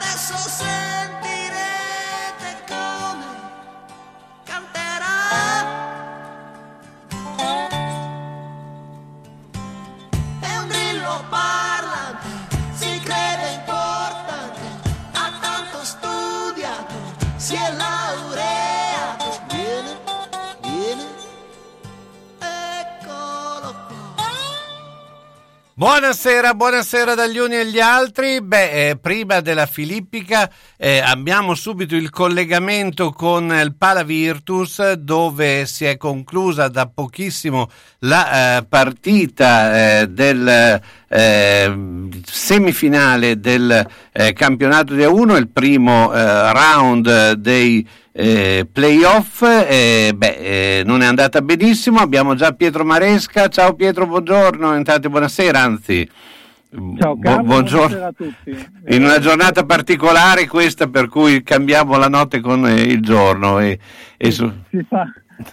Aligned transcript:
that's 0.00 0.28
so 0.28 0.36
sad. 0.36 1.01
Buonasera, 26.02 26.54
buonasera 26.54 27.14
dagli 27.14 27.38
uni 27.38 27.54
agli 27.54 27.78
altri. 27.78 28.42
Beh, 28.42 28.88
eh, 28.88 28.96
prima 28.96 29.38
della 29.38 29.66
Filippica 29.66 30.50
eh, 30.76 30.98
abbiamo 30.98 31.54
subito 31.54 31.94
il 31.94 32.10
collegamento 32.10 33.12
con 33.12 33.52
il 33.52 33.76
Pala 33.76 34.02
Virtus 34.02 34.94
dove 34.94 35.64
si 35.64 35.84
è 35.84 35.96
conclusa 35.96 36.66
da 36.66 36.90
pochissimo 36.92 37.70
la 38.00 38.56
eh, 38.58 38.64
partita 38.64 40.00
eh, 40.00 40.08
del 40.08 40.80
eh, 41.06 41.78
semifinale 42.24 43.38
del 43.38 43.86
eh, 44.10 44.32
campionato 44.32 44.94
di 44.94 45.04
A1, 45.04 45.36
il 45.36 45.50
primo 45.50 46.10
round 46.10 47.34
dei 47.34 47.88
eh, 48.12 48.68
playoff, 48.70 49.42
eh, 49.42 50.12
beh, 50.14 50.78
eh, 50.78 50.82
non 50.84 51.00
è 51.00 51.06
andata 51.06 51.40
benissimo, 51.40 51.98
abbiamo 52.00 52.34
già 52.34 52.52
Pietro 52.52 52.84
Maresca, 52.84 53.48
ciao 53.48 53.74
Pietro, 53.74 54.06
buongiorno, 54.06 54.76
intanto 54.76 55.08
buonasera 55.08 55.58
anzi. 55.58 56.08
Ciao 56.98 57.18
Carlo, 57.18 57.42
buongiorno 57.42 58.04
a 58.04 58.12
tutti. 58.12 58.50
In 58.88 59.02
una 59.02 59.18
giornata 59.18 59.64
particolare 59.64 60.46
questa 60.46 60.88
per 60.88 61.08
cui 61.08 61.42
cambiamo 61.42 61.98
la 61.98 62.08
notte 62.08 62.40
con 62.40 62.66
eh, 62.66 62.80
il 62.80 63.02
giorno. 63.02 63.60
E, 63.60 63.78
e 64.16 64.30
su... 64.30 64.50
si, 64.70 64.82
fa, 64.88 65.06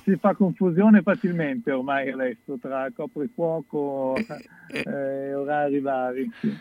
si, 0.04 0.16
fa, 0.18 0.34
confusione 0.34 1.02
facilmente 1.02 1.72
ormai 1.72 2.10
adesso 2.10 2.58
tra 2.62 2.90
coprifuoco 2.96 4.16
e 4.16 4.84
eh, 4.86 5.34
orari 5.34 5.82
vari. 5.82 6.32
Sì. 6.40 6.58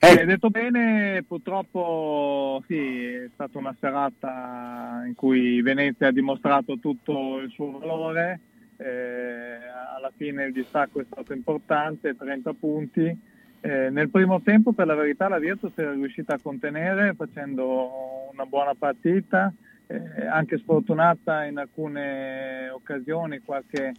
Eh. 0.00 0.24
Detto 0.24 0.48
bene, 0.48 1.24
purtroppo 1.26 2.62
sì, 2.66 3.04
è 3.04 3.28
stata 3.34 3.58
una 3.58 3.74
serata 3.80 5.02
in 5.04 5.14
cui 5.16 5.60
Venezia 5.60 6.06
ha 6.06 6.12
dimostrato 6.12 6.78
tutto 6.78 7.38
il 7.38 7.50
suo 7.50 7.78
valore, 7.78 8.40
eh, 8.76 9.58
alla 9.96 10.12
fine 10.16 10.44
il 10.44 10.52
distacco 10.52 11.00
è 11.00 11.04
stato 11.04 11.32
importante, 11.32 12.16
30 12.16 12.52
punti. 12.52 13.18
Eh, 13.60 13.90
nel 13.90 14.08
primo 14.08 14.40
tempo 14.40 14.70
per 14.72 14.86
la 14.86 14.94
verità 14.94 15.26
la 15.26 15.40
Virtus 15.40 15.72
era 15.74 15.92
riuscita 15.92 16.34
a 16.34 16.40
contenere 16.40 17.14
facendo 17.14 18.28
una 18.32 18.46
buona 18.46 18.74
partita, 18.74 19.52
eh, 19.88 20.26
anche 20.26 20.58
sfortunata 20.58 21.44
in 21.44 21.58
alcune 21.58 22.68
occasioni, 22.68 23.40
qualche 23.40 23.94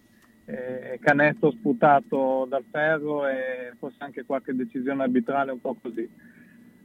eh, 0.50 0.98
canestro 1.00 1.52
sputato 1.52 2.44
dal 2.48 2.64
ferro 2.68 3.26
e 3.26 3.72
forse 3.78 3.98
anche 3.98 4.24
qualche 4.24 4.54
decisione 4.54 5.04
arbitrale 5.04 5.52
un 5.52 5.60
po' 5.60 5.76
così. 5.80 6.08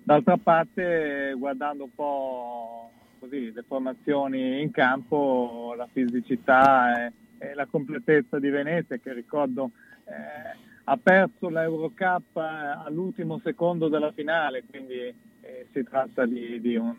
D'altra 0.04 0.38
parte, 0.38 1.34
guardando 1.36 1.86
un 1.86 1.96
po' 1.96 2.92
così, 3.20 3.52
le 3.52 3.64
formazioni 3.64 4.62
in 4.62 4.70
campo, 4.70 5.74
la 5.76 5.88
fisicità 5.92 7.08
e, 7.08 7.12
e 7.40 7.54
la 7.56 7.66
completezza 7.66 8.38
di 8.38 8.50
Venezia, 8.50 8.98
che 8.98 9.14
ricordo 9.14 9.72
eh, 10.06 10.74
ha 10.84 10.98
perso 10.98 11.50
l'Eurocup 11.50 12.38
all'ultimo 12.38 13.40
secondo 13.44 13.88
della 13.88 14.12
finale, 14.12 14.64
quindi 14.70 15.00
eh, 15.42 15.66
si 15.72 15.84
tratta 15.84 16.28
di, 16.28 16.62
di 16.62 16.76
un, 16.76 16.94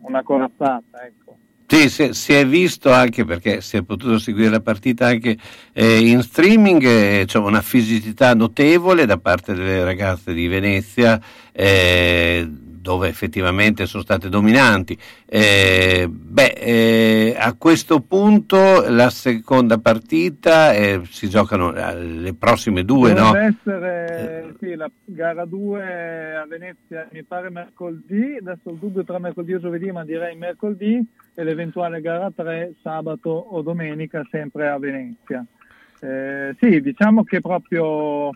una 0.00 0.22
corazzata. 0.22 1.04
Ecco. 1.04 1.36
Sì, 1.68 1.90
si, 1.90 2.14
si, 2.14 2.32
è 2.32 2.46
visto 2.46 2.92
anche 2.92 3.24
perché 3.24 3.60
si 3.60 3.76
è 3.76 3.82
potuto 3.82 4.18
seguire 4.18 4.50
la 4.50 4.60
partita 4.60 5.06
anche 5.06 5.36
eh, 5.72 5.98
in 5.98 6.22
streaming, 6.22 6.82
eh, 6.84 7.24
c'è 7.26 7.38
una 7.38 7.60
fisicità 7.60 8.34
notevole 8.34 9.04
da 9.04 9.18
parte 9.18 9.52
delle 9.52 9.82
ragazze 9.82 10.32
di 10.32 10.46
Venezia. 10.46 11.20
Eh, 11.50 12.48
dove 12.86 13.08
effettivamente 13.08 13.84
sono 13.84 14.04
state 14.04 14.28
dominanti. 14.28 14.96
Eh, 15.26 16.06
beh, 16.08 16.54
eh, 16.56 17.36
a 17.36 17.52
questo 17.54 18.00
punto 18.00 18.88
la 18.88 19.10
seconda 19.10 19.78
partita 19.78 20.72
eh, 20.72 21.00
si 21.10 21.28
giocano 21.28 21.74
eh, 21.74 22.00
le 22.00 22.32
prossime 22.34 22.84
due, 22.84 23.12
Dovrebbe 23.12 23.54
no? 23.64 23.72
essere 23.72 24.54
sì, 24.60 24.76
la 24.76 24.88
gara 25.04 25.44
2 25.44 26.36
a 26.36 26.46
Venezia, 26.46 27.08
mi 27.10 27.24
pare 27.24 27.50
mercoledì, 27.50 28.36
adesso 28.40 28.70
il 28.70 28.76
dubbio 28.76 29.02
tra 29.02 29.18
mercoledì 29.18 29.54
e 29.54 29.60
giovedì, 29.60 29.90
ma 29.90 30.04
direi 30.04 30.36
mercoledì, 30.36 31.04
e 31.34 31.42
l'eventuale 31.42 32.00
gara 32.00 32.30
3 32.30 32.74
sabato 32.82 33.30
o 33.30 33.62
domenica 33.62 34.24
sempre 34.30 34.68
a 34.68 34.78
Venezia. 34.78 35.44
Eh, 35.98 36.54
sì, 36.60 36.80
diciamo 36.80 37.24
che 37.24 37.40
proprio 37.40 38.30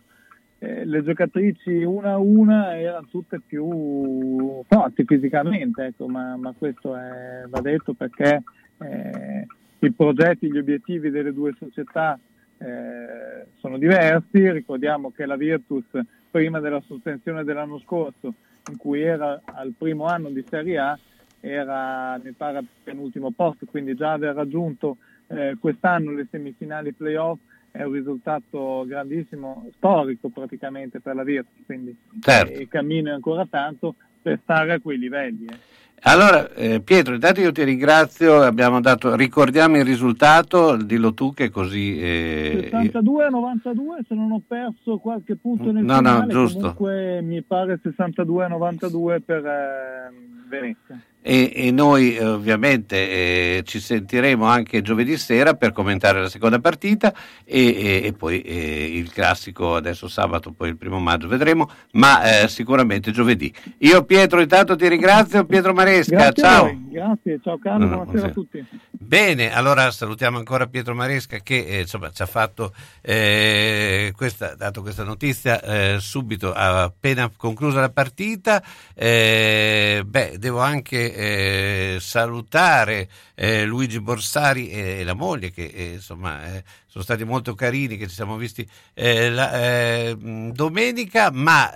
eh, 0.63 0.85
le 0.85 1.03
giocatrici 1.03 1.83
una 1.85 2.13
a 2.13 2.19
una 2.19 2.79
erano 2.79 3.07
tutte 3.11 3.41
più 3.41 4.63
forti 4.69 5.05
fisicamente, 5.07 5.87
ecco, 5.87 6.07
ma, 6.07 6.37
ma, 6.37 6.55
questo 6.57 6.95
è, 6.95 7.45
va 7.49 7.61
detto 7.63 7.95
perché 7.95 8.43
eh, 8.79 9.47
i 9.79 9.93
progetti, 9.93 10.51
gli 10.51 10.59
obiettivi 10.59 11.09
delle 11.09 11.33
due 11.33 11.55
società 11.59 12.19
eh, 12.59 13.47
sono 13.57 13.79
diversi. 13.79 14.51
Ricordiamo 14.51 15.11
che 15.11 15.25
la 15.25 15.37
Virtus 15.37 15.87
prima 16.31 16.61
della 16.61 16.83
sospensione 16.87 17.43
dell'anno 17.43 17.79
scorso, 17.79 18.35
in 18.71 18.77
cui 18.77 19.01
era 19.01 19.41
al 19.45 19.73
primo 19.77 20.05
anno 20.05 20.29
di 20.29 20.45
Serie 20.47 20.79
A, 20.79 20.99
era 21.41 22.21
mi 22.23 22.33
pare 22.33 22.63
penultimo 22.85 23.31
posto, 23.31 23.65
quindi 23.65 23.95
già 23.95 24.13
aver 24.13 24.35
raggiunto 24.35 24.99
eh, 25.29 25.57
quest'anno 25.59 26.13
le 26.13 26.27
semifinali 26.31 26.93
playoff 26.93 27.39
è 27.71 27.83
un 27.83 27.93
risultato 27.93 28.85
grandissimo, 28.87 29.69
storico 29.77 30.29
praticamente 30.29 31.01
per 31.01 31.15
la 31.15 31.23
Virtus, 31.23 31.65
quindi 31.67 31.97
certo. 32.21 32.61
il 32.61 32.69
cammino 32.69 33.11
è 33.11 33.15
ancora 33.15 33.47
tanto 33.49 33.95
per 34.21 34.39
stare 34.43 34.73
a 34.73 34.81
quei 34.81 34.99
livelli. 34.99 35.47
Eh. 35.47 35.57
Allora, 36.03 36.51
eh, 36.55 36.81
Pietro, 36.81 37.13
intanto 37.13 37.41
io 37.41 37.53
ti 37.53 37.63
ringrazio, 37.63 38.41
abbiamo 38.41 38.81
dato, 38.81 39.15
ricordiamo 39.15 39.77
il 39.77 39.85
risultato, 39.85 40.77
dillo 40.77 41.13
tu 41.13 41.35
che 41.35 41.51
così... 41.51 42.01
Eh, 42.01 42.69
62 42.71 43.25
a 43.25 43.29
92, 43.29 44.05
se 44.09 44.15
non 44.15 44.33
ho 44.33 44.43
perso 44.47 44.97
qualche 44.97 45.37
punto 45.37 45.71
nel 45.71 45.85
no, 45.85 45.97
finale, 45.97 46.25
no, 46.25 46.31
giusto. 46.33 46.59
comunque 46.59 47.21
mi 47.21 47.43
pare 47.43 47.79
62 47.83 48.45
a 48.45 48.49
92 48.49 49.21
per 49.21 49.45
eh, 49.45 50.13
Venezia 50.49 50.99
e, 51.23 51.53
e 51.55 51.71
noi 51.71 52.17
eh, 52.17 52.25
ovviamente 52.25 52.97
eh, 52.97 53.63
ci 53.65 53.79
sentiremo 53.79 54.47
anche 54.47 54.81
giovedì 54.81 55.19
sera 55.19 55.55
per 55.55 55.73
commentare 55.73 56.21
la 56.21 56.29
seconda 56.29 56.59
partita 56.61 57.13
e, 57.45 57.67
e, 57.77 58.07
e 58.07 58.13
poi 58.13 58.41
eh, 58.41 58.97
il 58.97 59.13
classico 59.13 59.75
adesso 59.75 60.09
sabato, 60.09 60.53
poi 60.53 60.71
il 60.71 60.77
primo 60.77 60.99
maggio 60.99 61.29
vedremo, 61.29 61.71
ma 61.93 62.43
eh, 62.43 62.49
sicuramente 62.49 63.11
giovedì. 63.11 63.53
Io 63.79 64.05
Pietro 64.05 64.41
intanto 64.41 64.77
ti 64.77 64.89
ringrazio, 64.89 65.45
Pietro 65.45 65.75
Maresca, 65.75 66.17
grazie 66.17 66.43
ciao. 66.43 66.79
Grazie, 66.91 67.41
ciao 67.43 67.59
Carlo, 67.59 67.87
no, 67.87 67.97
buonasera 67.97 68.27
a 68.27 68.31
tutti. 68.31 68.65
Bene, 68.91 69.53
allora 69.53 69.91
salutiamo 69.91 70.39
ancora 70.39 70.67
Pietro 70.67 70.95
Maresca 70.95 71.39
che 71.39 71.65
eh, 71.67 71.81
insomma, 71.81 72.11
ci 72.11 72.23
ha 72.23 72.27
fatto 72.27 72.73
eh, 73.03 74.13
questa, 74.17 74.55
dato 74.55 74.81
questa 74.81 75.05
notizia 75.05 75.99
subito 75.99 76.53
appena 76.53 77.31
conclusa 77.37 77.81
la 77.81 77.91
partita. 77.91 78.63
beh, 78.95 80.37
devo 80.39 80.61
anche 80.61 81.10
eh, 81.15 81.99
salutare 82.01 83.09
eh, 83.35 83.65
Luigi 83.65 84.01
Borsari 84.01 84.71
e 84.71 85.05
la 85.05 85.15
moglie 85.15 85.51
che 85.51 85.71
eh, 85.75 85.93
insomma 85.95 86.55
eh, 86.55 86.65
sono 86.87 87.05
stati 87.05 87.25
molto 87.25 87.55
carini 87.55 87.97
che 87.97 88.09
ci 88.09 88.15
siamo 88.15 88.37
visti 88.37 88.69
eh, 88.95 89.31
la, 89.31 89.53
eh, 89.53 90.17
domenica 90.19 91.31
ma 91.31 91.73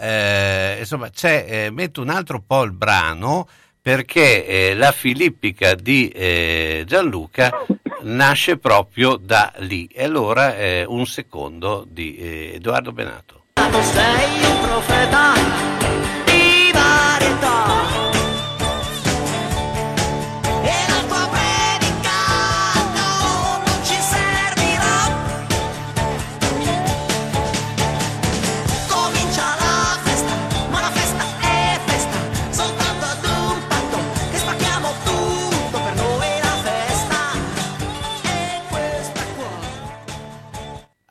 insomma 0.78 1.10
metto 1.70 2.02
un 2.02 2.08
altro 2.08 2.42
po' 2.44 2.62
il 2.62 2.72
brano 2.72 3.48
perché 3.80 4.72
la 4.74 4.92
filippica 4.92 5.74
di 5.74 6.10
Gianluca 6.86 7.52
nasce 8.02 8.56
proprio 8.56 9.16
da 9.16 9.52
lì. 9.58 9.86
E 9.92 10.04
allora 10.04 10.54
un 10.86 11.04
secondo 11.04 11.86
di 11.86 12.16
Edoardo 12.54 12.92
Benato. 12.92 13.42
Sei 13.54 14.50
un 14.50 14.60
profeta 14.62 15.33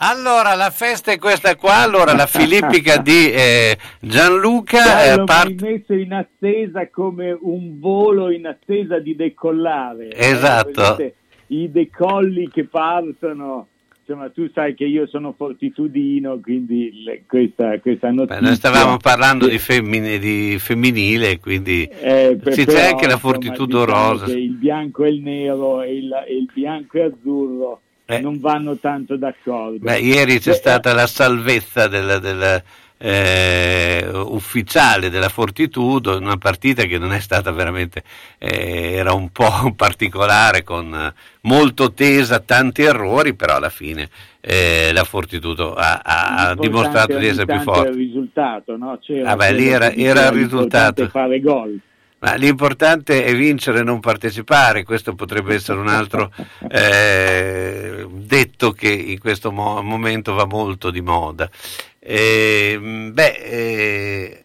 Allora, 0.06 0.54
la 0.56 0.70
festa 0.70 1.14
è 1.14 1.18
questa 1.18 1.56
qua, 1.56 1.76
allora 1.76 2.14
la 2.14 2.26
filippica 2.26 2.98
di 2.98 3.32
eh, 3.32 3.78
Gianluca 4.02 5.14
eh, 5.14 5.24
parte... 5.24 5.56
messo 5.62 5.94
in 5.94 6.12
attesa 6.12 6.90
come 6.90 7.32
un 7.40 7.80
volo 7.80 8.30
in 8.30 8.46
attesa 8.46 9.00
di 9.00 9.16
decollare. 9.16 10.12
Esatto. 10.12 10.98
Eh, 10.98 11.14
I 11.48 11.72
decolli 11.72 12.50
che 12.50 12.66
partono 12.66 13.68
insomma 14.06 14.30
tu 14.30 14.50
sai 14.54 14.76
che 14.76 14.84
io 14.84 15.08
sono 15.08 15.34
fortitudino, 15.38 16.38
quindi 16.42 17.04
le, 17.06 17.24
questa, 17.26 17.80
questa 17.80 18.12
notizia... 18.12 18.42
Beh, 18.42 18.46
noi 18.46 18.56
stavamo 18.56 18.98
parlando 18.98 19.48
di, 19.48 19.56
eh. 19.56 19.60
femmine, 19.60 20.18
di 20.18 20.58
femminile, 20.60 21.40
quindi 21.40 21.86
eh, 21.86 22.38
sì, 22.50 22.66
però, 22.66 22.78
c'è 22.78 22.88
anche 22.90 23.08
la 23.08 23.18
fortitudo 23.18 23.84
insomma, 23.84 24.08
rosa. 24.10 24.26
Diciamo 24.26 24.44
il 24.44 24.52
bianco 24.52 25.06
e 25.06 25.10
il 25.10 25.22
nero 25.22 25.82
e 25.82 25.96
il, 25.96 26.12
e 26.28 26.36
il 26.36 26.50
bianco 26.54 26.98
e 26.98 27.04
azzurro 27.04 27.83
eh. 28.06 28.20
non 28.20 28.40
vanno 28.40 28.78
tanto 28.78 29.16
d'accordo. 29.16 29.80
Beh, 29.80 30.00
ieri 30.00 30.40
c'è 30.40 30.52
Beh, 30.52 30.58
stata 30.58 30.94
la 30.94 31.08
salvezza 31.08 31.88
della, 31.88 32.20
della 32.20 32.62
eh, 32.98 34.08
ufficiale 34.14 35.10
della 35.10 35.28
Fortitudo, 35.28 36.18
una 36.18 36.38
partita 36.38 36.84
che 36.84 36.98
non 36.98 37.12
è 37.12 37.20
stata 37.20 37.52
veramente, 37.52 38.04
eh, 38.38 38.94
era 38.94 39.14
un 39.14 39.30
po' 39.30 39.74
particolare, 39.76 40.64
con 40.64 40.94
eh, 40.94 41.14
molto 41.42 41.92
tesa, 41.92 42.40
tanti 42.40 42.84
errori, 42.84 43.34
però 43.34 43.56
alla 43.56 43.70
fine 43.70 44.10
eh, 44.40 44.92
la 44.94 45.04
Fortitudo 45.04 45.74
ha, 45.74 46.02
ha 46.02 46.56
dimostrato 46.56 47.18
di 47.18 47.28
essere 47.28 47.46
più 47.46 47.60
forte. 47.60 47.90
il 47.90 47.96
risultato, 47.96 48.78
no? 48.78 48.98
C'era, 49.02 49.32
ah 49.32 49.36
beh, 49.36 49.52
lì 49.52 49.68
era, 49.68 49.92
era 49.92 50.28
il 50.28 50.32
risultato. 50.32 51.08
fare 51.10 51.40
gol. 51.42 51.80
Ma 52.24 52.36
l'importante 52.36 53.26
è 53.26 53.36
vincere 53.36 53.80
e 53.80 53.84
non 53.84 54.00
partecipare, 54.00 54.86
questo 54.86 55.14
potrebbe 55.14 55.56
essere 55.56 55.80
un 55.80 55.90
altro 55.90 56.32
eh, 56.72 58.08
detto 58.10 58.72
che 58.72 58.88
in 58.88 59.20
questo 59.20 59.52
mo- 59.52 59.82
momento 59.82 60.34
va 60.34 60.46
molto 60.46 60.90
di 60.90 61.02
moda. 61.02 61.50
Eh, 62.00 62.80
beh, 63.12 63.36
eh, 63.44 64.44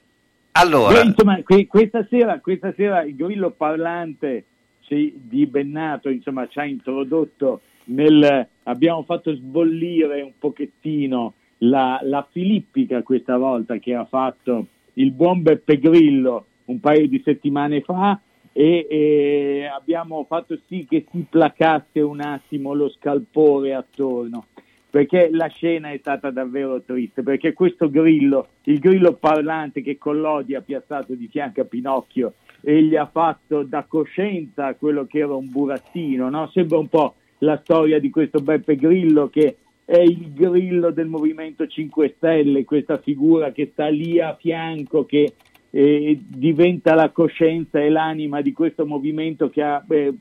allora... 0.52 1.00
Beh, 1.00 1.06
insomma, 1.06 1.40
questa, 1.68 2.04
sera, 2.10 2.40
questa 2.40 2.74
sera 2.76 3.04
il 3.04 3.14
grillo 3.14 3.50
parlante 3.50 4.44
di 4.88 5.46
Bennato 5.46 6.08
insomma, 6.08 6.48
ci 6.48 6.58
ha 6.58 6.64
introdotto 6.64 7.60
nel... 7.84 8.48
abbiamo 8.64 9.04
fatto 9.04 9.32
sbollire 9.32 10.20
un 10.22 10.32
pochettino 10.36 11.34
la, 11.58 12.00
la 12.02 12.26
filippica 12.28 13.02
questa 13.02 13.36
volta 13.36 13.76
che 13.76 13.94
ha 13.94 14.04
fatto 14.04 14.66
il 14.94 15.12
buon 15.12 15.42
Beppe 15.42 15.78
Grillo 15.78 16.46
un 16.68 16.80
paio 16.80 17.06
di 17.08 17.20
settimane 17.24 17.80
fa 17.80 18.20
e, 18.52 18.86
e, 18.88 19.70
abbiamo 19.72 20.24
fatto 20.24 20.58
sì 20.66 20.86
che 20.88 21.06
si 21.10 21.24
placasse 21.28 22.00
un 22.00 22.20
attimo 22.20 22.72
lo 22.72 22.88
scalpore 22.88 23.74
attorno 23.74 24.46
perché 24.90 25.28
la 25.30 25.48
scena 25.48 25.90
è 25.90 25.98
stata 25.98 26.30
davvero 26.30 26.80
triste 26.82 27.22
perché 27.22 27.52
questo 27.52 27.90
grillo, 27.90 28.48
il 28.64 28.78
grillo 28.78 29.14
parlante 29.14 29.82
che 29.82 29.98
Collodi 29.98 30.54
ha 30.54 30.62
piazzato 30.62 31.14
di 31.14 31.28
fianco 31.28 31.60
a 31.60 31.64
Pinocchio 31.64 32.34
e 32.60 32.82
gli 32.82 32.96
ha 32.96 33.06
fatto 33.06 33.62
da 33.62 33.84
coscienza 33.86 34.74
quello 34.74 35.04
che 35.04 35.18
era 35.18 35.34
un 35.34 35.50
burattino, 35.50 36.28
no? 36.30 36.48
sembra 36.52 36.78
un 36.78 36.88
po' 36.88 37.14
la 37.38 37.58
storia 37.62 38.00
di 38.00 38.10
questo 38.10 38.40
Beppe 38.40 38.76
Grillo 38.76 39.28
che 39.28 39.56
è 39.84 40.00
il 40.00 40.32
grillo 40.34 40.90
del 40.90 41.06
Movimento 41.06 41.66
5 41.66 42.14
Stelle, 42.16 42.64
questa 42.64 42.98
figura 42.98 43.52
che 43.52 43.70
sta 43.72 43.88
lì 43.88 44.20
a 44.20 44.36
fianco, 44.38 45.06
che 45.06 45.32
eh, 45.70 46.18
diventa 46.26 46.94
la 46.94 47.10
coscienza 47.10 47.80
e 47.80 47.90
l'anima 47.90 48.40
di 48.40 48.52
questo 48.52 48.86
movimento 48.86 49.50
che 49.50 49.62
ha 49.62 49.84
eh, 49.88 50.14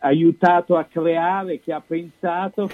aiutato 0.00 0.76
a 0.76 0.84
creare, 0.84 1.60
che 1.60 1.72
ha 1.72 1.80
pensato, 1.80 2.68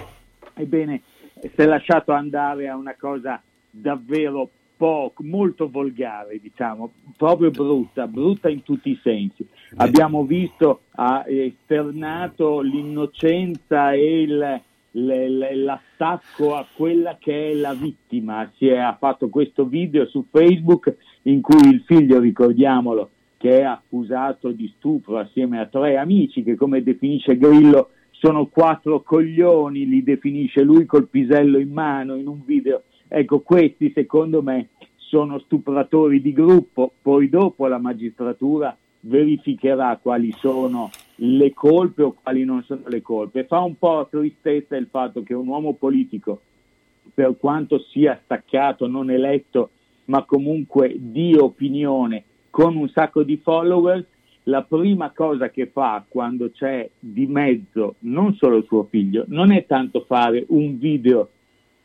ebbene 0.55 1.01
si 1.39 1.61
è 1.61 1.65
lasciato 1.65 2.11
andare 2.13 2.69
a 2.69 2.75
una 2.75 2.95
cosa 2.97 3.41
davvero 3.69 4.49
poco, 4.77 5.23
molto 5.23 5.69
volgare, 5.69 6.39
diciamo, 6.39 6.91
proprio 7.17 7.51
brutta, 7.51 8.07
brutta 8.07 8.49
in 8.49 8.63
tutti 8.63 8.89
i 8.89 8.99
sensi. 9.01 9.47
Abbiamo 9.77 10.23
visto, 10.25 10.83
ha 10.91 11.23
esternato 11.27 12.61
l'innocenza 12.61 13.93
e 13.93 14.21
il, 14.21 14.61
l'attacco 14.91 16.55
a 16.55 16.65
quella 16.73 17.17
che 17.19 17.51
è 17.51 17.53
la 17.53 17.73
vittima. 17.73 18.49
Si 18.57 18.67
è, 18.67 18.77
ha 18.77 18.95
fatto 18.99 19.29
questo 19.29 19.65
video 19.65 20.05
su 20.07 20.25
Facebook 20.29 20.95
in 21.23 21.41
cui 21.41 21.69
il 21.69 21.83
figlio, 21.85 22.19
ricordiamolo, 22.19 23.09
che 23.37 23.59
è 23.59 23.63
accusato 23.63 24.51
di 24.51 24.71
stupro 24.77 25.17
assieme 25.17 25.59
a 25.59 25.65
tre 25.65 25.97
amici 25.97 26.43
che, 26.43 26.55
come 26.55 26.83
definisce 26.83 27.37
Grillo, 27.37 27.89
sono 28.11 28.45
quattro 28.47 29.01
coglioni, 29.01 29.85
li 29.85 30.01
definisce 30.01 30.63
lui 30.63 30.85
col 30.85 31.09
pisello 31.09 31.59
in 31.59 31.71
mano 31.71 32.15
in 32.15 32.27
un 32.27 32.41
video. 32.45 32.83
Ecco, 33.07 33.41
questi 33.41 33.91
secondo 33.93 34.41
me 34.41 34.69
sono 34.95 35.39
stupratori 35.39 36.21
di 36.21 36.31
gruppo, 36.31 36.93
poi 37.01 37.29
dopo 37.29 37.67
la 37.67 37.77
magistratura 37.77 38.75
verificherà 39.01 39.99
quali 40.01 40.31
sono 40.37 40.89
le 41.15 41.53
colpe 41.53 42.03
o 42.03 42.15
quali 42.21 42.45
non 42.45 42.63
sono 42.63 42.83
le 42.87 43.01
colpe. 43.01 43.43
Fa 43.43 43.59
un 43.59 43.77
po' 43.77 44.07
tristezza 44.09 44.77
il 44.77 44.87
fatto 44.89 45.21
che 45.21 45.33
un 45.33 45.47
uomo 45.47 45.73
politico, 45.73 46.41
per 47.13 47.35
quanto 47.37 47.79
sia 47.79 48.19
staccato, 48.23 48.87
non 48.87 49.11
eletto, 49.11 49.71
ma 50.05 50.23
comunque 50.23 50.95
di 50.97 51.35
opinione, 51.35 52.23
con 52.49 52.75
un 52.75 52.89
sacco 52.89 53.23
di 53.23 53.37
followers, 53.37 54.05
la 54.43 54.63
prima 54.63 55.11
cosa 55.11 55.49
che 55.49 55.67
fa 55.67 56.03
quando 56.07 56.51
c'è 56.51 56.89
di 56.99 57.25
mezzo 57.27 57.95
non 57.99 58.35
solo 58.35 58.63
suo 58.63 58.87
figlio, 58.89 59.23
non 59.27 59.51
è 59.51 59.65
tanto 59.65 60.03
fare 60.05 60.45
un 60.49 60.77
video 60.77 61.29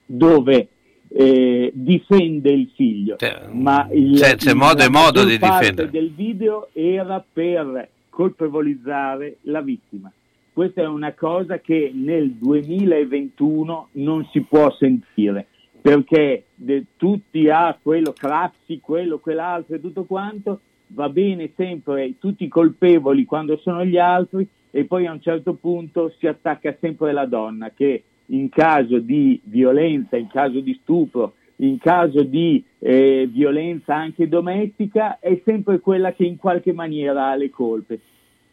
dove 0.05 0.69
eh, 1.09 1.71
difende 1.73 2.51
il 2.51 2.71
figlio, 2.75 3.17
cioè, 3.17 3.47
ma 3.53 3.89
il, 3.93 4.19
c'è, 4.19 4.37
c'è 4.37 4.51
il, 4.51 4.57
modo 4.57 4.83
e 4.83 4.91
modo 4.91 5.25
di 5.25 5.39
difendere. 5.39 5.91
del 5.91 6.13
video 6.13 6.69
era 6.73 7.25
per 7.33 7.89
colpevolizzare 8.11 9.39
la 9.43 9.61
vittima. 9.61 10.13
Questa 10.53 10.83
è 10.83 10.87
una 10.87 11.13
cosa 11.13 11.61
che 11.61 11.93
nel 11.95 12.33
2021 12.33 13.89
non 13.93 14.29
si 14.33 14.41
può 14.41 14.73
sentire 14.73 15.47
perché 15.81 16.45
de, 16.55 16.85
tutti 16.97 17.49
ha 17.49 17.69
ah, 17.69 17.79
quello 17.81 18.13
Crazzi, 18.13 18.81
quello, 18.81 19.19
quell'altro 19.19 19.77
e 19.77 19.81
tutto 19.81 20.05
quanto, 20.05 20.61
va 20.89 21.09
bene 21.09 21.53
sempre 21.57 22.15
tutti 22.19 22.49
colpevoli 22.49 23.25
quando 23.25 23.57
sono 23.59 23.85
gli 23.85 23.99
altri 23.99 24.47
e 24.71 24.85
poi 24.85 25.07
a 25.07 25.13
un 25.13 25.21
certo 25.21 25.55
punto 25.55 26.13
si 26.19 26.27
attacca 26.27 26.77
sempre 26.81 27.13
la 27.13 27.27
donna 27.27 27.71
che 27.71 28.03
in 28.27 28.49
caso 28.49 28.99
di 28.99 29.41
violenza, 29.45 30.17
in 30.17 30.29
caso 30.29 30.61
di 30.61 30.79
stupro, 30.83 31.35
in 31.57 31.79
caso 31.79 32.23
di 32.23 32.63
eh, 32.79 33.29
violenza 33.31 33.95
anche 33.95 34.29
domestica 34.29 35.19
è 35.19 35.41
sempre 35.45 35.81
quella 35.81 36.13
che 36.13 36.25
in 36.25 36.37
qualche 36.37 36.73
maniera 36.73 37.29
ha 37.29 37.37
le 37.37 37.51
colpe. 37.51 38.01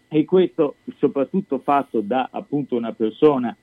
E 0.07 0.23
questo 0.23 0.75
soprattutto 0.97 1.59
fatto 1.59 1.99
da 1.99 2.29
appunto 2.31 2.75
una 2.75 2.93
persona 2.93 3.55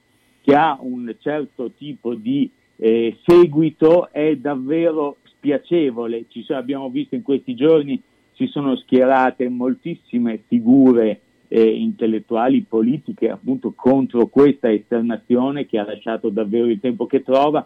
che 0.43 0.55
ha 0.55 0.77
un 0.81 1.15
certo 1.19 1.71
tipo 1.77 2.15
di 2.15 2.51
eh, 2.85 3.19
seguito 3.25 4.11
è 4.11 4.35
davvero 4.35 5.19
spiacevole. 5.23 6.25
Ci 6.27 6.45
abbiamo 6.49 6.91
visto 6.91 7.15
in 7.15 7.23
questi 7.23 7.55
giorni 7.55 8.03
si 8.33 8.49
sono 8.49 8.75
schierate 8.75 9.49
moltissime 9.49 10.43
figure 10.49 11.21
eh, 11.47 11.63
intellettuali, 11.63 12.63
politiche 12.69 13.31
appunto 13.31 13.73
contro 13.77 14.27
questa 14.27 14.73
esternazione 14.73 15.67
che 15.67 15.79
ha 15.79 15.85
lasciato 15.85 16.29
davvero 16.29 16.67
il 16.67 16.81
tempo 16.81 17.07
che 17.07 17.23
trova, 17.23 17.65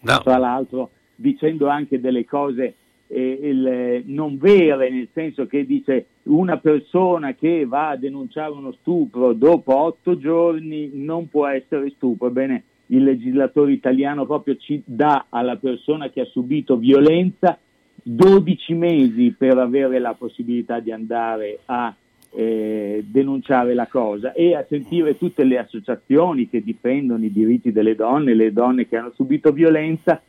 no. 0.00 0.18
tra 0.18 0.36
l'altro 0.36 0.90
dicendo 1.14 1.68
anche 1.68 1.98
delle 1.98 2.26
cose 2.26 2.74
eh, 3.06 3.38
il, 3.40 4.02
non 4.04 4.36
vere, 4.36 4.90
nel 4.90 5.08
senso 5.14 5.46
che 5.46 5.64
dice 5.64 6.08
una 6.24 6.58
persona 6.58 7.32
che 7.32 7.64
va 7.64 7.88
a 7.88 7.96
denunciare 7.96 8.52
uno 8.52 8.72
stupro 8.72 9.32
dopo 9.32 9.74
otto 9.74 10.18
giorni 10.18 10.90
non 10.92 11.30
può 11.30 11.46
essere 11.46 11.90
stupro. 11.96 12.26
Ebbene, 12.26 12.64
il 12.88 13.04
legislatore 13.04 13.72
italiano 13.72 14.26
proprio 14.26 14.56
ci 14.56 14.82
dà 14.84 15.26
alla 15.28 15.56
persona 15.56 16.10
che 16.10 16.22
ha 16.22 16.26
subito 16.26 16.76
violenza 16.76 17.58
12 18.02 18.74
mesi 18.74 19.34
per 19.36 19.58
avere 19.58 19.98
la 19.98 20.14
possibilità 20.14 20.80
di 20.80 20.92
andare 20.92 21.60
a 21.66 21.94
eh, 22.34 23.04
denunciare 23.06 23.74
la 23.74 23.86
cosa 23.86 24.32
e 24.32 24.54
a 24.54 24.64
sentire 24.68 25.16
tutte 25.16 25.44
le 25.44 25.58
associazioni 25.58 26.48
che 26.48 26.62
difendono 26.62 27.24
i 27.24 27.32
diritti 27.32 27.72
delle 27.72 27.94
donne, 27.94 28.34
le 28.34 28.52
donne 28.52 28.86
che 28.86 28.96
hanno 28.96 29.12
subito 29.14 29.52
violenza, 29.52 30.20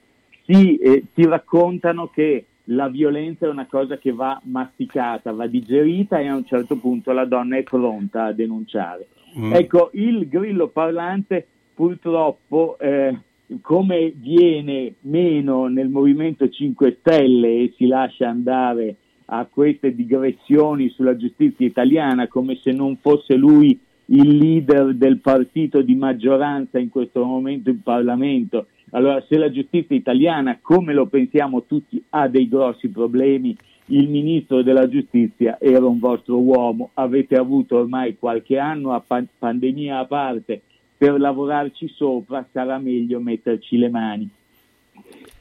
si, 0.45 0.77
eh, 0.77 1.03
si 1.13 1.25
raccontano 1.25 2.07
che 2.07 2.45
la 2.71 2.87
violenza 2.87 3.45
è 3.45 3.49
una 3.49 3.67
cosa 3.67 3.97
che 3.97 4.11
va 4.11 4.39
masticata, 4.45 5.31
va 5.31 5.47
digerita 5.47 6.19
e 6.19 6.27
a 6.27 6.35
un 6.35 6.45
certo 6.45 6.77
punto 6.77 7.11
la 7.11 7.25
donna 7.25 7.57
è 7.57 7.63
pronta 7.63 8.25
a 8.25 8.33
denunciare. 8.33 9.07
Mm. 9.37 9.53
Ecco, 9.53 9.89
il 9.93 10.27
grillo 10.27 10.67
parlante 10.67 11.47
purtroppo 11.79 12.77
eh, 12.77 13.17
come 13.61 14.11
viene 14.13 14.95
meno 15.03 15.67
nel 15.67 15.87
Movimento 15.87 16.49
5 16.49 16.97
Stelle 16.99 17.47
e 17.47 17.73
si 17.77 17.87
lascia 17.87 18.27
andare 18.27 18.95
a 19.27 19.47
queste 19.49 19.95
digressioni 19.95 20.89
sulla 20.89 21.15
giustizia 21.15 21.65
italiana 21.65 22.27
come 22.27 22.59
se 22.61 22.73
non 22.73 22.97
fosse 22.97 23.35
lui 23.35 23.79
il 24.07 24.37
leader 24.37 24.93
del 24.93 25.19
partito 25.19 25.81
di 25.81 25.95
maggioranza 25.95 26.79
in 26.79 26.89
questo 26.89 27.23
momento 27.23 27.69
in 27.69 27.81
Parlamento. 27.81 28.65
Allora, 28.89 29.23
se 29.29 29.37
la 29.37 29.49
giustizia 29.49 29.95
italiana, 29.95 30.59
come 30.61 30.93
lo 30.93 31.05
pensiamo 31.05 31.63
tutti, 31.63 32.03
ha 32.09 32.27
dei 32.27 32.49
grossi 32.49 32.89
problemi, 32.89 33.55
il 33.85 34.09
ministro 34.09 34.63
della 34.63 34.89
giustizia 34.89 35.57
era 35.61 35.85
un 35.85 35.99
vostro 35.99 36.39
uomo, 36.39 36.89
avete 36.95 37.35
avuto 37.35 37.77
ormai 37.77 38.17
qualche 38.17 38.57
anno, 38.57 38.91
a 38.91 38.99
pan- 38.99 39.29
pandemia 39.37 39.99
a 39.99 40.05
parte, 40.05 40.63
per 40.99 41.17
lavorarci 41.17 41.87
sopra, 41.87 42.45
sarà 42.51 42.77
meglio 42.77 43.21
metterci 43.21 43.77
le 43.77 43.89
mani. 43.89 44.29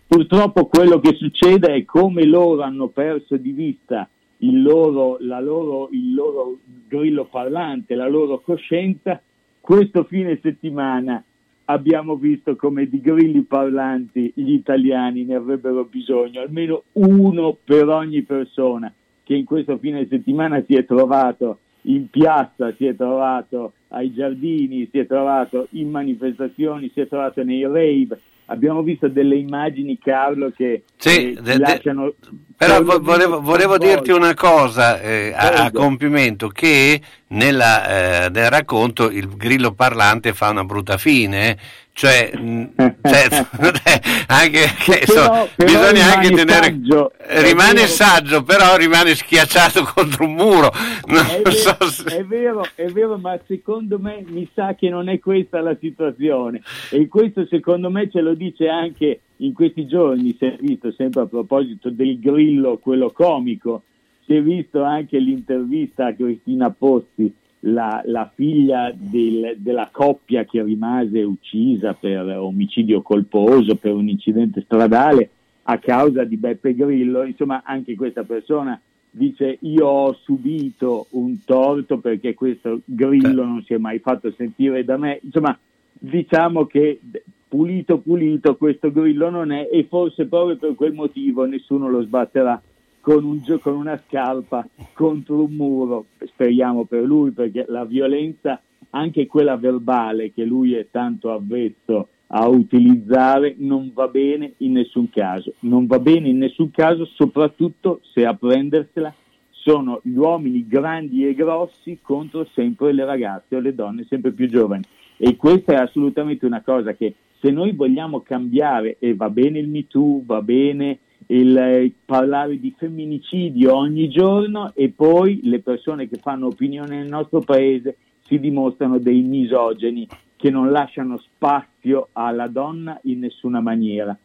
Purtroppo 0.06 0.66
quello 0.66 1.00
che 1.00 1.16
succede 1.16 1.74
è 1.74 1.84
come 1.84 2.24
loro 2.24 2.62
hanno 2.62 2.86
perso 2.86 3.36
di 3.36 3.50
vista 3.50 4.08
il 4.36 4.62
loro, 4.62 5.16
loro, 5.20 5.88
il 5.90 6.14
loro 6.14 6.58
grillo 6.86 7.24
parlante, 7.24 7.96
la 7.96 8.06
loro 8.06 8.38
coscienza, 8.38 9.20
questo 9.60 10.04
fine 10.04 10.38
settimana 10.40 11.20
abbiamo 11.64 12.14
visto 12.14 12.54
come 12.54 12.88
di 12.88 13.00
grilli 13.00 13.42
parlanti 13.42 14.30
gli 14.36 14.52
italiani 14.52 15.24
ne 15.24 15.34
avrebbero 15.34 15.84
bisogno, 15.86 16.40
almeno 16.40 16.84
uno 16.92 17.56
per 17.64 17.88
ogni 17.88 18.22
persona 18.22 18.92
che 19.24 19.34
in 19.34 19.44
questo 19.44 19.76
fine 19.78 20.06
settimana 20.08 20.62
si 20.64 20.76
è 20.76 20.84
trovato 20.84 21.58
in 21.88 22.08
piazza, 22.10 22.72
si 22.76 22.86
è 22.86 22.94
trovato 22.94 23.72
ai 23.88 24.12
giardini, 24.12 24.88
si 24.90 24.98
è 24.98 25.06
trovato 25.06 25.68
in 25.70 25.90
manifestazioni, 25.90 26.90
si 26.92 27.00
è 27.00 27.08
trovato 27.08 27.42
nei 27.42 27.62
rave, 27.62 28.20
abbiamo 28.46 28.82
visto 28.82 29.08
delle 29.08 29.36
immagini, 29.36 29.98
Carlo, 29.98 30.52
che 30.54 30.84
sì, 30.96 31.32
eh, 31.32 31.40
de, 31.40 31.58
lasciano... 31.58 32.12
Però 32.56 32.82
volevo, 32.82 33.40
volevo 33.40 33.78
dirti 33.78 34.10
una 34.10 34.34
cosa 34.34 35.00
eh, 35.00 35.32
a, 35.34 35.64
a, 35.64 35.70
compimento, 35.70 36.48
che 36.48 37.00
nella, 37.28 38.24
eh, 38.24 38.30
nel 38.30 38.50
racconto 38.50 39.10
il 39.10 39.28
grillo 39.28 39.72
parlante 39.72 40.32
fa 40.32 40.50
una 40.50 40.64
brutta 40.64 40.96
fine, 40.96 41.58
cioè, 41.92 42.30
cioè 42.32 43.46
anche, 44.28 44.64
che, 44.78 45.02
però, 45.04 45.44
so, 45.44 45.48
però 45.56 45.90
bisogna 45.90 46.14
anche 46.14 46.30
tenere 46.30 46.66
saggio, 46.66 47.12
rimane 47.26 47.72
vero, 47.74 47.86
saggio 47.86 48.42
però 48.44 48.76
rimane 48.76 49.14
schiacciato 49.14 49.82
contro 49.94 50.24
un 50.24 50.34
muro. 50.34 50.70
È, 50.70 51.12
vero, 51.12 51.50
so 51.50 51.90
se... 51.90 52.16
è, 52.16 52.24
vero, 52.24 52.64
è 52.74 52.86
vero 52.86 53.18
ma 53.18 53.38
secondo 53.46 53.98
me 53.98 54.24
mi 54.26 54.48
sa 54.54 54.74
che 54.74 54.88
non 54.88 55.08
è 55.08 55.18
questa 55.18 55.60
la 55.60 55.76
situazione. 55.78 56.62
E 56.90 57.08
questo 57.08 57.46
secondo 57.46 57.90
me 57.90 58.08
ce 58.10 58.20
lo 58.20 58.34
dice 58.34 58.68
anche 58.68 59.20
in 59.40 59.52
questi 59.52 59.86
giorni 59.86 60.34
si 60.38 60.46
è 60.46 60.56
visto 60.60 60.92
sempre 60.92 61.22
a 61.22 61.26
proposito 61.26 61.90
del 61.90 62.18
grillo 62.18 62.78
quello 62.78 63.10
comico 63.10 63.82
si 64.28 64.34
è 64.34 64.42
visto 64.42 64.82
anche 64.82 65.18
l'intervista 65.18 66.08
a 66.08 66.12
Cristina 66.12 66.68
Pozzi 66.68 67.32
la, 67.60 68.02
la 68.04 68.30
figlia 68.32 68.92
del, 68.94 69.54
della 69.56 69.88
coppia 69.90 70.44
che 70.44 70.62
rimase 70.62 71.22
uccisa 71.22 71.94
per 71.94 72.28
omicidio 72.36 73.00
colposo, 73.00 73.76
per 73.76 73.94
un 73.94 74.06
incidente 74.06 74.60
stradale 74.60 75.30
a 75.62 75.78
causa 75.78 76.24
di 76.24 76.36
Beppe 76.36 76.74
Grillo, 76.74 77.24
insomma 77.24 77.62
anche 77.64 77.94
questa 77.94 78.22
persona 78.22 78.78
dice 79.10 79.56
io 79.62 79.86
ho 79.86 80.12
subito 80.22 81.06
un 81.12 81.42
torto 81.44 81.98
perché 81.98 82.34
questo 82.34 82.82
Grillo 82.84 83.44
non 83.44 83.62
si 83.64 83.72
è 83.72 83.78
mai 83.78 83.98
fatto 83.98 84.30
sentire 84.36 84.84
da 84.84 84.98
me, 84.98 85.20
insomma 85.22 85.58
diciamo 85.92 86.66
che 86.66 87.00
pulito 87.48 87.98
pulito 87.98 88.56
questo 88.56 88.92
Grillo 88.92 89.30
non 89.30 89.52
è 89.52 89.68
e 89.72 89.86
forse 89.88 90.26
proprio 90.26 90.58
per 90.58 90.74
quel 90.74 90.92
motivo 90.92 91.46
nessuno 91.46 91.88
lo 91.88 92.02
sbatterà 92.02 92.60
con, 93.08 93.24
un, 93.24 93.58
con 93.62 93.74
una 93.74 93.98
scarpa 94.06 94.68
contro 94.92 95.44
un 95.44 95.54
muro, 95.54 96.06
speriamo 96.26 96.84
per 96.84 97.04
lui, 97.04 97.30
perché 97.30 97.64
la 97.66 97.86
violenza, 97.86 98.60
anche 98.90 99.26
quella 99.26 99.56
verbale 99.56 100.30
che 100.34 100.44
lui 100.44 100.74
è 100.74 100.88
tanto 100.90 101.32
avvezzo 101.32 102.08
a 102.26 102.46
utilizzare, 102.48 103.54
non 103.56 103.92
va 103.94 104.08
bene 104.08 104.52
in 104.58 104.72
nessun 104.72 105.08
caso. 105.08 105.54
Non 105.60 105.86
va 105.86 105.98
bene 105.98 106.28
in 106.28 106.36
nessun 106.36 106.70
caso, 106.70 107.06
soprattutto 107.06 108.00
se 108.12 108.26
a 108.26 108.34
prendersela 108.34 109.14
sono 109.52 110.02
gli 110.04 110.16
uomini 110.16 110.66
grandi 110.68 111.26
e 111.26 111.32
grossi 111.32 112.00
contro 112.02 112.46
sempre 112.52 112.92
le 112.92 113.06
ragazze 113.06 113.56
o 113.56 113.60
le 113.60 113.74
donne 113.74 114.04
sempre 114.06 114.32
più 114.32 114.50
giovani. 114.50 114.84
E 115.16 115.34
questa 115.36 115.72
è 115.72 115.76
assolutamente 115.76 116.44
una 116.44 116.60
cosa 116.60 116.92
che 116.92 117.14
se 117.40 117.50
noi 117.50 117.72
vogliamo 117.72 118.20
cambiare, 118.20 118.96
e 118.98 119.14
va 119.14 119.30
bene 119.30 119.60
il 119.60 119.68
MeToo, 119.68 120.24
va 120.26 120.42
bene 120.42 120.98
il, 121.26 121.56
eh, 121.56 121.92
parlare 122.04 122.58
di 122.58 122.74
femminicidio 122.76 123.74
ogni 123.74 124.08
giorno 124.08 124.72
e 124.74 124.90
poi 124.90 125.40
le 125.42 125.60
persone 125.60 126.08
che 126.08 126.16
fanno 126.16 126.46
opinione 126.46 126.96
nel 126.96 127.08
nostro 127.08 127.40
paese 127.40 127.96
si 128.20 128.38
dimostrano 128.38 128.98
dei 128.98 129.20
misogeni 129.22 130.06
che 130.36 130.50
non 130.50 130.70
lasciano 130.70 131.18
spazio 131.18 132.08
alla 132.12 132.46
donna 132.46 132.98
in 133.04 133.18
nessuna 133.18 133.60
maniera. 133.60 134.16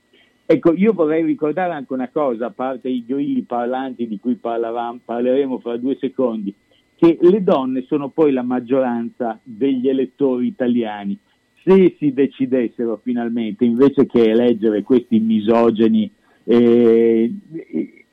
Ecco, 0.45 0.73
io 0.73 0.93
vorrei 0.93 1.23
ricordare 1.23 1.73
anche 1.73 1.93
una 1.93 2.09
cosa, 2.09 2.47
a 2.47 2.51
parte 2.51 2.89
i 2.89 3.03
grilli 3.05 3.41
parlanti 3.41 4.07
di 4.07 4.19
cui 4.19 4.35
parleremo 4.35 5.57
fra 5.59 5.77
due 5.77 5.97
secondi, 5.99 6.53
che 6.95 7.17
le 7.19 7.43
donne 7.43 7.83
sono 7.87 8.09
poi 8.09 8.31
la 8.31 8.43
maggioranza 8.43 9.39
degli 9.41 9.87
elettori 9.87 10.47
italiani. 10.47 11.17
Se 11.63 11.95
si 11.97 12.13
decidessero 12.13 12.99
finalmente, 13.01 13.63
invece 13.63 14.05
che 14.05 14.29
eleggere 14.29 14.83
questi 14.83 15.17
misogeni 15.19 16.11
eh, 16.43 17.33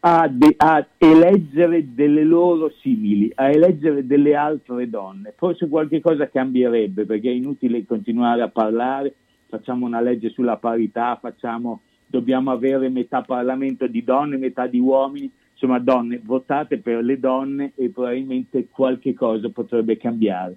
a, 0.00 0.28
de, 0.28 0.54
a, 0.56 0.86
eleggere 0.96 1.94
delle 1.94 2.24
loro 2.24 2.70
simili, 2.80 3.30
a 3.34 3.50
eleggere 3.50 4.06
delle 4.06 4.34
altre 4.34 4.88
donne. 4.88 5.34
Forse 5.36 5.68
qualche 5.68 6.00
cosa 6.00 6.28
cambierebbe 6.28 7.04
perché 7.04 7.28
è 7.30 7.34
inutile 7.34 7.84
continuare 7.84 8.42
a 8.42 8.48
parlare, 8.48 9.14
facciamo 9.48 9.86
una 9.86 10.00
legge 10.00 10.30
sulla 10.30 10.56
parità, 10.56 11.18
facciamo, 11.20 11.82
dobbiamo 12.06 12.50
avere 12.50 12.88
metà 12.88 13.22
Parlamento 13.22 13.86
di 13.86 14.02
donne, 14.02 14.36
metà 14.36 14.66
di 14.66 14.78
uomini, 14.78 15.30
insomma 15.52 15.78
donne, 15.78 16.20
votate 16.22 16.78
per 16.78 17.02
le 17.02 17.18
donne 17.18 17.72
e 17.74 17.90
probabilmente 17.90 18.68
qualche 18.70 19.12
cosa 19.12 19.48
potrebbe 19.50 19.96
cambiare. 19.96 20.56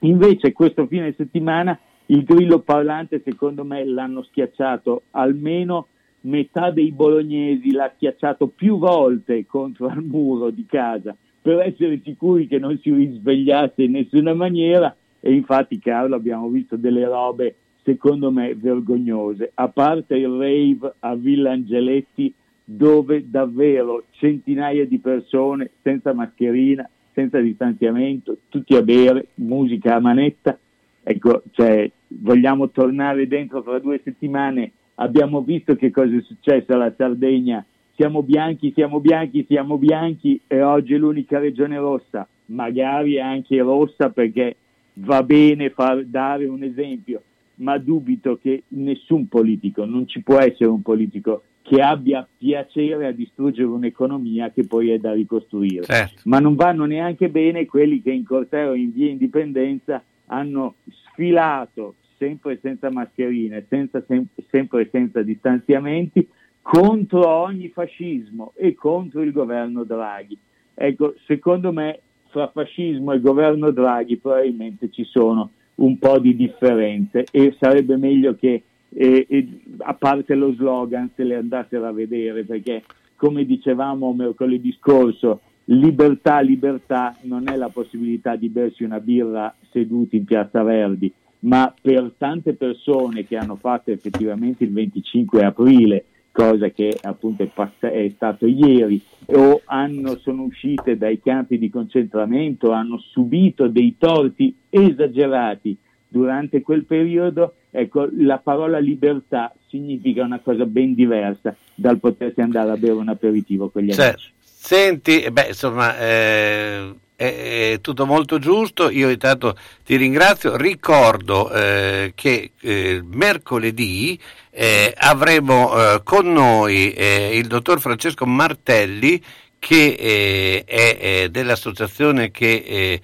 Invece 0.00 0.52
questo 0.52 0.86
fine 0.86 1.14
settimana 1.16 1.78
il 2.06 2.24
grillo 2.24 2.58
parlante 2.58 3.22
secondo 3.24 3.64
me 3.64 3.84
l'hanno 3.84 4.24
schiacciato 4.24 5.02
almeno 5.10 5.86
metà 6.22 6.70
dei 6.70 6.92
bolognesi 6.92 7.72
l'ha 7.72 7.92
schiacciato 7.94 8.48
più 8.48 8.78
volte 8.78 9.46
contro 9.46 9.88
il 9.88 10.02
muro 10.02 10.50
di 10.50 10.66
casa 10.66 11.16
per 11.40 11.60
essere 11.60 12.00
sicuri 12.04 12.46
che 12.46 12.58
non 12.58 12.78
si 12.78 12.92
risvegliasse 12.92 13.82
in 13.82 13.92
nessuna 13.92 14.34
maniera. 14.34 14.94
E 15.20 15.32
infatti 15.32 15.78
Carlo 15.78 16.16
abbiamo 16.16 16.48
visto 16.48 16.76
delle 16.76 17.04
robe 17.04 17.56
secondo 17.82 18.30
me 18.30 18.54
vergognose, 18.54 19.50
a 19.54 19.68
parte 19.68 20.16
il 20.16 20.28
rave 20.28 20.94
a 21.00 21.14
Villa 21.14 21.50
Angeletti 21.50 22.32
dove 22.64 23.28
davvero 23.28 24.04
centinaia 24.12 24.86
di 24.86 24.98
persone 24.98 25.70
senza 25.82 26.12
mascherina, 26.12 26.88
senza 27.12 27.40
distanziamento, 27.40 28.38
tutti 28.48 28.74
a 28.76 28.82
bere, 28.82 29.28
musica 29.34 29.96
a 29.96 30.00
manetta, 30.00 30.56
ecco, 31.02 31.42
cioè, 31.50 31.90
vogliamo 32.06 32.70
tornare 32.70 33.26
dentro 33.26 33.62
fra 33.62 33.78
due 33.80 34.00
settimane 34.02 34.72
abbiamo 34.96 35.42
visto 35.42 35.74
che 35.76 35.90
cosa 35.90 36.16
è 36.16 36.22
successo 36.22 36.72
alla 36.72 36.92
Sardegna, 36.96 37.64
siamo 37.94 38.22
bianchi, 38.22 38.72
siamo 38.74 39.00
bianchi, 39.00 39.44
siamo 39.48 39.78
bianchi 39.78 40.40
e 40.46 40.62
oggi 40.62 40.94
è 40.94 40.98
l'unica 40.98 41.38
regione 41.38 41.78
rossa, 41.78 42.26
magari 42.46 43.20
anche 43.20 43.58
rossa 43.60 44.10
perché 44.10 44.56
va 44.94 45.22
bene 45.22 45.70
far 45.70 46.04
dare 46.04 46.46
un 46.46 46.62
esempio, 46.62 47.22
ma 47.56 47.78
dubito 47.78 48.38
che 48.40 48.64
nessun 48.68 49.28
politico, 49.28 49.84
non 49.84 50.06
ci 50.06 50.22
può 50.22 50.38
essere 50.38 50.70
un 50.70 50.82
politico 50.82 51.42
che 51.62 51.80
abbia 51.80 52.26
piacere 52.36 53.06
a 53.06 53.12
distruggere 53.12 53.68
un'economia 53.68 54.50
che 54.50 54.66
poi 54.66 54.90
è 54.90 54.98
da 54.98 55.12
ricostruire. 55.12 55.84
Certo. 55.84 56.22
Ma 56.24 56.40
non 56.40 56.56
vanno 56.56 56.84
neanche 56.84 57.28
bene 57.28 57.66
quelli 57.66 58.02
che 58.02 58.10
in 58.10 58.24
corteo 58.24 58.74
in 58.74 58.92
via 58.92 59.08
Indipendenza 59.08 60.02
hanno 60.26 60.74
sfilato 60.88 61.94
sempre 62.22 62.60
senza 62.62 62.88
mascherine, 62.88 63.66
senza, 63.68 64.00
sem- 64.06 64.28
sempre 64.48 64.88
senza 64.92 65.22
distanziamenti, 65.22 66.28
contro 66.60 67.26
ogni 67.26 67.68
fascismo 67.68 68.52
e 68.54 68.74
contro 68.74 69.22
il 69.22 69.32
governo 69.32 69.82
Draghi. 69.82 70.38
Ecco, 70.72 71.14
secondo 71.26 71.72
me 71.72 71.98
fra 72.28 72.48
fascismo 72.48 73.12
e 73.12 73.20
governo 73.20 73.72
Draghi 73.72 74.18
probabilmente 74.18 74.88
ci 74.90 75.02
sono 75.02 75.50
un 75.76 75.98
po' 75.98 76.20
di 76.20 76.36
differenze 76.36 77.26
e 77.32 77.56
sarebbe 77.58 77.96
meglio 77.96 78.36
che, 78.36 78.62
eh, 78.88 79.26
eh, 79.28 79.48
a 79.78 79.94
parte 79.94 80.36
lo 80.36 80.52
slogan, 80.52 81.10
se 81.16 81.24
le 81.24 81.34
andassero 81.34 81.86
a 81.86 81.92
vedere, 81.92 82.44
perché 82.44 82.84
come 83.16 83.44
dicevamo 83.44 84.12
mercoledì 84.12 84.72
scorso, 84.78 85.40
libertà, 85.64 86.40
libertà 86.40 87.16
non 87.22 87.48
è 87.48 87.56
la 87.56 87.68
possibilità 87.68 88.36
di 88.36 88.48
bersi 88.48 88.84
una 88.84 89.00
birra 89.00 89.52
seduti 89.70 90.16
in 90.16 90.24
Piazza 90.24 90.62
Verdi, 90.62 91.12
ma 91.42 91.72
per 91.80 92.12
tante 92.16 92.54
persone 92.54 93.24
che 93.24 93.36
hanno 93.36 93.56
fatto 93.56 93.90
effettivamente 93.90 94.64
il 94.64 94.72
25 94.72 95.44
aprile 95.44 96.04
cosa 96.32 96.70
che 96.70 96.98
appunto 97.02 97.42
è, 97.42 97.46
pass- 97.46 97.80
è 97.80 98.10
stato 98.14 98.46
ieri, 98.46 99.00
o 99.26 99.60
hanno, 99.66 100.16
sono 100.16 100.42
uscite 100.42 100.96
dai 100.96 101.20
campi 101.20 101.58
di 101.58 101.68
concentramento, 101.70 102.72
hanno 102.72 102.98
subito 102.98 103.68
dei 103.68 103.96
torti 103.98 104.56
esagerati 104.70 105.76
durante 106.08 106.62
quel 106.62 106.84
periodo, 106.84 107.54
ecco, 107.70 108.08
la 108.16 108.38
parola 108.38 108.78
libertà 108.78 109.54
significa 109.68 110.24
una 110.24 110.40
cosa 110.40 110.64
ben 110.64 110.94
diversa 110.94 111.54
dal 111.74 111.98
potersi 111.98 112.40
andare 112.40 112.70
a 112.70 112.76
bere 112.76 112.94
un 112.94 113.08
aperitivo 113.08 113.68
con 113.68 113.82
gli 113.82 113.92
amici. 113.92 114.30
Senti, 114.40 115.26
beh, 115.30 115.48
insomma, 115.48 115.98
eh, 115.98 116.94
è, 117.22 117.78
tutto 117.80 118.06
molto 118.06 118.38
giusto. 118.38 118.90
Io 118.90 119.08
intanto 119.08 119.56
ti 119.84 119.96
ringrazio. 119.96 120.56
Ricordo 120.56 121.50
eh, 121.52 122.12
che 122.14 122.52
eh, 122.60 123.00
mercoledì 123.04 124.18
eh, 124.50 124.92
avremo 124.96 125.94
eh, 125.94 126.02
con 126.02 126.32
noi 126.32 126.92
eh, 126.92 127.36
il 127.36 127.46
dottor 127.46 127.80
Francesco 127.80 128.26
Martelli 128.26 129.22
che 129.58 129.94
eh, 129.98 130.64
è 130.64 131.28
dell'associazione 131.28 132.32
che 132.32 133.00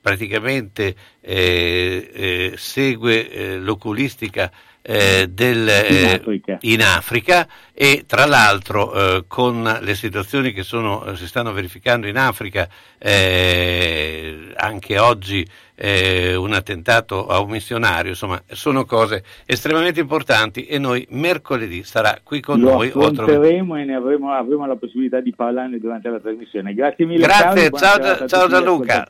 praticamente 0.00 0.96
segue 2.56 3.58
l'oculistica 3.58 4.50
eh, 4.88 5.28
del, 5.28 5.68
in, 5.90 6.06
Africa. 6.06 6.58
in, 6.62 6.82
Africa. 6.82 7.46
e 7.74 8.04
tra 8.06 8.24
l'altro 8.24 8.94
eh, 8.94 9.24
con 9.28 9.78
le 9.82 9.94
situazioni 9.94 10.52
che 10.52 10.62
sono, 10.62 11.04
eh, 11.04 11.16
si 11.16 11.26
stanno 11.26 11.52
verificando 11.52 12.06
in 12.06 12.16
Africa, 12.16 12.66
eh, 12.96 14.50
anche 14.56 14.98
oggi 14.98 15.46
eh, 15.74 16.34
un 16.34 16.54
attentato 16.54 17.26
a 17.26 17.38
un 17.38 17.50
missionario, 17.50 18.12
insomma 18.12 18.42
sono 18.46 18.86
cose 18.86 19.22
estremamente 19.44 20.00
importanti 20.00 20.64
e 20.64 20.78
noi 20.78 21.06
mercoledì 21.10 21.82
sarà 21.82 22.18
qui 22.22 22.40
con 22.40 22.58
Lo 22.58 22.70
noi. 22.70 22.90
Lo 22.94 23.08
affronteremo 23.08 23.76
e 23.76 23.84
ne 23.84 23.94
avremo, 23.94 24.32
avremo, 24.32 24.66
la 24.66 24.76
possibilità 24.76 25.20
di 25.20 25.34
parlarne 25.34 25.78
durante 25.78 26.08
la 26.08 26.18
trasmissione. 26.18 26.72
Grazie 26.72 27.04
mille. 27.04 27.26
Grazie, 27.26 27.70
ciao, 27.72 28.26
ciao 28.26 28.48
Gianluca. 28.48 29.06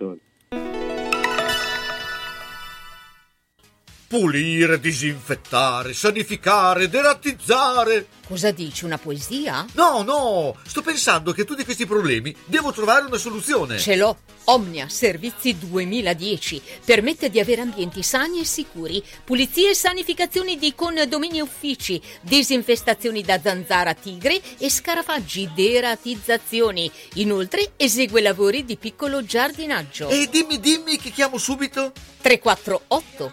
Pulire, 4.09 4.81
disinfettare, 4.81 5.93
sanificare, 5.93 6.88
derattizzare. 6.88 8.07
Cosa 8.27 8.50
dici, 8.53 8.87
una 8.87 8.97
poesia? 8.97 9.67
No, 9.75 10.00
no, 10.03 10.57
sto 10.65 10.81
pensando 10.81 11.33
che 11.33 11.43
a 11.43 11.45
tutti 11.45 11.62
questi 11.62 11.85
problemi 11.85 12.35
devo 12.47 12.73
trovare 12.73 13.05
una 13.05 13.19
soluzione. 13.19 13.79
Ce 13.79 13.97
l'ho. 13.97 14.17
Omnia 14.45 14.88
Servizi 14.88 15.59
2010 15.59 16.62
permette 16.83 17.29
di 17.29 17.38
avere 17.38 17.61
ambienti 17.61 18.03
sani 18.03 18.41
e 18.41 18.47
sicuri, 18.47 19.05
pulizie 19.23 19.71
e 19.71 19.75
sanificazioni 19.75 20.57
di 20.57 20.75
condomini 20.75 21.37
e 21.37 21.43
uffici, 21.43 22.00
disinfestazioni 22.23 23.21
da 23.21 23.38
zanzara 23.43 23.93
tigre 23.93 24.41
e 24.57 24.71
scarafaggi, 24.71 25.50
deratizzazioni. 25.55 26.91
Inoltre 27.17 27.73
esegue 27.77 28.23
lavori 28.23 28.65
di 28.65 28.79
piccolo 28.79 29.23
giardinaggio. 29.23 30.09
E 30.09 30.29
dimmi, 30.31 30.59
dimmi 30.59 30.97
che 30.97 31.11
chiamo 31.11 31.37
subito. 31.37 31.93
348 32.23 33.33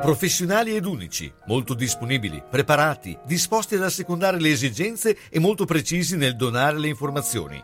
Professionali 0.00 0.76
ed 0.76 0.86
unici, 0.86 1.30
molto 1.46 1.74
disponibili, 1.74 2.40
preparati, 2.48 3.18
disposti 3.24 3.74
ad 3.74 3.82
assecondare 3.82 4.38
le 4.38 4.50
esigenze 4.50 5.18
e 5.28 5.40
molto 5.40 5.64
precisi 5.64 6.16
nel 6.16 6.36
donare 6.36 6.78
le 6.78 6.86
informazioni. 6.86 7.60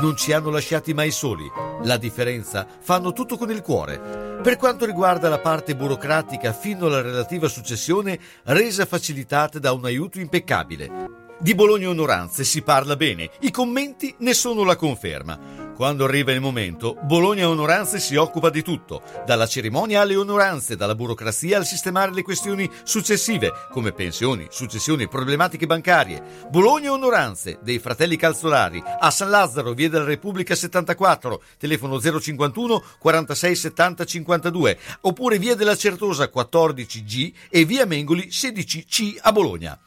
Non 0.00 0.16
ci 0.16 0.32
hanno 0.32 0.50
lasciati 0.50 0.94
mai 0.94 1.10
soli. 1.10 1.44
La 1.82 1.96
differenza 1.96 2.66
fanno 2.80 3.12
tutto 3.12 3.36
con 3.36 3.50
il 3.50 3.62
cuore. 3.62 4.40
Per 4.42 4.56
quanto 4.56 4.86
riguarda 4.86 5.28
la 5.28 5.40
parte 5.40 5.74
burocratica 5.74 6.52
fino 6.52 6.86
alla 6.86 7.02
relativa 7.02 7.48
successione, 7.48 8.18
resa 8.44 8.86
facilitata 8.86 9.58
da 9.58 9.72
un 9.72 9.84
aiuto 9.84 10.20
impeccabile. 10.20 10.90
Di 11.40 11.56
Bologna 11.56 11.88
Onoranze 11.88 12.44
si 12.44 12.62
parla 12.62 12.94
bene, 12.94 13.28
i 13.40 13.50
commenti 13.50 14.14
ne 14.18 14.32
sono 14.32 14.62
la 14.62 14.76
conferma. 14.76 15.61
Quando 15.74 16.04
arriva 16.04 16.32
il 16.32 16.40
momento, 16.40 16.98
Bologna 17.02 17.48
Onoranze 17.48 17.98
si 17.98 18.14
occupa 18.14 18.50
di 18.50 18.62
tutto, 18.62 19.02
dalla 19.24 19.46
cerimonia 19.46 20.02
alle 20.02 20.16
onoranze, 20.16 20.76
dalla 20.76 20.94
burocrazia 20.94 21.56
al 21.56 21.64
sistemare 21.64 22.12
le 22.12 22.22
questioni 22.22 22.70
successive, 22.84 23.50
come 23.70 23.92
pensioni, 23.92 24.46
successioni, 24.50 25.08
problematiche 25.08 25.66
bancarie. 25.66 26.22
Bologna 26.50 26.92
Onoranze, 26.92 27.58
dei 27.62 27.78
fratelli 27.78 28.16
Calzolari, 28.16 28.82
a 28.84 29.10
San 29.10 29.30
Lazzaro, 29.30 29.72
via 29.72 29.88
della 29.88 30.04
Repubblica 30.04 30.54
74, 30.54 31.42
telefono 31.58 31.98
051 31.98 32.82
46 32.98 33.56
70 33.56 34.04
52, 34.04 34.78
oppure 35.00 35.38
via 35.38 35.56
della 35.56 35.74
Certosa 35.74 36.30
14G 36.32 37.32
e 37.48 37.64
via 37.64 37.86
Mengoli 37.86 38.28
16C 38.28 39.16
a 39.22 39.32
Bologna 39.32 39.78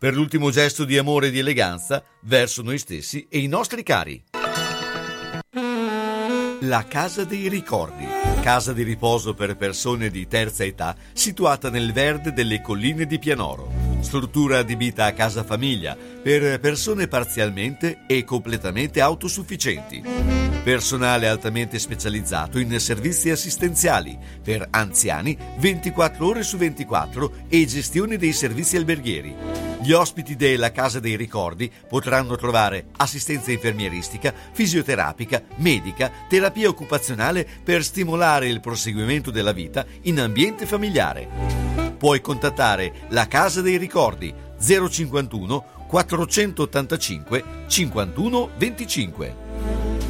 per 0.00 0.14
l'ultimo 0.14 0.50
gesto 0.50 0.84
di 0.84 0.96
amore 0.96 1.26
e 1.26 1.30
di 1.30 1.40
eleganza 1.40 2.02
verso 2.22 2.62
noi 2.62 2.78
stessi 2.78 3.26
e 3.28 3.40
i 3.40 3.48
nostri 3.48 3.82
cari. 3.82 4.29
La 6.64 6.84
Casa 6.84 7.24
dei 7.24 7.48
Ricordi, 7.48 8.06
casa 8.42 8.74
di 8.74 8.82
riposo 8.82 9.32
per 9.32 9.56
persone 9.56 10.10
di 10.10 10.28
terza 10.28 10.62
età 10.62 10.94
situata 11.14 11.70
nel 11.70 11.90
verde 11.94 12.34
delle 12.34 12.60
colline 12.60 13.06
di 13.06 13.18
Pianoro. 13.18 13.72
Struttura 14.00 14.58
adibita 14.58 15.06
a 15.06 15.12
casa 15.12 15.42
famiglia 15.42 15.96
per 15.96 16.60
persone 16.60 17.08
parzialmente 17.08 18.00
e 18.06 18.24
completamente 18.24 19.00
autosufficienti. 19.00 20.02
Personale 20.62 21.28
altamente 21.28 21.78
specializzato 21.78 22.58
in 22.58 22.78
servizi 22.78 23.30
assistenziali 23.30 24.18
per 24.42 24.66
anziani 24.68 25.34
24 25.56 26.26
ore 26.26 26.42
su 26.42 26.58
24 26.58 27.32
e 27.48 27.64
gestione 27.64 28.18
dei 28.18 28.34
servizi 28.34 28.76
alberghieri. 28.76 29.34
Gli 29.82 29.92
ospiti 29.92 30.36
della 30.36 30.72
Casa 30.72 31.00
dei 31.00 31.16
Ricordi 31.16 31.70
potranno 31.88 32.36
trovare 32.36 32.88
assistenza 32.98 33.50
infermieristica, 33.50 34.34
fisioterapica, 34.52 35.42
medica, 35.56 36.10
terapia 36.28 36.49
occupazionale 36.64 37.46
per 37.62 37.82
stimolare 37.82 38.48
il 38.48 38.60
proseguimento 38.60 39.30
della 39.30 39.52
vita 39.52 39.84
in 40.02 40.20
ambiente 40.20 40.66
familiare. 40.66 41.28
Puoi 41.96 42.20
contattare 42.20 42.92
la 43.08 43.26
Casa 43.28 43.60
dei 43.60 43.76
Ricordi 43.76 44.34
051 44.58 45.64
485 45.86 47.44
51 47.66 48.50
25. 48.56 50.09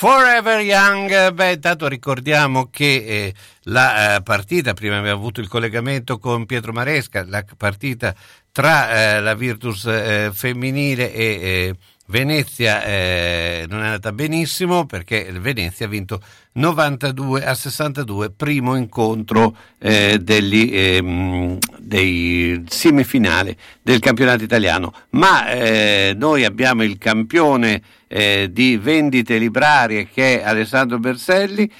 Forever 0.00 0.60
Young, 0.60 1.32
beh, 1.32 1.54
intanto 1.54 1.88
ricordiamo 1.88 2.68
che 2.70 2.84
eh, 3.04 3.34
la 3.62 4.14
eh, 4.14 4.22
partita, 4.22 4.72
prima 4.72 4.98
abbiamo 4.98 5.16
avuto 5.16 5.40
il 5.40 5.48
collegamento 5.48 6.20
con 6.20 6.46
Pietro 6.46 6.72
Maresca, 6.72 7.24
la 7.26 7.44
partita 7.56 8.14
tra 8.52 9.16
eh, 9.16 9.20
la 9.20 9.34
Virtus 9.34 9.86
eh, 9.86 10.30
femminile 10.32 11.12
e 11.12 11.24
eh, 11.24 11.74
Venezia 12.10 12.84
eh, 12.84 13.66
non 13.68 13.82
è 13.82 13.84
andata 13.84 14.12
benissimo 14.12 14.86
perché 14.86 15.30
Venezia 15.30 15.84
ha 15.84 15.88
vinto 15.90 16.22
92 16.52 17.44
a 17.44 17.52
62, 17.52 18.30
primo 18.30 18.76
incontro 18.76 19.54
eh, 19.78 20.18
degli, 20.18 20.70
eh, 20.72 21.58
dei 21.78 22.64
semifinali 22.66 23.54
del 23.82 23.98
campionato 23.98 24.42
italiano. 24.42 24.94
Ma 25.10 25.50
eh, 25.50 26.14
noi 26.16 26.46
abbiamo 26.46 26.82
il 26.82 26.96
campione 26.96 27.82
eh, 28.06 28.48
di 28.50 28.78
vendite 28.78 29.36
librarie 29.36 30.08
che 30.08 30.40
è 30.40 30.44
Alessandro 30.44 30.98
Berselli. 30.98 31.70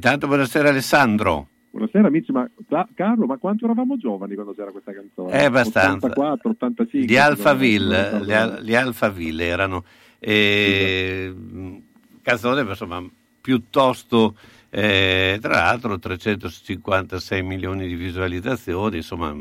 tanto 0.00 0.26
buonasera 0.28 0.70
Alessandro. 0.70 1.48
Buonasera 1.72 2.08
amici, 2.08 2.32
ma 2.32 2.46
Carlo, 2.94 3.24
ma 3.24 3.38
quanto 3.38 3.64
eravamo 3.64 3.96
giovani 3.96 4.34
quando 4.34 4.52
c'era 4.52 4.70
questa 4.70 4.92
canzone? 4.92 5.30
È 5.30 5.44
abbastanza. 5.44 6.06
84, 6.06 6.50
85. 6.50 7.10
Gli 7.10 7.16
Alphaville, 7.16 8.20
gli, 8.24 8.32
Al, 8.32 8.60
gli 8.62 8.74
Alphaville 8.74 9.44
erano 9.46 9.82
eh, 10.18 11.34
canzone 12.20 12.60
insomma 12.60 13.02
piuttosto 13.40 14.36
eh, 14.68 15.38
tra 15.40 15.54
l'altro 15.54 15.98
356 15.98 17.42
milioni 17.42 17.88
di 17.88 17.94
visualizzazioni, 17.94 18.96
insomma 18.96 19.34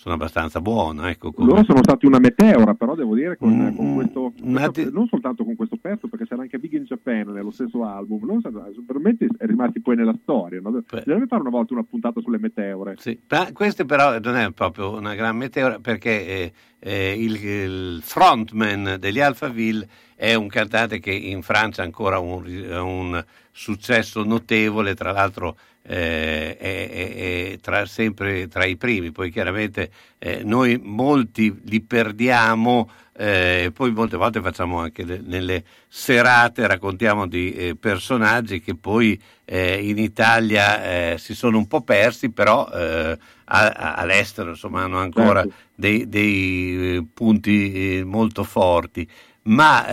sono 0.00 0.14
abbastanza 0.14 0.62
buono. 0.62 1.06
Ecco, 1.06 1.30
come... 1.30 1.50
Loro 1.50 1.64
sono 1.64 1.80
stati 1.82 2.06
una 2.06 2.18
meteora, 2.18 2.72
però 2.72 2.94
devo 2.94 3.14
dire 3.14 3.36
con, 3.36 3.54
mm, 3.54 3.76
con 3.76 3.94
questo, 3.96 4.32
questo 4.40 4.70
ti... 4.70 4.88
non 4.90 5.06
soltanto 5.06 5.44
con 5.44 5.56
questo 5.56 5.76
pezzo, 5.76 6.08
perché 6.08 6.26
c'era 6.26 6.40
anche 6.40 6.58
Big 6.58 6.72
in 6.72 6.84
Japan 6.84 7.30
nello 7.32 7.50
stesso 7.50 7.84
album, 7.84 8.24
loro 8.24 8.40
sono 8.40 8.64
veramente 8.86 9.28
rimasti 9.40 9.82
poi 9.82 9.96
nella 9.96 10.16
storia. 10.22 10.58
No? 10.62 10.70
Bisognerebbe 10.70 11.26
fare 11.26 11.42
una 11.42 11.50
volta 11.50 11.74
una 11.74 11.84
puntata 11.84 12.18
sulle 12.22 12.38
meteore. 12.38 12.94
Sì. 12.96 13.20
Questo 13.52 13.84
però 13.84 14.18
non 14.18 14.36
è 14.36 14.50
proprio 14.52 14.96
una 14.96 15.14
gran 15.14 15.36
meteora 15.36 15.78
perché 15.80 16.26
eh, 16.26 16.52
eh, 16.78 17.22
il, 17.22 17.44
il, 17.44 18.00
frontman 18.02 18.96
degli 18.98 19.20
Alphaville 19.20 19.86
è 20.14 20.32
un 20.32 20.48
cantante 20.48 20.98
che 20.98 21.12
in 21.12 21.42
Francia 21.42 21.82
ha 21.82 21.84
ancora 21.84 22.18
un, 22.18 22.42
un 22.46 23.22
successo 23.52 24.24
notevole, 24.24 24.94
tra 24.94 25.12
l'altro 25.12 25.56
eh, 25.82 26.56
è, 26.56 27.52
è, 27.52 27.58
tra, 27.60 27.86
sempre 27.86 28.48
tra 28.48 28.64
i 28.64 28.76
primi, 28.76 29.10
poi 29.12 29.30
chiaramente 29.30 29.90
eh, 30.18 30.42
noi 30.44 30.78
molti 30.82 31.60
li 31.64 31.80
perdiamo 31.80 32.90
e 33.20 33.64
eh, 33.64 33.70
poi 33.70 33.90
molte 33.92 34.16
volte 34.16 34.40
facciamo 34.40 34.78
anche 34.78 35.04
le, 35.04 35.20
nelle 35.22 35.64
serate, 35.88 36.66
raccontiamo 36.66 37.26
di 37.26 37.52
eh, 37.52 37.76
personaggi 37.76 38.60
che 38.60 38.74
poi 38.74 39.20
eh, 39.44 39.86
in 39.86 39.98
Italia 39.98 41.18
si 41.18 41.34
sono 41.34 41.58
un 41.58 41.66
po' 41.66 41.82
persi, 41.82 42.30
però 42.30 42.64
a, 42.64 43.18
a, 43.44 43.94
all'estero 43.94 44.50
insomma, 44.50 44.84
hanno 44.84 45.00
ancora 45.00 45.42
certo. 45.42 45.56
dei, 45.74 46.08
dei 46.08 47.06
punti 47.12 48.02
molto 48.06 48.42
forti. 48.42 49.06
Ma 49.42 49.84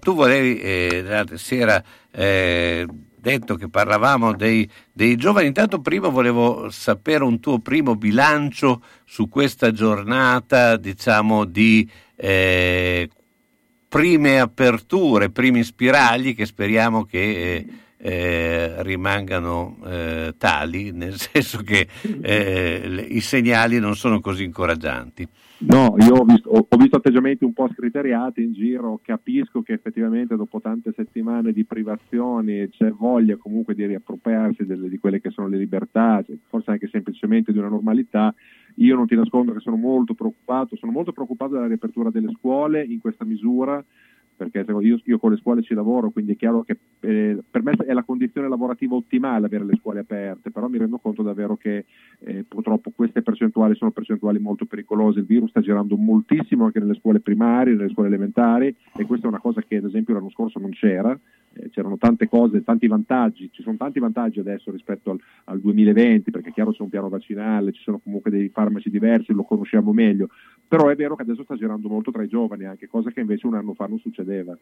tu 0.00 0.14
volevi, 0.14 1.36
si 1.36 1.56
era 1.58 1.80
detto 3.22 3.54
che 3.54 3.68
parlavamo 3.68 4.34
dei, 4.34 4.68
dei, 4.92 5.14
giovani, 5.14 5.46
intanto 5.46 5.80
prima 5.80 6.08
volevo 6.08 6.68
sapere 6.70 7.22
un 7.22 7.38
tuo 7.38 7.60
primo 7.60 7.94
bilancio 7.94 8.82
su 9.04 9.28
questa 9.28 9.70
giornata, 9.70 10.76
diciamo, 10.76 11.44
di 11.44 11.88
eh, 12.16 13.08
prime 13.88 14.40
aperture, 14.40 15.30
primi 15.30 15.62
spiragli 15.62 16.34
che 16.34 16.46
speriamo 16.46 17.04
che 17.04 17.20
eh, 17.20 17.66
eh, 17.98 18.82
rimangano 18.82 19.78
eh, 19.86 20.34
tali, 20.36 20.90
nel 20.92 21.16
senso 21.16 21.62
che 21.62 21.86
eh, 22.22 23.06
i 23.08 23.20
segnali 23.20 23.78
non 23.78 23.94
sono 23.94 24.20
così 24.20 24.42
incoraggianti. 24.42 25.28
No, 25.64 25.94
io 25.98 26.14
ho 26.16 26.24
visto, 26.24 26.48
ho, 26.50 26.76
visto, 26.76 26.96
atteggiamenti 26.96 27.44
un 27.44 27.52
po' 27.52 27.68
scriteriati 27.72 28.42
in 28.42 28.52
giro, 28.52 28.98
capisco 29.00 29.62
che 29.62 29.74
effettivamente 29.74 30.34
dopo 30.34 30.60
tante 30.60 30.92
settimane 30.94 31.52
di 31.52 31.64
privazioni 31.64 32.68
c'è 32.68 32.90
voglia 32.90 33.36
comunque 33.36 33.74
di 33.74 33.86
riappropriarsi 33.86 34.66
delle, 34.66 34.88
di 34.88 34.98
quelle 34.98 35.20
che 35.20 35.30
sono 35.30 35.46
le 35.46 35.58
libertà, 35.58 36.24
forse 36.48 36.72
anche 36.72 36.88
semplicemente 36.88 37.52
di 37.52 37.58
una 37.58 37.68
normalità. 37.68 38.34
Io 38.76 38.96
non 38.96 39.06
ti 39.06 39.14
nascondo 39.14 39.52
che 39.52 39.60
sono 39.60 39.76
molto 39.76 40.14
preoccupato, 40.14 40.74
sono 40.74 40.90
molto 40.90 41.12
preoccupato 41.12 41.54
della 41.54 41.68
riapertura 41.68 42.10
delle 42.10 42.32
scuole 42.32 42.82
in 42.82 43.00
questa 43.00 43.24
misura 43.24 43.82
perché 44.36 44.64
io, 44.66 45.00
io, 45.04 45.18
con 45.18 45.30
le 45.30 45.36
scuole 45.36 45.62
ci 45.62 45.74
lavoro, 45.74 46.10
quindi 46.10 46.32
è 46.32 46.36
chiaro 46.36 46.62
che 46.62 46.78
eh, 47.00 47.38
per 47.48 47.62
me 47.62 47.72
è 47.72 47.92
la 47.92 48.02
condizione 48.02 48.48
lavorativa 48.48 48.94
ottimale 48.94 49.46
avere 49.46 49.64
le 49.64 49.76
scuole 49.76 50.00
aperte, 50.00 50.50
però 50.50 50.68
mi 50.68 50.78
rendo 50.78 50.98
conto 50.98 51.22
davvero 51.22 51.56
che 51.56 51.84
eh, 52.20 52.44
purtroppo 52.46 52.90
queste 52.94 53.22
percentuali 53.22 53.74
sono 53.74 53.90
percentuali 53.90 54.38
molto 54.38 54.64
pericolose, 54.64 55.20
il 55.20 55.26
virus 55.26 55.50
sta 55.50 55.60
girando 55.60 55.96
moltissimo 55.96 56.64
anche 56.64 56.80
nelle 56.80 56.94
scuole 56.94 57.20
primarie, 57.20 57.74
nelle 57.74 57.90
scuole 57.90 58.08
elementari 58.08 58.74
e 58.96 59.04
questa 59.06 59.26
è 59.26 59.30
una 59.30 59.40
cosa 59.40 59.62
che 59.62 59.76
ad 59.76 59.84
esempio 59.84 60.14
l'anno 60.14 60.30
scorso 60.30 60.58
non 60.58 60.70
c'era, 60.70 61.18
eh, 61.54 61.70
c'erano 61.70 61.96
tante 61.98 62.28
cose, 62.28 62.62
tanti 62.62 62.86
vantaggi, 62.86 63.50
ci 63.52 63.62
sono 63.62 63.76
tanti 63.76 63.98
vantaggi 63.98 64.40
adesso 64.40 64.70
rispetto 64.70 65.10
al, 65.10 65.20
al 65.44 65.60
2020 65.60 66.30
perché 66.30 66.50
è 66.50 66.52
chiaro 66.52 66.72
c'è 66.72 66.82
un 66.82 66.88
piano 66.88 67.08
vaccinale, 67.08 67.72
ci 67.72 67.82
sono 67.82 67.98
comunque 67.98 68.30
dei 68.30 68.48
farmaci 68.48 68.90
diversi, 68.90 69.32
lo 69.32 69.44
conosciamo 69.44 69.92
meglio, 69.92 70.28
però 70.66 70.88
è 70.88 70.96
vero 70.96 71.16
che 71.16 71.22
adesso 71.22 71.44
sta 71.44 71.56
girando 71.56 71.88
molto 71.88 72.10
tra 72.10 72.22
i 72.22 72.28
giovani 72.28 72.64
anche, 72.64 72.88
cosa 72.88 73.10
che 73.10 73.20
invece 73.20 73.46
un 73.46 73.54
anno 73.54 73.74
fa 73.74 73.86
non 73.86 73.98
succedeva. 73.98 74.56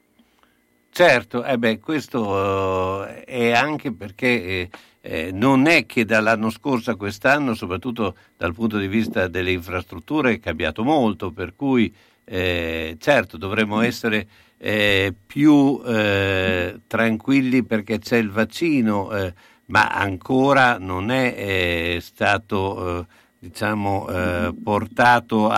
Certo, 0.92 1.44
eh 1.44 1.56
beh, 1.56 1.78
questo 1.78 2.28
uh, 2.28 3.04
è 3.24 3.52
anche 3.52 3.92
perché 3.92 4.26
eh, 4.26 4.70
eh, 5.00 5.30
non 5.32 5.66
è 5.66 5.86
che 5.86 6.04
dall'anno 6.04 6.50
scorso 6.50 6.90
a 6.90 6.96
quest'anno, 6.96 7.54
soprattutto 7.54 8.16
dal 8.36 8.52
punto 8.52 8.76
di 8.76 8.88
vista 8.88 9.28
delle 9.28 9.52
infrastrutture, 9.52 10.32
è 10.32 10.40
cambiato 10.40 10.82
molto, 10.82 11.30
per 11.30 11.54
cui 11.54 11.94
eh, 12.32 12.96
certo 13.00 13.36
dovremmo 13.36 13.80
essere 13.80 14.24
eh, 14.56 15.12
più 15.26 15.82
eh, 15.84 16.80
tranquilli 16.86 17.64
perché 17.64 17.98
c'è 17.98 18.18
il 18.18 18.30
vaccino, 18.30 19.10
eh, 19.10 19.34
ma 19.66 19.88
ancora 19.88 20.78
non 20.78 21.10
è 21.10 21.34
eh, 21.36 21.98
stato 22.00 23.00
eh, 23.00 23.06
diciamo, 23.40 24.08
eh, 24.08 24.54
portato 24.62 25.48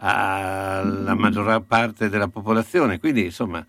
alla 0.00 1.14
maggior 1.14 1.64
parte 1.64 2.08
della 2.08 2.28
popolazione, 2.28 3.00
quindi 3.00 3.24
insomma 3.24 3.66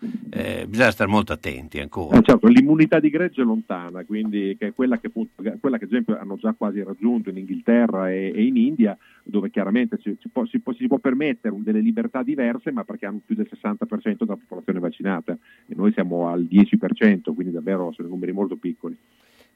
bisogna 0.66 0.90
stare 0.92 1.10
molto 1.10 1.32
attenti 1.32 1.80
ancora. 1.80 2.20
certo, 2.20 2.46
l'immunità 2.46 3.00
di 3.00 3.10
gregge 3.10 3.42
è 3.42 3.44
lontana, 3.44 4.04
quindi 4.04 4.56
che 4.56 4.68
è 4.68 4.72
quella 4.74 4.98
che, 4.98 5.10
quella 5.10 5.76
che 5.76 5.84
ad 5.84 5.90
esempio 5.90 6.16
hanno 6.18 6.36
già 6.36 6.54
quasi 6.56 6.82
raggiunto 6.82 7.30
in 7.30 7.38
Inghilterra 7.38 8.10
e, 8.10 8.32
e 8.34 8.44
in 8.44 8.56
India, 8.56 8.96
dove 9.24 9.50
chiaramente 9.50 9.98
si, 10.02 10.16
si, 10.20 10.28
può, 10.28 10.46
si, 10.46 10.60
può, 10.60 10.72
si, 10.72 10.86
può, 10.86 10.98
permettere 10.98 11.54
delle 11.58 11.80
libertà 11.80 12.22
diverse, 12.22 12.70
ma 12.70 12.84
perché 12.84 13.06
hanno 13.06 13.20
più 13.24 13.34
del 13.34 13.48
60% 13.50 14.16
della 14.18 14.36
popolazione 14.36 14.78
vaccinata 14.78 15.36
e 15.66 15.74
noi 15.74 15.92
siamo 15.92 16.28
al 16.28 16.46
10%, 16.48 17.34
quindi 17.34 17.52
davvero 17.52 17.92
sono 17.92 18.08
numeri 18.08 18.32
molto 18.32 18.56
piccoli. 18.56 18.96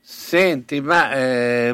Senti, 0.01 0.81
ma 0.81 1.15
eh, 1.15 1.73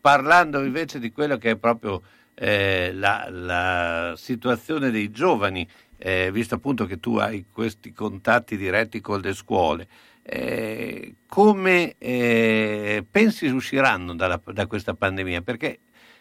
parlando 0.00 0.64
invece 0.64 0.98
di 0.98 1.12
quello 1.12 1.36
che 1.36 1.50
è 1.50 1.56
proprio 1.56 2.02
eh, 2.34 2.92
la, 2.92 3.28
la, 3.30 4.14
situazione 4.16 4.90
dei 4.90 5.10
giovani, 5.10 5.66
eh, 5.96 6.30
visto 6.32 6.54
appunto 6.54 6.86
che 6.86 7.00
tu 7.00 7.16
hai 7.16 7.46
questi 7.50 7.92
contatti 7.92 8.56
diretti 8.56 9.00
con 9.00 9.20
le 9.20 9.34
scuole, 9.34 9.88
eh, 10.22 11.14
come 11.26 11.94
eh, 11.98 13.04
pensi 13.10 13.46
usciranno 13.46 14.14
dalla, 14.14 14.40
da 14.52 14.66
questa 14.66 14.94
pandemia? 14.94 15.42
Perché 15.42 15.78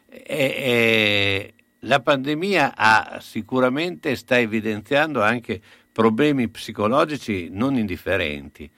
e, 0.07 1.53
la 1.79 1.99
pandemia 2.01 2.73
ha 2.75 3.19
sicuramente 3.19 4.15
sta 4.15 4.37
evidenziando 4.39 5.21
anche 5.21 5.61
problemi 5.91 6.47
psicologici 6.49 7.49
non 7.51 7.75
indifferenti. 7.75 8.69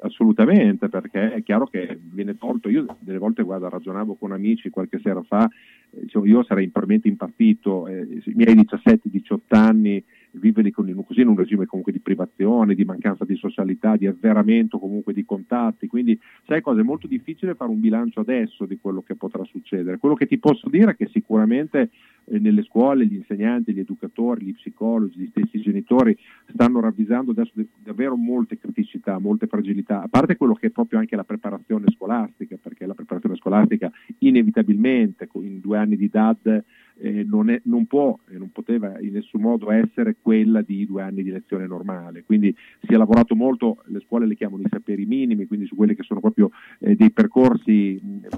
Assolutamente, 0.00 0.88
perché 0.88 1.34
è 1.34 1.42
chiaro 1.42 1.66
che 1.66 1.98
viene 2.00 2.36
tolto. 2.36 2.68
Io 2.68 2.86
delle 2.98 3.18
volte 3.18 3.42
guarda, 3.42 3.68
ragionavo 3.68 4.14
con 4.14 4.32
amici 4.32 4.70
qualche 4.70 5.00
sera 5.02 5.22
fa, 5.22 5.48
eh, 5.90 6.06
io 6.24 6.42
sarei 6.44 6.68
probabilmente 6.68 7.08
impazzito, 7.08 7.86
eh, 7.86 8.06
i 8.24 8.32
miei 8.34 8.54
17-18 8.54 9.38
anni 9.50 10.02
vivere 10.32 10.70
con, 10.70 10.92
così 11.06 11.20
in 11.20 11.28
un 11.28 11.36
regime 11.36 11.66
comunque 11.66 11.92
di 11.92 12.00
privazione, 12.00 12.74
di 12.74 12.84
mancanza 12.84 13.24
di 13.24 13.36
socialità, 13.36 13.96
di 13.96 14.06
avveramento 14.06 14.78
comunque 14.78 15.12
di 15.12 15.24
contatti, 15.24 15.86
quindi 15.86 16.18
sai 16.46 16.60
cosa, 16.60 16.80
è 16.80 16.84
molto 16.84 17.06
difficile 17.06 17.54
fare 17.54 17.70
un 17.70 17.80
bilancio 17.80 18.20
adesso 18.20 18.66
di 18.66 18.78
quello 18.80 19.02
che 19.02 19.16
potrà 19.16 19.44
succedere. 19.44 19.98
Quello 19.98 20.14
che 20.14 20.26
ti 20.26 20.38
posso 20.38 20.68
dire 20.68 20.92
è 20.92 20.96
che 20.96 21.08
sicuramente 21.12 21.90
eh, 22.24 22.38
nelle 22.38 22.62
scuole 22.62 23.06
gli 23.06 23.14
insegnanti, 23.14 23.72
gli 23.72 23.80
educatori, 23.80 24.44
gli 24.44 24.54
psicologi, 24.54 25.18
gli 25.18 25.28
stessi 25.30 25.60
genitori 25.60 26.16
stanno 26.52 26.80
ravvisando 26.80 27.32
adesso 27.32 27.52
davvero 27.82 28.16
molte 28.16 28.58
criticità, 28.58 29.18
molte 29.18 29.46
fragilità, 29.46 30.02
a 30.02 30.08
parte 30.08 30.36
quello 30.36 30.54
che 30.54 30.68
è 30.68 30.70
proprio 30.70 30.98
anche 30.98 31.16
la 31.16 31.24
preparazione 31.24 31.86
scolastica, 31.90 32.56
perché 32.60 32.86
la 32.86 32.94
preparazione 32.94 33.36
scolastica 33.36 33.90
inevitabilmente 34.18 35.28
in 35.34 35.60
due 35.60 35.78
anni 35.78 35.96
di 35.96 36.08
DAD 36.08 36.64
eh, 37.00 37.24
non, 37.24 37.50
è, 37.50 37.60
non, 37.64 37.86
può 37.86 38.18
e 38.28 38.36
non 38.36 38.50
poteva 38.50 39.00
in 39.00 39.12
nessun 39.12 39.40
modo 39.40 39.70
essere 39.70 40.16
quella 40.20 40.62
di 40.62 40.86
due 40.86 41.02
anni 41.02 41.22
di 41.22 41.30
lezione 41.30 41.66
normale. 41.66 42.22
Quindi 42.24 42.54
si 42.82 42.92
è 42.92 42.96
lavorato 42.96 43.34
molto, 43.34 43.82
le 43.86 44.00
scuole 44.00 44.26
le 44.26 44.36
chiamano 44.36 44.62
i 44.62 44.68
saperi 44.70 45.06
minimi, 45.06 45.46
quindi 45.46 45.66
su 45.66 45.74
quelli 45.74 45.94
che 45.94 46.02
sono 46.02 46.20
proprio 46.20 46.50
eh, 46.80 46.94
dei 46.94 47.10
percorsi 47.10 47.96
eh, 47.96 48.28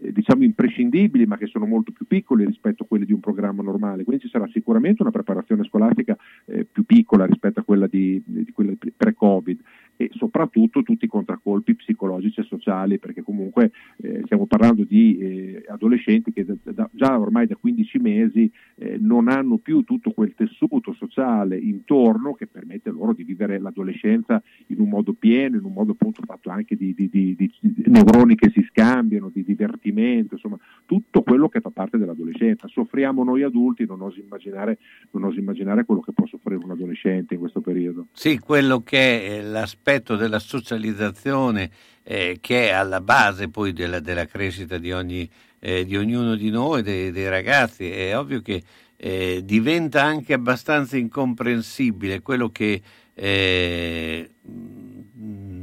diciamo 0.00 0.44
imprescindibili 0.44 1.26
ma 1.26 1.36
che 1.36 1.46
sono 1.46 1.66
molto 1.66 1.92
più 1.92 2.06
piccoli 2.06 2.44
rispetto 2.44 2.84
a 2.84 2.86
quelli 2.86 3.04
di 3.04 3.12
un 3.12 3.20
programma 3.20 3.62
normale, 3.62 4.04
quindi 4.04 4.24
ci 4.24 4.30
sarà 4.30 4.48
sicuramente 4.52 5.02
una 5.02 5.10
preparazione 5.10 5.64
scolastica 5.64 6.16
eh, 6.46 6.64
più 6.64 6.84
piccola 6.84 7.26
rispetto 7.26 7.60
a 7.60 7.64
quella 7.64 7.86
di, 7.86 8.22
di 8.24 8.52
quella 8.52 8.72
pre-Covid. 8.96 9.60
E 10.00 10.10
soprattutto 10.12 10.84
tutti 10.84 11.06
i 11.06 11.08
contraccolpi 11.08 11.74
psicologici 11.74 12.38
e 12.38 12.44
sociali, 12.44 13.00
perché 13.00 13.22
comunque 13.22 13.72
eh, 13.96 14.20
stiamo 14.26 14.46
parlando 14.46 14.84
di 14.84 15.18
eh, 15.18 15.64
adolescenti 15.66 16.32
che 16.32 16.44
da, 16.44 16.54
da, 16.62 16.88
già 16.92 17.18
ormai 17.18 17.48
da 17.48 17.56
15 17.56 17.98
mesi 17.98 18.48
eh, 18.76 18.96
non 19.00 19.26
hanno 19.26 19.58
più 19.58 19.82
tutto 19.82 20.12
quel 20.12 20.34
tessuto 20.36 20.92
sociale 20.92 21.58
intorno 21.58 22.34
che 22.34 22.46
permette 22.46 22.90
loro 22.90 23.12
di 23.12 23.24
vivere 23.24 23.58
l'adolescenza 23.58 24.40
in 24.66 24.78
un 24.78 24.88
modo 24.88 25.14
pieno, 25.14 25.56
in 25.56 25.64
un 25.64 25.72
modo 25.72 25.92
appunto 25.92 26.22
fatto 26.24 26.50
anche 26.50 26.76
di, 26.76 26.94
di, 26.94 27.08
di, 27.10 27.34
di 27.34 27.52
neuroni 27.86 28.36
che 28.36 28.50
si 28.50 28.64
scambiano, 28.70 29.30
di 29.32 29.42
divertimento, 29.42 29.87
insomma 29.90 30.58
tutto 30.86 31.22
quello 31.22 31.48
che 31.48 31.60
fa 31.60 31.70
parte 31.70 31.98
dell'adolescenza. 31.98 32.68
Soffriamo 32.68 33.24
noi 33.24 33.42
adulti, 33.42 33.86
non 33.86 34.00
oso 34.00 34.20
immaginare, 34.20 34.78
non 35.10 35.24
oso 35.24 35.38
immaginare 35.38 35.84
quello 35.84 36.00
che 36.00 36.12
può 36.12 36.26
soffrire 36.26 36.62
un 36.62 36.70
adolescente 36.70 37.34
in 37.34 37.40
questo 37.40 37.60
periodo. 37.60 38.06
Sì, 38.12 38.38
quello 38.38 38.82
che 38.82 39.26
è 39.26 39.42
l'aspetto 39.42 39.86
l'aspetto 39.88 40.16
della 40.16 40.38
socializzazione 40.38 41.70
eh, 42.02 42.38
che 42.40 42.68
è 42.68 42.72
alla 42.72 43.00
base 43.00 43.48
poi 43.48 43.72
della, 43.72 44.00
della 44.00 44.26
crescita 44.26 44.78
di, 44.78 44.92
ogni, 44.92 45.28
eh, 45.58 45.84
di, 45.84 45.96
ognuno 45.96 46.34
di 46.34 46.50
noi, 46.50 46.82
dei, 46.82 47.10
dei, 47.10 47.28
ragazzi, 47.28 47.90
è 47.90 48.16
ovvio 48.16 48.40
che 48.40 48.62
eh, 48.96 49.42
diventa 49.44 50.02
anche 50.02 50.32
abbastanza 50.32 50.96
incomprensibile 50.96 52.20
quello 52.20 52.50
che 52.50 52.80
eh, 53.14 54.30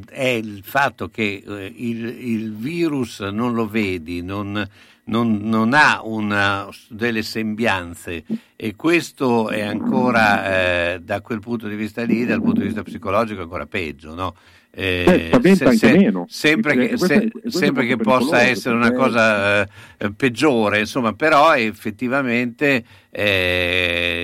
è 0.10 0.28
il 0.28 0.62
fatto 0.64 1.10
che 1.10 1.44
eh, 1.46 1.74
il, 1.76 2.06
il, 2.06 2.56
virus 2.56 3.20
non 3.20 3.54
lo 3.54 3.68
vedi, 3.68 4.22
non, 4.22 4.68
non, 5.06 5.40
non 5.44 5.74
ha 5.74 6.02
una, 6.04 6.68
delle 6.90 7.22
sembianze 7.22 8.24
e 8.56 8.76
questo 8.76 9.50
è 9.50 9.62
ancora 9.62 10.94
eh, 10.94 11.00
da 11.02 11.22
quel 11.22 11.40
punto 11.40 11.68
di 11.68 11.76
vista 11.76 12.04
lì, 12.04 12.26
dal 12.26 12.42
punto 12.42 12.60
di 12.62 12.68
vista 12.68 12.84
psicologico, 12.84 13.42
ancora 13.42 13.66
peggio. 13.66 14.14
No? 14.14 14.36
Eh, 14.78 15.32
eh 15.32 15.56
se, 15.56 15.72
se, 15.78 16.12
sempre 16.28 16.76
che, 16.76 16.98
se, 16.98 17.32
sempre 17.48 17.86
che 17.86 17.96
possa 17.96 18.42
essere 18.42 18.76
una 18.76 18.92
cosa 18.92 19.62
eh, 19.62 20.12
peggiore, 20.12 20.80
insomma, 20.80 21.14
però 21.14 21.56
effettivamente 21.56 22.84
eh, 23.10 24.15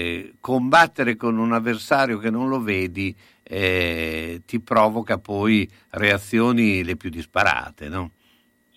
combattere 0.41 1.15
con 1.15 1.37
un 1.37 1.53
avversario 1.53 2.17
che 2.17 2.29
non 2.29 2.49
lo 2.49 2.59
vedi 2.59 3.15
eh, 3.43 4.41
ti 4.45 4.59
provoca 4.59 5.17
poi 5.17 5.69
reazioni 5.91 6.83
le 6.83 6.97
più 6.97 7.09
disparate. 7.09 7.87
No? 7.87 8.11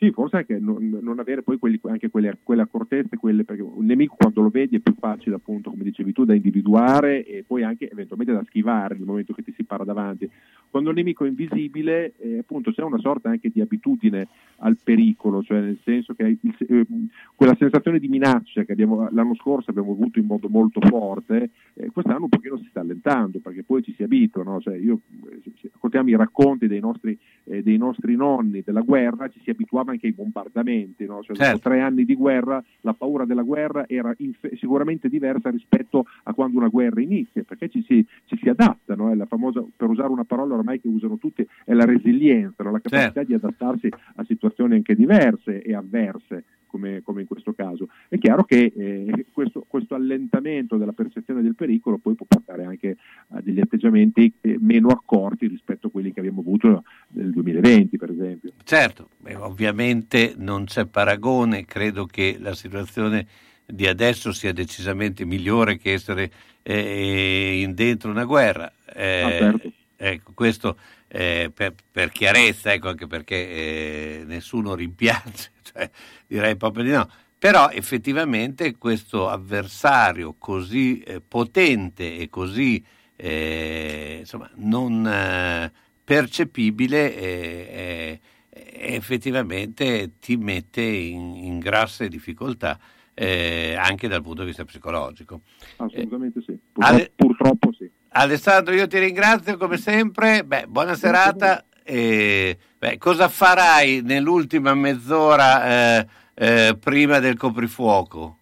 Sì, 0.04 0.10
forse 0.10 0.36
anche 0.36 0.58
non, 0.58 0.98
non 1.00 1.18
avere 1.18 1.42
poi 1.42 1.56
quelli, 1.56 1.80
anche 1.84 2.10
quelle, 2.10 2.36
quelle 2.42 2.60
accortezze, 2.60 3.16
quelle, 3.16 3.42
perché 3.44 3.62
un 3.62 3.86
nemico 3.86 4.16
quando 4.18 4.42
lo 4.42 4.50
vedi 4.50 4.76
è 4.76 4.80
più 4.80 4.94
facile, 4.98 5.36
appunto, 5.36 5.70
come 5.70 5.82
dicevi 5.82 6.12
tu, 6.12 6.26
da 6.26 6.34
individuare 6.34 7.24
e 7.24 7.42
poi 7.42 7.62
anche 7.62 7.88
eventualmente 7.90 8.34
da 8.34 8.44
schivare 8.44 8.96
nel 8.96 9.06
momento 9.06 9.32
che 9.32 9.42
ti 9.42 9.54
si 9.56 9.64
para 9.64 9.82
davanti. 9.82 10.28
Quando 10.68 10.90
il 10.90 10.96
nemico 10.96 11.24
è 11.24 11.28
invisibile, 11.28 12.12
eh, 12.18 12.38
appunto, 12.40 12.70
c'è 12.70 12.82
una 12.82 12.98
sorta 12.98 13.30
anche 13.30 13.48
di 13.48 13.62
abitudine 13.62 14.28
al 14.58 14.76
pericolo, 14.82 15.42
cioè 15.42 15.60
nel 15.60 15.78
senso 15.82 16.12
che 16.12 16.24
il, 16.24 16.38
eh, 16.68 16.86
quella 17.34 17.56
sensazione 17.58 17.98
di 17.98 18.08
minaccia 18.08 18.64
che 18.64 18.72
abbiamo, 18.72 19.08
l'anno 19.10 19.34
scorso 19.36 19.70
abbiamo 19.70 19.92
avuto 19.92 20.18
in 20.18 20.26
modo 20.26 20.50
molto 20.50 20.80
forte, 20.86 21.48
eh, 21.74 21.88
quest'anno 21.90 22.24
un 22.24 22.28
pochino 22.28 22.58
si 22.58 22.66
sta 22.68 22.80
allentando, 22.80 23.38
perché 23.38 23.62
poi 23.62 23.82
ci 23.82 23.94
si 23.94 24.02
abitua, 24.02 24.42
no? 24.42 24.60
cioè, 24.60 24.76
io, 24.76 25.00
eh, 25.30 25.40
se 25.62 25.70
ascoltiamo 25.72 26.10
i 26.10 26.16
racconti 26.16 26.66
dei 26.66 26.80
nostri, 26.80 27.18
eh, 27.44 27.62
dei 27.62 27.78
nostri 27.78 28.16
nonni 28.16 28.60
della 28.62 28.82
guerra, 28.82 29.30
ci 29.30 29.40
si 29.42 29.48
abituava 29.48 29.93
anche 29.94 30.06
ai 30.06 30.12
bombardamenti, 30.12 31.06
no? 31.06 31.22
cioè, 31.22 31.34
certo. 31.36 31.52
dopo 31.56 31.68
tre 31.68 31.80
anni 31.80 32.04
di 32.04 32.14
guerra 32.14 32.62
la 32.80 32.94
paura 32.94 33.24
della 33.24 33.42
guerra 33.42 33.84
era 33.88 34.14
inf- 34.18 34.54
sicuramente 34.54 35.08
diversa 35.08 35.50
rispetto 35.50 36.06
a 36.24 36.34
quando 36.34 36.58
una 36.58 36.68
guerra 36.68 37.00
inizia, 37.00 37.42
perché 37.42 37.68
ci 37.68 37.82
si, 37.86 38.06
ci 38.24 38.36
si 38.40 38.48
adatta, 38.48 38.94
no? 38.94 39.10
è 39.10 39.14
la 39.14 39.26
famosa, 39.26 39.64
per 39.76 39.88
usare 39.88 40.08
una 40.08 40.24
parola 40.24 40.54
ormai 40.54 40.80
che 40.80 40.88
usano 40.88 41.18
tutti, 41.18 41.46
è 41.64 41.72
la 41.72 41.84
resilienza, 41.84 42.62
no? 42.62 42.70
la 42.70 42.80
capacità 42.80 43.12
certo. 43.12 43.24
di 43.24 43.34
adattarsi 43.34 43.88
a 44.16 44.24
situazioni 44.24 44.74
anche 44.74 44.94
diverse 44.94 45.62
e 45.62 45.74
avverse 45.74 46.44
come, 46.74 47.02
come 47.04 47.20
in 47.20 47.26
questo 47.28 47.52
caso. 47.52 47.88
È 48.08 48.18
chiaro 48.18 48.42
che 48.42 48.72
eh, 48.76 49.26
questo, 49.30 49.64
questo, 49.68 49.94
allentamento 49.94 50.76
della 50.76 50.92
percezione 50.92 51.40
del 51.40 51.54
pericolo 51.54 51.98
poi 51.98 52.16
può 52.16 52.26
portare 52.28 52.64
anche 52.64 52.96
a 53.28 53.40
degli 53.40 53.60
atteggiamenti 53.60 54.32
eh, 54.40 54.56
meno 54.58 54.88
accorti 54.88 55.46
rispetto 55.46 55.86
a 55.86 55.90
quelli 55.90 56.12
che 56.12 56.18
abbiamo 56.18 56.40
avuto 56.40 56.82
nel 57.10 57.30
2020, 57.30 57.96
per 57.96 58.10
esempio. 58.10 58.50
Certo, 58.64 59.10
beh, 59.18 59.36
ovviamente 59.36 60.34
non 60.36 60.64
c'è 60.64 60.86
paragone, 60.86 61.64
credo 61.64 62.06
che 62.06 62.38
la 62.40 62.54
situazione 62.54 63.24
di 63.64 63.86
adesso 63.86 64.32
sia 64.32 64.52
decisamente 64.52 65.24
migliore 65.24 65.78
che 65.78 65.92
essere 65.92 66.30
eh, 66.62 67.60
in 67.62 67.74
dentro 67.74 68.10
una 68.10 68.24
guerra. 68.24 68.70
Eh, 68.92 69.20
ah, 69.20 69.30
certo. 69.30 69.72
Ecco, 69.96 70.32
questo 70.34 70.76
eh, 71.14 71.52
per, 71.54 71.74
per, 71.92 72.10
chiarezza, 72.10 72.72
ecco, 72.72 72.88
anche 72.88 73.06
perché 73.06 73.36
eh, 73.36 74.24
nessuno 74.26 74.74
rimpiange, 74.74 75.50
cioè, 75.62 75.88
direi 76.26 76.56
proprio 76.56 76.82
di 76.82 76.90
no. 76.90 77.08
Però 77.38 77.70
effettivamente 77.70 78.76
questo 78.76 79.28
avversario 79.28 80.34
così 80.36 80.98
eh, 81.00 81.20
potente 81.20 82.16
e 82.16 82.28
così 82.28 82.84
eh, 83.14 84.16
insomma, 84.20 84.50
non 84.56 85.06
eh, 85.06 85.72
percepibile 86.02 87.16
eh, 87.16 88.20
effettivamente 88.50 90.12
ti 90.18 90.36
mette 90.36 90.82
in, 90.82 91.36
in 91.36 91.58
grasse 91.60 92.08
difficoltà 92.08 92.78
anche 93.16 94.08
dal 94.08 94.22
punto 94.22 94.40
di 94.40 94.48
vista 94.48 94.64
psicologico. 94.64 95.42
Assolutamente 95.76 96.40
sì, 96.40 96.58
purtroppo, 96.72 96.94
Ale... 96.94 97.12
purtroppo. 97.14 97.73
Alessandro, 98.16 98.72
io 98.74 98.86
ti 98.86 98.98
ringrazio 99.00 99.56
come 99.56 99.76
sempre. 99.76 100.44
Beh, 100.44 100.66
buona 100.68 100.94
serata. 100.94 101.64
E, 101.82 102.56
beh, 102.78 102.96
cosa 102.96 103.26
farai 103.26 104.02
nell'ultima 104.04 104.72
mezz'ora 104.72 105.98
eh, 105.98 106.06
eh, 106.34 106.76
prima 106.78 107.18
del 107.18 107.36
coprifuoco? 107.36 108.38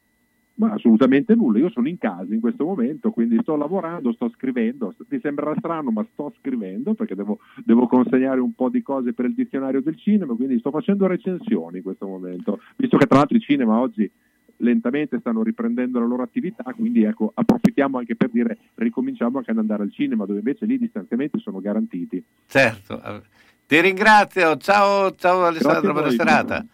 Ma 0.54 0.72
assolutamente 0.72 1.34
nulla, 1.34 1.58
io 1.58 1.70
sono 1.70 1.88
in 1.88 1.96
casa 1.96 2.34
in 2.34 2.40
questo 2.40 2.66
momento, 2.66 3.10
quindi 3.10 3.38
sto 3.40 3.56
lavorando, 3.56 4.12
sto 4.12 4.30
scrivendo, 4.36 4.94
ti 5.08 5.18
sembrerà 5.20 5.54
strano 5.56 5.90
ma 5.90 6.06
sto 6.12 6.32
scrivendo 6.38 6.92
perché 6.92 7.14
devo, 7.14 7.38
devo, 7.64 7.86
consegnare 7.86 8.38
un 8.38 8.52
po' 8.52 8.68
di 8.68 8.82
cose 8.82 9.14
per 9.14 9.24
il 9.24 9.34
dizionario 9.34 9.80
del 9.80 9.96
cinema, 9.96 10.34
quindi 10.34 10.58
sto 10.58 10.70
facendo 10.70 11.06
recensioni 11.06 11.78
in 11.78 11.82
questo 11.82 12.06
momento, 12.06 12.60
visto 12.76 12.98
che 12.98 13.06
tra 13.06 13.16
l'altro 13.16 13.36
il 13.38 13.42
cinema 13.42 13.80
oggi 13.80 14.08
lentamente 14.62 15.18
stanno 15.20 15.42
riprendendo 15.42 15.98
la 16.00 16.06
loro 16.06 16.22
attività, 16.22 16.64
quindi 16.74 17.04
ecco, 17.04 17.30
approfittiamo 17.34 17.98
anche 17.98 18.16
per 18.16 18.30
dire 18.30 18.58
ricominciamo 18.74 19.38
anche 19.38 19.50
ad 19.50 19.58
andare 19.58 19.82
al 19.82 19.92
cinema, 19.92 20.24
dove 20.24 20.38
invece 20.38 20.66
lì 20.66 20.74
i 20.74 20.78
distanziamenti 20.78 21.38
sono 21.40 21.60
garantiti. 21.60 22.22
Certo, 22.46 23.22
ti 23.66 23.80
ringrazio, 23.80 24.56
ciao, 24.56 25.14
ciao 25.14 25.44
Alessandro, 25.44 25.92
buona 25.92 26.10
serata. 26.10 26.66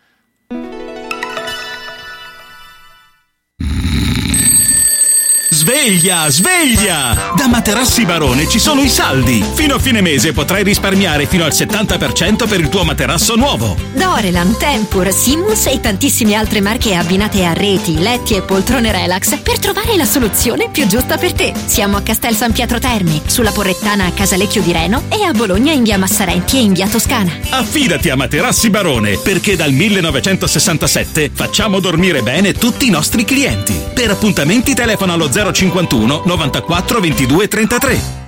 Sveglia, 5.79 6.29
sveglia! 6.29 7.33
Da 7.37 7.47
Materassi 7.47 8.05
Barone 8.05 8.49
ci 8.49 8.59
sono 8.59 8.81
i 8.81 8.89
saldi. 8.89 9.45
Fino 9.55 9.77
a 9.77 9.79
fine 9.79 10.01
mese 10.01 10.33
potrai 10.33 10.65
risparmiare 10.65 11.27
fino 11.27 11.45
al 11.45 11.53
70% 11.53 12.49
per 12.49 12.59
il 12.59 12.69
tuo 12.69 12.83
materasso 12.83 13.37
nuovo. 13.37 13.77
Dorelan, 13.95 14.57
Tempur, 14.59 15.13
Simus 15.13 15.67
e 15.67 15.79
tantissime 15.79 16.35
altre 16.35 16.61
marche 16.61 16.97
abbinate 16.97 17.45
a 17.45 17.53
reti, 17.53 17.97
letti 17.97 18.35
e 18.35 18.43
poltrone 18.43 18.91
relax 18.91 19.39
per 19.39 19.61
trovare 19.61 19.97
la 19.97 20.05
soluzione 20.05 20.69
più 20.69 20.89
giusta 20.89 21.17
per 21.17 21.33
te. 21.33 21.53
Siamo 21.67 21.97
a 21.97 22.03
Castel 22.03 22.35
San 22.35 22.51
Pietro 22.51 22.81
Termi, 22.81 23.23
sulla 23.27 23.53
Porrettana 23.53 24.07
a 24.07 24.11
Casalecchio 24.11 24.63
di 24.63 24.73
Reno 24.73 25.05
e 25.09 25.23
a 25.23 25.31
Bologna 25.31 25.71
in 25.71 25.85
via 25.85 25.97
Massarenti 25.97 26.57
e 26.57 26.63
in 26.63 26.73
via 26.73 26.89
Toscana. 26.89 27.31
Affidati 27.51 28.11
a 28.11 28.17
Materassi 28.17 28.69
Barone 28.69 29.17
perché 29.19 29.55
dal 29.55 29.71
1967 29.71 31.31
facciamo 31.33 31.79
dormire 31.79 32.23
bene 32.23 32.53
tutti 32.53 32.89
i 32.89 32.91
nostri 32.91 33.25
clienti. 33.25 33.81
Per 33.95 34.11
appuntamenti 34.11 34.75
telefono 34.75 35.13
allo 35.13 35.31
0 35.31 35.53
051 35.87 36.23
94 36.27 37.01
22 37.01 37.49
33. 37.49 38.28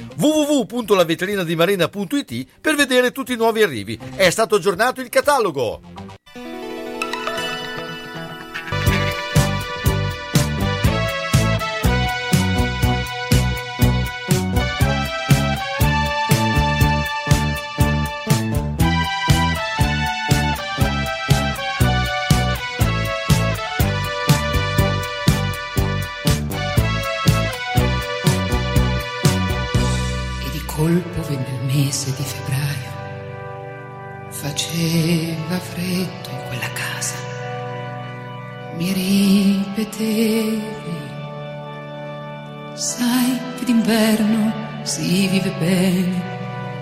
www.lavetrinadimarena.it 0.21 2.45
per 2.61 2.75
vedere 2.75 3.11
tutti 3.11 3.33
i 3.33 3.37
nuovi 3.37 3.63
arrivi. 3.63 3.99
È 4.15 4.29
stato 4.29 4.55
aggiornato 4.55 5.01
il 5.01 5.09
catalogo. 5.09 6.19
Ripetevi, 39.91 40.61
sai 42.73 43.39
che 43.57 43.65
d'inverno 43.65 44.53
si 44.83 45.27
vive 45.27 45.51
bene 45.59 46.21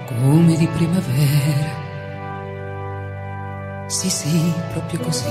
come 0.05 0.55
di 0.55 0.67
primavera. 0.67 1.77
Sì, 3.87 4.09
sì, 4.09 4.53
proprio 4.71 4.99
così. 4.99 5.29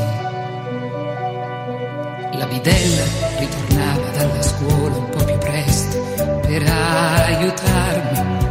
La 2.33 2.47
bidella 2.47 3.05
ritornava 3.39 4.11
dalla 4.11 4.43
scuola 4.43 4.97
un 4.97 5.09
po' 5.11 5.25
più 5.25 5.39
presto 5.39 6.01
per 6.43 6.63
aiutarmi 6.63 8.47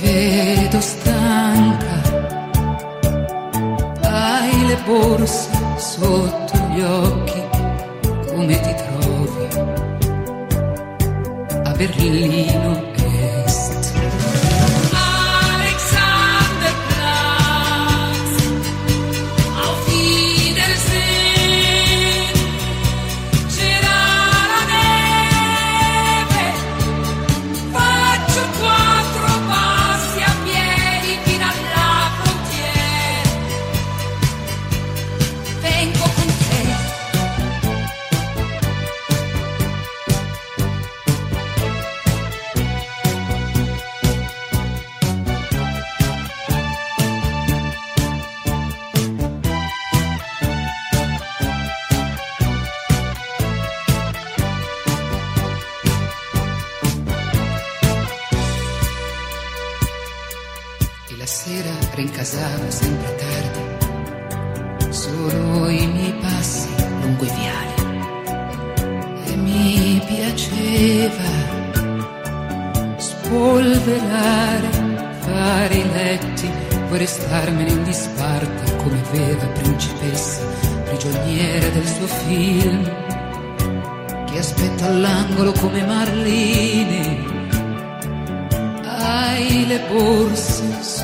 vedo 0.00 0.80
stanca, 0.80 2.00
hai 4.00 4.66
le 4.66 4.78
borse 4.86 5.50
sotto 5.76 6.59
gli 6.72 6.80
occhi, 6.80 7.42
come 8.28 8.60
ti 8.60 8.74
trovi 8.74 9.48
a 11.64 11.72
Berlino? 11.72 12.90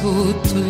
would 0.03 0.66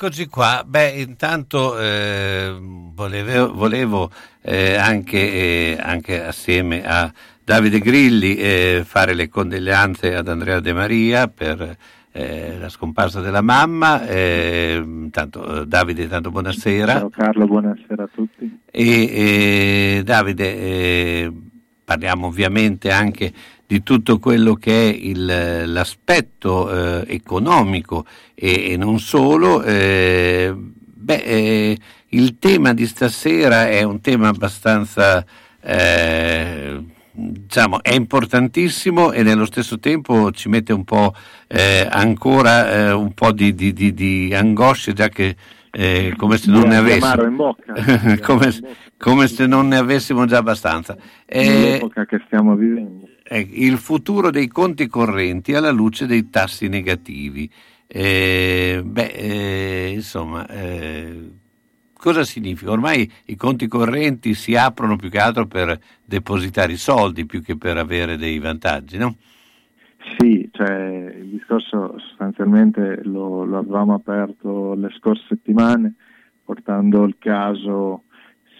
Eccoci 0.00 0.28
qua. 0.28 0.62
Beh, 0.64 0.90
intanto 0.90 1.76
eh, 1.76 2.56
volevo, 2.94 3.52
volevo 3.52 4.10
eh, 4.42 4.76
anche, 4.76 5.18
eh, 5.18 5.76
anche, 5.76 6.22
assieme 6.22 6.86
a 6.86 7.12
Davide 7.42 7.80
Grilli 7.80 8.36
eh, 8.36 8.82
fare 8.86 9.12
le 9.12 9.28
condoglianze 9.28 10.14
ad 10.14 10.28
Andrea 10.28 10.60
De 10.60 10.72
Maria 10.72 11.26
per 11.26 11.76
eh, 12.12 12.58
la 12.60 12.68
scomparsa 12.68 13.20
della 13.20 13.40
mamma. 13.40 14.06
Eh, 14.06 15.08
tanto, 15.10 15.64
Davide, 15.64 16.06
tanto 16.06 16.30
buonasera. 16.30 16.92
Ciao 16.92 17.10
Carlo, 17.10 17.46
buonasera 17.46 18.04
a 18.04 18.08
tutti. 18.14 18.60
E, 18.70 20.02
Davide, 20.04 21.32
parliamo 21.84 22.28
ovviamente 22.28 22.92
anche 22.92 23.32
di 23.68 23.82
tutto 23.82 24.18
quello 24.18 24.54
che 24.54 24.88
è 24.88 24.94
il, 24.94 25.70
l'aspetto 25.70 27.02
eh, 27.02 27.04
economico 27.06 28.06
e, 28.34 28.72
e, 28.72 28.76
non 28.78 28.98
solo, 28.98 29.62
eh, 29.62 30.54
beh, 30.56 31.22
eh, 31.22 31.78
il 32.08 32.38
tema 32.38 32.72
di 32.72 32.86
stasera 32.86 33.68
è 33.68 33.82
un 33.82 34.00
tema 34.00 34.28
abbastanza, 34.28 35.22
eh, 35.60 36.82
diciamo, 37.12 37.82
è 37.82 37.92
importantissimo 37.92 39.12
e 39.12 39.22
nello 39.22 39.44
stesso 39.44 39.78
tempo 39.78 40.30
ci 40.30 40.48
mette 40.48 40.72
un 40.72 40.84
po' 40.84 41.12
eh, 41.46 41.86
ancora 41.90 42.72
eh, 42.72 42.92
un 42.92 43.12
po' 43.12 43.32
di, 43.32 43.54
di, 43.54 43.74
di, 43.74 43.92
di 43.92 44.32
angoscia, 44.34 44.94
già 44.94 45.10
che 45.10 45.36
eh, 45.72 46.14
come 46.16 46.38
se 46.38 46.50
non 46.50 46.68
ne 46.68 46.76
avessimo. 46.76 47.54
come, 48.24 48.50
come, 48.96 49.28
se 49.28 49.46
non 49.46 49.68
ne 49.68 49.76
avessimo 49.76 50.24
già 50.24 50.38
abbastanza. 50.38 50.96
Eh, 51.26 51.72
l'epoca 51.72 52.06
che 52.06 52.22
stiamo 52.24 52.54
vivendo 52.54 53.07
il 53.36 53.76
futuro 53.76 54.30
dei 54.30 54.48
conti 54.48 54.86
correnti 54.86 55.54
alla 55.54 55.70
luce 55.70 56.06
dei 56.06 56.30
tassi 56.30 56.68
negativi. 56.68 57.50
Eh, 57.86 58.82
beh, 58.84 59.12
eh, 59.14 59.90
insomma, 59.94 60.46
eh, 60.46 61.30
cosa 61.94 62.24
significa? 62.24 62.70
Ormai 62.70 63.10
i 63.26 63.36
conti 63.36 63.66
correnti 63.66 64.34
si 64.34 64.54
aprono 64.56 64.96
più 64.96 65.10
che 65.10 65.18
altro 65.18 65.46
per 65.46 65.78
depositare 66.04 66.72
i 66.72 66.76
soldi 66.76 67.26
più 67.26 67.42
che 67.42 67.56
per 67.56 67.76
avere 67.76 68.16
dei 68.16 68.38
vantaggi, 68.38 68.98
no? 68.98 69.16
Sì, 70.16 70.48
cioè, 70.52 71.12
il 71.20 71.28
discorso 71.28 71.98
sostanzialmente 71.98 73.00
lo, 73.04 73.44
lo 73.44 73.58
avevamo 73.58 73.94
aperto 73.94 74.74
le 74.74 74.90
scorse 74.96 75.24
settimane 75.28 75.94
portando 76.44 77.04
il 77.04 77.16
caso 77.18 78.04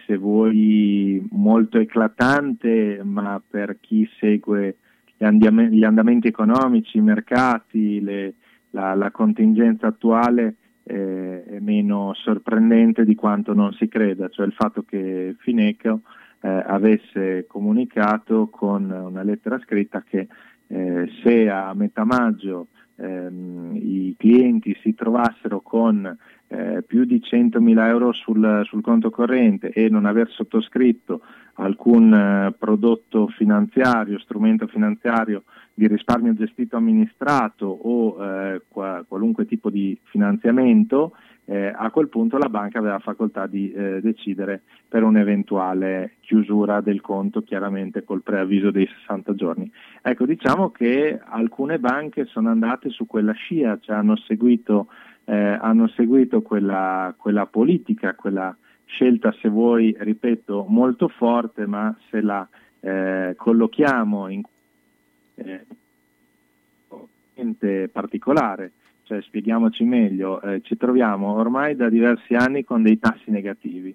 se 0.09 0.17
vuoi 0.17 1.23
molto 1.33 1.79
eclatante, 1.79 3.03
ma 3.05 3.43
per 3.47 3.77
chi 3.79 4.09
segue 4.19 4.77
gli, 5.19 5.25
andam- 5.25 5.69
gli 5.69 5.85
andamenti 5.85 6.29
economici, 6.29 6.97
i 6.97 7.03
mercati, 7.03 8.01
le, 8.01 8.35
la, 8.71 8.95
la, 8.95 9.11
contingenza 9.11 9.89
attuale 9.89 10.55
eh, 10.85 11.45
è 11.45 11.59
meno 11.59 12.15
sorprendente 12.15 13.05
di 13.05 13.15
quanto 13.15 13.53
non 13.53 13.75
si 13.75 13.87
creda, 13.87 14.31
cioè 14.31 14.47
il 14.47 14.55
fatto 14.55 14.83
che 14.83 15.37
Fineco 15.41 16.01
eh, 16.41 16.49
avesse 16.49 17.45
comunicato 17.47 18.49
con 18.49 18.91
una 18.91 19.23
lettera 19.23 19.59
scritta 19.59 20.03
che 20.09 20.27
eh, 20.69 21.07
se 21.23 21.51
a 21.51 21.75
metà 21.75 22.05
maggio 22.05 22.69
ehm, 22.97 23.73
i 23.75 24.15
clienti 24.17 24.75
si 24.81 24.95
trovassero 24.95 25.61
con 25.61 26.17
eh, 26.49 26.83
più 26.87 27.05
di 27.05 27.23
100.000 27.23 27.87
euro 27.87 28.13
sul, 28.13 28.63
sul, 28.65 28.81
conto 28.81 29.11
corrente 29.11 29.71
e 29.71 29.89
non 29.89 30.07
aver 30.07 30.31
sottoscritto 30.31 31.21
alcun 31.55 32.13
eh, 32.13 32.55
prodotto 32.59 33.29
finanziario, 33.29 34.19
strumento 34.19 34.67
finanziario 34.67 35.45
di 35.75 35.87
risparmio 35.87 36.35
gestito 36.35 36.77
amministrato 36.77 37.67
o 37.67 38.25
eh, 38.25 38.63
qua, 38.67 39.05
qualunque 39.07 39.45
tipo 39.45 39.71
di 39.71 39.99
finanziamento, 40.05 41.13
eh, 41.51 41.73
a 41.75 41.91
quel 41.91 42.09
punto 42.09 42.37
la 42.37 42.51
banca 42.51 42.79
aveva 42.79 42.99
facoltà 42.99 43.47
di 43.47 43.73
eh, 43.73 44.01
decidere 44.03 44.63
per 44.87 45.03
un'eventuale 45.03 46.17
chiusura 46.21 46.83
del 46.83 47.01
conto, 47.01 47.43
chiaramente 47.43 48.05
col 48.05 48.23
preavviso 48.23 48.71
dei 48.71 48.87
60 48.87 49.35
giorni. 49.35 49.71
Ecco, 50.03 50.27
diciamo 50.27 50.71
che 50.71 51.19
alcune 51.23 51.79
banche 51.79 52.27
sono 52.27 52.51
andate 52.51 52.91
su 52.91 53.07
quella 53.07 53.33
scia, 53.33 53.79
cioè 53.81 53.97
hanno 53.97 54.17
seguito, 54.17 54.89
eh, 55.29 55.59
hanno 55.61 55.89
seguito 55.89 56.41
quella, 56.41 57.15
quella, 57.17 57.45
politica, 57.45 58.15
quella 58.15 58.57
scelta, 58.87 59.31
se 59.41 59.49
vuoi, 59.49 59.95
ripeto, 59.99 60.65
molto 60.69 61.09
forte, 61.09 61.67
ma 61.67 61.95
se 62.09 62.23
la 62.23 62.49
eh, 62.81 63.35
collochiamo 63.37 64.29
in 64.29 64.43
eh, 65.35 65.67
particolare 67.93 68.73
cioè, 69.09 69.23
spieghiamoci 69.23 69.85
meglio, 69.85 70.41
eh, 70.43 70.61
ci 70.63 70.77
troviamo 70.77 71.33
ormai 71.35 71.75
da 71.75 71.89
diversi 71.89 72.35
anni 72.35 72.63
con 72.63 72.83
dei 72.83 72.99
tassi 72.99 73.31
negativi, 73.31 73.95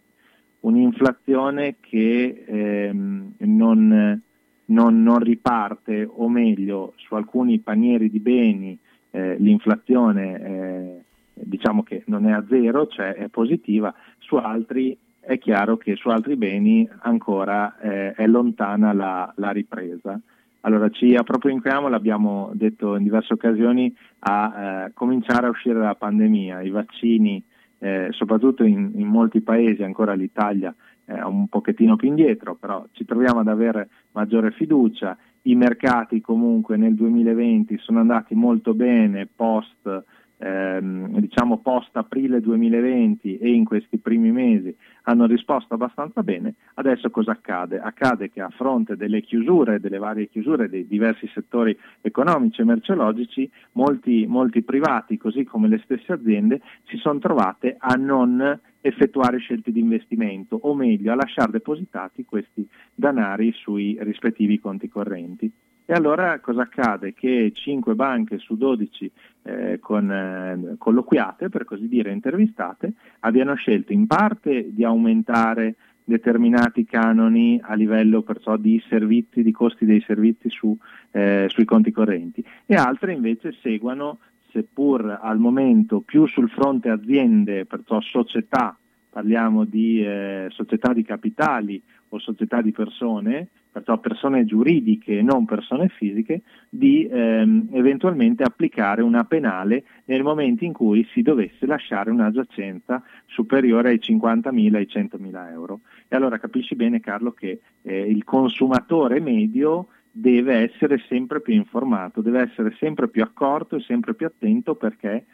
un'inflazione 0.61 1.75
che 1.79 2.43
ehm, 2.47 3.33
non, 3.37 4.21
non, 4.65 5.03
non, 5.03 5.19
riparte, 5.19 6.07
o 6.11 6.27
meglio, 6.29 6.93
su 6.95 7.13
alcuni 7.13 7.59
panieri 7.59 8.09
di 8.09 8.19
beni 8.19 8.75
eh, 9.11 9.35
l'inflazione 9.37 10.41
eh, 10.41 11.03
diciamo 11.33 11.83
che 11.83 12.03
non 12.07 12.25
è 12.27 12.31
a 12.31 12.43
zero, 12.47 12.87
cioè 12.87 13.13
è 13.13 13.27
positiva, 13.27 13.93
su 14.19 14.35
altri 14.35 14.97
è 15.25 15.37
chiaro 15.37 15.77
che 15.77 15.95
su 15.95 16.09
altri 16.09 16.35
beni 16.35 16.87
ancora 16.99 17.79
eh, 17.79 18.11
è 18.11 18.27
lontana 18.27 18.91
la, 18.93 19.31
la 19.37 19.51
ripresa. 19.51 20.19
Allora 20.65 20.89
ci 20.89 21.15
appropriamo, 21.15 21.87
l'abbiamo 21.87 22.51
detto 22.53 22.95
in 22.95 23.03
diverse 23.03 23.33
occasioni, 23.33 23.93
a 24.19 24.85
eh, 24.85 24.91
cominciare 24.93 25.47
a 25.47 25.49
uscire 25.49 25.79
dalla 25.79 25.95
pandemia. 25.95 26.61
I 26.61 26.69
vaccini, 26.69 27.41
eh, 27.79 28.07
soprattutto 28.11 28.63
in, 28.63 28.91
in, 28.95 29.07
molti 29.07 29.41
paesi, 29.41 29.83
ancora 29.83 30.13
l'Italia 30.13 30.73
è 31.05 31.19
un 31.21 31.47
pochettino 31.47 31.97
più 31.97 32.07
indietro, 32.07 32.55
però 32.55 32.85
ci 32.93 33.03
troviamo 33.03 33.39
ad 33.39 33.47
avere 33.47 33.89
maggiore 34.11 34.51
fiducia. 34.51 35.17
I 35.43 35.55
mercati 35.55 36.21
comunque 36.21 36.77
nel 36.77 36.95
2020 36.95 37.77
sono 37.79 37.99
andati 37.99 38.33
molto 38.33 38.73
bene 38.73 39.27
post 39.33 40.03
ehm, 40.43 41.19
diciamo 41.19 41.59
post 41.59 41.95
aprile 41.95 42.41
2020 42.41 43.37
e 43.37 43.53
in 43.53 43.63
questi 43.63 43.97
primi 43.97 44.31
mesi 44.31 44.75
hanno 45.03 45.25
risposto 45.25 45.73
abbastanza 45.73 46.21
bene, 46.23 46.55
adesso 46.75 47.09
cosa 47.09 47.31
accade? 47.31 47.79
Accade 47.79 48.29
che 48.29 48.41
a 48.41 48.49
fronte 48.49 48.95
delle 48.95 49.21
chiusure, 49.21 49.79
delle 49.79 49.97
varie 49.97 50.27
chiusure 50.27 50.69
dei 50.69 50.87
diversi 50.87 51.29
settori 51.33 51.77
economici 52.01 52.61
e 52.61 52.65
merceologici, 52.65 53.49
molti, 53.73 54.25
molti 54.27 54.61
privati, 54.61 55.17
così 55.17 55.43
come 55.43 55.67
le 55.67 55.81
stesse 55.83 56.11
aziende, 56.11 56.61
si 56.85 56.97
sono 56.97 57.19
trovate 57.19 57.75
a 57.79 57.95
non 57.95 58.59
effettuare 58.81 59.37
scelte 59.37 59.71
di 59.71 59.79
investimento, 59.79 60.57
o 60.61 60.75
meglio 60.75 61.13
a 61.13 61.15
lasciare 61.15 61.51
depositati 61.51 62.25
questi 62.25 62.67
danari 62.93 63.53
sui 63.53 63.97
rispettivi 64.01 64.59
conti 64.59 64.89
correnti. 64.89 65.51
E 65.85 65.93
allora 65.93 66.39
cosa 66.39 66.61
accade? 66.61 67.13
Che 67.13 67.51
5 67.53 67.93
banche 67.93 68.37
su 68.37 68.55
12 68.55 69.11
eh, 69.43 69.79
con, 69.79 70.09
eh, 70.09 70.75
colloquiate, 70.77 71.49
per 71.49 71.65
così 71.65 71.89
dire, 71.89 72.11
intervistate, 72.11 72.93
abbiano 73.19 73.53
scelto 73.55 73.91
in 73.91 74.07
parte 74.07 74.73
di 74.73 74.85
aumentare 74.85 75.75
determinati 76.05 76.85
canoni 76.85 77.59
a 77.61 77.73
livello 77.75 78.21
perciò 78.21 78.57
di 78.57 78.81
servizi, 78.87 79.41
di 79.41 79.51
costi 79.51 79.85
dei 79.85 80.01
servizi 80.01 80.49
su, 80.49 80.77
eh, 81.11 81.47
sui 81.49 81.65
conti 81.65 81.91
correnti 81.91 82.43
e 82.65 82.75
altre 82.75 83.13
invece 83.13 83.53
seguono, 83.61 84.19
seppur 84.51 85.19
al 85.21 85.39
momento 85.39 86.01
più 86.01 86.25
sul 86.27 86.49
fronte 86.49 86.89
aziende, 86.89 87.65
perciò 87.65 87.99
società, 88.01 88.77
parliamo 89.09 89.65
di 89.65 90.03
eh, 90.05 90.47
società 90.49 90.93
di 90.93 91.03
capitali 91.03 91.81
o 92.09 92.19
società 92.19 92.61
di 92.61 92.71
persone, 92.71 93.47
perciò 93.73 93.97
persone 93.97 94.45
giuridiche 94.45 95.17
e 95.17 95.21
non 95.23 95.45
persone 95.45 95.89
fisiche, 95.89 96.43
di 96.69 97.07
ehm, 97.11 97.69
eventualmente 97.71 98.43
applicare 98.43 99.01
una 99.01 99.23
penale 99.23 99.83
nel 100.05 100.21
momento 100.21 100.63
in 100.63 100.73
cui 100.73 101.05
si 101.11 101.23
dovesse 101.23 101.65
lasciare 101.65 102.11
una 102.11 102.29
giacenza 102.31 103.01
superiore 103.25 103.89
ai 103.89 103.99
50.000 103.99 104.75
ai 104.75 104.87
100.000 104.89 105.51
euro. 105.51 105.79
E 106.07 106.15
allora 106.15 106.37
capisci 106.37 106.75
bene 106.75 106.99
Carlo 106.99 107.31
che 107.31 107.59
eh, 107.81 107.99
il 107.99 108.23
consumatore 108.23 109.19
medio 109.19 109.87
deve 110.11 110.69
essere 110.71 111.01
sempre 111.09 111.41
più 111.41 111.55
informato, 111.55 112.21
deve 112.21 112.41
essere 112.41 112.75
sempre 112.77 113.07
più 113.07 113.23
accorto 113.23 113.77
e 113.77 113.81
sempre 113.81 114.13
più 114.13 114.27
attento 114.27 114.75
perché 114.75 115.25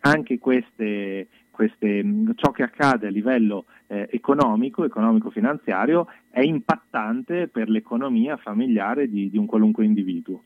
anche 0.00 0.38
queste, 0.38 1.26
queste, 1.58 2.04
ciò 2.36 2.52
che 2.52 2.62
accade 2.62 3.08
a 3.08 3.10
livello 3.10 3.64
eh, 3.88 4.08
economico, 4.12 4.84
economico-finanziario, 4.84 6.06
è 6.30 6.38
impattante 6.38 7.48
per 7.48 7.68
l'economia 7.68 8.36
familiare 8.36 9.08
di, 9.08 9.28
di 9.28 9.36
un 9.36 9.46
qualunque 9.46 9.84
individuo. 9.84 10.44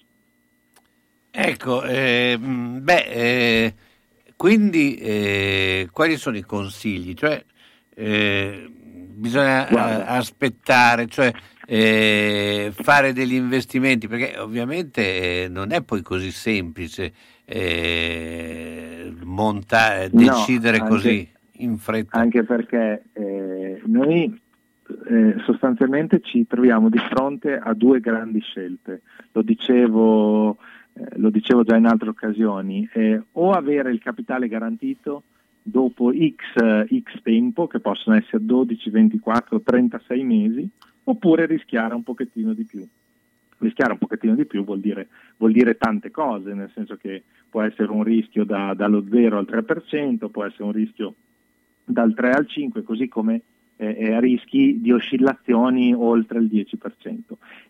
Ecco, 1.31 1.83
eh, 1.85 2.39
beh, 2.39 3.05
eh, 3.11 3.75
quindi 4.37 4.95
eh, 4.95 5.91
quali 5.93 6.17
sono 6.17 6.39
i 6.39 6.45
consigli? 6.45 7.13
Cioè, 7.13 7.45
eh, 7.95 8.71
bisogna 8.73 9.67
Guarda. 9.69 10.07
aspettare, 10.07 11.09
cioè 11.09 11.31
eh, 11.67 12.73
fare 12.73 13.13
degli 13.13 13.35
investimenti, 13.35 14.09
perché 14.09 14.39
ovviamente 14.39 15.47
non 15.51 15.73
è 15.73 15.83
poi 15.83 16.01
così 16.01 16.31
semplice 16.31 17.13
eh, 17.53 19.13
monta- 19.25 20.09
decidere 20.09 20.79
no, 20.79 20.85
anche, 20.85 20.95
così 20.95 21.29
in 21.59 21.77
fretta. 21.77 22.19
Anche 22.19 22.45
perché 22.45 23.05
eh, 23.13 23.83
noi 23.85 24.41
eh, 25.09 25.35
sostanzialmente 25.45 26.21
ci 26.21 26.47
troviamo 26.47 26.89
di 26.89 26.99
fronte 26.99 27.59
a 27.59 27.75
due 27.75 28.01
grandi 28.01 28.41
scelte. 28.41 29.03
Lo 29.33 29.43
dicevo, 29.43 30.57
eh, 30.95 31.19
lo 31.19 31.29
dicevo 31.29 31.63
già 31.63 31.77
in 31.77 31.85
altre 31.85 32.09
occasioni, 32.09 32.89
eh, 32.95 33.21
o 33.33 33.51
avere 33.53 33.91
il 33.91 34.01
capitale 34.01 34.49
garantito 34.49 35.25
dopo 35.63 36.11
X, 36.11 36.87
X 36.87 37.23
tempo, 37.23 37.67
che 37.67 37.81
possono 37.81 38.17
essere 38.17 38.45
12, 38.45 38.91
24, 38.91 39.61
36 39.61 40.25
mesi, 40.25 40.69
oppure 41.05 41.45
rischiare 41.45 41.95
un 41.95 42.03
pochettino 42.03 42.55
di 42.55 42.65
più 42.65 42.87
rischiare 43.63 43.93
un 43.93 43.99
pochettino 43.99 44.35
di 44.35 44.45
più 44.45 44.65
vuol 44.65 44.81
dire, 44.81 45.09
vuol 45.37 45.53
dire, 45.53 45.77
tante 45.77 46.11
cose, 46.11 46.53
nel 46.53 46.71
senso 46.75 46.97
che 46.97 47.23
può 47.49 47.63
essere 47.63 47.91
un 47.91 48.03
rischio 48.03 48.45
da, 48.45 48.75
dallo 48.75 49.05
0 49.09 49.39
al 49.39 49.47
3%, 49.49 50.31
può 50.31 50.45
essere 50.45 50.65
un 50.65 50.73
rischio 50.73 51.15
dal 51.85 52.15
3 52.15 52.31
al 52.33 52.47
5%, 52.49 52.83
così 52.83 53.09
come 53.09 53.43
eh, 53.77 54.21
rischi 54.21 54.81
di 54.81 54.93
oscillazioni 54.93 55.93
oltre 55.93 56.39
il 56.39 56.47
10%. 56.47 57.19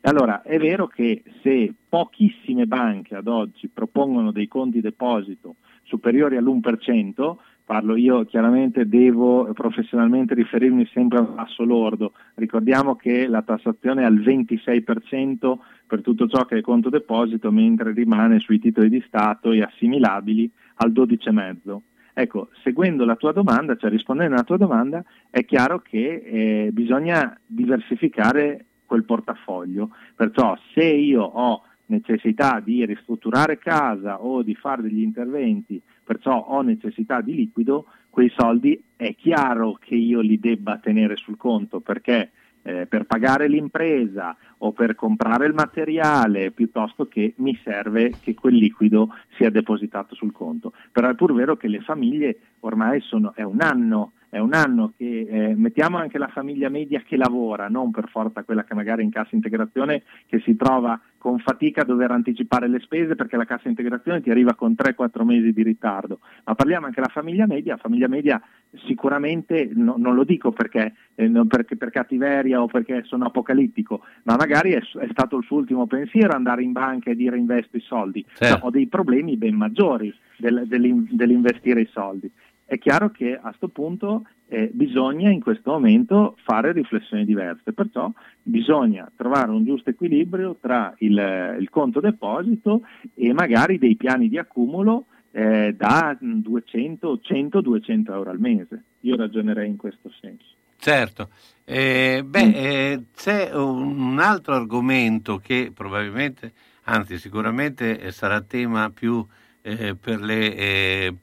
E 0.00 0.08
allora 0.08 0.42
è 0.42 0.58
vero 0.58 0.86
che 0.86 1.22
se 1.42 1.72
pochissime 1.88 2.66
banche 2.66 3.14
ad 3.14 3.28
oggi 3.28 3.68
propongono 3.68 4.30
dei 4.30 4.48
conti 4.48 4.80
deposito 4.80 5.56
superiori 5.82 6.36
all'1%, 6.36 7.36
parlo 7.64 7.96
io 7.96 8.24
chiaramente 8.24 8.86
devo 8.86 9.50
professionalmente 9.54 10.34
riferirmi 10.34 10.86
sempre 10.92 11.18
al 11.18 11.34
tasso 11.34 11.64
lordo, 11.64 12.12
ricordiamo 12.34 12.96
che 12.96 13.26
la 13.26 13.42
tassazione 13.42 14.02
è 14.02 14.04
al 14.04 14.18
26% 14.18 15.58
per 15.86 16.00
tutto 16.02 16.28
ciò 16.28 16.44
che 16.44 16.58
è 16.58 16.60
conto 16.60 16.88
deposito, 16.88 17.50
mentre 17.50 17.92
rimane 17.92 18.38
sui 18.38 18.58
titoli 18.58 18.88
di 18.88 19.02
Stato 19.06 19.52
e 19.52 19.62
assimilabili 19.62 20.50
al 20.76 20.90
12,5. 20.92 21.78
Ecco, 22.14 22.48
seguendo 22.62 23.04
la 23.04 23.16
tua 23.16 23.32
domanda, 23.32 23.76
cioè 23.76 23.90
rispondendo 23.90 24.34
alla 24.34 24.44
tua 24.44 24.58
domanda, 24.58 25.02
è 25.30 25.44
chiaro 25.44 25.80
che 25.80 26.22
eh, 26.24 26.70
bisogna 26.72 27.38
diversificare 27.46 28.66
quel 28.84 29.04
portafoglio. 29.04 29.90
Perciò 30.14 30.56
se 30.74 30.84
io 30.84 31.22
ho 31.22 31.62
necessità 31.86 32.60
di 32.60 32.84
ristrutturare 32.84 33.58
casa 33.58 34.22
o 34.22 34.42
di 34.42 34.54
fare 34.54 34.82
degli 34.82 35.00
interventi, 35.00 35.80
perciò 36.04 36.38
ho 36.38 36.60
necessità 36.62 37.20
di 37.20 37.34
liquido, 37.34 37.86
quei 38.10 38.30
soldi 38.36 38.82
è 38.94 39.14
chiaro 39.14 39.78
che 39.80 39.94
io 39.94 40.20
li 40.20 40.38
debba 40.38 40.76
tenere 40.76 41.16
sul 41.16 41.38
conto 41.38 41.80
perché 41.80 42.30
eh, 42.62 42.86
per 42.86 43.04
pagare 43.04 43.48
l'impresa 43.48 44.36
o 44.58 44.72
per 44.72 44.94
comprare 44.94 45.46
il 45.46 45.54
materiale 45.54 46.50
piuttosto 46.50 47.06
che 47.06 47.34
mi 47.38 47.58
serve 47.62 48.12
che 48.20 48.34
quel 48.34 48.54
liquido 48.54 49.08
sia 49.36 49.50
depositato 49.50 50.14
sul 50.14 50.32
conto. 50.32 50.72
Però 50.90 51.08
è 51.08 51.14
pur 51.14 51.34
vero 51.34 51.56
che 51.56 51.68
le 51.68 51.80
famiglie 51.80 52.38
ormai 52.60 53.00
sono, 53.00 53.32
è 53.34 53.42
un 53.42 53.60
anno 53.60 54.12
è 54.32 54.38
un 54.38 54.54
anno 54.54 54.94
che 54.96 55.26
eh, 55.28 55.54
mettiamo 55.54 55.98
anche 55.98 56.16
la 56.16 56.28
famiglia 56.28 56.70
media 56.70 57.02
che 57.06 57.18
lavora, 57.18 57.68
non 57.68 57.90
per 57.90 58.08
forza 58.08 58.44
quella 58.44 58.64
che 58.64 58.72
magari 58.72 59.02
in 59.02 59.10
cassa 59.10 59.34
integrazione 59.34 60.04
che 60.26 60.40
si 60.40 60.56
trova 60.56 60.98
con 61.18 61.38
fatica 61.38 61.82
a 61.82 61.84
dover 61.84 62.12
anticipare 62.12 62.66
le 62.66 62.80
spese 62.80 63.14
perché 63.14 63.36
la 63.36 63.44
cassa 63.44 63.68
integrazione 63.68 64.22
ti 64.22 64.30
arriva 64.30 64.54
con 64.54 64.72
3-4 64.72 65.22
mesi 65.22 65.52
di 65.52 65.62
ritardo, 65.62 66.20
ma 66.44 66.54
parliamo 66.54 66.86
anche 66.86 67.02
della 67.02 67.12
famiglia 67.12 67.46
media, 67.46 67.74
la 67.74 67.80
famiglia 67.82 68.08
media 68.08 68.40
sicuramente 68.86 69.68
no, 69.74 69.96
non 69.98 70.14
lo 70.14 70.24
dico 70.24 70.50
perché, 70.50 70.94
eh, 71.14 71.30
perché, 71.46 71.76
per 71.76 71.90
cattiveria 71.90 72.62
o 72.62 72.68
perché 72.68 73.02
sono 73.04 73.26
apocalittico, 73.26 74.00
ma 74.22 74.36
magari 74.36 74.72
è, 74.72 74.78
è, 74.78 75.08
stato 75.10 75.36
il 75.36 75.44
suo 75.44 75.58
ultimo 75.58 75.86
pensiero 75.86 76.32
andare 76.32 76.62
in 76.62 76.72
banca 76.72 77.10
e 77.10 77.16
dire 77.16 77.36
investo 77.36 77.76
i 77.76 77.80
soldi, 77.82 78.24
certo. 78.32 78.64
ho 78.64 78.70
dei 78.70 78.86
problemi 78.86 79.36
ben 79.36 79.56
maggiori 79.56 80.10
del, 80.38 80.64
dell'investire 80.66 81.82
i 81.82 81.88
soldi 81.92 82.32
è 82.72 82.78
chiaro 82.78 83.10
che 83.10 83.34
a 83.36 83.48
questo 83.48 83.68
punto 83.68 84.24
eh, 84.48 84.70
bisogna 84.72 85.28
in 85.28 85.42
questo 85.42 85.72
momento 85.72 86.38
fare 86.42 86.72
riflessioni 86.72 87.26
diverse, 87.26 87.74
perciò 87.74 88.10
bisogna 88.42 89.10
trovare 89.14 89.50
un 89.50 89.62
giusto 89.62 89.90
equilibrio 89.90 90.56
tra 90.58 90.94
il, 91.00 91.56
il 91.60 91.68
conto 91.68 92.00
deposito 92.00 92.80
e 93.14 93.34
magari 93.34 93.76
dei 93.76 93.94
piani 93.94 94.30
di 94.30 94.38
accumulo 94.38 95.04
eh, 95.32 95.74
da 95.76 96.16
200, 96.18 97.20
100, 97.20 97.60
200 97.60 98.14
euro 98.14 98.30
al 98.30 98.40
mese. 98.40 98.84
Io 99.00 99.16
ragionerei 99.16 99.68
in 99.68 99.76
questo 99.76 100.10
senso. 100.18 100.46
Certo, 100.78 101.28
eh, 101.66 102.24
beh, 102.24 102.46
mm. 102.46 102.52
eh, 102.54 103.04
c'è 103.14 103.54
un 103.54 104.18
altro 104.18 104.54
argomento 104.54 105.36
che 105.36 105.70
probabilmente, 105.74 106.52
anzi 106.84 107.18
sicuramente 107.18 108.00
eh, 108.00 108.10
sarà 108.12 108.40
tema 108.40 108.88
più 108.88 109.24
eh, 109.60 109.94
per 109.94 110.22
le 110.22 111.20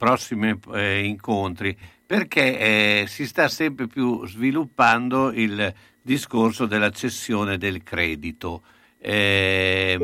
prossimi 0.00 0.58
eh, 0.72 1.04
incontri, 1.04 1.76
perché 2.06 3.02
eh, 3.02 3.04
si 3.06 3.26
sta 3.26 3.48
sempre 3.48 3.86
più 3.86 4.26
sviluppando 4.26 5.30
il 5.30 5.74
discorso 6.00 6.64
della 6.64 6.88
cessione 6.88 7.58
del 7.58 7.82
credito. 7.82 8.62
Eh, 8.98 9.98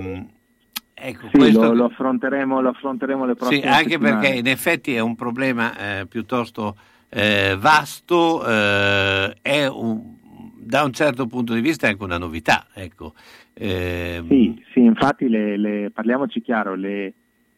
ecco, 0.93 1.29
sì, 1.33 1.39
questo... 1.39 1.63
lo, 1.63 1.73
lo, 1.73 1.85
affronteremo, 1.87 2.61
lo, 2.61 2.69
affronteremo, 2.69 3.25
le 3.25 3.35
prossime 3.37 3.61
Sì, 3.63 3.67
anche 3.67 3.91
settimane. 3.93 4.21
perché 4.21 4.39
in 4.39 4.47
effetti 4.49 4.95
è 4.95 5.01
un 5.01 5.15
problema 5.15 6.01
eh, 6.01 6.07
piuttosto 6.07 6.77
eh, 7.09 7.57
vasto, 7.59 8.47
eh, 8.47 9.35
è 9.41 9.67
un, 9.67 10.15
da 10.59 10.85
un 10.85 10.93
certo 10.93 11.27
punto 11.27 11.55
di 11.55 11.63
vista 11.63 11.87
è 11.87 11.91
anche 11.91 12.05
una 12.05 12.19
novità. 12.19 12.67
Ecco. 12.75 13.15
Ehm, 13.55 14.29
sì, 14.29 14.63
sì, 14.75 14.81
infatti 14.81 15.27
le, 15.27 15.57
le, 15.57 15.91
parliamoci 15.91 16.43
chiaro, 16.43 16.75
le, 16.75 17.15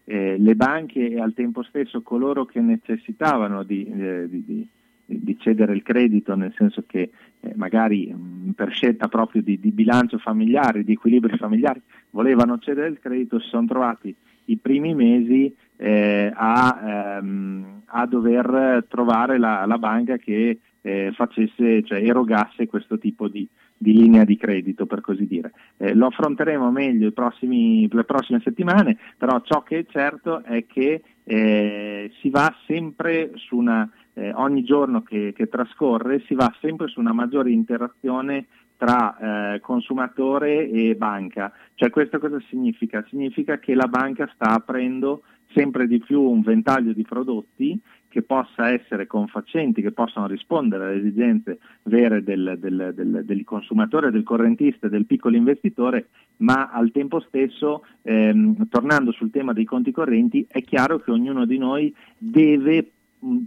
eh, 0.09 0.37
le 0.39 0.55
banche 0.55 1.07
e 1.07 1.21
al 1.21 1.35
tempo 1.35 1.63
stesso 1.63 2.01
coloro 2.01 2.47
che 2.47 2.61
necessitavano 2.61 3.63
di, 3.63 3.85
eh, 3.85 4.27
di, 4.27 4.43
di, 4.43 4.69
di 5.05 5.39
cedere 5.39 5.75
il 5.75 5.83
credito, 5.83 6.35
nel 6.35 6.55
senso 6.57 6.85
che 6.87 7.11
eh, 7.41 7.53
magari 7.57 8.11
mh, 8.11 8.53
per 8.53 8.73
scelta 8.73 9.09
proprio 9.09 9.43
di, 9.43 9.59
bilancio 9.59 10.17
familiare, 10.17 10.83
di 10.83 10.93
equilibri 10.93 11.37
familiari, 11.37 11.83
volevano 12.11 12.59
cedere 12.59 12.89
il 12.89 12.99
credito, 12.99 13.39
si 13.39 13.49
sono 13.49 13.67
trovati 13.67 14.15
i 14.47 14.57
primi 14.57 14.95
mesi 14.95 15.55
eh, 15.77 16.33
a, 16.35 17.19
ehm, 17.19 17.83
a, 17.85 18.07
dover 18.07 18.87
trovare 18.89 19.39
la, 19.39 19.67
la 19.67 19.77
banca 19.77 20.17
che 20.17 20.59
eh, 20.81 21.13
facesse, 21.15 21.83
cioè 21.83 22.03
erogasse 22.03 22.67
questo 22.67 22.99
tipo 22.99 23.29
di, 23.29 23.47
di 23.79 23.93
linea 23.93 24.25
di 24.25 24.37
credito, 24.37 24.87
per 24.87 25.01
così 25.01 25.27
dire. 25.27 25.53
Eh, 25.77 25.95
lo 25.95 26.07
affronteremo 26.07 26.71
meglio 26.71 27.13
prossimi, 27.13 27.89
le 27.91 28.05
prossime 28.05 28.41
settimane, 28.43 28.99
però 29.17 29.41
ciò 29.43 29.63
che 29.63 29.79
è 29.79 29.87
certo 29.89 30.43
è 30.43 30.67
che 30.67 31.03
eh, 31.25 32.11
si 32.21 32.29
va 32.31 32.55
sempre 32.67 33.33
su 33.37 33.57
una, 33.57 33.89
eh, 34.15 34.33
ogni 34.35 34.65
giorno 34.65 35.03
che, 35.03 35.33
che, 35.35 35.49
trascorre, 35.49 36.23
si 36.27 36.35
va 36.35 36.53
sempre 36.61 36.89
su 36.89 36.99
una 37.01 37.13
maggiore 37.13 37.51
interazione 37.53 38.47
tra 38.77 39.55
eh, 39.55 39.61
consumatore 39.61 40.69
e 40.69 40.95
banca. 40.97 41.53
Cioè 41.75 41.91
questo 41.91 42.19
cosa 42.19 42.41
significa? 42.49 43.05
Significa 43.09 43.59
che 43.59 43.75
la 43.75 43.89
banca 43.89 44.31
sta 44.35 44.51
aprendo 44.51 45.23
sempre 45.53 45.87
di 45.87 45.99
più 45.99 46.21
un 46.21 46.43
ventaglio 46.43 46.93
di 46.93 47.03
prodotti 47.03 47.81
che 48.09 48.23
possa 48.23 48.71
essere 48.71 49.07
confacenti, 49.07 49.83
che 49.83 49.93
possano 49.93 50.27
rispondere 50.27 50.85
alle 50.85 50.99
esigenze 50.99 51.59
vere 51.85 52.23
del, 52.23 52.57
del, 52.59 52.93
del, 52.95 53.23
del 53.25 53.45
consumatore, 53.45 54.11
del 54.11 54.23
correntista, 54.23 54.89
del 54.89 55.07
piccolo 55.07 55.37
investitore, 55.37 56.09
ma 56.39 56.71
al 56.71 56.91
tempo 56.91 57.21
stesso, 57.21 57.85
ehm, 58.03 58.69
tornando 58.69 59.13
sul 59.13 59.31
tema 59.31 59.53
dei 59.53 59.65
conti 59.65 59.93
correnti, 59.93 60.47
è 60.49 60.63
chiaro 60.63 61.01
che 61.01 61.11
ognuno 61.11 61.45
di 61.45 61.59
noi 61.59 61.95
deve 62.17 62.91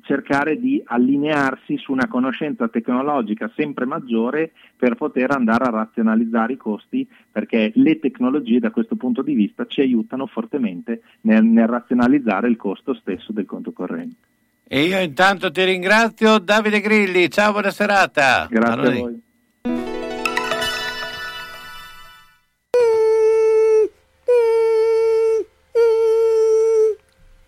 cercare 0.02 0.60
di 0.60 0.82
allinearsi 0.84 1.78
su 1.78 1.92
una 1.92 2.08
conoscenza 2.08 2.68
tecnologica 2.68 3.50
sempre 3.56 3.86
maggiore 3.86 4.52
per 4.76 4.96
poter 4.96 5.32
andare 5.32 5.66
a 5.66 5.70
razionalizzare 5.70 6.54
i 6.54 6.58
costi 6.58 7.08
perché 7.32 7.72
le 7.76 8.00
tecnologie 8.00 8.60
da 8.60 8.72
questo 8.72 8.96
punto 8.96 9.22
di 9.22 9.34
vista 9.34 9.66
ci 9.68 9.82
aiutano 9.82 10.28
fortemente 10.28 11.02
nel, 11.22 11.46
nel 11.46 11.68
razionalizzare 11.68 12.50
il 12.50 12.58
costo 12.58 12.94
stesso 12.94 13.32
del 13.32 13.46
conto 13.46 13.72
corrente. 13.72 14.31
E 14.74 14.84
io 14.84 15.02
intanto 15.02 15.52
ti 15.52 15.66
ringrazio 15.66 16.40
Davide 16.40 16.80
Grilli, 16.80 17.30
ciao, 17.30 17.52
buona 17.52 17.72
serata. 17.72 18.48
Grazie 18.50 18.72
allora, 18.72 18.90
a 18.90 19.00
voi. 19.00 19.22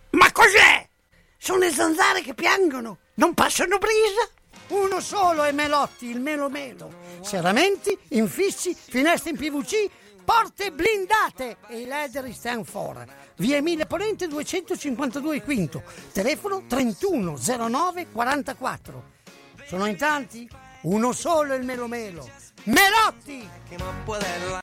Ma 0.10 0.32
cos'è? 0.34 0.86
Sono 1.38 1.60
le 1.60 1.70
zanzare 1.70 2.20
che 2.20 2.34
piangono, 2.34 2.98
non 3.14 3.34
passano 3.34 3.78
brisa. 3.78 4.28
Uno 4.78 5.00
solo 5.00 5.44
è 5.44 5.54
Melotti, 5.54 6.10
il 6.10 6.20
Melo 6.20 6.50
Melo. 6.50 6.94
Serramenti, 7.22 7.98
infissi, 8.10 8.76
finestre 8.76 9.30
in 9.30 9.38
PVC, 9.38 9.90
porte 10.24 10.72
blindate 10.72 11.58
e 11.68 11.82
i 11.82 11.86
leder 11.86 12.32
stand 12.34 12.66
for. 12.66 13.06
Via 13.38 13.58
Emile 13.58 13.86
Ponente 13.86 14.28
252 14.28 15.42
Quinto, 15.42 15.84
telefono 16.12 16.64
3109 16.68 18.08
44. 18.12 19.04
Sono 19.66 19.86
in 19.86 19.98
tanti? 19.98 20.50
Uno 20.82 21.12
solo 21.14 21.54
il 21.54 21.64
Melo 21.64 21.88
Melo. 21.88 22.30
Melotti! 22.66 24.63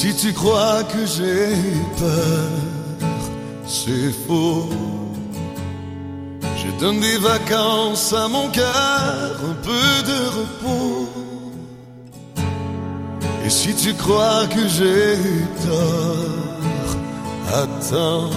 Si 0.00 0.14
tu 0.14 0.32
crois 0.32 0.84
que 0.84 1.04
j'ai 1.04 1.48
peur, 1.98 2.50
c'est 3.66 4.12
faux. 4.26 4.68
Je 6.60 6.68
donne 6.78 7.00
des 7.00 7.18
vacances 7.18 8.12
à 8.12 8.28
mon 8.28 8.48
cœur, 8.50 9.30
un 9.52 9.58
peu 9.68 9.88
de 10.10 10.18
repos. 10.38 11.08
Et 13.44 13.50
si 13.50 13.74
tu 13.74 13.92
crois 13.94 14.46
que 14.54 14.68
j'ai 14.76 15.16
tort, 15.66 16.90
attends. 17.62 18.30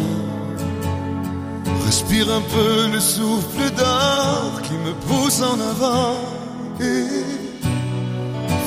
Respire 1.86 2.28
un 2.40 2.46
peu 2.56 2.88
le 2.92 3.00
souffle 3.00 3.70
d'or 3.78 4.62
qui 4.64 4.74
me 4.86 4.94
pousse 5.08 5.42
en 5.44 5.60
avant. 5.74 6.16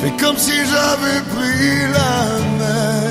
Fais 0.05 0.13
comme 0.23 0.37
si 0.37 0.53
j'avais 0.53 1.23
pris 1.35 1.91
la 1.99 2.17
mer. 2.59 3.11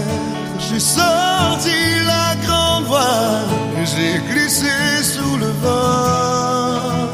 J'ai 0.60 0.80
sorti 0.80 1.80
la 2.06 2.36
grande 2.46 2.84
voile 2.84 3.50
et 3.82 3.86
j'ai 3.94 4.20
glissé 4.32 4.68
sous 5.02 5.38
le 5.38 5.48
vent. 5.64 7.10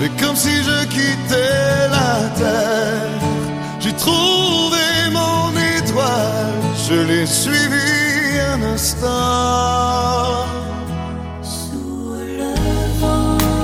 Fais 0.00 0.10
comme 0.20 0.34
si 0.34 0.64
je 0.64 0.84
quittais 0.86 1.88
la 1.96 2.28
terre. 2.36 3.20
J'ai 3.78 3.92
trouvé 3.92 4.84
mon 5.12 5.52
étoile, 5.76 6.60
je 6.88 6.94
l'ai 7.08 7.24
suivi 7.24 8.40
un 8.52 8.62
instant. 8.74 10.42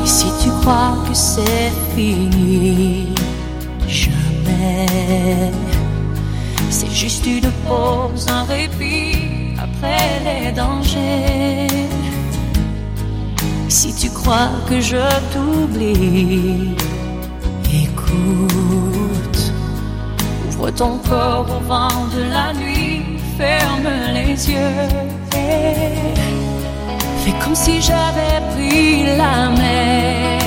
Et 0.05 0.07
si 0.07 0.26
tu 0.41 0.51
crois 0.61 0.97
que 1.09 1.14
c'est 1.14 1.72
jamais. 3.88 4.86
C'est 6.70 6.90
juste 6.90 7.26
une 7.26 7.51
pause, 7.66 8.26
un 8.28 8.44
répit 8.44 9.55
après 9.59 10.20
les 10.26 10.53
dangers. 10.53 11.66
Si 13.68 13.94
tu 13.94 14.11
crois 14.11 14.51
que 14.68 14.80
je 14.80 15.03
t'oublie, 15.32 16.74
écoute. 17.84 19.53
Ouvre 20.49 20.70
ton 20.70 20.99
corps 20.99 21.46
au 21.57 21.64
vent 21.66 22.07
de 22.16 22.22
la 22.30 22.53
nuit, 22.53 23.03
ferme 23.36 23.90
les 24.14 24.51
yeux. 24.51 24.88
et 25.34 26.18
Fais 27.22 27.34
comme 27.42 27.55
si 27.55 27.80
j'avais 27.80 28.40
pris 28.53 29.05
la 29.16 29.51
mer. 29.51 30.38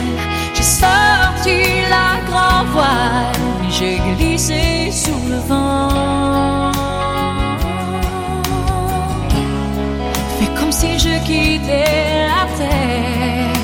Sorti 0.82 1.62
la 1.96 2.12
grand 2.28 2.66
voile, 2.74 3.36
j'ai 3.70 4.00
glissé 4.18 4.90
sous 4.92 5.30
le 5.30 5.38
vent. 5.48 6.72
Fais 10.38 10.52
comme 10.60 10.72
si 10.72 10.98
je 10.98 11.14
quittais 11.28 12.26
la 12.32 12.44
terre. 12.58 13.62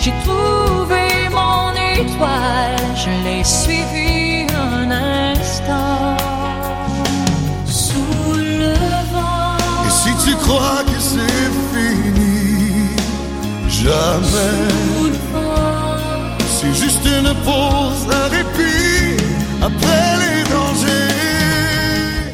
J'ai 0.00 0.14
trouvé 0.24 1.04
mon 1.30 1.72
étoile, 1.98 2.80
je 2.96 3.10
l'ai 3.24 3.44
suivi 3.44 4.46
un 4.54 4.90
instant. 4.90 6.16
Sous 7.66 8.32
le 8.36 8.74
vent. 9.12 9.58
Et 9.86 9.90
si 9.90 10.12
tu 10.24 10.34
crois 10.36 10.82
que 10.86 10.98
c'est 10.98 11.50
fini, 11.74 12.88
jamais. 13.68 15.03
C'est 17.04 17.18
une 17.20 17.34
pause, 17.44 18.06
un 18.10 18.28
répit 18.28 19.22
après 19.60 20.16
les 20.22 20.42
dangers. 20.50 22.32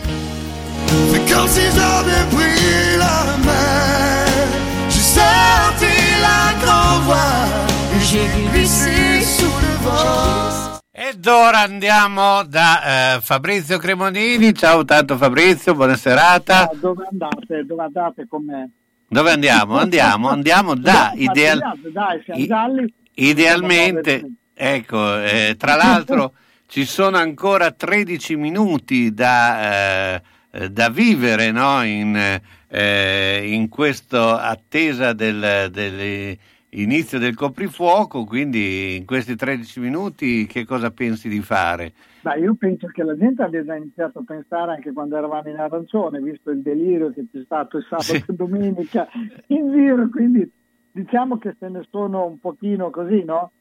Fais 1.11 1.35
comme 1.35 1.49
si 1.49 1.63
j'avais 1.75 2.25
pris 2.31 2.97
la 2.99 3.37
mer. 3.45 4.47
J'ai 4.89 5.01
sorti 5.01 5.93
la 6.23 6.55
grand 6.63 7.01
voile 7.01 7.67
et 7.97 8.01
j'ai 8.05 8.29
glissé 8.53 9.23
sous 9.23 9.45
le 9.47 9.85
vent. 9.85 10.79
Ed 10.93 11.27
ora 11.27 11.61
andiamo 11.63 12.45
da 12.45 13.17
eh, 13.17 13.21
Fabrizio 13.21 13.77
Cremonini. 13.79 14.55
Ciao 14.55 14.85
tanto 14.85 15.17
Fabrizio, 15.17 15.75
buona 15.75 15.97
serata. 15.97 16.69
Ah, 16.71 16.71
dove 16.81 17.05
andate? 17.11 17.65
Dove 17.67 17.83
andate 17.83 18.27
con 18.29 18.45
me? 18.45 18.71
Dove 19.09 19.33
andiamo? 19.33 19.79
Andiamo, 19.79 20.29
andiamo 20.29 20.75
da 20.79 21.11
Dai, 21.13 21.23
ideal- 21.25 21.59
dai, 21.93 22.23
siamo 22.25 22.41
i- 22.41 22.47
gialli. 22.47 22.95
idealmente, 23.15 24.31
ecco, 24.61 25.23
eh, 25.23 25.55
tra 25.57 25.75
l'altro 25.75 26.35
ci 26.67 26.85
sono 26.85 27.17
ancora 27.17 27.71
13 27.71 28.37
minuti 28.37 29.15
da, 29.15 30.21
eh, 30.51 30.69
da 30.69 30.91
vivere 30.91 31.51
no? 31.51 31.83
in, 31.83 32.41
eh, 32.69 33.43
in 33.45 33.69
questa 33.71 34.43
attesa 34.43 35.15
del, 35.15 35.71
dell'inizio 35.73 37.19
del 37.19 37.35
coprifuoco, 37.35 38.25
quindi 38.25 38.97
in 38.97 39.07
questi 39.07 39.35
13 39.35 39.81
minuti 39.81 40.47
che 40.47 40.67
cosa 40.67 40.91
pensi 40.91 41.31
di 41.31 41.41
fare? 41.41 41.93
Beh, 42.21 42.39
io 42.41 42.55
penso 42.55 42.87
che 42.89 43.03
la 43.03 43.17
gente 43.17 43.43
abbia 43.43 43.65
già 43.65 43.75
iniziato 43.75 44.19
a 44.19 44.25
pensare 44.27 44.73
anche 44.73 44.93
quando 44.93 45.17
eravamo 45.17 45.49
in 45.49 45.57
arancione, 45.57 46.21
visto 46.21 46.51
il 46.51 46.61
delirio 46.61 47.11
che 47.13 47.25
c'è 47.33 47.41
stato 47.45 47.79
il 47.79 47.87
sabato 47.89 48.31
e 48.31 48.35
domenica 48.35 49.09
in 49.47 49.73
giro, 49.73 50.09
quindi 50.11 50.49
diciamo 50.93 51.39
che 51.39 51.57
se 51.59 51.69
ne 51.69 51.83
sono 51.91 52.27
un 52.27 52.39
pochino 52.39 52.91
così, 52.91 53.25
no? 53.25 53.53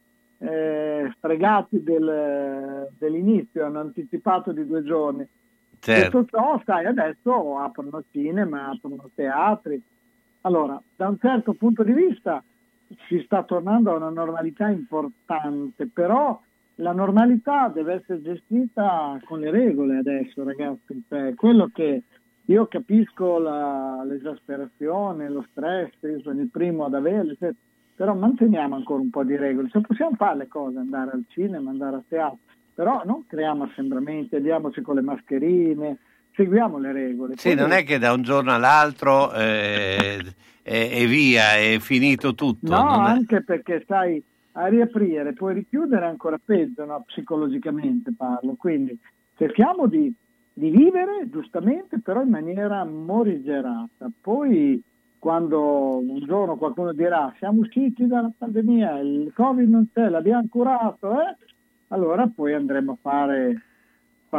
Eh, 0.41 1.13
fregati 1.19 1.83
del- 1.83 2.87
dell'inizio, 2.97 3.65
hanno 3.65 3.81
anticipato 3.81 4.53
di 4.53 4.65
due 4.65 4.83
giorni. 4.83 5.27
Certo. 5.79 6.21
Detto 6.21 6.37
ciò, 6.37 6.61
sai, 6.65 6.85
adesso 6.85 7.57
aprono 7.57 8.03
cinema, 8.11 8.69
aprono 8.69 9.09
teatri. 9.13 9.81
Allora, 10.41 10.81
da 10.95 11.09
un 11.09 11.17
certo 11.19 11.53
punto 11.53 11.83
di 11.83 11.91
vista 11.91 12.41
si 13.07 13.21
sta 13.25 13.43
tornando 13.43 13.91
a 13.91 13.97
una 13.97 14.09
normalità 14.09 14.69
importante, 14.69 15.87
però 15.87 16.39
la 16.75 16.93
normalità 16.93 17.67
deve 17.67 17.95
essere 17.95 18.21
gestita 18.21 19.19
con 19.25 19.39
le 19.41 19.51
regole 19.51 19.97
adesso, 19.97 20.43
ragazzi. 20.45 21.03
Cioè, 21.09 21.33
quello 21.35 21.69
che 21.73 22.03
io 22.45 22.65
capisco 22.67 23.39
la- 23.39 24.03
l'esasperazione, 24.05 25.29
lo 25.29 25.45
stress, 25.51 25.91
io 26.01 26.21
sono 26.21 26.39
il 26.39 26.49
primo 26.49 26.85
ad 26.85 26.93
averle, 26.93 27.33
eccetera, 27.33 27.55
però 27.99 28.15
manteniamo 28.15 28.75
ancora 28.75 29.01
un 29.01 29.09
po' 29.09 29.25
di 29.25 29.35
regole. 29.35 29.67
Se 29.73 29.81
possiamo 29.81 30.15
fare 30.15 30.37
le 30.37 30.47
cose, 30.47 30.77
andare 30.77 31.11
al 31.11 31.25
cinema, 31.27 31.69
andare 31.69 31.97
a 31.97 32.03
teatro, 32.07 32.37
però 32.73 33.01
non 33.03 33.25
creiamo 33.27 33.65
assembramenti, 33.65 34.37
andiamoci 34.37 34.79
con 34.79 34.95
le 34.95 35.01
mascherine, 35.01 35.97
seguiamo 36.33 36.77
le 36.77 36.93
regole. 36.93 37.33
Sì, 37.35 37.55
non 37.55 37.71
è 37.71 37.83
che 37.83 37.97
da 37.97 38.13
un 38.13 38.21
giorno 38.21 38.53
all'altro 38.53 39.33
eh, 39.33 40.23
e, 40.63 40.89
e 40.93 41.07
via, 41.07 41.57
è 41.57 41.77
finito 41.79 42.33
tutto. 42.35 42.73
No, 42.73 43.05
è- 43.05 43.09
anche 43.09 43.43
perché 43.43 43.83
sai, 43.85 44.23
a 44.53 44.67
riaprire, 44.67 45.33
puoi 45.33 45.55
richiudere 45.55 46.05
ancora 46.05 46.39
peggio, 46.41 46.85
no? 46.85 47.03
psicologicamente 47.05 48.13
parlo, 48.15 48.55
quindi 48.57 48.97
cerchiamo 49.35 49.87
di, 49.87 50.09
di 50.53 50.69
vivere 50.69 51.29
giustamente, 51.29 51.99
però 51.99 52.21
in 52.21 52.29
maniera 52.29 52.85
morigerata. 52.85 54.09
Poi 54.21 54.81
quando 55.19 55.97
un 55.97 56.19
giorno 56.25 56.55
qualcuno 56.55 56.93
dirà 56.93 57.33
siamo 57.37 57.59
usciti 57.59 58.07
dalla 58.07 58.31
pandemia, 58.35 58.99
il 58.99 59.31
Covid 59.35 59.69
non 59.69 59.89
c'è, 59.93 60.07
l'abbiamo 60.09 60.47
curato, 60.49 61.11
eh? 61.21 61.35
allora 61.89 62.27
poi 62.33 62.53
andremo 62.53 62.93
a 62.93 62.97
fare 63.01 63.63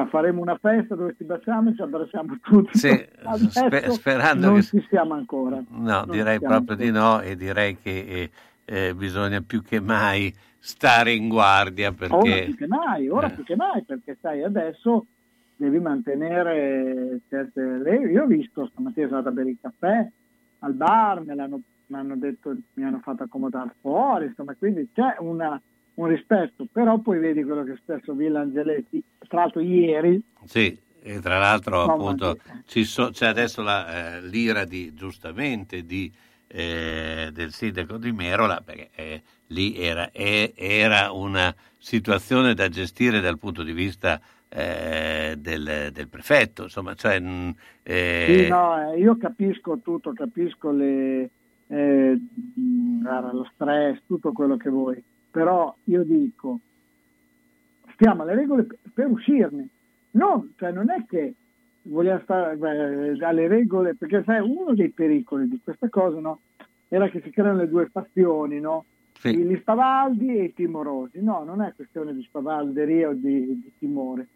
faremo 0.08 0.40
una 0.40 0.56
festa 0.56 0.94
dove 0.94 1.14
ci 1.16 1.24
baciamo 1.24 1.70
e 1.70 1.74
ci 1.74 1.82
abbracciamo 1.82 2.38
tutti. 2.42 2.78
Sì, 2.78 2.88
sper- 3.50 3.90
sperando 3.90 4.46
non 4.46 4.54
che... 4.56 4.62
ci 4.62 4.86
siamo 4.88 5.14
ancora. 5.14 5.62
No, 5.68 6.04
Non 6.04 6.10
direi 6.10 6.38
proprio 6.38 6.76
di 6.76 6.90
no 6.90 7.20
e 7.20 7.34
direi 7.34 7.76
che 7.76 7.90
eh, 8.06 8.30
eh, 8.64 8.94
bisogna 8.94 9.40
più 9.40 9.62
che 9.62 9.80
mai 9.80 10.32
stare 10.60 11.12
in 11.12 11.28
guardia 11.28 11.88
Ora 11.88 11.96
perché... 11.96 12.44
più 12.44 12.56
che 12.56 12.66
mai, 12.68 13.08
ora 13.08 13.26
Eh. 13.26 13.32
più 13.32 13.42
che 13.42 13.56
mai, 13.56 13.82
perché 13.82 14.16
sai, 14.20 14.44
adesso 14.44 15.06
devi 15.56 15.80
mantenere 15.80 17.20
certe. 17.28 17.60
Io 17.60 18.22
ho 18.22 18.26
visto 18.26 18.68
stamattina 18.70 19.06
sono 19.08 19.18
andato 19.18 19.34
a 19.34 19.36
bere 19.38 19.50
il 19.50 19.58
caffè 19.60 20.08
al 20.60 20.72
bar, 20.74 21.24
me 21.24 21.34
l'hanno, 21.34 21.60
mi 21.86 21.96
hanno 21.96 22.16
detto, 22.16 22.56
mi 22.74 22.84
hanno 22.84 23.00
fatto 23.00 23.24
accomodare 23.24 23.74
fuori, 23.80 24.26
insomma, 24.26 24.54
quindi 24.54 24.88
c'è 24.94 25.16
una- 25.18 25.60
un 25.94 26.06
rispetto, 26.06 26.66
però 26.70 26.98
poi 26.98 27.18
vedi 27.18 27.42
quello 27.42 27.64
che 27.64 27.72
a 27.72 28.14
Villa 28.14 28.40
Angeletti, 28.40 29.02
tra 29.28 29.40
l'altro 29.40 29.60
ieri, 29.60 30.22
Sì, 30.44 30.78
e 31.02 31.20
tra 31.20 31.38
l'altro 31.38 31.84
No, 31.86 31.92
appunto 31.92 32.38
ci 32.66 32.84
so- 32.84 33.10
c'è 33.10 33.26
adesso 33.26 33.62
la, 33.62 34.16
eh, 34.16 34.22
l'ira 34.22 34.64
di, 34.64 34.94
giustamente 34.94 35.84
di, 35.84 36.10
eh, 36.46 37.30
del 37.32 37.52
sindaco 37.52 37.96
di 37.96 38.12
Merola 38.12 38.60
perché 38.64 38.88
eh, 38.94 39.22
lì 39.48 39.76
era, 39.76 40.10
era 40.12 41.12
una 41.12 41.54
situazione 41.78 42.54
da 42.54 42.68
gestire 42.68 43.20
dal 43.20 43.38
punto 43.38 43.62
di 43.62 43.72
vista 43.72 44.20
eh, 44.52 45.36
del, 45.38 45.90
del 45.92 46.08
prefetto, 46.08 46.64
insomma, 46.64 46.94
cioè, 46.94 47.20
mh, 47.20 47.54
eh, 47.84 48.24
Sì, 48.26 48.48
no, 48.48 48.92
eh, 48.92 48.98
io 48.98 49.16
capisco 49.16 49.78
tutto, 49.78 50.12
capisco 50.12 50.72
le, 50.72 51.30
eh, 51.68 52.18
guarda, 53.00 53.32
lo 53.32 53.48
stress, 53.54 54.00
tutto 54.06 54.32
quello 54.32 54.56
che 54.56 54.68
vuoi, 54.68 55.02
però 55.30 55.72
io 55.84 56.02
dico, 56.02 56.58
stiamo 57.94 58.22
alle 58.22 58.34
regole 58.34 58.64
per, 58.64 58.78
per 58.92 59.06
uscirne, 59.06 59.68
non, 60.12 60.52
cioè 60.56 60.72
non 60.72 60.90
è 60.90 61.04
che 61.08 61.34
vogliamo 61.82 62.20
stare 62.24 62.56
beh, 62.56 63.16
dalle 63.16 63.46
regole, 63.46 63.94
perché 63.94 64.24
sai, 64.24 64.40
uno 64.40 64.74
dei 64.74 64.90
pericoli 64.90 65.48
di 65.48 65.60
questa 65.62 65.88
cosa 65.88 66.18
no, 66.18 66.40
era 66.88 67.08
che 67.08 67.20
si 67.20 67.30
creano 67.30 67.58
le 67.58 67.68
due 67.68 67.86
fazioni, 67.86 68.58
no? 68.58 68.84
Sì. 69.20 69.36
gli 69.36 69.56
spavaldi 69.58 70.38
e 70.38 70.44
i 70.44 70.54
timorosi, 70.54 71.22
no, 71.22 71.44
non 71.44 71.60
è 71.60 71.74
questione 71.76 72.14
di 72.14 72.22
spavalderia 72.22 73.10
o 73.10 73.12
di, 73.12 73.60
di 73.60 73.72
timore, 73.78 74.26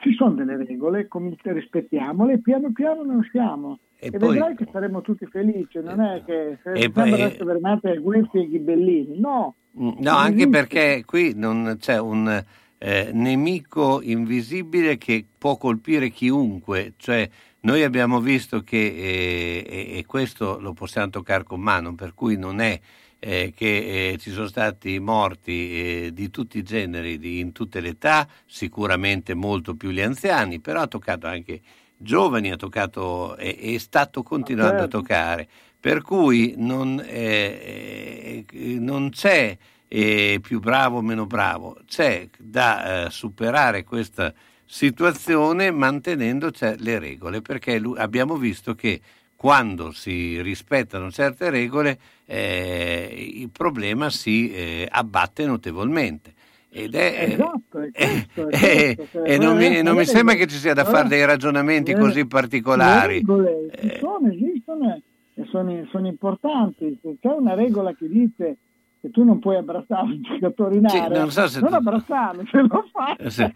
ci 0.00 0.14
sono 0.14 0.32
delle 0.34 0.56
regole, 0.56 1.08
rispettiamole 1.42 2.34
e 2.34 2.40
piano 2.40 2.72
piano 2.72 3.02
ne 3.02 3.14
usciamo. 3.14 3.78
E 3.98 4.06
E, 4.06 4.18
poi- 4.18 4.30
vedrai 4.32 4.56
che 4.56 4.66
saremo 4.72 5.02
tutti 5.02 5.26
felici, 5.26 5.78
non 5.82 6.00
è 6.00 6.22
che 6.24 6.58
se 6.62 6.76
sembra 6.80 7.02
poi- 7.04 7.20
essere 7.20 7.44
veramente 7.44 7.98
guelfi 7.98 8.38
e 8.38 8.48
ghibellini, 8.48 9.18
no. 9.20 9.54
No, 9.72 9.94
Non 9.98 10.06
anche 10.14 10.48
perché 10.48 11.04
qui 11.06 11.32
non 11.36 11.76
c'è 11.78 11.98
un 12.00 12.44
eh, 12.82 13.10
nemico 13.12 14.00
invisibile 14.02 14.96
che 14.96 15.24
può 15.36 15.56
colpire 15.58 16.08
chiunque, 16.08 16.94
cioè 16.96 17.28
noi 17.60 17.82
abbiamo 17.82 18.20
visto 18.20 18.62
che, 18.62 18.78
eh, 18.78 19.98
e 19.98 20.04
questo 20.06 20.58
lo 20.58 20.72
possiamo 20.72 21.10
toccare 21.10 21.44
con 21.44 21.60
mano, 21.60 21.94
per 21.94 22.14
cui 22.14 22.38
non 22.38 22.58
è 22.60 22.80
eh, 23.20 23.52
che 23.54 24.12
eh, 24.12 24.16
ci 24.18 24.32
sono 24.32 24.48
stati 24.48 24.98
morti 24.98 25.52
eh, 25.52 26.10
di 26.12 26.30
tutti 26.30 26.58
i 26.58 26.62
generi, 26.62 27.18
di- 27.18 27.38
in 27.38 27.52
tutte 27.52 27.80
le 27.80 27.90
età, 27.90 28.26
sicuramente 28.46 29.34
molto 29.34 29.74
più 29.76 29.90
gli 29.90 30.00
anziani, 30.00 30.58
però 30.58 30.80
ha 30.80 30.86
toccato 30.86 31.26
anche 31.26 31.60
giovani, 31.96 32.50
ha 32.50 32.56
toccato 32.56 33.36
e 33.36 33.74
è 33.74 33.78
stato 33.78 34.22
continuando 34.22 34.80
certo. 34.80 34.96
a 34.96 35.00
toccare. 35.00 35.48
Per 35.78 36.02
cui 36.02 36.54
non, 36.56 37.02
eh, 37.06 38.44
eh, 38.50 38.78
non 38.78 39.10
c'è 39.10 39.56
eh, 39.86 40.38
più 40.42 40.60
bravo 40.60 40.98
o 40.98 41.02
meno 41.02 41.26
bravo, 41.26 41.78
c'è 41.86 42.28
da 42.38 43.08
superare 43.10 43.84
questa 43.84 44.32
situazione 44.64 45.70
mantenendo 45.70 46.50
le 46.76 46.98
regole, 46.98 47.42
perché 47.42 47.82
abbiamo 47.96 48.36
visto 48.36 48.74
che 48.74 49.00
quando 49.40 49.90
si 49.90 50.38
rispettano 50.42 51.10
certe 51.10 51.48
regole 51.48 51.98
eh, 52.26 53.08
il 53.36 53.48
problema 53.48 54.10
si 54.10 54.52
eh, 54.52 54.86
abbatte 54.86 55.46
notevolmente. 55.46 56.34
Ed 56.68 56.94
è, 56.94 57.30
Esatto, 57.32 57.78
è 57.80 57.88
eh, 57.90 58.26
questo, 58.34 58.48
è 58.50 58.88
eh, 58.90 58.94
questo, 58.96 59.18
cioè, 59.18 59.30
e 59.30 59.38
non 59.38 59.56
mi, 59.56 59.78
eh, 59.78 59.82
non 59.82 59.96
mi 59.96 60.04
sembra 60.04 60.34
che 60.34 60.46
ci 60.46 60.56
sia 60.56 60.74
da 60.74 60.84
fare 60.84 61.08
dei 61.08 61.24
ragionamenti 61.24 61.94
così 61.94 62.26
particolari. 62.26 63.14
Le 63.14 63.18
regole 63.20 63.70
ci 63.80 63.86
Eh. 63.86 63.98
sono, 63.98 64.30
esistono 64.30 65.02
e 65.36 65.44
sono, 65.46 65.86
sono 65.90 66.06
importanti. 66.06 66.98
C'è 67.00 67.28
una 67.28 67.54
regola 67.54 67.94
che 67.94 68.08
dice 68.10 68.56
che 69.00 69.10
tu 69.10 69.24
non 69.24 69.38
puoi 69.38 69.56
abbracciare 69.56 70.02
un 70.02 70.20
giocatore 70.22 70.74
in 70.76 70.88
Sì, 70.88 70.96
area, 70.98 71.20
non 71.20 71.30
so 71.30 71.48
se 71.48 71.60
non 71.60 71.70
tu- 71.70 71.74
abbracciarlo, 71.76 72.42
se 72.50 72.60
lo 72.60 72.84
fai, 72.92 73.14
Eh, 73.18 73.30
se- 73.30 73.52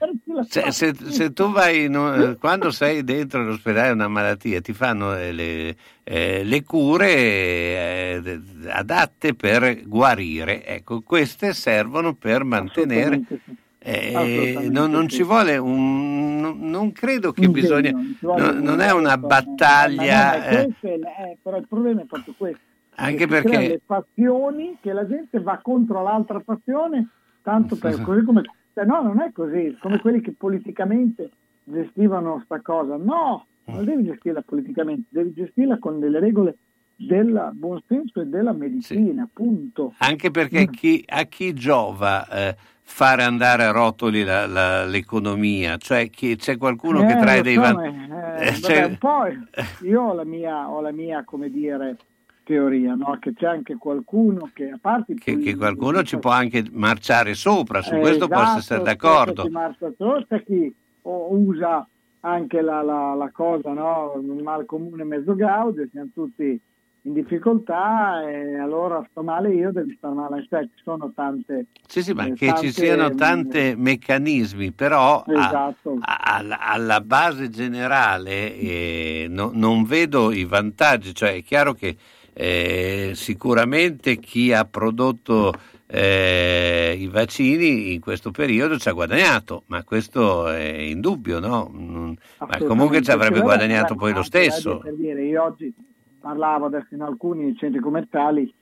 Se, 0.49 0.70
se- 0.72 0.95
se 0.95 1.32
tu 1.32 1.51
vai, 1.53 1.86
un- 1.86 2.30
eh, 2.32 2.36
quando 2.38 2.70
sei 2.70 3.05
dentro 3.05 3.45
l'ospedale 3.45 3.90
una 3.92 4.09
malattia, 4.09 4.61
ti 4.62 4.72
fanno 4.72 5.14
eh, 5.14 5.32
le, 5.32 5.76
eh, 6.03 6.45
le 6.45 6.62
cure 6.62 7.09
eh, 7.14 8.40
adatte 8.68 9.34
per 9.34 9.86
guarire. 9.86 10.64
Ecco, 10.64 11.03
queste 11.03 11.53
servono 11.53 12.14
per 12.14 12.45
mantenere. 12.45 13.22
Sì. 13.28 13.38
eh, 13.78 14.68
non, 14.70 14.90
non 14.90 15.09
sì. 15.11 15.16
ci 15.16 15.22
vuole 15.24 15.57
un. 15.59 16.22
Non, 16.40 16.59
non 16.70 16.92
credo 16.92 17.32
che 17.32 17.49
bisogna. 17.49 17.90
non, 18.20 18.59
non 18.61 18.80
è 18.80 18.92
una 18.92 19.16
Ma 19.16 19.16
battaglia. 19.18 20.36
no, 20.38 20.45
eh, 20.45 20.99
ma 20.99 21.14
è 21.16 21.36
però 21.42 21.57
il 21.59 21.66
problema 21.68 22.03
è 22.03 22.05
proprio 22.05 22.34
questo. 22.36 22.61
Anche 22.97 23.16
che 23.18 23.26
perché- 23.26 23.49
creano 23.49 23.68
le 23.68 23.80
fazioni 23.84 24.76
che 24.80 24.92
la 24.92 25.07
gente 25.07 25.40
va 25.40 25.59
contro 25.62 26.03
l'altra 26.03 26.40
fazione 26.40 27.09
tanto 27.42 27.76
per 27.76 27.92
Sì, 27.92 27.99
sì. 27.99 28.05
così 28.05 28.24
come 28.24 28.42
cioè, 28.74 28.84
no 28.84 29.03
non 29.03 29.20
è 29.20 29.30
così 29.32 29.76
come 29.80 30.01
quelli 30.01 30.20
che 30.20 30.32
politicamente 30.36 31.30
gestivano 31.64 32.40
sta 32.45 32.61
cosa 32.61 32.97
no 32.97 33.47
non 33.66 33.84
devi 33.84 34.05
gestirla 34.05 34.42
politicamente 34.42 35.09
devi 35.11 35.32
gestirla 35.32 35.78
con 35.78 35.99
delle 36.01 36.20
regole 36.20 36.57
del 36.97 37.51
buon 37.55 37.82
senso 37.88 38.20
e 38.20 38.26
della 38.26 38.53
medicina 38.53 39.28
punto 39.32 39.95
Anche 39.99 40.30
perché 40.30 40.68
chi- 40.70 41.03
a 41.09 41.24
chi 41.24 41.53
giova 41.55 42.28
eh, 42.28 42.57
fare 42.82 43.22
andare 43.24 43.64
a 43.64 43.70
rotoli 43.72 44.22
la- 44.22 44.47
la- 44.47 44.84
l'economia? 44.84 45.76
Cioè 45.78 46.09
chi- 46.11 46.36
c'è 46.36 46.57
qualcuno 46.59 47.01
che 47.07 47.14
Eh, 47.14 47.16
trae 47.16 47.36
lo 47.38 47.42
dei 47.42 47.57
vantaggi? 47.57 48.92
eh, 48.92 48.97
po' 49.01 49.26
io 49.84 50.03
ho 50.03 50.12
la 50.14 50.24
mia, 50.24 50.68
ho 50.70 50.80
la 50.80 50.92
mia 50.92 51.24
come 51.24 51.51
dire 51.51 51.97
teoria 52.45 52.95
no? 52.95 53.16
che 53.20 53.32
c'è 53.34 53.47
anche 53.47 53.74
qualcuno 53.76 54.51
che 54.55 54.70
a 54.70 54.78
parte 54.80 55.14
che, 55.14 55.38
che 55.38 55.57
qualcuno 55.57 56.03
ci 56.03 56.18
può 56.18 56.30
anche 56.30 56.64
marciare 56.70 57.34
sopra, 57.34 57.82
su 57.82 57.95
Eh, 57.95 57.99
questo 58.01 58.28
posso 58.28 58.42
esatto, 58.42 58.59
essere 58.59 58.78
c'è 58.80 58.84
d'accordo. 58.84 59.42
chi 59.42 59.49
marcia 59.49 59.92
sopra, 59.97 60.24
c'è 60.28 60.45
chi 60.45 60.74
usa 61.03 61.86
anche 62.20 62.61
la, 62.62 62.82
la- 62.82 63.14
la 63.14 63.30
cosa, 63.32 63.72
no? 63.72 64.14
il 64.22 64.42
mal 64.42 64.64
comune 64.64 65.05
mezzo 65.05 65.34
gaudio, 65.34 65.86
siamo 65.90 66.09
tutti 66.14 66.59
in 67.07 67.12
difficoltà 67.12 68.26
e 68.26 68.59
allora 68.59 69.07
sto 69.11 69.22
male 69.22 69.53
io, 69.53 69.70
devi 69.72 69.95
stare 69.99 70.14
male 70.14 70.47
te, 70.49 70.70
ci 70.74 70.82
sono 70.82 71.12
tante... 71.14 71.66
Sì, 71.86 72.03
sì, 72.03 72.14
ma 72.14 72.24
eh, 72.24 72.32
che 72.32 72.47
tante, 72.47 72.62
ci 72.62 72.72
siano 72.72 73.11
tanti 73.14 73.74
meccanismi, 73.76 74.72
però 74.72 75.22
a- 75.22 75.32
Esatto. 75.32 75.99
a- 76.01 76.20
alla, 76.36 76.61
alla 76.61 77.01
base 77.03 77.51
generale 77.51 78.55
eh, 78.57 79.26
no- 79.28 79.51
non 79.53 79.84
vedo 79.84 80.32
i 80.32 80.45
vantaggi, 80.47 81.14
cioè 81.14 81.34
è 81.34 81.42
chiaro 81.42 81.74
che 81.74 81.95
eh, 82.35 83.12
sicuramente 83.14 84.16
chi 84.16 84.53
ha 84.53 84.64
prodotto 84.64 85.53
eh, 85.87 86.97
i 86.99 87.07
vaccini 87.07 87.95
in 87.95 88.01
questo 88.01 88.30
periodo 88.30 88.78
ci 88.78 88.89
ha 88.89 88.93
guadagnato, 88.93 89.62
ma 89.66 89.85
questo 89.85 90.49
è 90.49 90.72
indubbio, 90.72 91.39
no? 91.39 91.70
Mm, 91.72 92.12
Ma 92.39 92.59
comunque 92.66 93.01
ci 93.03 93.12
avrebbe 93.12 93.41
guadagnato 93.41 93.95
poi 93.95 94.12
lo 94.12 94.20
eh, 94.20 94.24
stesso. 94.24 94.78
Per 94.78 94.95
dire, 94.95 95.24
io 95.24 95.43
oggi 95.43 95.72
parlavo 96.20 96.66
adesso 96.66 96.95
in 96.95 97.03
alcuni 97.03 97.55
centri 97.57 97.80
commerciali, 97.80 98.53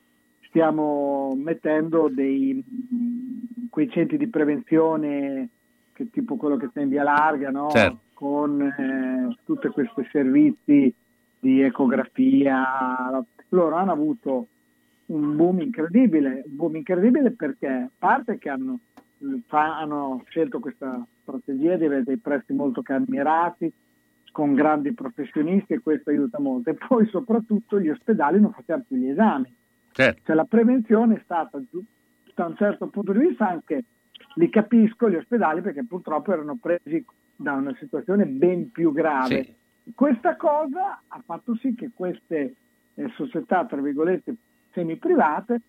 stiamo 0.49 1.35
mettendo 1.35 2.11
dei, 2.13 2.63
mh, 2.63 3.69
quei 3.71 3.89
centri 3.91 4.19
di 4.19 4.29
prevenzione, 4.29 5.49
che 5.95 6.11
tipo 6.11 6.37
quello 6.37 6.57
che 6.57 6.69
sta 6.71 6.81
in 6.81 6.91
via 6.91 7.03
larga, 7.03 7.51
no? 7.51 7.71
Certo. 7.71 7.99
con 8.15 8.61
eh, 8.61 9.37
tutti 9.45 9.69
questi 9.69 10.07
servizi 10.13 10.95
di 11.39 11.61
ecografia. 11.63 13.25
Loro 13.53 13.77
hanno 13.77 13.93
avuto 13.93 14.47
un 15.07 15.37
boom 15.37 15.61
incredibile, 15.61 16.43
un 16.47 16.57
boom 16.57 16.77
incredibile 16.77 17.33
perché 17.33 17.67
a 17.67 17.91
parte 17.97 18.39
che 18.39 18.49
hanno, 18.49 18.81
fa- 19.47 19.79
hanno 19.79 20.23
scelto 20.29 20.59
questa 20.59 21.05
strategia 21.21 21.77
di 21.77 21.85
avere 21.85 22.03
dei 22.03 22.17
prezzi 22.17 22.53
molto 22.53 22.83
calmirati, 22.83 23.73
con 24.33 24.55
grandi 24.55 24.95
professionisti 24.95 25.75
e 25.75 25.81
questo 25.81 26.11
aiuta 26.11 26.41
molto. 26.41 26.71
E 26.71 26.75
poi 26.75 27.07
soprattutto 27.09 27.79
gli 27.79 27.91
ospedali 27.91 28.41
non 28.41 28.53
facevano 28.53 28.85
più 28.89 28.97
gli 28.97 29.09
esami. 29.09 29.55
Certo. 29.93 30.23
Cioè 30.25 30.35
la 30.35 30.45
prevenzione 30.45 31.17
è 31.17 31.21
stata 31.23 31.61
da 32.35 32.47
un 32.47 32.57
certo 32.57 32.87
punto 32.87 33.13
di 33.13 33.19
vista 33.19 33.49
anche, 33.49 33.85
li 34.37 34.49
capisco 34.49 35.11
gli 35.11 35.17
ospedali 35.17 35.61
perché 35.61 35.85
purtroppo 35.85 36.33
erano 36.33 36.57
presi 36.57 37.05
da 37.37 37.53
una 37.53 37.77
situazione 37.79 38.25
ben 38.25 38.71
più 38.71 38.93
grave. 38.93 39.45
Sì. 39.45 39.93
Questa 39.95 40.37
cosa 40.37 41.03
ha 41.07 41.23
fatto 41.27 41.55
sì 41.57 41.75
che 41.75 41.91
queste 41.93 42.55
eh, 42.95 43.09
società, 43.15 43.65
tra 43.65 43.81
virgolette, 43.81 44.35
semi-private 44.73 45.61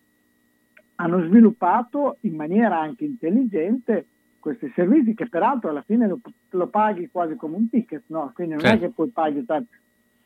hanno 0.96 1.24
sviluppato 1.26 2.18
in 2.20 2.34
maniera 2.34 2.78
anche 2.80 3.04
intelligente 3.04 4.06
questi 4.38 4.70
servizi 4.74 5.14
che 5.14 5.28
peraltro 5.28 5.70
alla 5.70 5.82
fine 5.82 6.06
lo, 6.06 6.20
lo 6.50 6.66
paghi 6.68 7.08
quasi 7.10 7.34
come 7.34 7.56
un 7.56 7.68
ticket, 7.70 8.02
no? 8.08 8.30
quindi 8.34 8.54
non 8.54 8.62
Certo. 8.62 8.84
è 8.84 8.86
che 8.86 8.94
poi 8.94 9.08
paghi 9.08 9.44
tanto. 9.44 9.70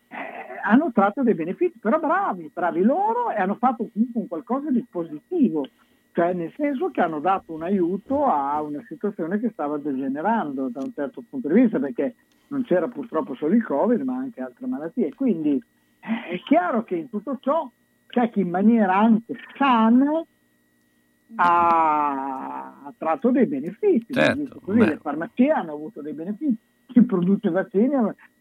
Eh, 0.08 0.16
hanno 0.64 0.90
tratto 0.92 1.22
dei 1.22 1.34
benefici, 1.34 1.78
però 1.78 2.00
bravi, 2.00 2.50
bravi 2.52 2.82
loro 2.82 3.30
e 3.30 3.36
hanno 3.36 3.54
fatto 3.54 3.88
comunque 3.92 4.20
un 4.20 4.26
qualcosa 4.26 4.70
di 4.70 4.84
positivo, 4.90 5.68
cioè 6.12 6.32
nel 6.32 6.52
senso 6.56 6.90
che 6.90 7.00
hanno 7.00 7.20
dato 7.20 7.52
un 7.52 7.62
aiuto 7.62 8.24
a 8.26 8.60
una 8.60 8.82
situazione 8.88 9.38
che 9.38 9.50
stava 9.50 9.78
degenerando 9.78 10.68
da 10.68 10.82
un 10.82 10.92
certo 10.92 11.22
punto 11.28 11.46
di 11.46 11.54
vista, 11.54 11.78
perché 11.78 12.16
non 12.48 12.64
c'era 12.64 12.88
purtroppo 12.88 13.36
solo 13.36 13.54
il 13.54 13.62
Covid, 13.64 14.00
ma 14.00 14.16
anche 14.16 14.40
altre 14.40 14.66
malattie. 14.66 15.14
Quindi 15.14 15.62
è 16.00 16.40
chiaro 16.44 16.84
che 16.84 16.96
in 16.96 17.08
tutto 17.10 17.38
ciò 17.40 17.70
c'è 18.06 18.30
chi 18.30 18.40
in 18.40 18.50
maniera 18.50 18.96
anche 18.96 19.34
sana 19.56 20.22
ha, 21.36 22.92
tratto 22.96 23.30
dei 23.30 23.46
benefici. 23.46 24.12
Certo, 24.12 24.60
così, 24.60 24.78
le 24.78 24.98
farmacie 24.98 25.50
hanno 25.50 25.72
avuto 25.72 26.00
dei 26.00 26.14
benefici, 26.14 26.56
chi 26.86 27.02
produce 27.02 27.50
vaccini, 27.50 27.90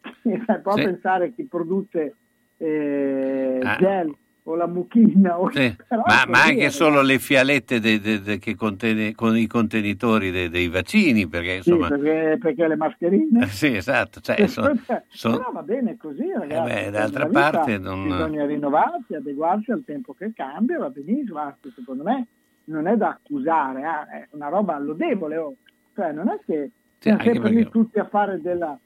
può 0.64 0.76
Sì. 0.76 0.84
pensare 0.84 1.34
chi 1.34 1.46
produce 1.46 2.16
eh, 2.58 3.60
Ah. 3.64 3.76
gel 3.78 4.16
o 4.50 4.56
la 4.56 4.68
mucchina. 4.68 5.40
O, 5.40 5.52
Sì, 5.52 5.76
ma, 5.90 6.24
ma 6.28 6.44
anche 6.44 6.66
eh. 6.66 6.70
solo 6.70 7.02
le 7.02 7.20
fialette 7.20 7.80
de- 7.80 8.00
de- 8.00 8.22
de- 8.22 8.38
che 8.40 8.56
contene- 8.56 9.14
con 9.14 9.36
i 9.38 9.46
contenitori 9.48 10.32
de- 10.32 10.50
dei 10.50 10.70
vaccini, 10.70 11.28
perché 11.28 11.62
Sì, 11.62 11.70
insomma... 11.70 11.88
perché, 11.90 12.38
perché 12.40 12.68
le 12.68 12.76
mascherine. 12.76 13.44
Eh, 13.44 13.48
sì, 13.48 13.76
esatto. 13.76 14.20
Cioè, 14.22 14.36
so- 14.48 14.72
so- 15.10 15.32
Però 15.38 15.52
va 15.52 15.62
bene 15.64 15.98
così, 15.98 16.32
ragazzi. 16.32 16.74
beh, 16.74 16.82
Cioè, 16.84 16.92
d'altra 16.92 17.26
parte 17.28 17.78
non- 17.78 18.04
Bisogna 18.04 18.46
rinnovarsi, 18.46 19.16
adeguarsi 19.16 19.72
al 19.72 19.84
tempo 19.86 20.14
che 20.14 20.32
cambia, 20.34 20.80
va 20.80 20.90
benissimo. 20.90 21.40
Anzi, 21.40 21.72
secondo 21.76 22.04
me 22.04 22.28
non 22.66 22.88
è 22.88 22.96
da 22.96 23.10
accusare, 23.10 23.84
ah, 23.84 24.08
è 24.10 24.28
una 24.32 24.48
roba 24.50 24.78
lodevole. 24.80 25.38
oh. 25.38 25.56
Cioè, 25.94 26.12
non 26.14 26.30
è 26.30 26.40
che 26.46 26.72
Sì, 27.00 27.10
siamo 27.10 27.22
sempre 27.24 27.52
perché- 27.54 27.70
tutti 27.70 28.00
a 28.00 28.06
fare 28.08 28.40
della 28.42 28.78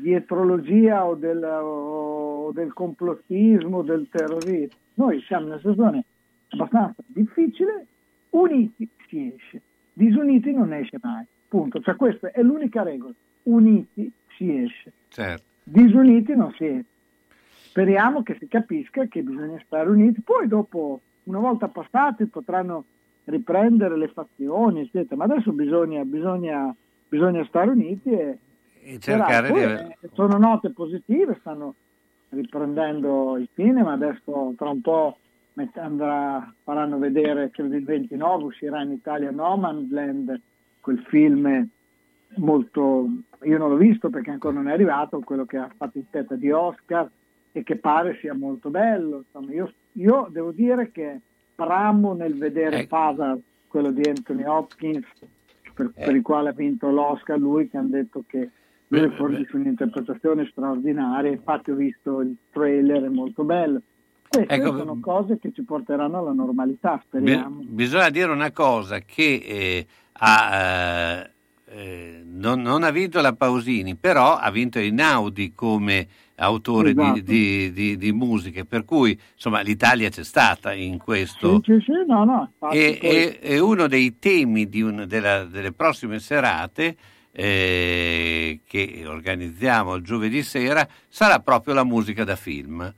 dietrologia 0.00 1.06
o 1.06 1.14
del, 1.14 1.42
o 1.42 2.50
del 2.52 2.72
complottismo, 2.72 3.82
del 3.82 4.08
terrorismo. 4.10 4.76
Noi 4.94 5.20
siamo 5.22 5.42
in 5.42 5.48
una 5.48 5.58
situazione 5.58 6.04
abbastanza 6.48 7.02
difficile, 7.06 7.86
uniti 8.30 8.88
si 9.08 9.32
esce, 9.34 9.60
disuniti 9.92 10.52
non 10.52 10.72
esce 10.72 10.98
mai. 11.00 11.24
Punto. 11.48 11.80
Cioè, 11.80 11.96
questa 11.96 12.30
è 12.30 12.42
l'unica 12.42 12.82
regola. 12.82 13.12
Uniti 13.44 14.10
si 14.36 14.62
esce, 14.62 14.92
certo. 15.08 15.44
disuniti 15.64 16.34
non 16.34 16.52
si 16.52 16.66
esce. 16.66 16.90
Speriamo 17.68 18.22
che 18.22 18.36
si 18.38 18.48
capisca 18.48 19.06
che 19.06 19.22
bisogna 19.22 19.60
stare 19.64 19.88
uniti. 19.88 20.20
Poi 20.20 20.46
dopo, 20.46 21.00
una 21.24 21.38
volta 21.38 21.68
passati, 21.68 22.26
potranno 22.26 22.84
riprendere 23.24 23.96
le 23.96 24.08
fazioni, 24.08 24.80
eccetera. 24.80 25.16
Ma 25.16 25.24
adesso 25.24 25.52
bisogna, 25.52 26.04
bisogna, 26.04 26.74
bisogna 27.08 27.44
stare 27.44 27.70
uniti 27.70 28.10
e, 28.10 28.38
E 28.84 28.98
cercare 28.98 29.52
di... 29.52 29.60
eh, 29.60 29.96
sono 30.12 30.38
note 30.38 30.70
positive, 30.70 31.36
stanno 31.40 31.74
riprendendo 32.30 33.36
il 33.36 33.48
cinema, 33.54 33.92
adesso 33.92 34.54
tra 34.56 34.70
un 34.70 34.80
po' 34.80 35.18
andrà, 35.74 36.52
faranno 36.62 36.98
vedere, 36.98 37.50
credo 37.50 37.76
il 37.76 37.84
29 37.84 38.44
uscirà 38.44 38.82
in 38.82 38.92
Italia 38.92 39.30
No 39.30 39.56
Man's 39.56 39.90
Land, 39.90 40.40
quel 40.80 40.98
film 41.08 41.68
molto, 42.36 43.06
io 43.42 43.58
non 43.58 43.68
l'ho 43.68 43.76
visto 43.76 44.08
perché 44.08 44.30
ancora 44.30 44.54
non 44.54 44.68
è 44.68 44.72
arrivato, 44.72 45.20
quello 45.20 45.44
che 45.44 45.58
ha 45.58 45.70
fatto 45.76 45.98
in 45.98 46.08
testa 46.10 46.34
di 46.34 46.50
Oscar 46.50 47.08
e 47.52 47.62
che 47.62 47.76
pare 47.76 48.16
sia 48.20 48.34
molto 48.34 48.70
bello. 48.70 49.24
Insomma, 49.26 49.52
io, 49.52 49.72
io 49.92 50.28
devo 50.30 50.52
dire 50.52 50.90
che 50.90 51.20
bramo 51.54 52.14
nel 52.14 52.36
vedere 52.36 52.78
Ecco. 52.80 52.88
Pasa, 52.88 53.38
quello 53.68 53.90
di 53.90 54.08
Anthony 54.08 54.44
Hopkins, 54.44 55.06
per, 55.74 55.92
Eh. 55.94 56.04
per 56.04 56.16
il 56.16 56.22
quale 56.22 56.48
ha 56.48 56.52
vinto 56.52 56.90
l'Oscar, 56.90 57.38
lui 57.38 57.68
che 57.68 57.76
hanno 57.76 57.88
detto 57.88 58.24
che 58.26 58.50
lui 59.00 59.10
fornisce 59.16 59.56
un'interpretazione 59.56 60.46
straordinaria, 60.50 61.30
infatti 61.30 61.70
ho 61.70 61.74
visto 61.74 62.20
il 62.20 62.36
trailer, 62.50 63.04
è 63.04 63.08
molto 63.08 63.42
bello. 63.44 63.80
Queste 64.28 64.52
Ecco, 64.54 64.76
sono 64.76 64.98
cose 65.00 65.38
che 65.38 65.50
ci 65.52 65.62
porteranno 65.62 66.18
alla 66.18 66.32
normalità, 66.32 66.96
Bi- 66.96 67.02
speriamo. 67.18 67.60
bisogna 67.64 68.10
dire 68.10 68.30
una 68.30 68.50
cosa 68.50 68.98
che 69.00 69.42
eh, 69.44 69.86
ha, 70.12 70.56
eh, 70.56 71.30
eh, 71.66 72.22
non, 72.24 72.60
non 72.62 72.82
ha 72.82 72.90
vinto 72.90 73.20
la 73.20 73.34
Pausini, 73.34 73.94
però 73.96 74.36
ha 74.36 74.50
vinto 74.50 74.78
Einaudi 74.78 75.52
come 75.54 76.06
autore 76.36 76.92
di- 76.94 77.00
Esatto. 77.00 77.20
di, 77.20 77.72
di- 77.72 77.96
di 77.96 78.12
musiche, 78.12 78.64
per 78.64 78.84
cui 78.84 79.18
insomma 79.34 79.60
l'Italia 79.60 80.08
c'è 80.08 80.24
stata 80.24 80.72
in 80.72 80.98
questo. 80.98 81.60
Sì, 81.64 81.72
sì, 81.78 81.84
sì, 81.84 81.92
no, 82.06 82.24
no, 82.24 82.52
E, 82.70 82.98
poi- 83.00 83.10
e- 83.10 83.38
e 83.40 83.58
uno 83.58 83.86
dei 83.86 84.18
temi 84.18 84.68
di 84.68 84.82
un- 84.82 85.04
della- 85.06 85.44
delle 85.44 85.72
prossime 85.72 86.18
serate 86.18 86.96
eh, 87.32 88.60
che 88.66 89.04
organizziamo 89.06 89.94
il 89.94 90.02
giovedì 90.02 90.42
sera 90.42 90.86
sarà 91.08 91.40
proprio 91.40 91.74
la 91.74 91.84
musica 91.84 92.24
da 92.24 92.36
film. 92.36 92.92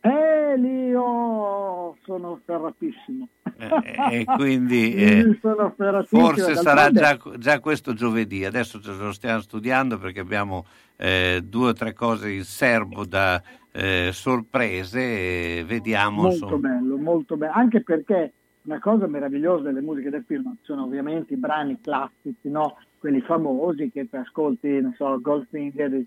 Eh, 0.00 0.56
lì 0.58 0.88
io 0.88 1.96
sono 2.04 2.40
ferratissimo. 2.44 3.26
Eh, 3.56 4.20
e 4.20 4.24
quindi 4.36 4.94
eh, 4.94 5.38
sono 5.40 5.74
forse 6.06 6.56
sarà 6.56 6.90
già, 6.90 7.18
già 7.38 7.58
questo 7.60 7.94
giovedì. 7.94 8.44
Adesso 8.44 8.80
ce 8.80 8.92
lo 8.92 9.12
stiamo 9.12 9.40
studiando 9.40 9.98
perché 9.98 10.20
abbiamo 10.20 10.66
eh, 10.96 11.40
due 11.42 11.70
o 11.70 11.72
tre 11.72 11.94
cose 11.94 12.30
in 12.30 12.44
serbo 12.44 13.06
da 13.06 13.42
eh, 13.72 14.10
sorprese 14.12 15.64
vediamo. 15.64 16.22
molto 16.22 16.44
insomma. 16.44 16.68
bello, 16.68 16.96
molto 16.96 17.36
bello, 17.36 17.52
anche 17.54 17.82
perché 17.82 18.32
una 18.62 18.78
cosa 18.78 19.06
meravigliosa 19.06 19.64
delle 19.64 19.80
musiche 19.80 20.10
del 20.10 20.24
film 20.26 20.54
sono 20.62 20.84
ovviamente 20.84 21.34
i 21.34 21.36
brani 21.36 21.80
classici, 21.80 22.48
no? 22.48 22.76
Quelli 23.04 23.20
famosi 23.20 23.90
che 23.90 24.08
ti 24.08 24.16
ascolti, 24.16 24.80
non 24.80 24.94
so, 24.94 25.20
Goldfinger, 25.20 26.02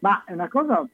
ma 0.00 0.24
è 0.24 0.32
una 0.32 0.48
cosa 0.48 0.84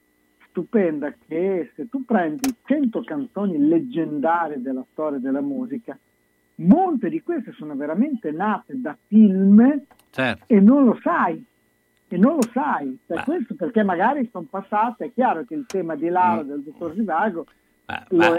stupenda 0.50 1.14
che 1.26 1.72
se 1.74 1.88
tu 1.88 2.04
prendi 2.04 2.54
100 2.66 3.02
canzoni 3.04 3.56
leggendarie 3.66 4.60
della 4.60 4.84
storia 4.92 5.18
della 5.18 5.40
musica, 5.40 5.96
molte 6.56 7.08
di 7.08 7.22
queste 7.22 7.52
sono 7.52 7.74
veramente 7.74 8.30
nate 8.32 8.78
da 8.78 8.94
film 9.06 9.80
Certo. 10.10 10.44
e 10.46 10.60
non 10.60 10.84
lo 10.84 10.98
sai. 11.00 11.42
E 12.08 12.16
non 12.18 12.34
lo 12.34 12.42
sai, 12.52 12.98
Cioè, 13.06 13.16
Ma- 13.16 13.24
questo 13.24 13.54
perché 13.54 13.82
magari 13.82 14.28
sono 14.30 14.46
passate, 14.50 15.06
è 15.06 15.12
chiaro 15.14 15.42
che 15.44 15.54
il 15.54 15.64
tema 15.66 15.96
di 15.96 16.08
Lara 16.10 16.42
Mm. 16.44 16.48
del 16.48 16.60
dottor 16.64 16.92
Zivago 16.92 17.46
Ma- 17.86 18.04
lo 18.10 18.30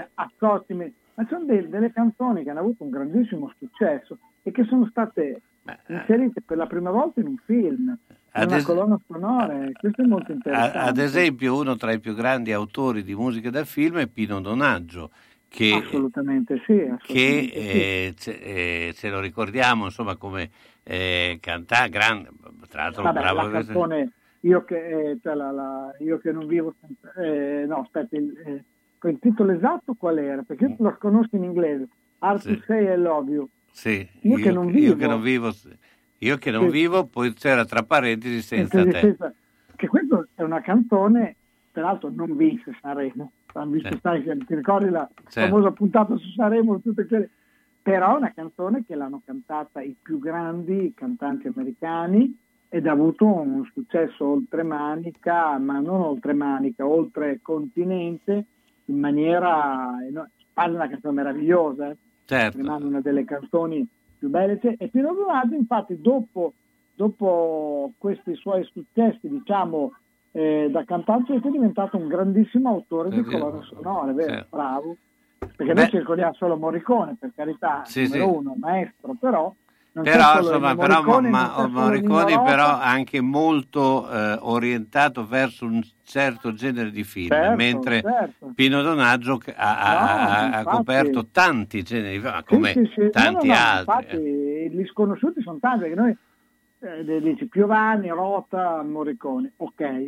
me- 0.76 0.94
ma 1.16 1.26
sono 1.28 1.46
de- 1.46 1.68
delle 1.68 1.92
canzoni 1.92 2.44
che 2.44 2.52
hanno 2.52 2.60
avuto 2.60 2.84
un 2.84 2.92
grandissimo 2.92 3.52
successo 3.58 4.20
e 4.44 4.52
che 4.52 4.64
sono 4.66 4.86
state 4.86 5.42
inserite 5.88 6.42
per 6.42 6.58
la 6.58 6.68
prima 6.68 6.92
volta 6.92 7.20
in 7.20 7.28
un 7.28 7.38
film, 7.46 7.98
Ad 8.32 8.48
una 8.48 8.58
es- 8.58 8.66
colonna 8.66 9.00
sonora, 9.08 9.66
e 9.66 9.72
questo 9.74 10.02
è 10.02 10.06
molto 10.06 10.32
interessante. 10.32 10.78
ad 10.78 10.98
esempio, 10.98 11.58
uno 11.58 11.76
tra 11.76 11.92
i 11.92 12.00
più 12.00 12.14
grandi 12.14 12.52
autori 12.52 13.04
di 13.04 13.16
musica 13.16 13.50
da 13.50 13.64
film 13.66 13.98
è 13.98 14.08
Pino 14.08 14.40
Donaggio, 14.42 15.10
che, 15.48 15.82
assolutamente 15.84 16.62
sì, 16.66 16.74
assolutamente 16.74 17.04
che 17.06 17.50
sì. 17.52 17.58
eh, 17.58 18.14
ce, 18.18 18.40
eh, 18.42 18.94
ce 18.94 19.10
lo 19.10 19.20
ricordiamo 19.20 19.86
insomma 19.86 20.16
come 20.18 20.50
eh, 20.84 21.38
cantà 21.42 21.88
grande, 21.88 22.30
tra 22.70 22.84
l'altro 22.84 23.04
Vabbè, 23.04 23.20
bravo 23.20 23.42
la 23.44 23.50
canzone 23.50 24.12
io 24.42 24.64
che, 24.66 25.10
eh, 25.12 25.18
cioè 25.22 25.34
la- 25.34 25.52
la- 25.52 25.96
io 26.00 26.18
che 26.20 26.32
non 26.32 26.46
vivo 26.48 26.74
senza, 26.80 27.12
eh, 27.22 27.66
no 27.66 27.78
aspetta 27.82 28.16
il, 28.18 28.32
eh, 28.46 29.10
il 29.10 29.18
titolo 29.20 29.52
esatto 29.52 29.96
qual 29.96 30.18
era 30.20 30.44
perché 30.44 30.66
io 30.66 30.76
lo 30.78 30.96
conosco 31.00 31.36
in 31.36 31.44
inglese 31.44 31.88
Hard 32.20 32.40
Sì. 32.42 32.56
to 32.56 32.64
Say 32.68 32.94
I 32.94 32.98
Love 32.98 33.32
You 33.32 33.50
Sì, 33.78 34.10
Io 34.22 34.38
che 34.38 34.52
non 34.52 34.66
vivo. 34.72 34.80
io 34.88 34.96
che 34.96 35.06
non 35.06 35.22
vivo, 35.22 35.52
io 36.18 36.38
che 36.40 36.50
non 36.50 36.66
Sì. 36.66 36.72
vivo, 36.72 37.06
poi 37.06 37.32
c'era 37.34 37.64
tra 37.64 37.84
parentesi 37.84 38.42
senza 38.42 38.82
Senza- 38.82 38.92
te. 38.92 39.00
senza- 39.06 39.34
che 39.76 39.88
questa 39.88 40.28
è 40.34 40.42
una 40.42 40.62
canzone 40.62 41.36
peraltro 41.72 42.10
non 42.12 42.36
vinse 42.36 42.76
Sanremo 42.82 43.32
visto, 43.68 43.90
Sì. 43.94 44.00
sai, 44.02 44.24
ti 44.24 44.56
ricordi 44.56 44.90
la 44.90 45.08
Certo. 45.28 45.48
famosa 45.48 45.72
puntata 45.74 46.16
su 46.18 46.28
Sanremo 46.32 46.80
tutte 46.80 47.06
quelle 47.06 47.30
però 47.84 48.16
è 48.16 48.18
una 48.18 48.34
canzone 48.34 48.84
che 48.84 48.96
l'hanno 48.96 49.22
cantata 49.24 49.80
i 49.84 49.96
più 50.02 50.18
grandi 50.18 50.94
cantanti 50.96 51.46
americani 51.48 52.36
ed 52.70 52.88
ha 52.88 52.92
avuto 52.92 53.26
un 53.28 53.64
successo 53.74 54.26
oltre 54.26 54.64
manica, 54.64 55.56
ma 55.60 55.78
non 55.80 56.02
oltre 56.02 56.34
manica, 56.34 56.84
oltre 56.88 57.40
continente, 57.44 58.46
in 58.86 58.98
maniera... 59.00 59.92
Parla 60.52 60.76
una 60.78 60.90
canzone 60.90 61.14
meravigliosa, 61.14 61.92
eh. 61.92 61.98
Certo. 62.28 62.58
rimane 62.58 62.86
una 62.86 63.00
delle 63.00 63.24
canzoni 63.24 63.88
più 64.18 64.30
belle. 64.30 64.60
E 64.60 64.88
Pino 64.90 65.14
Donaggio, 65.14 65.56
infatti, 65.56 66.00
dopo, 66.02 66.54
dopo 66.94 67.94
questi 67.98 68.36
suoi 68.36 68.64
successi, 68.66 69.30
diciamo, 69.30 69.94
eh, 70.32 70.68
da 70.70 70.84
cantante, 70.84 71.36
è 71.36 71.40
diventato 71.50 71.96
un 71.98 72.08
grandissimo 72.08 72.70
autore 72.70 73.10
di 73.12 73.24
colonne 73.24 73.64
sonore, 73.64 74.12
vero? 74.14 74.34
certo. 74.34 74.56
Bravo. 74.56 74.98
Perché 75.38 75.74
Beh. 75.74 75.82
noi 75.82 75.90
circoliamo 75.90 76.34
solo 76.34 76.58
Morricone, 76.58 77.16
per 77.18 77.32
carità, 77.34 77.84
Sì, 77.86 78.04
numero 78.04 78.30
sì. 78.30 78.36
uno, 78.38 78.56
maestro, 78.60 79.16
però... 79.20 79.54
Non 79.98 80.06
Però, 80.06 80.38
insomma, 80.38 80.76
però 80.76 81.02
Morricone, 81.02 81.30
ma- 81.32 81.68
Morricone 81.68 82.40
però 82.44 82.78
anche 82.78 83.20
molto 83.20 84.08
eh, 84.08 84.38
orientato 84.42 85.26
verso 85.26 85.66
un 85.66 85.82
certo 86.04 86.54
genere 86.54 86.92
di 86.92 87.04
film, 87.04 87.30
Certo, 87.30 87.56
mentre 87.56 88.02
certo. 88.02 88.52
Pino 88.54 88.84
Donaggio 88.84 89.40
ha, 89.56 89.80
ha- 89.80 90.50
No, 90.50 90.58
ha- 90.58 90.64
coperto 90.66 91.30
tanti 91.32 91.82
generi, 91.82 92.20
ma 92.20 92.38
Sì, 92.38 92.44
come 92.46 92.74
sì, 92.74 92.92
sì. 92.94 93.02
No, 93.02 93.10
tanti 93.10 93.48
no, 93.48 93.54
no, 93.54 93.60
altri. 93.60 93.96
Infatti, 94.04 94.78
gli 94.78 94.86
sconosciuti 94.86 95.42
sono 95.42 95.58
tanti, 95.60 95.80
perché 95.80 95.96
noi 95.96 96.18
eh, 96.82 97.22
dici 97.22 97.48
Piovani, 97.48 98.10
Rota, 98.10 98.84
Morricone, 98.84 99.54
ok, 99.58 100.08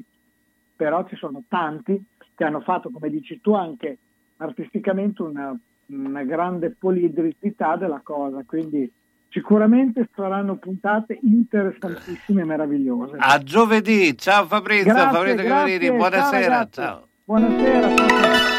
però 0.76 1.04
ci 1.08 1.16
sono 1.16 1.42
tanti 1.48 2.00
che 2.36 2.44
hanno 2.44 2.62
fatto, 2.62 2.92
come 2.92 3.10
dici 3.10 3.42
tu, 3.42 3.54
anche 3.56 3.98
artisticamente 4.38 5.24
una, 5.24 5.58
una 5.88 6.24
grande 6.26 6.76
poliedrità 6.78 7.76
della 7.76 8.02
cosa, 8.04 8.44
quindi 8.46 8.88
sicuramente 9.30 10.10
saranno 10.16 10.58
puntate 10.58 11.20
interessantissime 11.22 12.42
e 12.42 12.46
meravigliose. 12.46 13.16
A 13.18 13.38
giovedì, 13.40 14.18
ciao 14.18 14.46
Fabrizio, 14.46 14.94
Grazie, 14.94 15.18
Fabrizio 15.18 15.44
grazie, 15.44 15.92
buonasera, 15.92 16.56
ciao, 16.56 16.70
ciao. 16.72 17.08
Buonasera. 17.26 18.59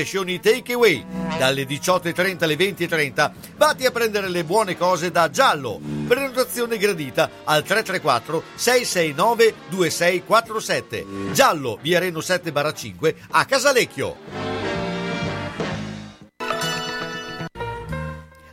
crescioni 0.00 0.40
takeaway. 0.40 1.04
Dalle 1.36 1.64
18.30 1.64 2.44
alle 2.44 2.56
20.30 2.56 3.30
vatti 3.56 3.84
a 3.84 3.90
prendere 3.90 4.28
le 4.28 4.44
buone 4.44 4.76
cose 4.76 5.10
da 5.10 5.28
Giallo. 5.28 5.78
Prenotazione 6.06 6.78
gradita 6.78 7.28
al 7.44 7.62
334 7.62 8.42
669 8.54 9.54
2647. 9.68 11.32
Giallo, 11.32 11.78
via 11.82 11.98
Reno 11.98 12.20
7 12.20 12.50
barra 12.50 12.72
5 12.72 13.14
a 13.30 13.44
Casalecchio. 13.44 14.69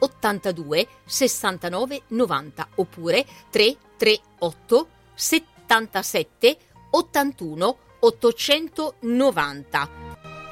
82 0.00 0.88
69 1.04 2.02
90 2.08 2.68
oppure 2.76 3.24
338 3.50 4.88
77 5.14 6.56
81 6.90 7.78
890. 8.00 9.90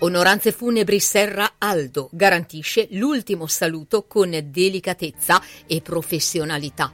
Onoranze 0.01 0.53
Funebri 0.53 1.01
Serra 1.01 1.55
Aldo 1.59 2.09
garantisce 2.13 2.87
l'ultimo 2.93 3.47
saluto 3.47 4.05
con 4.07 4.31
delicatezza 4.45 5.43
e 5.67 5.81
professionalità. 5.81 6.93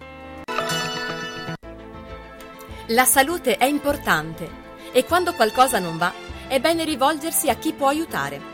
La 2.88 3.04
salute 3.04 3.56
è 3.56 3.64
importante 3.64 4.62
e 4.92 5.04
quando 5.04 5.34
qualcosa 5.34 5.78
non 5.78 5.98
va 5.98 6.12
è 6.48 6.60
bene 6.60 6.84
rivolgersi 6.84 7.50
a 7.50 7.56
chi 7.56 7.72
può 7.72 7.88
aiutare. 7.88 8.53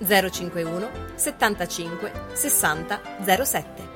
051 0.00 0.88
75 1.16 2.10
60 2.34 3.00
07. 3.46 3.89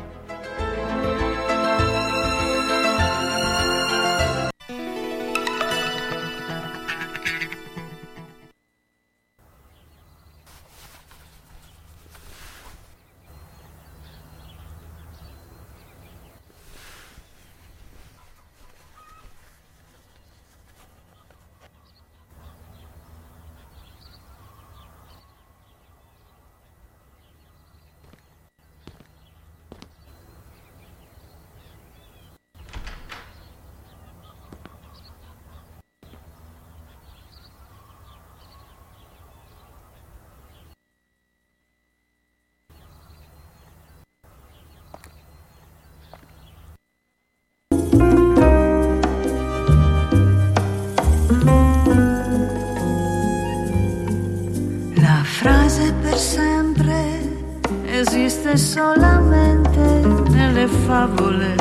Solamente 58.56 60.02
nelle 60.30 60.66
favole. 60.66 61.54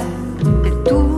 E 0.63 0.81
tu 0.83 1.12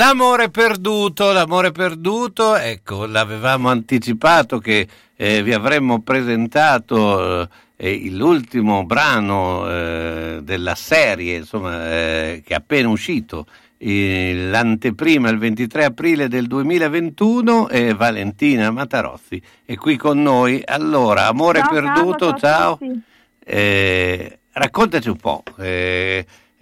L'amore 0.00 0.48
perduto, 0.48 1.30
l'amore 1.30 1.72
perduto, 1.72 2.56
ecco, 2.56 3.04
l'avevamo 3.04 3.68
anticipato 3.68 4.58
che 4.58 4.88
eh, 5.14 5.42
vi 5.42 5.52
avremmo 5.52 6.00
presentato 6.00 7.46
eh, 7.76 8.08
l'ultimo 8.10 8.86
brano 8.86 9.68
eh, 9.68 10.40
della 10.42 10.74
serie, 10.74 11.36
insomma, 11.36 11.92
eh, 11.92 12.42
che 12.42 12.54
è 12.54 12.56
appena 12.56 12.88
uscito, 12.88 13.44
eh, 13.76 14.46
l'anteprima 14.48 15.28
il 15.28 15.36
23 15.36 15.84
aprile 15.84 16.28
del 16.28 16.46
2021 16.46 17.68
e 17.68 17.92
Valentina 17.92 18.70
Matarozzi 18.70 19.38
è 19.66 19.74
qui 19.74 19.98
con 19.98 20.22
noi. 20.22 20.62
Allora, 20.64 21.26
amore 21.26 21.58
Ciao, 21.58 21.68
perduto, 21.68 22.28
ciao 22.30 22.38
ciao. 22.38 22.78
tutti. 22.78 23.02
Eh, 23.44 24.38
raccontaci 24.52 25.10
un 25.10 25.16
po' 25.16 25.42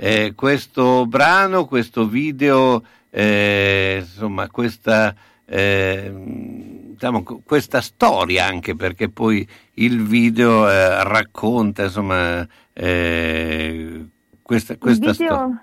eh, 0.01 0.33
questo 0.37 1.07
brano, 1.07 1.65
questo 1.65 2.07
video, 2.07 2.85
eh, 3.11 3.97
insomma, 3.99 4.49
questa, 4.49 5.13
eh, 5.45 6.13
diciamo, 6.15 7.25
questa 7.45 7.81
storia 7.81 8.47
anche 8.47 8.77
perché 8.77 9.09
poi 9.09 9.47
il 9.75 10.01
video 10.05 10.71
eh, 10.71 11.03
racconta 11.03 11.83
insomma, 11.83 12.47
eh, 12.73 14.07
questa, 14.41 14.77
questa 14.77 15.13
storia. 15.13 15.47
video 15.47 15.63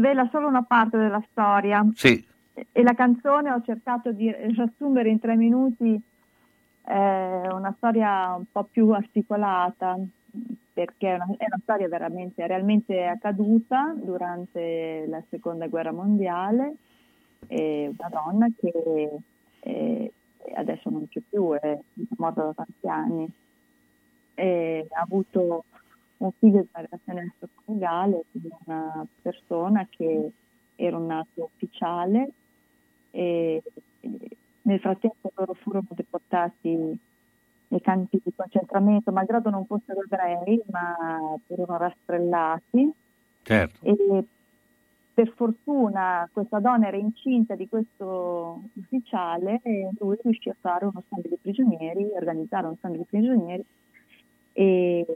svela 0.00 0.26
solo 0.32 0.48
una 0.48 0.62
parte 0.62 0.96
della 0.96 1.22
storia 1.30 1.86
Sì, 1.94 2.24
e 2.72 2.82
la 2.82 2.94
canzone 2.94 3.50
ho 3.50 3.60
cercato 3.62 4.10
di 4.10 4.34
riassumere 4.54 5.10
in 5.10 5.20
tre 5.20 5.36
minuti 5.36 6.00
una 6.88 7.74
storia 7.76 8.36
un 8.36 8.44
po' 8.50 8.62
più 8.70 8.90
articolata 8.90 9.98
perché 10.76 11.08
è 11.08 11.14
una, 11.14 11.24
è 11.38 11.46
una 11.46 11.60
storia 11.62 11.88
veramente, 11.88 12.46
realmente 12.46 13.02
accaduta 13.06 13.94
durante 13.96 15.06
la 15.08 15.22
seconda 15.30 15.68
guerra 15.68 15.90
mondiale. 15.90 16.74
E 17.46 17.94
una 17.96 18.10
donna 18.10 18.46
che 18.54 19.10
eh, 19.60 20.12
adesso 20.54 20.90
non 20.90 21.08
c'è 21.08 21.22
più, 21.26 21.54
è 21.54 21.78
morta 22.18 22.42
da 22.42 22.52
tanti 22.52 22.88
anni, 22.88 23.26
e 24.34 24.86
ha 24.90 25.00
avuto 25.00 25.64
un 26.18 26.30
figlio 26.32 26.60
di 26.60 26.68
una 26.74 26.84
relazione 26.84 27.22
extraconiugale 27.22 28.24
con 28.32 28.58
una 28.66 29.06
persona 29.22 29.86
che 29.88 30.30
era 30.74 30.98
un 30.98 31.06
nato 31.06 31.50
ufficiale 31.54 32.30
e, 33.12 33.62
e 34.00 34.10
nel 34.60 34.80
frattempo 34.80 35.32
loro 35.36 35.54
furono 35.54 35.86
deportati 35.88 36.98
nei 37.68 37.80
campi 37.80 38.20
di 38.22 38.32
concentramento, 38.34 39.12
malgrado 39.12 39.50
non 39.50 39.66
fossero 39.66 40.02
ebrei, 40.02 40.62
ma 40.70 40.94
furono 41.46 41.76
rastrellati 41.76 42.92
certo. 43.42 43.78
e 43.82 44.24
per 45.16 45.32
fortuna 45.34 46.28
questa 46.30 46.60
donna 46.60 46.88
era 46.88 46.98
incinta 46.98 47.54
di 47.54 47.66
questo 47.70 48.64
ufficiale 48.74 49.60
e 49.62 49.88
lui 49.98 50.18
riuscì 50.22 50.50
a 50.50 50.56
fare 50.60 50.84
uno 50.84 51.02
scambio 51.06 51.30
di 51.30 51.38
prigionieri, 51.40 52.10
organizzare 52.14 52.66
uno 52.66 52.76
scambio 52.78 53.00
di 53.00 53.06
prigionieri 53.08 53.64
e, 54.52 55.06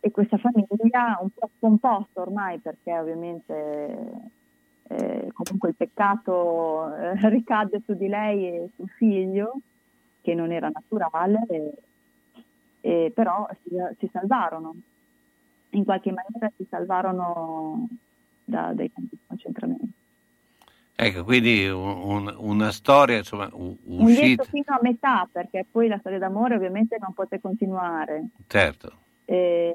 e 0.00 0.10
questa 0.10 0.38
famiglia 0.38 1.18
un 1.20 1.28
po' 1.32 1.48
scomposta 1.56 2.20
ormai 2.20 2.58
perché 2.58 2.98
ovviamente 2.98 4.32
eh, 4.88 5.30
comunque 5.32 5.68
il 5.68 5.76
peccato 5.76 6.92
eh, 6.96 7.28
ricadde 7.28 7.82
su 7.84 7.94
di 7.94 8.08
lei 8.08 8.48
e 8.48 8.70
sul 8.74 8.88
figlio 8.88 9.60
che 10.26 10.34
non 10.34 10.50
era 10.50 10.68
naturale 10.68 11.46
e, 11.48 11.72
e 12.80 13.12
però 13.14 13.48
si, 13.62 13.70
si 14.00 14.08
salvarono 14.12 14.74
in 15.70 15.84
qualche 15.84 16.10
maniera 16.10 16.52
si 16.56 16.66
salvarono 16.68 17.86
da, 18.44 18.72
dai 18.74 18.90
campi 18.92 19.10
di 19.14 19.20
concentramento 19.24 19.86
ecco, 20.96 21.22
quindi 21.22 21.68
un- 21.68 22.00
un- 22.02 22.34
una 22.38 22.72
storia 22.72 23.18
insomma, 23.18 23.48
un 23.52 23.76
uscita, 23.84 24.42
fino 24.42 24.64
a 24.66 24.80
metà 24.82 25.28
perché 25.30 25.64
poi 25.70 25.86
la 25.86 25.98
storia 25.98 26.18
d'amore 26.18 26.56
ovviamente 26.56 26.96
non 26.98 27.12
poté 27.14 27.38
continuare 27.40 28.30
certo. 28.48 28.98
e, 29.26 29.72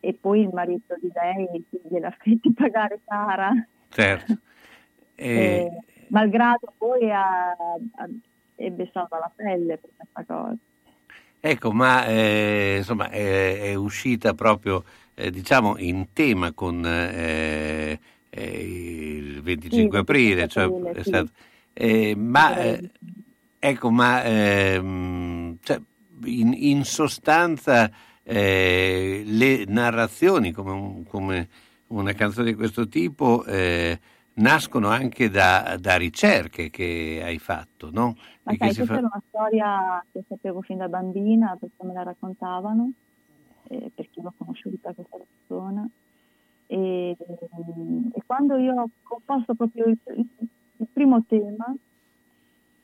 e 0.00 0.14
poi 0.20 0.40
il 0.42 0.50
marito 0.52 0.96
di 1.00 1.10
lei 1.14 1.64
gliela 1.88 2.10
fece 2.10 2.52
pagare 2.52 3.00
cara 3.06 3.52
Certo. 3.88 4.36
e, 5.16 5.24
E- 5.24 5.82
malgrado 6.08 6.74
poi 6.76 7.10
ha- 7.10 7.50
ha- 7.52 8.08
ebbe 8.56 8.90
salva 8.92 9.18
la 9.18 9.32
pelle 9.34 9.78
per 9.78 9.90
questa 9.96 10.24
cosa 10.24 10.56
ecco, 11.40 11.72
ma 11.72 12.06
eh, 12.06 12.76
insomma 12.78 13.10
è, 13.10 13.60
è 13.60 13.74
uscita 13.74 14.34
proprio 14.34 14.84
eh, 15.14 15.30
diciamo 15.30 15.76
in 15.78 16.12
tema 16.12 16.52
con 16.52 16.84
eh, 16.86 17.98
eh, 18.30 19.16
il 19.16 19.42
25 19.42 19.98
Sì, 19.98 19.98
aprile, 19.98 20.46
25 20.46 20.48
cioè, 20.48 20.72
aprile, 20.74 20.98
è 20.98 21.02
sì. 21.02 21.10
stato- 21.10 21.32
eh, 21.72 22.14
ma 22.16 22.56
eh, 22.58 22.90
ecco, 23.58 23.90
ma 23.90 24.22
ehm, 24.24 25.58
cioè, 25.62 25.80
in, 26.24 26.52
in 26.56 26.84
sostanza 26.84 27.90
le 28.26 29.64
narrazioni 29.66 30.50
come, 30.52 30.70
un- 30.72 31.04
come 31.04 31.48
una 31.88 32.14
canzone 32.14 32.46
di 32.50 32.54
questo 32.54 32.88
tipo 32.88 33.44
nascono 34.34 34.88
anche 34.88 35.30
da, 35.30 35.76
da 35.78 35.96
ricerche 35.96 36.70
che 36.70 37.20
hai 37.22 37.38
fatto, 37.38 37.90
no? 37.92 38.16
Ma 38.44 38.54
sai, 38.54 38.58
questa 38.58 38.84
fa- 38.84 38.96
era 38.98 39.08
una 39.12 39.22
storia 39.28 40.04
che 40.12 40.24
sapevo 40.28 40.60
fin 40.62 40.78
da 40.78 40.88
bambina 40.88 41.56
perché 41.58 41.84
me 41.84 41.92
la 41.92 42.02
raccontavano, 42.02 42.92
eh, 43.68 43.90
perché 43.94 44.20
l'ho 44.20 44.32
conosciuta 44.36 44.92
questa 44.92 45.18
persona. 45.18 45.88
E 46.66 47.16
e 47.16 48.22
quando 48.26 48.56
io 48.56 48.74
ho 48.74 48.88
composto 49.02 49.54
proprio 49.54 49.86
il, 49.86 49.98
il 50.06 50.86
primo 50.92 51.22
tema, 51.26 51.74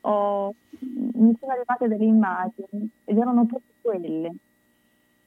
ho, 0.03 0.55
mi 0.81 1.37
sono 1.39 1.53
arrivate 1.53 1.89
delle 1.89 2.05
immagini 2.05 2.89
ed 3.05 3.17
erano 3.17 3.47
proprio 3.47 3.73
quelle. 3.81 4.35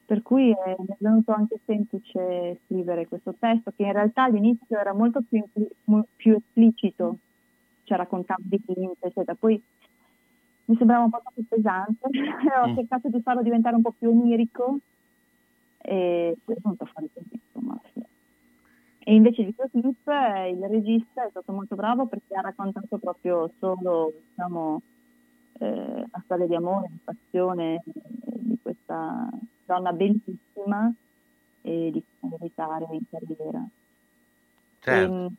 Per 0.06 0.22
cui 0.22 0.50
è, 0.50 0.74
mi 0.78 0.86
è 0.86 0.96
venuto 0.98 1.32
anche 1.32 1.58
semplice 1.64 2.60
scrivere 2.64 3.08
questo 3.08 3.34
testo, 3.38 3.72
che 3.74 3.84
in 3.84 3.92
realtà 3.92 4.24
all'inizio 4.24 4.78
era 4.78 4.92
molto 4.92 5.22
più, 5.26 5.42
più 6.16 6.34
esplicito, 6.36 7.18
cioè 7.84 7.96
raccontavo 7.96 8.42
di 8.44 8.60
Clint, 8.62 8.96
eccetera. 9.00 9.34
Poi 9.34 9.60
mi 10.66 10.76
sembrava 10.76 11.04
un 11.04 11.10
po' 11.10 11.20
troppo 11.22 11.42
pesante, 11.48 12.08
ho 12.62 12.68
mm. 12.68 12.74
cercato 12.74 13.08
di 13.08 13.20
farlo 13.20 13.42
diventare 13.42 13.76
un 13.76 13.82
po' 13.82 13.94
più 13.96 14.10
onirico 14.10 14.78
e 15.78 16.36
poi 16.42 16.54
è 16.54 16.58
venuto 16.62 16.86
fuori 16.86 17.10
così, 17.12 17.40
insomma. 17.52 17.80
E 19.06 19.14
invece 19.14 19.44
di 19.44 19.54
questo 19.54 19.78
clip 19.78 20.06
il 20.06 20.66
regista 20.66 21.26
è 21.26 21.30
stato 21.30 21.52
molto 21.52 21.74
bravo 21.74 22.06
perché 22.06 22.34
ha 22.34 22.40
raccontato 22.40 22.96
proprio 22.96 23.52
solo 23.58 24.14
diciamo, 24.30 24.80
eh, 25.58 26.06
la 26.10 26.22
storia 26.24 26.46
di 26.46 26.54
amore, 26.54 26.88
di 26.90 26.98
passione 27.04 27.82
di 27.84 28.58
questa 28.62 29.28
donna 29.66 29.92
bellissima 29.92 30.90
e 31.60 31.90
di 31.92 32.02
militare 32.20 32.86
in 32.92 33.02
carriera. 33.10 33.66
Certo. 34.80 35.32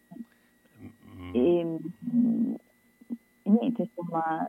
E, 1.32 1.40
e, 1.40 1.80
e 3.46 3.50
niente, 3.52 3.84
insomma, 3.84 4.48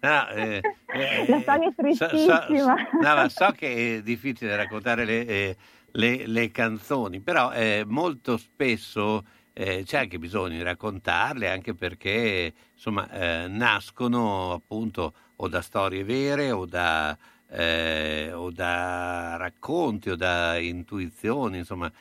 no, 0.00 0.28
eh, 0.30 0.62
eh, 0.94 1.26
la 1.28 1.40
storia 1.40 1.68
è 1.68 1.74
tristissima. 1.74 2.46
So, 2.46 2.56
so, 2.56 3.14
no, 3.14 3.28
so, 3.28 3.50
che 3.50 3.96
è 3.96 4.02
difficile 4.02 4.56
raccontare 4.56 5.04
le, 5.04 5.26
eh, 5.26 5.56
le, 5.92 6.26
le 6.26 6.50
canzoni, 6.50 7.20
però 7.20 7.52
eh, 7.52 7.84
molto 7.86 8.38
spesso 8.38 9.26
eh, 9.52 9.82
c'è 9.84 9.98
anche 9.98 10.18
bisogno 10.18 10.56
di 10.56 10.62
raccontarle, 10.62 11.50
anche 11.50 11.74
perché 11.74 12.54
insomma, 12.72 13.10
eh, 13.10 13.46
nascono 13.48 14.52
appunto 14.52 15.12
o 15.36 15.48
da 15.48 15.60
storie 15.60 16.02
vere 16.02 16.50
o 16.50 16.64
da, 16.64 17.14
o 17.50 18.50
da 18.50 19.36
racconti 19.36 20.10
o 20.10 20.16
da 20.16 20.56
intuizioni, 20.56 21.58
insomma, 21.58 21.92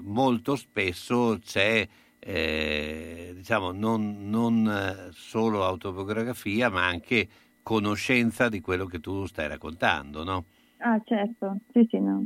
molto 0.00 0.56
spesso 0.56 1.38
c'è 1.44 1.86
eh, 2.26 3.32
diciamo, 3.36 3.70
non, 3.70 4.28
non, 4.28 4.66
eh, 4.66 5.12
solo 5.12 5.62
autobiografia, 5.64 6.68
ma 6.68 6.84
anche 6.84 7.28
conoscenza 7.62 8.48
di 8.48 8.60
quello 8.60 8.86
che 8.86 8.98
tu 8.98 9.26
stai 9.26 9.46
raccontando, 9.46 10.24
no? 10.24 10.44
Ah, 10.78 11.00
certo, 11.04 11.58
sì, 11.72 11.86
sì, 11.88 12.00
no. 12.00 12.24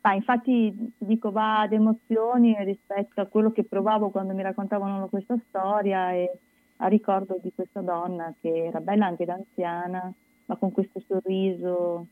Ah, 0.00 0.14
infatti 0.14 0.92
dico 0.98 1.30
va 1.30 1.60
ad 1.60 1.72
emozioni 1.72 2.56
rispetto 2.64 3.20
a 3.20 3.26
quello 3.26 3.50
che 3.50 3.64
provavo 3.64 4.10
quando 4.10 4.34
mi 4.34 4.42
raccontavano 4.42 5.08
questa 5.08 5.36
storia 5.48 6.12
e 6.12 6.30
a 6.78 6.86
ricordo 6.88 7.38
di 7.42 7.52
questa 7.54 7.80
donna 7.80 8.32
che 8.40 8.66
era 8.66 8.80
bella 8.80 9.06
anche 9.06 9.24
da 9.24 9.34
anziana, 9.34 10.12
ma 10.46 10.56
con 10.56 10.72
questo 10.72 11.00
sorriso 11.06 12.06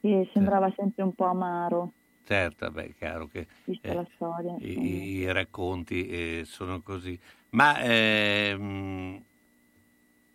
che 0.00 0.28
sembrava 0.32 0.70
sempre 0.76 1.02
un 1.02 1.14
po' 1.14 1.24
amaro. 1.24 1.92
Certo, 2.26 2.72
beh, 2.72 2.86
è 2.86 2.94
chiaro 2.98 3.28
che 3.28 3.46
eh, 3.82 4.06
storia, 4.16 4.56
i, 4.58 5.18
i, 5.18 5.32
racconti 5.32 6.08
eh, 6.08 6.42
sono 6.44 6.80
così. 6.80 7.16
Ma 7.50 7.78
ehm, 7.78 9.22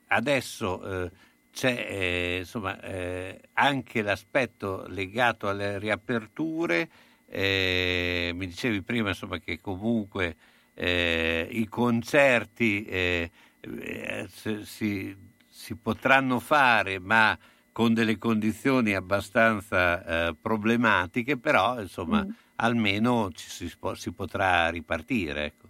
adesso 0.08 0.82
eh, 1.04 1.12
c'è 1.52 1.88
eh, 1.90 2.38
insomma, 2.40 2.80
eh, 2.80 3.42
anche 3.54 4.02
l'aspetto 4.02 4.86
legato 4.88 5.50
alle 5.50 5.80
riaperture. 5.80 6.90
Eh, 7.28 8.32
mi 8.36 8.48
dicevi 8.48 8.82
prima 8.84 9.10
insomma, 9.10 9.40
che 9.40 9.60
comunque 9.60 10.36
i 10.74 11.68
concerti 11.70 13.30
si, 14.64 15.16
si 15.48 15.76
potranno 15.76 16.40
fare, 16.40 16.98
ma 17.00 17.38
con 17.72 17.94
delle 17.94 18.18
condizioni 18.18 18.94
abbastanza 18.94 20.28
eh, 20.28 20.36
problematiche, 20.40 21.38
però 21.38 21.80
insomma 21.80 22.24
mm. 22.24 22.30
almeno 22.56 23.30
si, 23.34 23.70
si, 23.94 24.12
potrà 24.12 24.70
ripartire. 24.70 25.46
Ecco. 25.46 25.68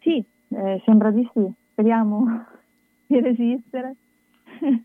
Sì, 0.00 0.24
eh, 0.48 0.80
sembra 0.84 1.10
di 1.10 1.28
sì, 1.32 1.52
speriamo 1.72 2.46
di 3.06 3.20
resistere. 3.20 3.94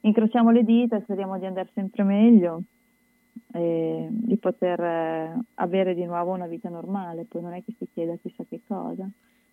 Incrociamo 0.00 0.50
le 0.50 0.62
dita, 0.62 1.00
speriamo 1.00 1.38
di 1.38 1.46
andare 1.46 1.68
sempre 1.74 2.04
meglio 2.04 2.62
e 3.52 4.06
di 4.10 4.36
poter 4.36 4.80
eh, 4.80 5.38
avere 5.54 5.94
di 5.94 6.04
nuovo 6.04 6.32
una 6.32 6.46
vita 6.46 6.68
normale, 6.68 7.24
poi 7.24 7.42
non 7.42 7.54
è 7.54 7.64
che 7.64 7.74
si 7.76 7.88
chieda 7.92 8.14
chissà 8.22 8.44
che 8.48 8.60
cosa. 8.66 9.08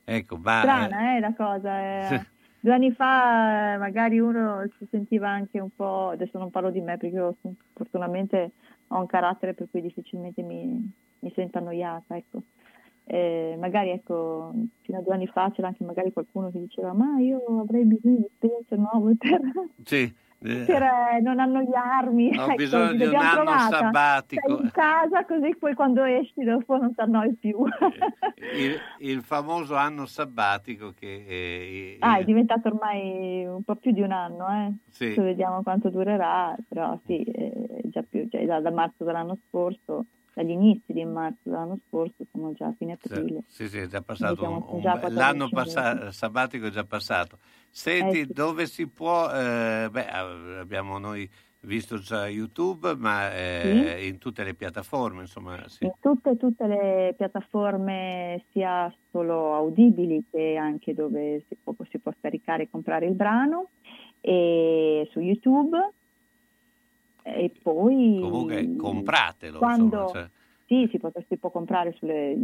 Ecco, 0.06 0.38
ma, 0.38 0.60
Strana, 0.60 1.16
eh, 1.16 1.20
la 1.20 1.34
cosa. 1.34 1.80
È... 1.80 2.26
Due 2.64 2.74
anni 2.74 2.94
fa 2.94 3.74
eh, 3.74 3.78
magari 3.78 4.20
uno 4.20 4.66
si 4.78 4.88
sentiva 4.90 5.28
anche 5.28 5.60
un 5.60 5.68
po', 5.76 6.12
adesso 6.12 6.38
non 6.38 6.50
parlo 6.50 6.72
di 6.72 6.80
me 6.80 6.98
perché 6.98 7.18
io 7.18 7.36
fortunatamente 7.74 8.52
ho 8.88 9.00
un 9.00 9.06
carattere 9.06 9.54
per 9.54 9.68
cui 9.70 9.82
difficilmente 9.82 10.42
mi, 10.44 10.90
mi 11.20 11.32
sento 11.36 11.58
annoiata, 11.58 12.16
ecco. 12.16 12.44
Eh, 13.04 13.58
magari 13.60 13.90
ecco, 13.90 14.54
fino 14.80 14.98
a 14.98 15.02
due 15.02 15.14
anni 15.14 15.28
fa 15.28 15.52
c'era 15.52 15.68
anche 15.68 15.84
magari 15.84 16.14
qualcuno 16.14 16.52
che 16.52 16.60
diceva 16.60 16.94
ma 16.94 17.20
io 17.20 17.44
avrei 17.60 17.84
bisogno 17.84 18.16
di 18.16 18.26
esperienze 18.28 18.78
nuove 18.78 19.16
per, 19.18 19.42
sì 19.84 20.16
per 20.44 20.82
eh, 20.84 21.22
non 21.22 21.40
annoiarmi. 21.40 22.38
Ho 22.38 22.44
ecco, 22.44 22.56
bisogno 22.56 22.92
di 22.92 23.06
un 23.06 23.16
anno 23.16 23.44
trovata. 23.44 23.78
sabbatico. 23.78 24.48
Sei 24.48 24.64
in 24.64 24.72
casa 24.72 25.26
così 25.26 25.56
poi 25.58 25.74
quando 25.74 26.04
esci 26.04 26.44
dopo 26.44 26.78
non 26.78 26.94
ti 26.94 27.02
annoi 27.02 27.34
più. 27.36 27.64
il, 28.58 28.78
il, 29.00 29.22
famoso 29.22 29.76
anno 29.76 30.06
sabbatico 30.06 30.94
che... 30.98 31.26
Eh, 31.28 31.98
ah, 32.00 32.18
è 32.18 32.24
diventato 32.24 32.68
ormai 32.68 33.46
un 33.46 33.64
po' 33.64 33.76
più 33.76 33.92
di 33.92 34.02
un 34.02 34.12
anno, 34.12 34.48
eh? 34.50 34.74
Sì. 34.90 35.06
Adesso 35.06 35.24
vediamo 35.24 35.64
quanto 35.64 35.90
durerà, 35.90 36.56
però 36.68 37.00
sì, 37.06 37.24
eh, 37.24 37.82
già 37.86 38.04
più, 38.08 38.28
cioè, 38.30 38.46
da, 38.46 38.60
da 38.60 38.72
marzo 38.72 39.04
dell'anno 39.04 39.38
scorso 39.48 40.06
dagli 40.34 40.50
inizi 40.50 40.94
di 40.94 41.06
marzo 41.06 41.38
dell'anno 41.44 41.80
scorso, 41.88 42.26
siamo 42.32 42.54
già 42.54 42.68
a 42.68 42.74
fine 42.78 42.94
aprile. 42.94 43.44
Sì, 43.48 43.68
sì, 43.68 43.80
è 43.80 43.88
già 43.88 44.02
passato 44.02 44.44
un, 44.44 44.64
un, 44.68 45.14
l'anno 45.14 45.48
passato, 45.50 46.12
sabbatico 46.12 46.68
è 46.68 46.70
già 46.72 46.84
passato. 46.84 47.38
Senti, 47.70 48.22
eh, 48.22 48.26
sì. 48.26 48.34
dove 48.34 48.66
si 48.66 48.88
può, 48.88 49.30
eh, 49.32 49.88
beh, 49.92 50.08
abbiamo 50.60 50.98
noi 50.98 51.30
visto 51.62 51.98
già 51.98 52.28
YouTube, 52.28 52.96
ma 52.96 53.34
eh, 53.34 53.96
sì. 53.98 54.08
in 54.08 54.18
tutte 54.18 54.44
le 54.44 54.54
piattaforme, 54.54 55.22
insomma. 55.22 55.68
Sì. 55.68 55.86
In 55.86 55.94
tutte, 56.00 56.36
tutte 56.38 56.68
le 56.68 57.14
piattaforme, 57.16 58.44
sia 58.52 58.94
solo 59.12 59.54
audibili 59.56 60.26
che 60.30 60.56
anche 60.56 60.94
dove 60.94 61.44
si 61.48 61.56
può, 61.62 61.74
si 61.90 62.00
può 62.00 62.12
scaricare 62.20 62.64
e 62.64 62.70
comprare 62.70 63.06
il 63.06 63.14
brano, 63.14 63.70
e 64.20 65.08
su 65.12 65.20
YouTube 65.20 65.78
e 67.24 67.52
poi 67.62 68.20
comunque 68.22 68.76
compratelo 68.76 69.58
quando, 69.58 70.02
insomma, 70.02 70.10
cioè. 70.10 70.30
sì 70.68 70.88
si, 70.92 71.00
può, 71.00 71.12
si 71.28 71.38
può 71.38 71.50
comprare 71.50 71.94
sulle, 71.94 72.38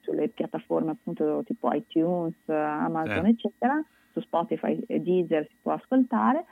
sulle, 0.00 0.28
piattaforme 0.28 0.92
appunto 0.92 1.42
tipo 1.44 1.72
iTunes 1.72 2.36
Amazon 2.46 3.26
eh. 3.26 3.30
eccetera 3.30 3.82
su 4.12 4.20
Spotify 4.20 4.78
e 4.86 5.00
Deezer 5.00 5.46
si 5.48 5.56
può 5.62 5.72
ascoltare 5.72 6.44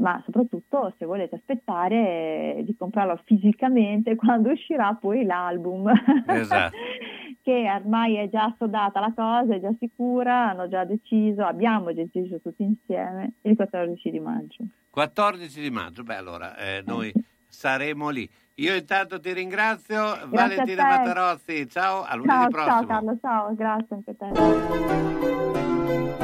ma 0.00 0.20
soprattutto 0.24 0.92
se 0.98 1.04
volete 1.04 1.36
aspettare 1.36 2.62
di 2.64 2.74
comprarlo 2.76 3.20
fisicamente 3.24 4.16
quando 4.16 4.50
uscirà 4.50 4.94
poi 4.94 5.24
l'album 5.24 5.90
esatto. 6.26 6.76
che 7.42 7.70
ormai 7.70 8.16
è 8.16 8.28
già 8.28 8.54
sodata 8.58 9.00
la 9.00 9.12
cosa, 9.14 9.54
è 9.54 9.60
già 9.60 9.72
sicura, 9.78 10.50
hanno 10.50 10.68
già 10.68 10.84
deciso, 10.84 11.44
abbiamo 11.44 11.92
deciso 11.92 12.40
tutti 12.40 12.62
insieme 12.62 13.34
il 13.42 13.56
14 13.56 14.10
di 14.10 14.20
maggio. 14.20 14.64
14 14.90 15.60
di 15.60 15.70
maggio, 15.70 16.02
beh 16.02 16.16
allora 16.16 16.56
eh, 16.56 16.82
noi 16.84 17.12
saremo 17.46 18.08
lì. 18.10 18.28
Io 18.56 18.74
intanto 18.74 19.20
ti 19.20 19.32
ringrazio, 19.32 19.96
grazie 19.96 20.26
Valentina 20.28 20.84
Matarozzi, 20.84 21.66
ciao, 21.68 22.02
a 22.02 22.14
lunedì 22.14 22.32
ciao, 22.32 22.48
prossimo. 22.48 22.76
Ciao 22.76 22.86
Carlo, 22.86 23.18
ciao, 23.20 23.54
grazie 23.54 23.96
anche 23.96 24.10
a 24.10 24.14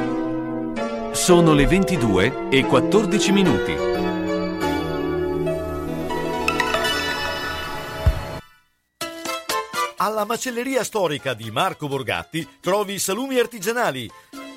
te. 0.05 0.16
Sono 1.27 1.53
le 1.53 1.67
22 1.67 2.47
e 2.47 2.63
14 2.63 3.31
minuti. 3.33 3.75
Alla 9.97 10.23
macelleria 10.23 10.85
storica 10.85 11.33
di 11.33 11.51
Marco 11.51 11.89
Borgatti 11.89 12.47
trovi 12.61 12.97
salumi 12.97 13.37
artigianali, 13.39 14.09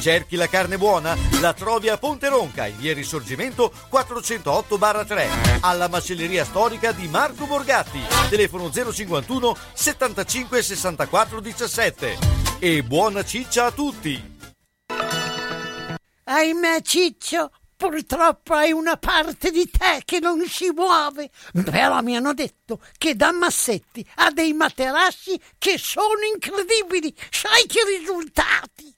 Cerchi 0.00 0.36
la 0.36 0.46
carne 0.46 0.78
buona? 0.78 1.16
La 1.40 1.52
trovi 1.52 1.88
a 1.88 1.98
Ponte 1.98 2.28
Ronca, 2.28 2.66
in 2.66 2.76
via 2.78 2.94
Risorgimento 2.94 3.72
408-3, 3.90 5.58
alla 5.60 5.88
macelleria 5.88 6.44
storica 6.44 6.92
di 6.92 7.08
Marco 7.08 7.46
Borgatti, 7.46 8.00
telefono 8.30 8.70
051 8.70 9.56
75 9.72 10.62
64 10.62 11.40
17. 11.40 12.18
E 12.60 12.82
buona 12.84 13.24
ciccia 13.24 13.66
a 13.66 13.70
tutti! 13.72 14.36
Ahimè, 16.24 16.82
Ciccio, 16.82 17.50
purtroppo 17.76 18.54
hai 18.54 18.70
una 18.70 18.98
parte 18.98 19.50
di 19.50 19.68
te 19.68 20.02
che 20.04 20.20
non 20.20 20.46
si 20.46 20.70
muove. 20.70 21.30
Però 21.64 22.00
mi 22.02 22.16
hanno 22.16 22.34
detto 22.34 22.80
che 22.98 23.16
da 23.16 23.32
Massetti 23.32 24.06
ha 24.16 24.30
dei 24.30 24.52
materassi 24.52 25.40
che 25.58 25.76
sono 25.78 26.20
incredibili. 26.32 27.14
Sai 27.30 27.66
che 27.66 27.80
risultati! 27.98 28.97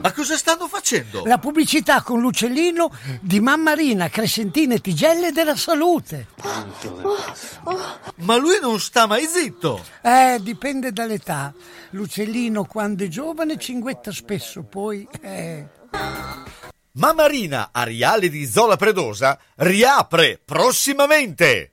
Ma 0.00 0.12
cosa 0.12 0.36
stanno 0.36 0.68
facendo? 0.68 1.24
La 1.24 1.38
pubblicità 1.38 2.02
con 2.02 2.20
l'uccellino 2.20 2.90
di 3.20 3.40
Mammarina, 3.40 4.08
Crescentina 4.08 4.74
e 4.74 4.80
Tigelle 4.80 5.32
della 5.32 5.56
Salute. 5.56 6.28
Ma 8.16 8.36
lui 8.36 8.58
non 8.60 8.78
sta 8.78 9.06
mai 9.06 9.26
zitto. 9.26 9.84
Eh, 10.02 10.38
dipende 10.40 10.92
dall'età. 10.92 11.52
L'uccellino 11.90 12.64
quando 12.64 13.04
è 13.04 13.08
giovane 13.08 13.58
cinguetta 13.58 14.12
spesso, 14.12 14.62
poi... 14.62 15.06
Eh. 15.20 15.66
Mammarina 16.92 17.70
Ariale 17.72 18.28
di 18.28 18.46
Zola 18.46 18.76
Predosa 18.76 19.38
riapre 19.56 20.40
prossimamente. 20.44 21.72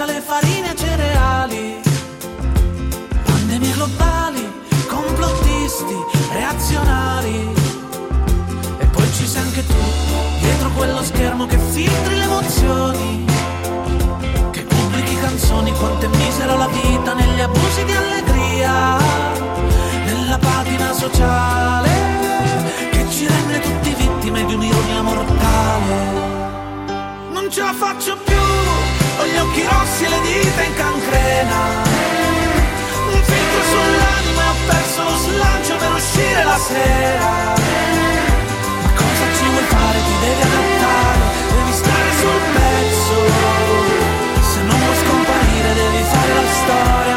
Pizza, 0.00 0.04
le 0.06 0.20
farine 0.20 0.74
cereali, 0.74 1.80
pandemie 3.24 3.72
globali, 3.72 4.52
complottisti, 4.88 5.94
reazionari. 6.32 7.52
E 8.78 8.86
poi 8.86 9.12
ci 9.12 9.26
sei 9.26 9.42
anche 9.42 9.66
tu, 9.66 9.74
dietro 10.40 10.70
quello 10.70 11.02
schermo 11.02 11.46
che 11.46 11.58
filtri 11.58 12.16
le 12.16 12.22
emozioni, 12.22 13.24
che 14.50 14.62
pubblichi 14.62 15.16
canzoni, 15.16 15.72
quanto 15.72 16.06
è 16.06 16.16
misera 16.16 16.56
la 16.56 16.68
vita 16.68 17.14
negli 17.14 17.40
abusi 17.40 17.84
di 17.84 17.92
allegria 17.92 18.98
nella 20.04 20.38
patina 20.38 20.92
sociale 20.92 21.90
che 22.90 23.06
ci 23.10 23.26
rende 23.26 23.60
tutti 23.60 23.94
vittime 23.94 24.44
di 24.46 24.54
un'ironia 24.54 25.02
mortale. 25.02 26.28
Non 27.32 27.50
ce 27.50 27.60
la 27.60 27.74
faccio 27.74 28.16
più, 28.24 28.38
occhi 29.40 29.62
rossi 29.64 30.04
e 30.04 30.08
le 30.08 30.20
dita 30.20 30.62
in 30.62 30.74
cancrena. 30.74 31.58
Un 33.12 33.22
filtro 33.22 33.62
sull'anima 33.72 34.42
e 34.42 34.48
ho 34.48 34.56
perso 34.68 35.02
lo 35.02 35.16
slancio 35.16 35.76
per 35.76 35.92
uscire 35.92 36.44
la 36.44 36.58
sera. 36.58 37.30
Ma 38.82 38.90
cosa 39.00 39.24
ci 39.36 39.44
vuoi 39.50 39.66
fare? 39.74 39.98
Ti 40.06 40.14
devi 40.24 40.42
adattare, 40.42 41.22
devi 41.54 41.72
stare 41.72 42.10
sul 42.20 42.40
pezzo. 42.54 43.16
Se 44.50 44.60
non 44.62 44.78
vuoi 44.78 44.96
scomparire 45.02 45.70
devi 45.74 46.02
fare 46.12 46.32
la 46.40 46.46
storia, 46.60 47.09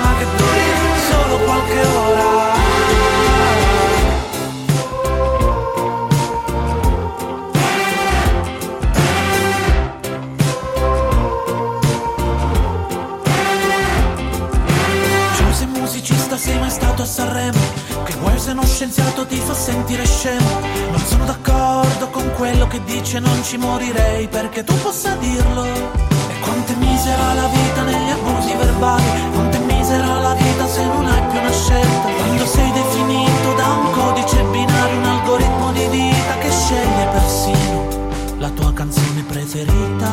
a 17.03 17.05
Sanremo 17.05 17.59
Che 18.05 18.13
vuoi 18.15 18.39
se 18.39 18.51
uno 18.51 18.65
scienziato 18.65 19.25
ti 19.25 19.35
fa 19.35 19.53
sentire 19.53 20.05
scemo. 20.05 20.61
Non 20.91 20.99
sono 21.05 21.25
d'accordo 21.25 22.09
con 22.09 22.31
quello 22.35 22.65
che 22.67 22.81
dice 22.85 23.19
non 23.19 23.43
ci 23.43 23.57
morirei 23.57 24.27
perché 24.27 24.63
tu 24.63 24.73
possa 24.81 25.13
dirlo. 25.15 25.65
E 25.65 26.39
quanto 26.39 26.71
è 26.71 26.75
misera 26.75 27.33
la 27.33 27.47
vita 27.47 27.81
negli 27.83 28.09
abusi 28.09 28.53
verbali 28.55 29.03
Quanto 29.33 29.57
è 29.57 29.59
misera 29.59 30.19
la 30.19 30.33
vita 30.33 30.67
se 30.67 30.85
non 30.85 31.05
hai 31.05 31.21
più 31.29 31.39
una 31.39 31.51
scelta. 31.51 32.07
Quando 32.17 32.45
sei 32.45 32.71
definito 32.71 33.53
da 33.55 33.67
un 33.67 33.91
codice 33.91 34.43
binario 34.43 34.97
Un 34.97 35.05
algoritmo 35.05 35.71
di 35.73 35.85
vita 35.87 36.37
che 36.39 36.51
sceglie 36.51 37.05
persino 37.11 38.37
La 38.37 38.49
tua 38.49 38.73
canzone 38.73 39.23
preferita. 39.27 40.11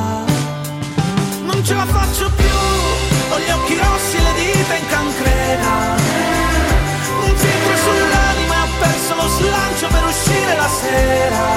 Non 1.45 1.65
ce 1.65 1.75
la 1.75 1.87
faccio 1.87 2.31
più 2.35 2.57
Ho 3.31 3.39
gli 3.39 3.51
occhi 3.51 3.77
rossi 3.77 4.17
e 4.17 4.23
le 4.23 4.35
dita 4.35 4.75
in 4.75 4.87
cancrena 4.89 6.40
perso 9.11 9.15
lo 9.15 9.29
slancio 9.29 9.87
per 9.89 10.05
uscire 10.05 10.57
la 10.57 10.69
sera. 10.69 11.49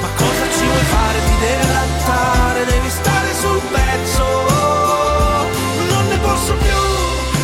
Ma 0.00 0.08
cosa 0.16 0.50
ci 0.50 0.64
vuoi 0.64 0.82
fare? 0.82 1.18
Ti 1.18 1.36
devi 1.40 1.62
adattare, 1.62 2.64
devi 2.64 2.88
stare 2.88 3.34
sul 3.34 3.60
pezzo. 3.70 4.24
Non 5.88 6.08
ne 6.08 6.18
posso 6.18 6.54
più 6.54 6.76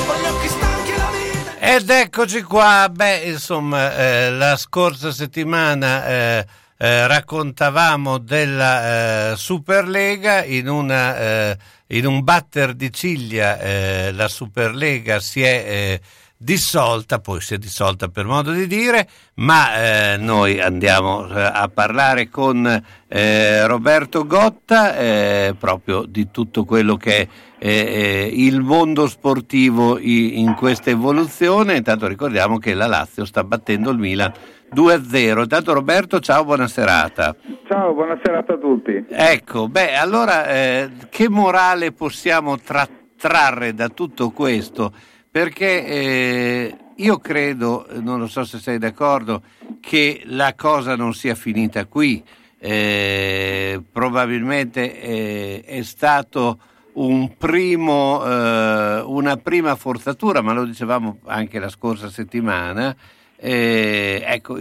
Ho 0.07 0.21
gli 0.21 0.27
occhi 0.27 0.49
stanchi 0.49 0.97
la 0.97 1.11
vita 1.11 1.59
Ed 1.59 1.91
eccoci 1.91 2.43
qua, 2.43 2.89
beh, 2.91 3.23
insomma, 3.25 3.97
eh, 3.97 4.31
la 4.31 4.57
scorsa 4.57 5.11
settimana 5.11 6.07
eh, 6.07 6.47
eh, 6.77 7.07
raccontavamo 7.07 8.19
della 8.19 9.33
eh, 9.33 9.37
Superlega 9.37 10.45
in, 10.45 10.69
una, 10.69 11.17
eh, 11.17 11.59
in 11.89 12.07
un 12.07 12.23
batter 12.23 12.75
di 12.75 12.93
ciglia, 12.93 13.59
eh, 13.59 14.13
la 14.13 14.29
Superlega 14.29 15.21
si 15.21 15.43
è 15.43 15.65
eh, 15.67 16.01
dissolta, 16.45 17.21
poi 17.21 17.41
si 17.41 17.55
è 17.55 17.57
dissolta 17.57 18.09
per 18.09 18.27
modo 18.27 18.53
di 18.53 18.67
dire, 18.67 19.09
ma 19.37 20.13
eh, 20.13 20.17
noi 20.19 20.61
andiamo 20.61 21.27
eh, 21.27 21.41
a 21.41 21.71
parlare 21.73 22.29
con 22.29 22.67
eh, 23.09 23.67
Roberto 23.67 24.27
Gotta 24.27 24.95
eh, 24.95 25.55
proprio 25.59 26.05
di 26.05 26.31
tutto 26.31 26.65
quello 26.65 26.97
che 26.97 27.17
è 27.17 27.29
eh, 27.59 28.31
il 28.31 28.61
mondo 28.61 29.09
sportivo 29.09 29.99
in 29.99 30.55
questa 30.55 30.91
evoluzione. 30.91 31.77
Intanto 31.77 32.07
ricordiamo 32.07 32.59
che 32.59 32.75
la 32.75 32.89
Lazio 32.89 33.25
sta 33.25 33.43
battendo 33.43 33.91
il 33.91 33.99
Milan 33.99 34.31
2-0. 34.75 35.41
Intanto 35.41 35.73
Roberto, 35.73 36.21
ciao, 36.21 36.45
buona 36.45 36.69
serata. 36.69 37.35
Ciao, 37.67 37.95
buona 37.95 38.21
serata 38.23 38.53
a 38.53 38.59
tutti. 38.59 39.03
Ecco, 39.09 39.69
beh, 39.69 39.95
allora 39.95 40.43
che 40.43 41.29
morale 41.31 41.93
possiamo 41.93 42.59
tra- 42.59 42.87
trarre 43.17 43.73
da 43.73 43.89
tutto 43.89 44.29
questo? 44.29 44.93
Perché 45.35 45.85
eh, 45.85 46.77
io 46.95 47.19
credo, 47.19 47.89
non 47.95 48.21
lo 48.21 48.29
so 48.29 48.45
se 48.45 48.61
sei 48.61 48.79
d'accordo, 48.79 49.43
che 49.81 50.23
la 50.27 50.55
cosa 50.55 50.95
non 50.95 51.13
sia 51.13 51.35
finita 51.35 51.87
qui. 51.87 52.23
Eh, 52.57 53.83
probabilmente 53.91 55.01
eh, 55.01 55.65
è 55.67 55.83
stato 55.83 56.61
un 56.93 57.37
primo, 57.37 58.25
eh, 58.25 59.03
una 59.05 59.37
prima 59.39 59.75
forzatura, 59.75 60.41
ma 60.41 60.53
lo 60.53 60.65
dicevamo 60.65 61.19
anche 61.25 61.59
la 61.59 61.69
scorsa 61.69 62.09
settimana. 62.11 62.95
Eh, 63.35 64.23
ecco, 64.25 64.57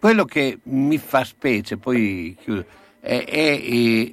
quello 0.00 0.24
che 0.24 0.58
mi 0.64 0.98
fa 0.98 1.22
specie, 1.22 1.76
poi 1.76 2.36
chiudo, 2.42 2.64
è, 2.98 3.24
è 3.24 4.12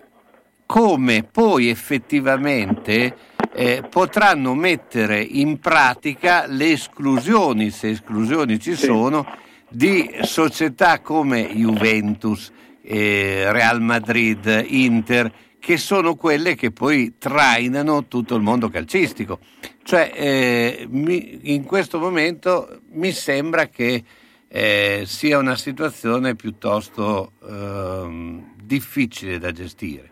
come 0.67 1.23
poi 1.23 1.67
effettivamente 1.67 3.15
eh, 3.53 3.83
potranno 3.89 4.53
mettere 4.55 5.21
in 5.21 5.59
pratica 5.59 6.45
le 6.47 6.71
esclusioni, 6.71 7.71
se 7.71 7.89
esclusioni 7.89 8.59
ci 8.59 8.75
sono, 8.75 9.25
di 9.69 10.09
società 10.21 10.99
come 10.99 11.49
Juventus, 11.53 12.51
eh, 12.81 13.51
Real 13.51 13.81
Madrid, 13.81 14.65
Inter, 14.67 15.31
che 15.59 15.77
sono 15.77 16.15
quelle 16.15 16.55
che 16.55 16.71
poi 16.71 17.15
trainano 17.17 18.05
tutto 18.07 18.35
il 18.35 18.41
mondo 18.41 18.69
calcistico. 18.69 19.39
Cioè, 19.83 20.11
eh, 20.13 20.87
mi, 20.89 21.53
in 21.53 21.63
questo 21.63 21.99
momento 21.99 22.81
mi 22.91 23.11
sembra 23.11 23.67
che 23.67 24.03
eh, 24.47 25.03
sia 25.05 25.37
una 25.37 25.55
situazione 25.55 26.35
piuttosto 26.35 27.33
ehm, 27.47 28.55
difficile 28.63 29.37
da 29.37 29.51
gestire. 29.51 30.09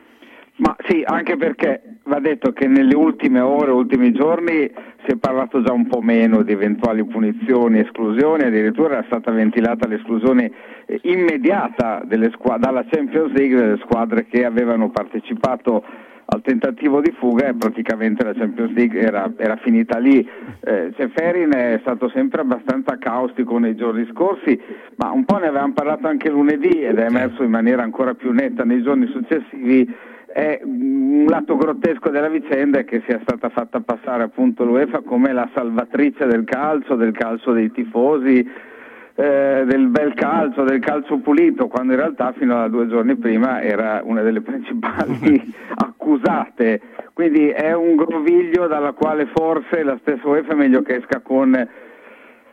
Ma 0.58 0.76
sì, 0.88 1.04
anche 1.06 1.38
perché 1.38 1.97
va 2.08 2.20
detto 2.20 2.54
che 2.54 2.68
nelle 2.68 2.96
ultime 2.96 3.40
ore, 3.40 3.72
ultimi 3.72 4.12
giorni 4.12 4.72
si 5.06 5.12
è 5.12 5.16
parlato 5.18 5.62
già 5.62 5.74
un 5.74 5.88
po' 5.88 6.02
meno 6.02 6.42
di 6.42 6.54
eventuali 6.54 7.04
punizioni, 7.06 7.80
esclusioni, 7.80 8.44
addirittura 8.44 8.94
era 8.96 9.04
stata 9.06 9.32
ventilata 9.32 9.88
l'esclusione 9.88 10.52
eh, 10.86 11.00
immediata 11.04 12.04
squadre, 12.32 12.60
dalla 12.60 12.86
Champions 12.90 13.32
League 13.34 13.56
delle 13.56 13.78
squadre 13.84 14.26
che 14.26 14.46
avevano 14.46 14.90
partecipato 14.90 15.84
al 16.30 16.42
tentativo 16.42 17.00
di 17.00 17.14
fuga 17.18 17.48
e 17.48 17.54
praticamente 17.54 18.24
la 18.24 18.34
Champions 18.34 18.74
League 18.74 19.00
era, 19.00 19.32
era 19.38 19.56
finita 19.58 19.98
lì. 19.98 20.28
Eh, 20.60 20.94
Ceferin 20.98 21.52
è 21.54 21.78
stato 21.82 22.10
sempre 22.10 22.42
abbastanza 22.42 22.98
caustico 22.98 23.58
nei 23.60 23.76
giorni 23.76 24.06
scorsi, 24.12 24.60
ma 24.96 25.12
un 25.12 25.24
po' 25.24 25.38
ne 25.38 25.48
avevamo 25.48 25.74
parlato 25.74 26.08
anche 26.08 26.30
lunedì 26.30 26.82
ed 26.82 26.98
è 26.98 27.06
emerso 27.06 27.44
in 27.44 27.52
maniera 27.52 27.84
ancora 27.84 28.14
più 28.14 28.32
netta 28.32 28.66
nei 28.66 28.82
giorni 28.82 29.08
successivi 29.08 30.16
è 30.28 30.60
un 30.64 31.26
lato 31.28 31.56
grottesco 31.56 32.10
della 32.10 32.30
vicenda 32.30 32.80
è 32.80 32.86
che 32.86 33.02
sia 33.08 33.20
stata 33.22 33.50
fatta 33.50 33.80
passare 33.80 34.24
appunto 34.24 34.66
l'UEFA 34.66 35.02
come 35.02 35.32
la 35.32 35.50
salvatrice 35.54 36.26
del 36.26 36.44
calcio, 36.44 36.96
del 36.96 37.12
calcio 37.12 37.54
dei 37.54 37.72
tifosi, 37.72 38.48
eh, 39.16 39.64
del 39.66 39.88
bel 39.88 40.14
calcio, 40.14 40.64
del 40.64 40.80
calcio 40.80 41.18
pulito, 41.20 41.68
quando 41.68 41.94
in 41.94 42.00
realtà 42.00 42.34
fino 42.34 42.62
a 42.62 42.68
due 42.68 42.88
giorni 42.88 43.16
prima 43.16 43.62
era 43.62 44.02
una 44.04 44.22
delle 44.22 44.42
principali 44.42 45.54
accusate. 45.76 46.82
Quindi 47.14 47.48
è 47.48 47.74
un 47.74 47.96
groviglio 47.96 48.68
dalla 48.68 48.92
quale 48.92 49.28
forse 49.34 49.82
la 49.82 49.98
stessa 50.02 50.28
UEFA 50.28 50.54
è 50.54 50.56
meglio 50.56 50.82
che 50.82 50.98
esca 50.98 51.22
con 51.22 51.68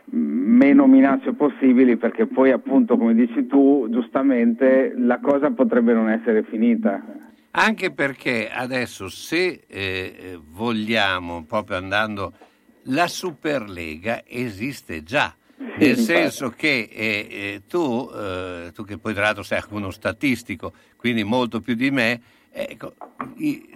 meno 0.07 0.87
minacce 0.87 1.33
possibili 1.33 1.97
perché 1.97 2.27
poi 2.27 2.51
appunto 2.51 2.95
come 2.95 3.15
dici 3.15 3.47
tu 3.47 3.87
giustamente 3.89 4.93
la 4.95 5.19
cosa 5.19 5.49
potrebbe 5.49 5.93
non 5.93 6.09
essere 6.09 6.43
finita 6.43 7.01
anche 7.57 7.91
perché 7.91 8.49
adesso 8.49 9.09
se 9.09 9.63
eh, 9.67 10.39
vogliamo, 10.41 11.45
proprio 11.45 11.77
andando, 11.77 12.33
la 12.83 13.07
Superlega 13.07 14.23
esiste 14.25 15.03
già. 15.03 15.35
Nel 15.77 15.97
senso 15.97 16.49
che 16.49 16.89
eh, 16.91 17.27
eh, 17.29 17.61
tu, 17.67 18.09
eh, 18.13 18.71
tu 18.73 18.83
che 18.83 18.97
poi 18.97 19.13
tra 19.13 19.23
l'altro 19.23 19.43
sei 19.43 19.61
uno 19.69 19.89
statistico, 19.89 20.73
quindi 20.97 21.23
molto 21.23 21.61
più 21.61 21.75
di 21.75 21.91
me, 21.91 22.21
ecco, 22.51 22.93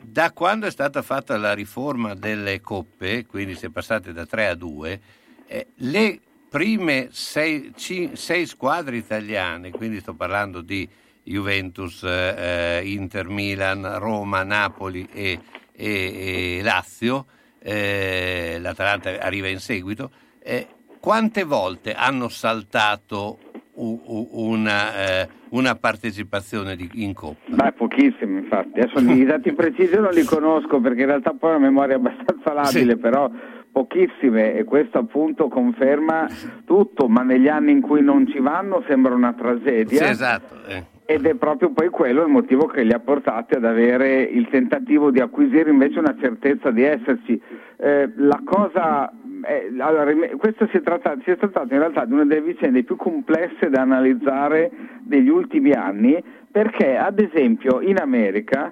da 0.04 0.32
quando 0.32 0.68
è 0.68 0.72
stata 0.72 1.02
fatta 1.02 1.38
la 1.38 1.54
riforma 1.54 2.16
delle 2.16 2.60
coppe, 2.60 3.26
quindi 3.26 3.56
si 3.56 3.66
è 3.66 3.70
passate 3.70 4.12
da 4.12 4.26
3 4.26 4.48
a 4.48 4.56
2, 4.56 5.02
eh, 5.48 5.68
le 5.76 6.20
prime 6.50 7.10
sei, 7.12 7.72
c- 7.74 8.12
sei 8.14 8.46
squadre 8.46 8.98
italiane, 8.98 9.72
quindi 9.72 10.00
sto 10.02 10.14
parlando 10.14 10.60
di 10.62 10.88
Juventus, 11.30 12.04
eh, 12.04 12.82
Inter, 12.84 13.30
Milan, 13.30 14.00
Roma, 14.00 14.44
Napoli 14.44 15.08
e, 15.14 15.40
e, 15.72 16.58
e 16.58 16.62
Lazio, 16.64 17.26
eh, 17.62 18.58
l'Atalanta 18.60 19.20
arriva 19.20 19.48
in 19.48 19.60
seguito, 19.60 20.10
eh, 20.42 20.68
quante 21.00 21.44
volte 21.44 21.94
hanno 21.94 22.30
saltato 22.30 23.38
una, 23.76 25.22
eh, 25.22 25.30
una, 25.50 25.76
partecipazione 25.76 26.76
di, 26.76 26.90
in 26.96 27.14
Coppa? 27.14 27.40
Beh, 27.48 27.72
pochissime 27.74 28.40
infatti, 28.40 28.80
adesso 28.80 29.00
i 29.00 29.24
dati 29.26 29.54
precisi 29.54 29.96
non 29.96 30.12
li 30.12 30.24
conosco 30.24 30.82
perché 30.82 31.02
in 31.02 31.08
realtà 31.08 31.32
poi 31.32 31.54
ho 31.54 31.58
una 31.58 31.68
memoria 31.68 31.96
abbastanza 31.96 32.52
labile, 32.52 32.94
sì. 32.94 33.00
però 33.00 33.32
pochissime 33.72 34.56
e 34.56 34.64
questo 34.66 34.98
appunto 34.98 35.48
conferma 35.48 36.28
tutto, 36.66 37.08
ma 37.08 37.22
negli 37.22 37.48
anni 37.48 37.72
in 37.72 37.82
cui 37.82 38.02
non 38.02 38.28
ci 38.28 38.40
vanno 38.40 38.84
sembra 38.88 39.14
una 39.14 39.34
tragedia. 39.34 40.04
Sì, 40.04 40.10
esatto. 40.10 40.66
Eh. 40.66 40.98
Ed 41.12 41.26
è 41.26 41.34
proprio 41.34 41.72
poi 41.72 41.90
quello 41.90 42.22
il 42.22 42.28
motivo 42.28 42.68
che 42.68 42.84
li 42.84 42.94
ha 42.94 43.00
portati 43.00 43.56
ad 43.56 43.66
avere 43.66 44.22
il 44.22 44.48
tentativo 44.48 45.10
di 45.10 45.20
acquisire 45.20 45.72
invece 45.72 45.98
una 45.98 46.16
certezza 46.22 46.70
di 46.70 46.84
esserci. 46.84 47.42
Eh, 47.78 48.12
la 48.18 48.40
cosa, 48.46 49.12
è, 49.42 49.70
allora, 49.80 50.14
questo 50.38 50.68
si 50.68 50.78
è, 50.78 50.84
trattato, 50.84 51.22
si 51.24 51.32
è 51.32 51.38
trattato 51.38 51.74
in 51.74 51.80
realtà 51.80 52.06
di 52.06 52.14
una 52.14 52.26
delle 52.26 52.44
vicende 52.44 52.84
più 52.84 52.96
complesse 52.96 53.72
da 53.72 53.82
analizzare 53.82 54.70
degli 55.02 55.30
ultimi 55.30 55.72
anni 55.72 56.24
perché 56.52 56.96
ad 56.96 57.20
esempio 57.20 57.82
in 57.82 57.98
America 57.98 58.72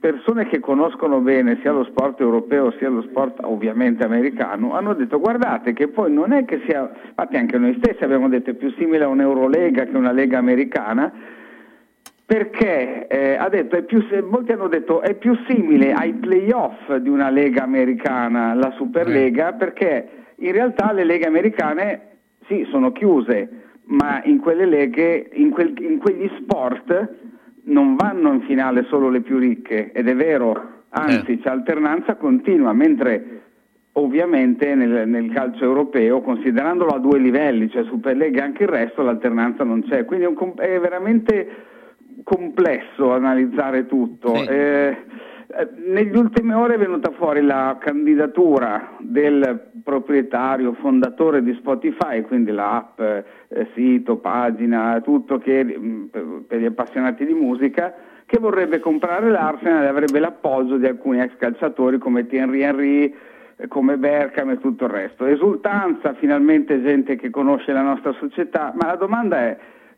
persone 0.00 0.48
che 0.48 0.58
conoscono 0.58 1.20
bene 1.20 1.60
sia 1.62 1.70
lo 1.70 1.84
sport 1.84 2.18
europeo 2.18 2.72
sia 2.78 2.88
lo 2.88 3.02
sport 3.02 3.38
ovviamente 3.42 4.04
americano 4.04 4.74
hanno 4.74 4.92
detto 4.94 5.20
guardate 5.20 5.72
che 5.72 5.88
poi 5.88 6.12
non 6.12 6.32
è 6.32 6.44
che 6.44 6.62
sia, 6.66 6.90
infatti 7.06 7.36
anche 7.36 7.56
noi 7.58 7.78
stessi 7.80 8.02
abbiamo 8.02 8.28
detto 8.28 8.50
è 8.50 8.54
più 8.54 8.72
simile 8.72 9.04
a 9.04 9.08
un'Eurolega 9.08 9.84
che 9.84 9.96
una 9.96 10.12
Lega 10.12 10.38
americana 10.38 11.34
perché 12.26 13.06
eh, 13.06 13.36
ha 13.36 13.48
detto, 13.48 13.80
più, 13.84 14.04
molti 14.28 14.50
hanno 14.50 14.66
detto 14.66 15.00
è 15.00 15.14
più 15.14 15.36
simile 15.46 15.92
ai 15.92 16.12
playoff 16.14 16.92
di 16.96 17.08
una 17.08 17.30
lega 17.30 17.62
americana, 17.62 18.52
la 18.52 18.72
Superlega, 18.72 19.52
perché 19.52 20.08
in 20.38 20.50
realtà 20.50 20.90
le 20.92 21.04
leghe 21.04 21.26
americane 21.26 22.00
sì, 22.48 22.66
sono 22.68 22.90
chiuse, 22.90 23.48
ma 23.84 24.22
in 24.24 24.40
quelle 24.40 24.66
leghe, 24.66 25.30
in, 25.34 25.50
quel, 25.50 25.72
in 25.78 25.98
quegli 25.98 26.28
sport 26.40 27.14
non 27.66 27.94
vanno 27.94 28.32
in 28.32 28.40
finale 28.42 28.84
solo 28.88 29.08
le 29.08 29.20
più 29.20 29.38
ricche, 29.38 29.92
ed 29.92 30.08
è 30.08 30.16
vero, 30.16 30.82
anzi 30.88 31.32
eh. 31.32 31.38
c'è 31.38 31.48
alternanza 31.48 32.16
continua, 32.16 32.72
mentre 32.72 33.42
ovviamente 33.92 34.74
nel, 34.74 35.08
nel, 35.08 35.30
calcio 35.30 35.62
europeo, 35.62 36.22
considerandolo 36.22 36.90
a 36.90 36.98
due 36.98 37.20
livelli, 37.20 37.70
cioè 37.70 37.84
Superlega 37.84 38.40
e 38.40 38.44
anche 38.44 38.64
il 38.64 38.68
resto, 38.68 39.02
l'alternanza 39.02 39.62
non 39.62 39.84
c'è, 39.84 40.04
quindi 40.04 40.24
è, 40.24 40.28
un, 40.28 40.52
è 40.56 40.78
veramente 40.80 41.74
complesso 42.22 43.12
analizzare 43.12 43.86
tutto. 43.86 44.34
Sì. 44.34 44.46
Eh, 44.46 44.96
eh, 45.48 45.68
negli 45.86 46.16
ultime 46.16 46.54
ore 46.54 46.74
è 46.74 46.78
venuta 46.78 47.10
fuori 47.12 47.40
la 47.40 47.76
candidatura 47.80 48.96
del 48.98 49.70
proprietario, 49.82 50.74
fondatore 50.74 51.42
di 51.42 51.54
Spotify, 51.54 52.22
quindi 52.22 52.50
l'app, 52.50 52.98
eh, 53.00 53.24
sito, 53.74 54.16
pagina, 54.16 55.00
tutto 55.00 55.38
che, 55.38 55.64
mm, 55.64 56.06
per 56.48 56.58
gli 56.58 56.64
appassionati 56.64 57.24
di 57.24 57.32
musica, 57.32 57.94
che 58.26 58.38
vorrebbe 58.40 58.80
comprare 58.80 59.30
l'Arsenal 59.30 59.84
e 59.84 59.86
avrebbe 59.86 60.18
l'appoggio 60.18 60.76
di 60.78 60.86
alcuni 60.86 61.20
ex 61.20 61.36
calciatori 61.36 61.98
come 61.98 62.26
Thierry 62.26 62.62
Henry, 62.62 63.14
eh, 63.56 63.68
come 63.68 63.96
Berkham 63.96 64.50
e 64.50 64.58
tutto 64.58 64.84
il 64.84 64.90
resto. 64.90 65.26
Esultanza, 65.26 66.14
finalmente 66.14 66.82
gente 66.82 67.14
che 67.14 67.30
conosce 67.30 67.72
la 67.72 67.82
nostra 67.82 68.12
società, 68.14 68.74
ma 68.74 68.86
la 68.86 68.96
domanda 68.96 69.38
è 69.38 69.56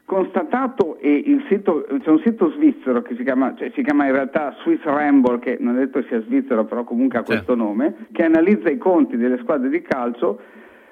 constatato 0.08 0.96
e 1.00 1.22
sito, 1.50 1.86
c'è 2.02 2.08
un 2.08 2.20
sito 2.24 2.50
svizzero 2.52 3.02
che 3.02 3.14
si 3.14 3.22
chiama, 3.22 3.54
cioè 3.58 3.70
si 3.74 3.82
chiama 3.82 4.06
in 4.06 4.12
realtà 4.12 4.56
Swiss 4.62 4.82
Ramble, 4.82 5.38
che 5.38 5.58
non 5.60 5.76
è 5.76 5.80
detto 5.80 6.02
sia 6.04 6.22
svizzero, 6.22 6.64
però 6.64 6.82
comunque 6.82 7.18
ha 7.18 7.22
questo 7.22 7.54
certo. 7.54 7.62
nome, 7.62 8.06
che 8.10 8.24
analizza 8.24 8.70
i 8.70 8.78
conti 8.78 9.18
delle 9.18 9.36
squadre 9.42 9.68
di 9.68 9.82
calcio, 9.82 10.40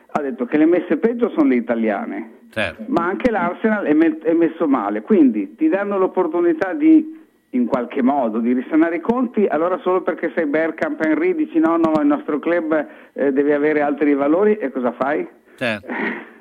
ha 0.06 0.20
detto 0.20 0.44
che 0.44 0.58
le 0.58 0.66
messe 0.66 0.98
peggio 0.98 1.30
sono 1.30 1.48
le 1.48 1.54
italiane, 1.54 2.30
certo. 2.50 2.84
ma 2.88 3.06
anche 3.06 3.30
l'Arsenal 3.30 3.86
è, 3.86 3.94
me- 3.94 4.18
è, 4.18 4.34
messo 4.34 4.68
male, 4.68 5.00
quindi 5.00 5.54
ti 5.56 5.68
danno 5.68 5.96
l'opportunità 5.96 6.74
di 6.74 7.24
in 7.50 7.64
qualche 7.64 8.02
modo 8.02 8.38
di 8.40 8.52
risanare 8.52 8.96
i 8.96 9.00
conti, 9.00 9.46
allora 9.46 9.78
solo 9.78 10.02
perché 10.02 10.30
sei 10.34 10.44
Bergkamp 10.44 11.02
Henry 11.02 11.34
dici 11.34 11.58
no, 11.58 11.78
no, 11.78 11.94
il 12.02 12.06
nostro 12.06 12.38
club 12.38 12.86
eh, 13.14 13.32
deve 13.32 13.54
avere 13.54 13.80
altri 13.80 14.12
valori 14.12 14.58
e 14.58 14.70
cosa 14.70 14.92
fai? 14.92 15.26
Certo. 15.56 15.86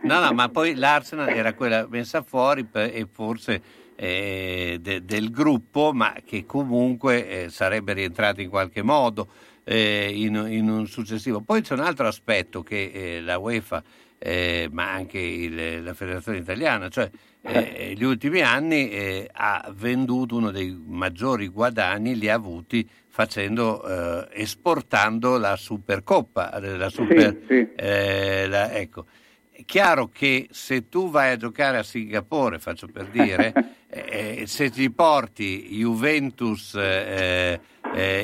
No, 0.04 0.20
no, 0.20 0.34
ma 0.34 0.50
poi 0.50 0.76
l'Arsenal 0.76 1.30
era 1.30 1.54
quella 1.54 1.88
messa 1.90 2.22
fuori 2.22 2.68
e 2.72 3.08
forse 3.12 3.62
eh, 3.96 4.78
de, 4.80 5.04
del 5.04 5.32
gruppo, 5.32 5.94
ma 5.94 6.16
che 6.24 6.46
comunque 6.46 7.46
eh, 7.46 7.50
sarebbe 7.50 7.94
rientrato 7.94 8.42
in 8.42 8.50
qualche 8.50 8.84
modo 8.84 9.30
eh, 9.64 10.12
in, 10.14 10.36
in, 10.48 10.70
un 10.70 10.86
successivo. 10.86 11.42
Poi 11.42 11.62
c'è 11.62 11.74
un 11.74 11.80
altro 11.80 12.08
aspetto 12.08 12.62
che 12.62 12.92
eh, 12.94 13.22
la 13.22 13.38
UEFA, 13.38 13.84
eh, 14.20 14.70
ma 14.72 14.92
anche 14.92 15.18
il, 15.18 15.84
la 15.84 15.94
Federazione 15.94 16.38
Italiana, 16.38 16.90
cioè 16.90 17.10
eh, 17.42 17.94
gli 17.96 18.04
ultimi 18.04 18.42
anni 18.42 18.90
eh, 18.90 19.30
ha 19.32 19.72
venduto 19.76 20.36
uno 20.36 20.52
dei 20.52 20.80
maggiori 20.86 21.48
guadagni, 21.48 22.16
li 22.16 22.30
ha 22.30 22.36
avuti 22.36 22.88
facendo, 23.16 23.82
eh, 23.88 24.42
esportando 24.42 25.38
la 25.38 25.56
Supercoppa, 25.56 26.60
la 26.60 26.90
super, 26.90 27.44
sì, 27.48 27.48
sì. 27.48 27.70
Eh, 27.74 28.46
la, 28.46 28.74
ecco. 28.74 29.06
È 29.50 29.64
chiaro 29.64 30.10
che 30.10 30.50
se 30.52 30.90
tu 30.90 31.10
vai 31.10 31.32
a 31.32 31.38
giocare 31.38 31.78
a 31.78 31.84
Singapore, 31.84 32.60
faccio 32.60 32.88
per 32.88 33.06
dire, 33.06 33.54
eh, 33.88 34.44
se 34.48 34.70
ti 34.70 34.92
porti 34.92 35.78
Juventus 35.78 36.76
eh, 36.76 37.58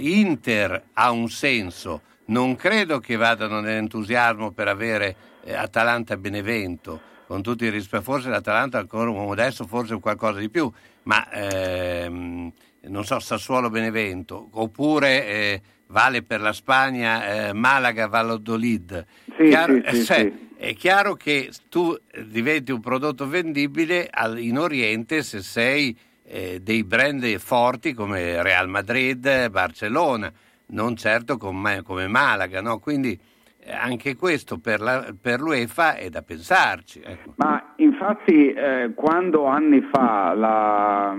Inter 0.01 0.83
ha 0.91 1.09
un 1.11 1.29
senso, 1.29 2.01
non 2.25 2.57
credo 2.57 2.99
che 2.99 3.15
vadano 3.15 3.61
nell'entusiasmo 3.61 4.51
per 4.51 4.67
avere 4.67 5.15
Atalanta 5.53 6.17
Benevento 6.17 6.99
con 7.27 7.41
tutti 7.41 7.63
i 7.63 7.69
rispetti, 7.69 8.03
forse 8.03 8.27
l'Atalanta 8.27 8.79
ancora 8.79 9.09
adesso 9.31 9.65
forse 9.65 9.97
qualcosa 10.01 10.39
di 10.39 10.49
più, 10.49 10.69
ma 11.03 11.31
ehm, 11.31 12.51
non 12.87 13.05
so, 13.05 13.19
Sassuolo 13.19 13.69
Benevento, 13.69 14.49
oppure 14.53 15.27
eh, 15.27 15.61
vale 15.87 16.23
per 16.23 16.41
la 16.41 16.53
Spagna 16.53 17.49
eh, 17.49 17.53
Malaga 17.53 18.07
Valladolid. 18.07 19.05
Sì, 19.37 19.43
chiaro, 19.49 19.81
sì, 19.91 20.03
sì, 20.03 20.13
eh, 20.13 20.33
È 20.55 20.73
chiaro 20.73 21.15
che 21.15 21.51
tu 21.69 21.95
diventi 22.25 22.71
un 22.71 22.79
prodotto 22.79 23.27
vendibile 23.27 24.07
al, 24.09 24.39
in 24.39 24.57
Oriente 24.57 25.21
se 25.21 25.41
sei 25.41 25.95
eh, 26.23 26.59
dei 26.61 26.83
brand 26.83 27.25
forti 27.37 27.93
come 27.93 28.41
Real 28.41 28.67
Madrid, 28.67 29.49
Barcellona, 29.49 30.31
non 30.67 30.95
certo 30.95 31.37
come, 31.37 31.81
come 31.83 32.07
Malaga, 32.07 32.61
no? 32.61 32.79
Quindi 32.79 33.19
eh, 33.63 33.71
anche 33.73 34.15
questo 34.15 34.57
per, 34.57 34.79
la, 34.79 35.13
per, 35.19 35.39
l'UEFA 35.39 35.95
è 35.95 36.09
da 36.09 36.21
pensarci. 36.21 37.01
Ecco. 37.03 37.33
Ma 37.35 37.73
infatti 37.77 38.51
eh, 38.53 38.91
quando 38.95 39.45
anni 39.45 39.81
fa 39.91 40.33
la, 40.33 41.15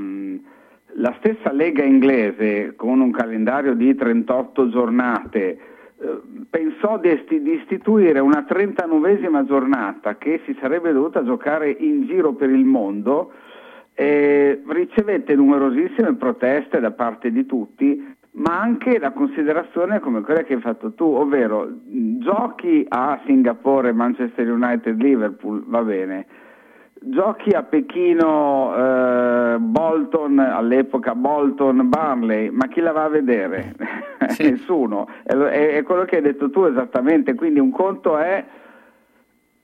la, 0.94 1.14
stessa 1.18 1.52
Lega 1.52 1.82
inglese 1.82 2.74
con 2.76 3.00
un 3.00 3.10
calendario 3.10 3.74
di 3.74 3.94
38 3.94 4.68
giornate 4.68 5.58
eh, 5.98 6.20
pensò 6.48 6.98
di, 6.98 7.10
istituire 7.52 8.18
una 8.18 8.44
39esima 8.48 9.44
giornata 9.44 10.16
che 10.16 10.40
si 10.44 10.56
sarebbe 10.60 10.92
dovuta 10.92 11.24
giocare 11.24 11.70
in 11.70 12.06
giro 12.06 12.32
per 12.32 12.50
il 12.50 12.64
mondo, 12.64 13.32
eh, 13.94 14.62
ricevette 14.66 15.34
numerosissime 15.34 16.14
proteste 16.14 16.80
da 16.80 16.90
parte 16.90 17.30
di 17.30 17.46
tutti 17.46 18.20
ma 18.34 18.58
anche 18.58 18.98
la 18.98 19.10
considerazione 19.10 20.00
come 20.00 20.22
quella 20.22 20.42
che 20.42 20.54
hai 20.54 20.60
fatto 20.60 20.92
tu, 20.92 21.04
ovvero 21.04 21.68
giochi 21.84 22.84
a 22.88 23.20
Singapore, 23.26 23.92
Manchester 23.92 24.50
United, 24.50 24.98
Liverpool, 25.00 25.62
va 25.66 25.82
bene, 25.82 26.26
giochi 27.04 27.50
a 27.50 27.62
Pechino, 27.62 28.74
eh, 28.76 29.56
Bolton, 29.58 30.38
all'epoca 30.38 31.14
Bolton, 31.14 31.88
Barley, 31.88 32.50
ma 32.50 32.66
chi 32.68 32.80
la 32.80 32.92
va 32.92 33.04
a 33.04 33.08
vedere? 33.08 33.74
Sì. 34.32 34.48
Nessuno, 34.50 35.08
è, 35.24 35.34
è 35.34 35.82
quello 35.82 36.04
che 36.04 36.16
hai 36.16 36.22
detto 36.22 36.48
tu 36.48 36.62
esattamente, 36.62 37.34
quindi 37.34 37.58
un 37.58 37.70
conto 37.72 38.16
è 38.16 38.42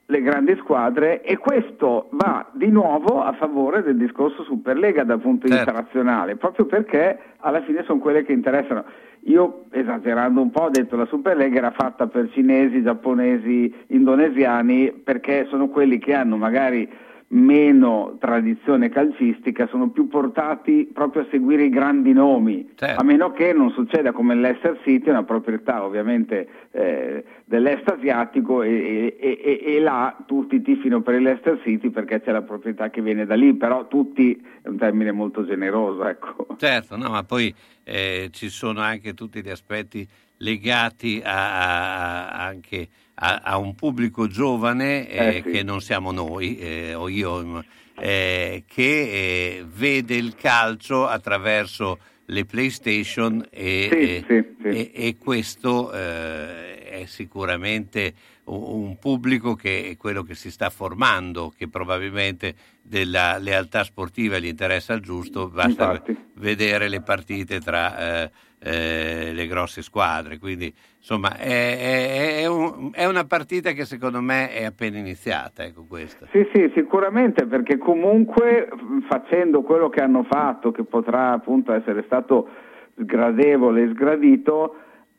le 0.04 0.20
grandi 0.20 0.56
squadre 0.56 1.22
e 1.22 1.36
questo 1.38 2.08
va 2.10 2.44
di 2.52 2.68
nuovo 2.68 3.22
a 3.22 3.32
favore 3.34 3.82
del 3.82 3.96
discorso 3.96 4.42
Superlega 4.42 5.04
dal 5.04 5.20
punto 5.20 5.46
di 5.46 5.52
vista 5.52 5.72
Certo. 5.72 5.80
razionale, 5.80 6.36
proprio 6.36 6.66
perché 6.66 7.18
alla 7.38 7.62
fine 7.62 7.82
sono 7.84 8.00
quelle 8.00 8.24
che 8.24 8.32
interessano. 8.32 8.84
Io, 9.24 9.64
esagerando 9.70 10.40
un 10.40 10.50
po', 10.50 10.62
ho 10.64 10.70
detto 10.70 10.96
che 10.96 11.02
la 11.02 11.06
Superlega 11.06 11.58
era 11.58 11.70
fatta 11.70 12.06
per 12.08 12.28
cinesi, 12.32 12.82
giapponesi, 12.82 13.72
indonesiani, 13.88 14.90
perché 14.92 15.46
sono 15.48 15.68
quelli 15.68 15.98
che 15.98 16.14
hanno 16.14 16.36
magari 16.36 16.88
meno 17.30 18.16
tradizione 18.18 18.88
calcistica, 18.88 19.66
sono 19.66 19.90
più 19.90 20.08
portati 20.08 20.88
proprio 20.92 21.22
a 21.22 21.26
seguire 21.30 21.64
i 21.64 21.68
grandi 21.68 22.12
nomi, 22.12 22.70
Certo. 22.74 22.98
a 23.00 23.04
meno 23.04 23.32
che 23.32 23.52
non 23.52 23.70
succeda 23.70 24.12
come 24.12 24.34
l'Ester 24.34 24.80
City, 24.82 25.10
una 25.10 25.24
proprietà 25.24 25.84
ovviamente 25.84 26.48
eh, 26.70 27.22
dell'est 27.44 27.86
asiatico 27.90 28.62
e, 28.62 29.16
e- 29.18 29.40
e- 29.42 29.74
e 29.74 29.80
là 29.80 30.16
tutti 30.26 30.62
tifino 30.62 31.02
per 31.02 31.20
l'Ester 31.20 31.60
City 31.64 31.90
perché 31.90 32.22
c'è 32.22 32.32
la 32.32 32.42
proprietà 32.42 32.88
che 32.88 33.02
viene 33.02 33.26
da 33.26 33.34
lì, 33.34 33.52
però 33.54 33.86
tutti 33.88 34.32
è 34.62 34.68
un 34.68 34.78
termine 34.78 35.12
molto 35.12 35.44
generoso, 35.44 36.06
ecco. 36.06 36.46
Certo, 36.56 36.96
no, 36.96 37.10
ma 37.10 37.24
poi 37.24 37.54
eh, 37.84 38.28
ci 38.32 38.48
sono 38.48 38.80
anche 38.80 39.12
tutti 39.12 39.42
gli 39.42 39.50
aspetti 39.50 40.06
legati 40.38 41.20
a, 41.22 42.28
a- 42.30 42.46
anche 42.46 42.88
a, 43.20 43.40
a 43.42 43.56
un 43.58 43.74
pubblico 43.74 44.26
giovane 44.28 45.08
eh, 45.08 45.26
Eh, 45.38 45.42
sì. 45.44 45.50
che 45.50 45.62
non 45.62 45.80
siamo 45.80 46.12
noi, 46.12 46.56
eh, 46.58 46.94
o 46.94 47.08
io, 47.08 47.64
eh, 47.98 48.64
che 48.66 49.64
vede 49.66 50.14
il 50.14 50.34
calcio 50.36 51.06
attraverso 51.06 51.98
le 52.26 52.44
PlayStation 52.44 53.44
e, 53.50 53.88
Sì, 53.90 53.96
e- 53.96 54.24
sì, 54.28 54.54
sì. 54.62 54.68
e- 54.68 54.90
e 54.94 55.16
questo 55.18 55.90
eh, 55.92 56.78
è 56.84 57.04
sicuramente 57.06 58.14
un, 58.44 58.84
un 58.84 58.98
pubblico 58.98 59.54
che 59.54 59.90
è 59.90 59.96
quello 59.96 60.22
che 60.22 60.34
si 60.34 60.50
sta 60.50 60.70
formando, 60.70 61.52
che 61.56 61.68
probabilmente 61.68 62.54
della 62.82 63.38
lealtà 63.38 63.82
sportiva 63.82 64.38
gli 64.38 64.46
interessa 64.46 64.92
il 64.92 65.00
giusto, 65.00 65.48
basta 65.48 65.92
Infatti. 65.92 66.16
vedere 66.34 66.88
le 66.88 67.00
partite 67.00 67.60
tra 67.60 68.22
eh, 68.24 68.30
eh, 68.60 69.30
le 69.32 69.46
grosse 69.46 69.82
squadre. 69.82 70.38
Quindi 70.38 70.72
insomma 70.96 71.36
è, 71.36 71.46
è- 71.78 72.40
è 72.42 72.46
un- 72.46 72.90
è 72.92 73.04
una 73.06 73.24
partita 73.24 73.72
che 73.72 73.84
secondo 73.84 74.20
me 74.20 74.50
è 74.50 74.64
appena 74.64 74.98
iniziata, 74.98 75.64
ecco 75.64 75.84
questa. 75.88 76.26
Sì, 76.32 76.46
sì, 76.52 76.70
sicuramente, 76.74 77.46
perché 77.46 77.78
comunque 77.78 78.68
facendo 79.08 79.62
quello 79.62 79.88
che 79.88 80.00
hanno 80.00 80.24
fatto, 80.24 80.70
che 80.72 80.84
potrà 80.84 81.32
appunto 81.32 81.72
essere 81.72 82.02
stato 82.06 82.48
sgradevole 82.96 83.82
e 83.84 83.88
sgradito, 83.90 84.74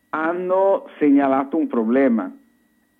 hanno 0.10 0.88
segnalato 0.98 1.58
un 1.58 1.68
problema. 1.68 2.32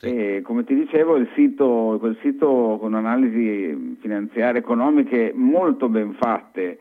E 0.02 0.40
come 0.46 0.64
ti 0.64 0.74
dicevo, 0.76 1.18
il 1.18 1.28
sito, 1.36 1.98
quel 2.00 2.18
sito 2.22 2.78
con 2.80 2.94
analisi 2.94 3.98
finanziarie 4.00 4.62
economiche 4.62 5.34
molto 5.36 5.90
ben 5.90 6.14
fatte, 6.14 6.80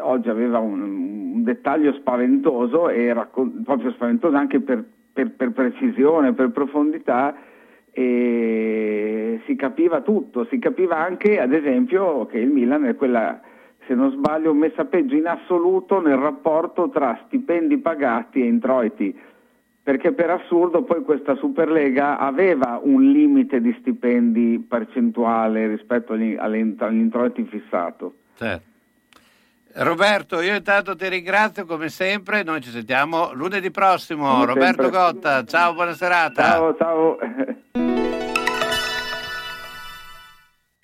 oggi 0.00 0.28
aveva 0.28 0.58
un, 0.58 0.80
un 0.80 1.42
dettaglio 1.42 1.92
spaventoso 1.94 2.88
e 2.88 3.12
raccon- 3.12 3.62
proprio 3.62 3.92
spaventoso 3.92 4.36
anche 4.36 4.60
per, 4.60 4.84
per- 5.12 5.30
per 5.30 5.52
precisione, 5.52 6.32
per 6.32 6.50
profondità 6.50 7.34
e 7.96 9.40
si 9.46 9.54
capiva 9.54 10.00
tutto, 10.00 10.46
si 10.50 10.58
capiva 10.58 10.98
anche 10.98 11.40
ad 11.40 11.52
esempio 11.52 12.26
che 12.26 12.38
il 12.38 12.50
Milan 12.50 12.86
è 12.86 12.96
quella, 12.96 13.40
se 13.86 13.94
non 13.94 14.10
sbaglio, 14.10 14.52
messa 14.52 14.84
peggio 14.84 15.14
in 15.14 15.28
assoluto 15.28 16.00
nel 16.00 16.16
rapporto 16.16 16.88
tra 16.88 17.20
stipendi 17.26 17.78
pagati 17.78 18.42
e 18.42 18.46
introiti, 18.46 19.16
perché 19.80 20.10
per 20.10 20.30
assurdo 20.30 20.82
poi 20.82 21.02
questa 21.02 21.36
Superlega 21.36 22.18
aveva 22.18 22.80
un 22.82 23.02
limite 23.12 23.60
di 23.60 23.72
stipendi 23.78 24.64
percentuale 24.68 25.68
rispetto 25.68 26.14
agli, 26.14 26.36
introiti 26.90 27.44
fissato. 27.44 28.14
Certo. 28.34 28.72
Roberto, 29.76 30.40
io 30.40 30.54
intanto 30.54 30.94
ti 30.94 31.08
ringrazio 31.08 31.66
come 31.66 31.88
sempre, 31.88 32.44
noi 32.44 32.60
ci 32.60 32.70
sentiamo 32.70 33.32
lunedì 33.32 33.72
prossimo. 33.72 34.30
Come 34.30 34.46
Roberto 34.46 34.82
sempre. 34.82 34.98
Gotta, 34.98 35.44
ciao, 35.44 35.74
buona 35.74 35.94
serata. 35.94 36.42
Ciao, 36.42 36.76
ciao. 36.76 37.93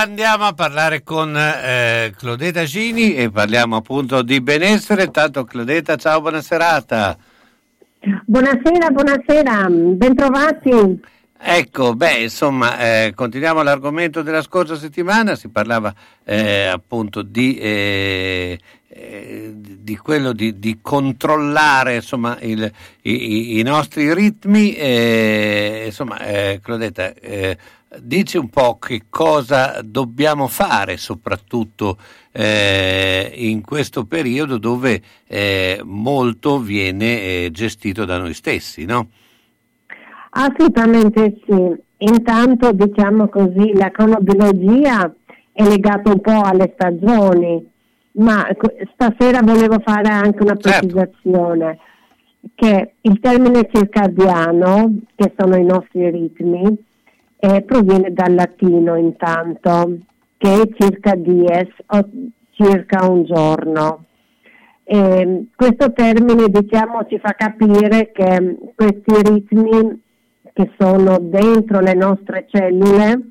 Ed 0.00 0.06
ora 0.06 0.12
andiamo 0.12 0.44
a 0.46 0.52
parlare 0.54 1.02
con 1.02 1.36
eh, 1.36 2.14
Claudeta 2.16 2.64
Gini 2.64 3.14
e 3.16 3.30
parliamo 3.30 3.76
appunto 3.76 4.22
di 4.22 4.40
benessere. 4.40 5.10
Tanto 5.10 5.44
Claudeta, 5.44 5.96
ciao, 5.96 6.22
buona 6.22 6.40
serata. 6.40 7.18
Buonasera, 8.24 8.88
buonasera, 8.90 9.66
bentrovati. 9.68 11.00
Ecco, 11.38 11.94
beh, 11.94 12.22
insomma, 12.22 12.78
eh, 12.78 13.12
continuiamo 13.14 13.62
l'argomento 13.62 14.22
della 14.22 14.40
scorsa 14.40 14.74
settimana, 14.76 15.34
si 15.36 15.48
parlava 15.48 15.92
eh, 16.24 16.64
appunto 16.64 17.20
di, 17.20 17.58
eh, 17.58 18.58
eh, 18.88 19.52
di 19.54 19.96
quello 19.98 20.32
di, 20.32 20.58
di 20.58 20.78
controllare 20.80 21.96
insomma, 21.96 22.38
il- 22.40 22.72
i, 23.02 23.58
i- 23.58 23.62
nostri 23.62 24.14
ritmi. 24.14 24.74
eh, 24.74 25.82
insomma, 25.86 26.18
eh, 26.20 26.58
Claudetta, 26.62 27.12
eh, 27.20 27.58
dici 27.98 28.36
un 28.36 28.48
po' 28.48 28.78
che 28.78 29.02
cosa 29.08 29.80
dobbiamo 29.82 30.46
fare 30.46 30.96
soprattutto 30.96 31.96
eh, 32.30 33.32
in 33.34 33.62
questo 33.62 34.04
periodo 34.04 34.58
dove 34.58 35.00
eh, 35.26 35.80
molto 35.82 36.58
viene 36.58 37.20
eh, 37.20 37.48
gestito 37.50 38.04
da 38.04 38.18
noi 38.18 38.34
stessi, 38.34 38.84
no? 38.84 39.08
Assolutamente 40.30 41.40
sì. 41.44 41.88
Intanto 42.02 42.72
diciamo 42.72 43.28
così, 43.28 43.72
la 43.74 43.90
cronobiologia 43.90 45.12
è 45.52 45.62
legata 45.64 46.10
un 46.10 46.20
po' 46.20 46.40
alle 46.40 46.70
stagioni, 46.72 47.68
ma 48.12 48.46
stasera 48.94 49.40
volevo 49.42 49.80
fare 49.84 50.08
anche 50.08 50.42
una 50.42 50.56
precisazione 50.56 51.78
che 52.54 52.94
il 53.02 53.20
termine 53.20 53.68
circadiano, 53.70 54.94
che 55.14 55.34
sono 55.36 55.56
i 55.56 55.64
nostri 55.64 56.08
ritmi, 56.08 56.88
eh, 57.40 57.62
proviene 57.62 58.12
dal 58.12 58.34
latino 58.34 58.96
intanto, 58.96 59.96
che 60.36 60.62
è 60.62 60.68
circa 60.78 61.14
dies 61.14 61.68
o 61.86 62.08
circa 62.50 63.08
un 63.08 63.24
giorno. 63.24 64.04
E 64.84 65.46
questo 65.56 65.92
termine 65.92 66.48
diciamo 66.48 67.06
ci 67.08 67.18
fa 67.18 67.32
capire 67.32 68.10
che 68.12 68.58
questi 68.74 69.22
ritmi 69.22 70.02
che 70.52 70.70
sono 70.76 71.18
dentro 71.20 71.80
le 71.80 71.94
nostre 71.94 72.46
cellule 72.50 73.30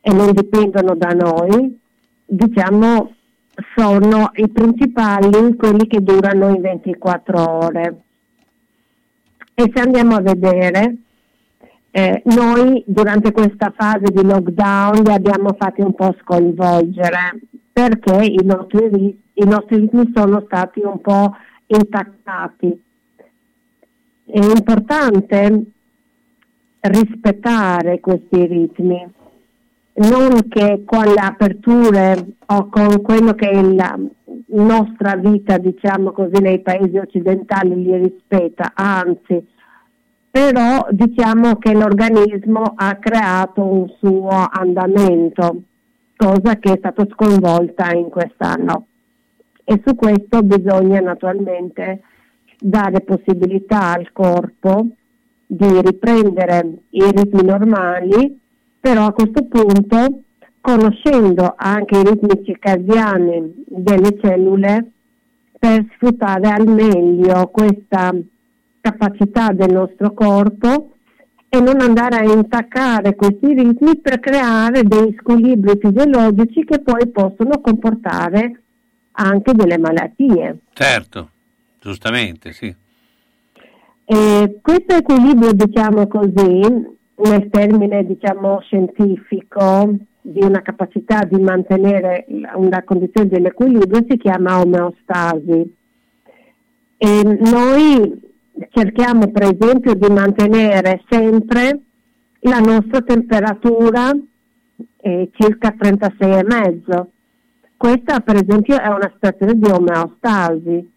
e 0.00 0.12
non 0.12 0.32
dipendono 0.32 0.94
da 0.94 1.10
noi, 1.10 1.78
diciamo 2.24 3.14
sono 3.74 4.30
i 4.34 4.48
principali, 4.48 5.54
quelli 5.56 5.86
che 5.86 6.02
durano 6.02 6.48
in 6.48 6.60
24 6.60 7.50
ore. 7.50 8.02
E 9.54 9.70
se 9.74 9.80
andiamo 9.80 10.16
a 10.16 10.20
vedere, 10.22 10.96
eh, 11.94 12.22
noi 12.24 12.82
durante 12.86 13.32
questa 13.32 13.70
fase 13.76 14.10
di 14.10 14.24
lockdown 14.24 15.02
li 15.02 15.12
abbiamo 15.12 15.54
fatti 15.58 15.82
un 15.82 15.94
po' 15.94 16.16
sconvolgere 16.22 17.38
perché 17.70 18.24
i 18.24 18.40
nostri, 18.42 19.20
i 19.34 19.44
nostri 19.44 19.76
ritmi 19.76 20.10
sono 20.14 20.42
stati 20.46 20.80
un 20.80 21.00
po' 21.02 21.36
intaccati. 21.66 22.82
È 24.24 24.38
importante 24.38 25.64
rispettare 26.80 28.00
questi 28.00 28.46
ritmi, 28.46 29.06
non 29.94 30.48
che 30.48 30.84
con 30.86 31.04
le 31.04 31.20
aperture 31.20 32.26
o 32.46 32.68
con 32.70 33.02
quello 33.02 33.34
che 33.34 33.50
è 33.50 33.62
la 33.62 33.98
nostra 34.46 35.16
vita, 35.16 35.58
diciamo 35.58 36.12
così, 36.12 36.40
nei 36.40 36.60
paesi 36.60 36.96
occidentali 36.96 37.82
li 37.82 37.96
rispetta, 37.96 38.72
anzi, 38.74 39.46
però 40.32 40.86
diciamo 40.90 41.56
che 41.56 41.74
l'organismo 41.74 42.72
ha 42.74 42.96
creato 42.96 43.62
un 43.62 43.86
suo 43.98 44.48
andamento, 44.50 45.60
cosa 46.16 46.56
che 46.56 46.72
è 46.72 46.76
stata 46.78 47.06
sconvolta 47.10 47.92
in 47.92 48.08
quest'anno. 48.08 48.86
E 49.62 49.82
su 49.84 49.94
questo 49.94 50.42
bisogna 50.42 51.00
naturalmente 51.00 52.00
dare 52.58 53.02
possibilità 53.02 53.92
al 53.92 54.10
corpo 54.12 54.86
di 55.46 55.80
riprendere 55.82 56.78
i 56.88 57.10
ritmi 57.10 57.44
normali, 57.44 58.40
però 58.80 59.04
a 59.04 59.12
questo 59.12 59.44
punto, 59.44 60.22
conoscendo 60.62 61.52
anche 61.58 61.98
i 61.98 62.04
ritmi 62.04 62.42
circadiani 62.42 63.64
delle 63.66 64.18
cellule, 64.18 64.92
per 65.58 65.84
sfruttare 65.94 66.48
al 66.48 66.66
meglio 66.66 67.48
questa 67.48 68.14
capacità 68.82 69.52
del 69.52 69.72
nostro 69.72 70.12
corpo 70.12 70.92
e 71.48 71.60
non 71.60 71.80
andare 71.80 72.16
a 72.16 72.32
intaccare 72.32 73.14
questi 73.14 73.54
ritmi 73.54 73.98
per 73.98 74.20
creare 74.20 74.82
dei 74.82 75.14
squilibri 75.18 75.78
fisiologici 75.80 76.64
che 76.64 76.80
poi 76.80 77.06
possono 77.08 77.60
comportare 77.60 78.60
anche 79.12 79.52
delle 79.52 79.78
malattie. 79.78 80.58
Certo, 80.72 81.30
giustamente, 81.80 82.52
sì. 82.52 82.74
E 84.04 84.58
questo 84.60 84.96
equilibrio, 84.96 85.52
diciamo 85.52 86.06
così, 86.08 86.60
nel 87.16 87.48
termine 87.50 88.04
diciamo, 88.04 88.60
scientifico 88.62 89.94
di 90.20 90.42
una 90.42 90.62
capacità 90.62 91.24
di 91.24 91.40
mantenere 91.40 92.24
una 92.54 92.82
condizione 92.82 93.28
dell'equilibrio 93.28 94.04
si 94.08 94.16
chiama 94.16 94.60
omeostasi. 94.60 95.74
E 96.96 97.22
noi 97.24 98.21
cerchiamo 98.70 99.30
per 99.30 99.42
esempio 99.42 99.94
di 99.94 100.08
mantenere 100.12 101.02
sempre 101.08 101.80
la 102.40 102.58
nostra 102.58 103.00
temperatura 103.02 104.10
eh, 104.96 105.30
circa 105.32 105.74
36,5. 105.78 107.04
Questa 107.76 108.20
per 108.20 108.36
esempio 108.36 108.78
è 108.78 108.88
una 108.88 109.10
situazione 109.12 109.54
di 109.54 109.70
omeostasi. 109.70 110.90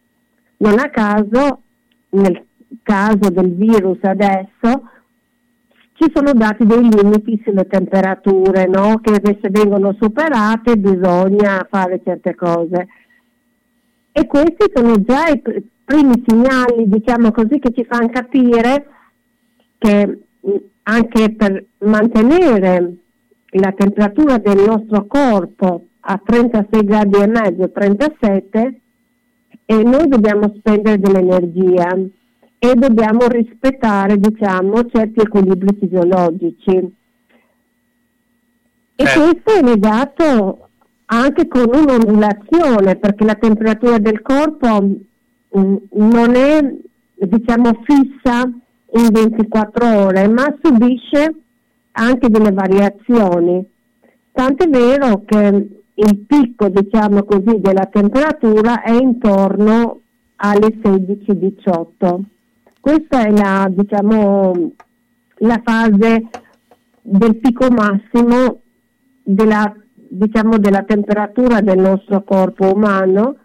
Non 0.58 0.80
a 0.80 0.90
caso, 0.90 1.62
nel 2.10 2.46
caso 2.84 3.30
del 3.30 3.56
virus 3.56 3.98
adesso, 4.02 4.90
ci 5.94 6.12
sono 6.14 6.34
dati 6.34 6.66
dei 6.66 6.82
limiti 6.82 7.42
sulle 7.44 7.68
temperature, 7.68 8.68
no? 8.68 9.00
che 9.02 9.20
se 9.42 9.50
vengono 9.50 9.96
superate 10.00 10.78
bisogna 10.78 11.66
fare 11.70 12.02
certe 12.04 12.36
cose. 12.36 12.88
E 14.12 14.28
questi 14.28 14.72
sono 14.74 15.02
già 15.02 15.28
i 15.28 15.42
primi 15.86 16.24
segnali, 16.26 16.90
diciamo 16.90 17.32
così, 17.32 17.60
che 17.60 17.72
ci 17.72 17.86
fanno 17.86 18.10
capire 18.10 18.88
che 19.78 20.20
anche 20.84 21.34
per 21.34 21.64
mantenere 21.80 22.96
la 23.52 23.72
temperatura 23.72 24.38
del 24.38 24.64
nostro 24.66 25.06
corpo 25.06 25.86
a 26.02 26.22
36 26.24 26.84
gradi 26.84 27.18
e 27.20 27.28
mezzo, 27.28 27.72
37, 27.72 28.80
e 29.66 29.84
noi 29.84 30.08
dobbiamo 30.08 30.54
spendere 30.58 31.00
dell'energia 31.00 31.98
e 32.60 32.74
dobbiamo 32.76 33.28
rispettare, 33.28 34.18
diciamo, 34.18 34.86
certi 34.86 35.22
equilibri 35.22 35.76
fisiologici. 35.80 36.76
E 38.98 39.04
Eh. 39.04 39.14
questo 39.14 39.54
è 39.60 39.62
legato 39.62 40.70
anche 41.06 41.48
con 41.48 41.70
un'ondulazione, 41.74 42.96
perché 42.98 43.24
la 43.24 43.36
temperatura 43.36 43.98
del 43.98 44.22
corpo 44.22 44.82
mm, 44.82 44.94
non 45.56 46.36
è, 46.36 46.74
diciamo, 47.14 47.82
fissa 47.84 48.44
in 48.44 49.10
24 49.12 50.06
ore, 50.06 50.28
ma 50.28 50.54
subisce 50.62 51.36
anche 51.94 52.30
delle 52.30 52.52
variazioni. 52.52 53.66
Tant'è 54.32 54.68
vero 54.68 55.24
che 55.26 55.68
il 55.94 56.18
picco, 56.28 56.68
diciamo 56.70 57.24
così, 57.24 57.60
della 57.60 57.86
temperatura 57.86 58.82
è 58.82 58.92
intorno 58.92 60.02
alle 60.38 60.78
16-18. 60.82 62.20
Questa 62.82 63.26
è 63.26 63.32
la, 63.32 63.68
diciamo, 63.70 64.72
la 65.38 65.62
fase 65.64 66.28
del 67.02 67.38
picco 67.38 67.70
massimo 67.70 68.60
della, 69.24 69.74
diciamo, 69.94 70.58
della 70.58 70.84
temperatura 70.84 71.62
del 71.62 71.80
nostro 71.80 72.24
corpo 72.24 72.74
umano 72.74 73.38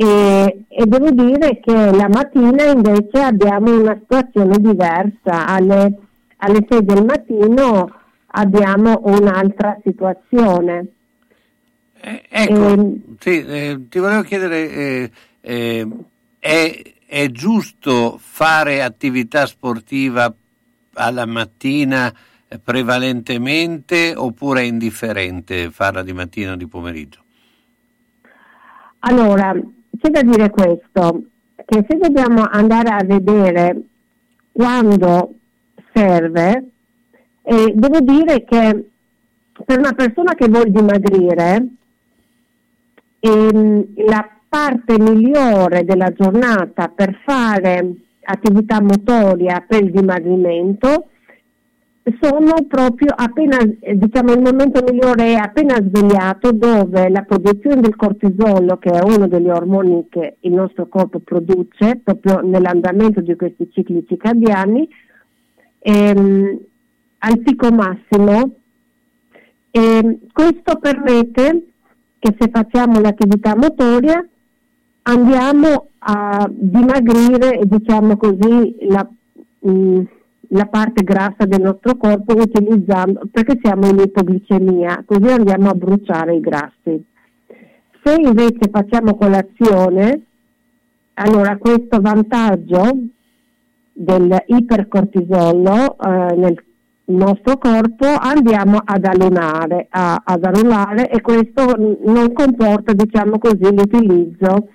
e, 0.00 0.64
e 0.68 0.86
devo 0.86 1.10
dire 1.10 1.58
che 1.58 1.72
la 1.72 2.08
mattina 2.08 2.66
invece 2.66 3.18
abbiamo 3.18 3.80
una 3.80 3.98
situazione 4.00 4.56
diversa. 4.58 5.44
Alle, 5.44 5.92
alle 6.36 6.64
6 6.68 6.84
del 6.84 7.04
mattino 7.04 7.92
abbiamo 8.26 9.00
un'altra 9.06 9.76
situazione. 9.82 10.86
Ecco, 12.00 12.68
Ehm, 12.68 13.16
sì, 13.18 13.44
eh, 13.44 13.88
ti 13.88 13.98
volevo 13.98 14.22
chiedere, 14.22 14.70
eh, 14.70 15.10
eh, 15.40 15.88
è, 16.38 16.82
è 17.04 17.26
giusto 17.32 18.20
fare 18.22 18.84
attività 18.84 19.46
sportiva 19.46 20.32
alla 20.92 21.26
mattina 21.26 22.14
eh, 22.46 22.58
prevalentemente 22.60 24.14
oppure 24.14 24.60
è 24.60 24.64
indifferente 24.64 25.72
farla 25.72 26.04
di 26.04 26.12
mattina 26.12 26.52
o 26.52 26.56
di 26.56 26.68
pomeriggio? 26.68 27.18
Allora, 29.00 29.54
c'è 30.00 30.10
da 30.10 30.22
dire 30.22 30.50
questo, 30.50 31.22
che 31.64 31.84
se 31.88 31.96
dobbiamo 31.98 32.44
andare 32.50 32.90
a 32.90 33.04
vedere 33.04 33.82
quando 34.52 35.34
serve, 35.92 36.70
eh, 37.42 37.72
devo 37.74 38.00
dire 38.00 38.44
che 38.44 38.90
per 39.64 39.78
una 39.78 39.92
persona 39.92 40.34
che 40.34 40.48
vuole 40.48 40.70
dimagrire, 40.70 41.66
ehm, 43.20 43.84
la 44.06 44.28
parte 44.48 44.98
migliore 44.98 45.84
della 45.84 46.12
giornata 46.12 46.88
per 46.88 47.20
fare 47.24 47.94
attività 48.22 48.80
motoria 48.80 49.64
per 49.66 49.82
il 49.82 49.90
dimagrimento 49.90 51.08
sono 52.20 52.64
proprio 52.66 53.12
appena, 53.14 53.58
eh, 53.80 53.96
diciamo, 53.96 54.32
il 54.32 54.40
momento 54.40 54.82
migliore 54.82 55.32
è 55.32 55.34
appena 55.34 55.74
svegliato 55.76 56.52
dove 56.52 57.08
la 57.08 57.22
produzione 57.22 57.80
del 57.80 57.96
cortisolo, 57.96 58.76
che 58.78 58.90
è 58.90 59.02
uno 59.02 59.26
degli 59.26 59.48
ormoni 59.48 60.06
che 60.08 60.36
il 60.40 60.52
nostro 60.52 60.86
corpo 60.86 61.18
produce 61.18 62.00
proprio 62.02 62.40
nell'andamento 62.40 63.20
di 63.20 63.34
questi 63.36 63.70
cicli 63.72 64.04
circadiani, 64.06 64.88
ehm, 65.78 66.58
al 67.18 67.38
picco 67.40 67.70
massimo. 67.70 68.50
E 69.70 70.18
questo 70.32 70.76
permette 70.78 71.66
che 72.18 72.34
se 72.38 72.48
facciamo 72.50 73.00
l'attività 73.00 73.56
motoria 73.56 74.26
andiamo 75.02 75.88
a 75.98 76.48
dimagrire, 76.50 77.60
diciamo 77.64 78.16
così, 78.16 78.76
la, 78.88 79.08
mh, 79.60 80.02
la 80.48 80.66
parte 80.66 81.02
grassa 81.02 81.44
del 81.44 81.60
nostro 81.60 81.96
corpo 81.96 82.34
utilizzando, 82.34 83.22
perché 83.30 83.58
siamo 83.62 83.86
in 83.88 83.98
ipoglicemia, 83.98 85.04
così 85.06 85.30
andiamo 85.30 85.68
a 85.68 85.74
bruciare 85.74 86.36
i 86.36 86.40
grassi. 86.40 87.04
Se 88.02 88.14
invece 88.14 88.70
facciamo 88.70 89.16
colazione, 89.16 90.22
allora 91.14 91.56
questo 91.56 92.00
vantaggio 92.00 92.96
del 93.92 94.42
ipercortisolo 94.46 95.98
eh, 95.98 96.36
nel 96.36 96.64
nostro 97.06 97.58
corpo 97.58 98.06
andiamo 98.06 98.80
ad 98.84 99.04
allunare, 99.04 99.86
a- 99.90 100.22
ad 100.24 100.44
annullare 100.44 101.10
e 101.10 101.20
questo 101.20 101.76
non 101.76 102.32
comporta, 102.32 102.92
diciamo 102.92 103.38
così, 103.38 103.74
l'utilizzo 103.74 104.68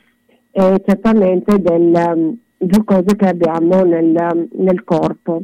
eh, 0.51 0.81
certamente 0.85 1.59
del 1.59 1.91
um, 1.93 2.37
glucosio 2.57 3.15
che 3.15 3.27
abbiamo 3.27 3.83
nel, 3.83 4.15
um, 4.15 4.47
nel 4.63 4.83
corpo. 4.83 5.43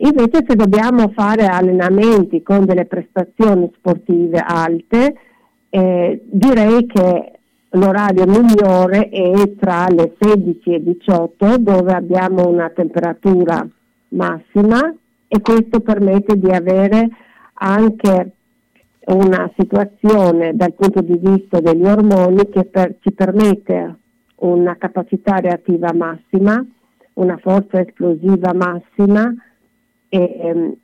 Invece 0.00 0.44
se 0.46 0.54
dobbiamo 0.54 1.08
fare 1.08 1.46
allenamenti 1.46 2.42
con 2.42 2.64
delle 2.64 2.84
prestazioni 2.84 3.68
sportive 3.76 4.38
alte, 4.38 5.14
eh, 5.70 6.22
direi 6.24 6.86
che 6.86 7.32
l'orario 7.70 8.24
migliore 8.26 9.08
è 9.08 9.54
tra 9.56 9.86
le 9.88 10.14
16 10.16 10.74
e 10.74 10.82
18 10.82 11.58
dove 11.58 11.92
abbiamo 11.92 12.46
una 12.46 12.70
temperatura 12.70 13.66
massima 14.10 14.94
e 15.26 15.40
questo 15.40 15.80
permette 15.80 16.38
di 16.38 16.50
avere 16.50 17.08
anche 17.54 18.30
una 19.06 19.50
situazione 19.58 20.54
dal 20.54 20.74
punto 20.74 21.00
di 21.00 21.18
vista 21.18 21.58
degli 21.60 21.84
ormoni 21.84 22.48
che 22.50 22.64
per, 22.66 22.94
ci 23.00 23.10
permette 23.10 23.96
una 24.36 24.76
capacità 24.76 25.38
reattiva 25.38 25.92
massima, 25.92 26.64
una 27.14 27.36
forza 27.38 27.80
esplosiva 27.80 28.52
massima 28.54 29.34
ehm, 30.08 30.74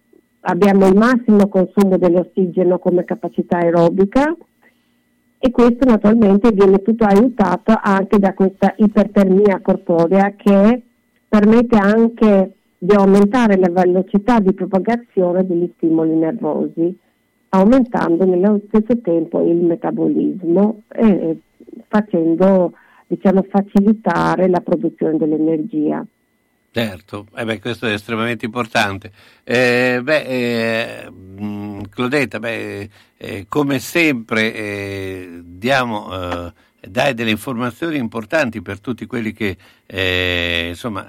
abbiamo 0.41 0.87
il 0.87 0.97
massimo 0.97 1.49
consumo 1.49 1.97
dell'ossigeno 1.97 2.79
come 2.79 3.05
capacità 3.05 3.59
aerobica 3.59 4.35
e 5.39 5.51
questo 5.51 5.85
naturalmente 5.85 6.53
viene 6.53 6.81
tutto 6.83 7.05
aiutato 7.05 7.79
anche 7.81 8.19
da 8.19 8.33
questa 8.33 8.75
ipertermia 8.77 9.61
corporea 9.61 10.33
che 10.37 10.83
permette 11.29 11.77
anche 11.77 12.53
di 12.79 12.95
aumentare 12.95 13.57
la 13.57 13.71
velocità 13.71 14.41
di 14.41 14.53
propagazione 14.53 15.47
degli 15.47 15.71
stimoli 15.77 16.15
nervosi, 16.15 16.97
aumentando 17.51 18.25
nello 18.25 18.61
stesso 18.69 19.01
tempo 19.01 19.43
il 19.43 19.57
metabolismo 19.57 20.83
e 20.89 21.39
facendo 21.89 22.73
diciamo, 23.07 23.43
facilitare 23.49 24.49
la 24.49 24.61
produzione 24.61 25.17
dell'energia. 25.17 26.05
Certo, 26.77 27.29
eh 27.37 27.45
beh, 27.45 27.61
questo 27.61 27.87
è 27.87 27.93
estremamente 27.93 28.45
importante. 28.47 29.13
Eh, 29.45 30.01
beh, 30.03 30.23
eh, 30.25 31.13
Claudetta, 31.89 32.41
beh, 32.41 32.91
eh, 33.17 33.47
come 33.49 33.79
sempre 33.79 34.53
eh, 34.53 35.41
diamo, 35.45 36.47
eh, 36.49 36.53
dai 36.89 37.15
delle 37.15 37.31
informazioni 37.31 37.97
importanti 37.97 38.61
per 38.61 38.81
tutti 38.81 39.07
quelli 39.07 39.33
che 39.33 39.57
insomma, 40.69 41.07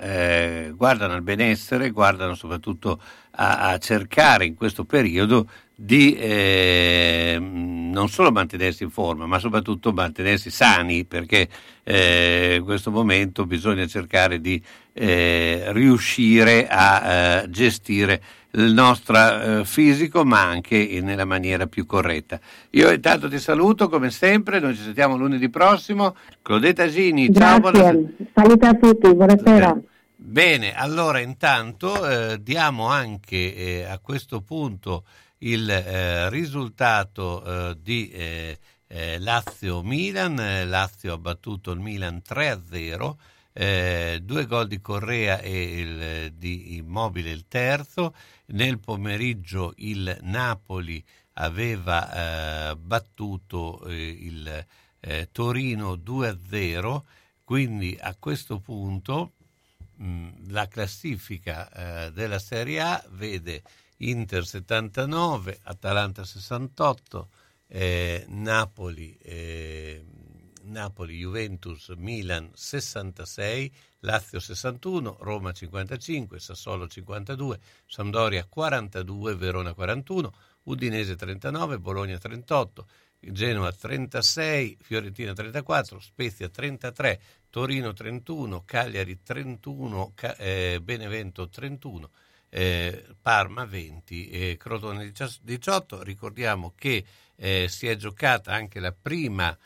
guardano 0.73 1.13
al 1.13 1.23
benessere, 1.23 1.89
guardano 1.89 2.35
soprattutto 2.35 3.01
a, 3.31 3.71
a 3.71 3.77
cercare 3.79 4.45
in 4.45 4.53
questo 4.53 4.85
periodo 4.85 5.49
di 5.73 6.15
eh, 6.15 7.37
non 7.39 8.07
solo 8.07 8.31
mantenersi 8.31 8.83
in 8.83 8.89
forma, 8.91 9.25
ma 9.25 9.39
soprattutto 9.39 9.91
mantenersi 9.91 10.49
sani, 10.49 11.03
perché 11.05 11.49
eh, 11.83 12.55
in 12.57 12.63
questo 12.63 12.91
momento 12.91 13.45
bisogna 13.45 13.85
cercare 13.87 14.39
di 14.39 14.61
eh, 14.97 15.65
riuscire 15.73 16.67
a 16.67 17.41
eh, 17.41 17.49
gestire 17.49 18.21
il 18.51 18.71
nostro 18.71 19.17
eh, 19.17 19.65
fisico, 19.65 20.23
ma 20.23 20.41
anche 20.41 20.99
nella 21.01 21.25
maniera 21.25 21.67
più 21.67 21.85
corretta. 21.85 22.39
Io 22.71 22.89
intanto 22.89 23.27
ti 23.27 23.37
saluto 23.37 23.89
come 23.89 24.09
sempre, 24.09 24.59
noi 24.59 24.75
ci 24.75 24.83
sentiamo 24.83 25.17
lunedì 25.17 25.49
prossimo. 25.49 26.15
Claudetta 26.41 26.87
Gini, 26.87 27.33
ciao. 27.33 27.59
Buonasera. 27.59 27.99
Saluti 28.33 28.65
a 28.65 28.73
tutti, 28.73 29.13
buonasera. 29.13 29.77
Bene, 30.15 30.73
allora 30.73 31.19
intanto 31.19 32.07
eh, 32.07 32.41
diamo 32.41 32.87
anche 32.87 33.85
a 33.87 33.99
questo 33.99 34.41
punto 34.41 35.03
il 35.39 35.69
eh, 35.69 36.29
risultato 36.29 37.43
eh, 37.43 37.77
di 37.81 38.09
eh, 38.09 38.57
eh 38.87 39.19
Lazio-Milan, 39.19 40.67
Lazio 40.67 41.13
ha 41.13 41.17
battuto 41.17 41.71
il 41.71 41.79
Milan 41.79 42.21
3-0, 42.27 43.15
eh, 43.57 44.19
due 44.21 44.45
gol 44.45 44.67
di 44.67 44.81
Correa 44.81 45.39
e 45.39 45.79
il, 45.79 46.33
di 46.33 46.75
Immobile 46.75 47.31
il 47.31 47.45
terzo, 47.47 48.13
nel 48.47 48.79
pomeriggio 48.79 49.73
il 49.77 50.17
Napoli 50.23 51.01
aveva 51.33 52.71
eh, 52.71 52.75
battuto 52.75 53.83
il 53.87 54.65
Torino 55.31 55.93
2-0, 55.93 57.01
quindi 57.43 57.95
a 58.01 58.15
questo 58.17 58.59
punto 58.59 59.33
mh, 59.97 60.49
la 60.49 60.67
classifica 60.67 62.09
della 62.11 62.39
Serie 62.39 62.81
A 62.81 63.03
vede 63.11 63.61
Inter 63.97 64.45
79, 64.45 65.59
Atalanta 65.63 66.25
68, 66.25 67.29
eh, 67.67 68.25
Napoli, 68.27 69.17
eh, 69.21 70.03
Napoli, 70.65 71.17
Juventus, 71.17 71.89
Milan 71.97 72.51
66, 72.53 73.71
Lazio 73.99 74.39
61, 74.39 75.17
Roma 75.19 75.51
55, 75.51 76.39
Sassuolo 76.39 76.87
52, 76.87 77.59
Sampdoria 77.85 78.45
42, 78.45 79.35
Verona 79.35 79.73
41, 79.73 80.33
Udinese 80.63 81.15
39, 81.15 81.79
Bologna 81.79 82.17
38, 82.17 82.87
Genoa 83.19 83.71
36, 83.71 84.77
Fiorentina 84.81 85.33
34, 85.33 85.99
Spezia 85.99 86.49
33, 86.49 87.19
Torino 87.49 87.93
31, 87.93 88.63
Cagliari 88.65 89.21
31, 89.23 90.13
eh, 90.37 90.79
Benevento 90.81 91.49
31, 91.49 92.09
eh, 92.49 93.05
Parma 93.21 93.65
20 93.65 94.29
e 94.29 94.57
Crotone 94.57 95.11
18. 95.41 96.03
Ricordiamo 96.03 96.73
che 96.75 97.03
eh, 97.35 97.67
si 97.67 97.87
è 97.87 97.95
giocata 97.95 98.53
anche 98.53 98.79
la 98.79 98.93
prima 98.93 99.57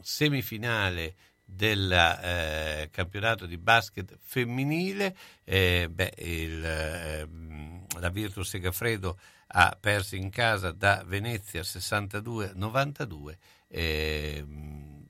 semifinale 0.00 1.14
del 1.44 1.90
eh, 1.90 2.88
campionato 2.90 3.46
di 3.46 3.56
basket 3.56 4.16
femminile. 4.20 5.16
Eh, 5.44 5.88
beh, 5.90 6.14
il, 6.18 6.64
ehm, 6.64 7.86
la 8.00 8.08
Virtus 8.10 8.48
Segafredo 8.48 9.18
ha 9.48 9.76
perso 9.80 10.16
in 10.16 10.30
casa 10.30 10.72
da 10.72 11.04
Venezia 11.06 11.62
62-92. 11.62 13.38
Ehm, 13.68 15.06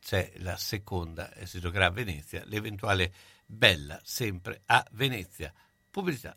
c'è 0.00 0.32
la 0.36 0.56
seconda, 0.56 1.32
si 1.44 1.60
giocherà 1.60 1.86
a 1.86 1.90
Venezia, 1.90 2.42
l'eventuale 2.46 3.12
Bella 3.46 4.00
sempre 4.02 4.62
a 4.66 4.84
Venezia. 4.92 5.52
Pubblicità. 5.90 6.36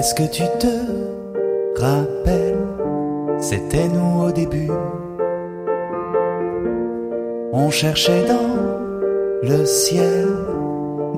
Est-ce 0.00 0.14
que 0.14 0.22
tu 0.22 0.44
te 0.58 1.78
rappelles? 1.78 2.56
C'était 3.38 3.86
nous 3.86 4.28
au 4.28 4.32
début. 4.32 4.70
On 7.52 7.68
cherchait 7.68 8.24
dans 8.24 8.56
le 9.42 9.66
ciel 9.66 10.26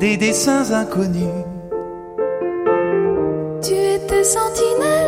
des 0.01 0.17
dessins 0.17 0.73
inconnus. 0.73 1.45
Tu 3.63 3.75
étais 3.75 4.25
sentinelle 4.25 5.02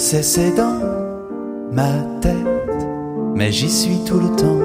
sais 0.00 0.22
c'est 0.22 0.52
dans 0.52 0.80
ma 1.72 1.92
tête, 2.22 2.86
mais 3.34 3.52
j'y 3.52 3.70
suis 3.70 4.02
tout 4.06 4.18
le 4.18 4.34
temps. 4.34 4.60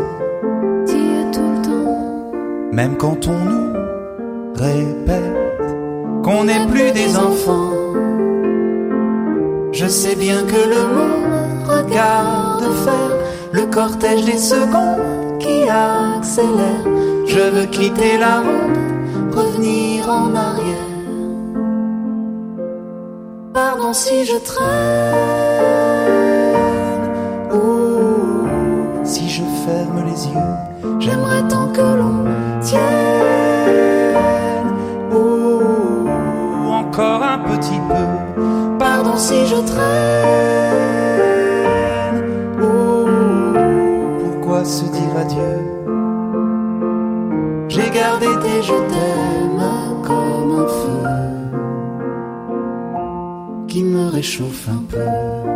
Tu 0.88 0.96
es 0.96 1.32
tout 1.32 1.52
le 1.56 1.62
temps. 1.62 2.32
Même 2.72 2.96
quand 2.96 3.28
on 3.28 3.38
nous 3.38 3.74
répète 4.56 5.68
qu'on 6.24 6.46
n'est 6.46 6.66
plus 6.68 6.90
des 6.94 7.18
enfants. 7.18 7.74
Je 9.74 9.88
sais 9.88 10.16
bien 10.16 10.42
que 10.44 10.70
le 10.76 10.84
monde 10.96 11.68
regarde 11.68 12.64
faire 12.86 13.18
le 13.52 13.66
cortège 13.66 14.24
des 14.24 14.38
secondes 14.38 15.38
qui 15.40 15.68
accélère. 15.68 16.86
Je 17.28 17.40
veux 17.40 17.66
quitter 17.66 18.18
la 18.18 18.40
ronde, 18.40 19.36
revenir 19.36 20.10
en 20.10 20.34
arrière. 20.34 20.95
Pardon 23.86 24.00
si 24.00 24.26
je 24.26 24.38
traîne. 24.38 24.66
Ouh, 27.54 28.48
si 29.04 29.30
je 29.30 29.44
ferme 29.64 30.04
les 30.08 30.26
yeux, 30.26 30.56
J'aimerais 31.00 31.48
tant 31.48 31.68
que 31.68 31.82
l'on 31.82 32.26
tienne. 32.62 32.82
Ouh, 35.14 36.68
encore 36.68 37.22
un 37.22 37.38
petit 37.38 37.80
peu. 37.88 38.06
Pardon 38.80 39.18
si 39.18 39.46
je 39.46 39.58
traîne. 39.58 39.86
Ouh, 42.64 43.06
pourquoi 44.20 44.66
se 44.66 44.86
dire 44.86 45.16
adieu? 45.16 45.75
Réchauffe 54.16 54.70
un 54.70 54.84
peu. 54.90 55.55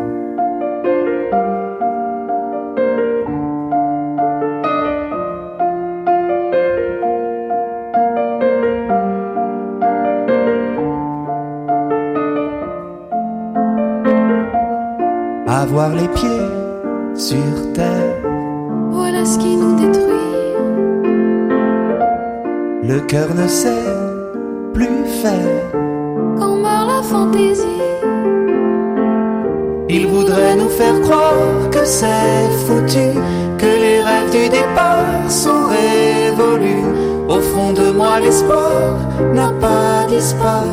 C'est 31.90 32.50
foutu, 32.66 33.10
que 33.58 33.72
les 33.84 34.02
rêves 34.10 34.32
du 34.32 34.46
départ 34.50 35.30
sont 35.30 35.64
révolus. 35.68 36.86
Au 37.28 37.42
fond 37.42 37.74
de 37.74 37.92
moi, 37.92 38.20
l'espoir 38.20 38.96
n'a 39.34 39.52
pas 39.60 40.06
disparu. 40.08 40.70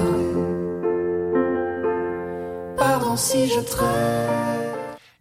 Pardon 2.76 3.16
si 3.16 3.46
je 3.48 3.60
traîne. 3.60 4.36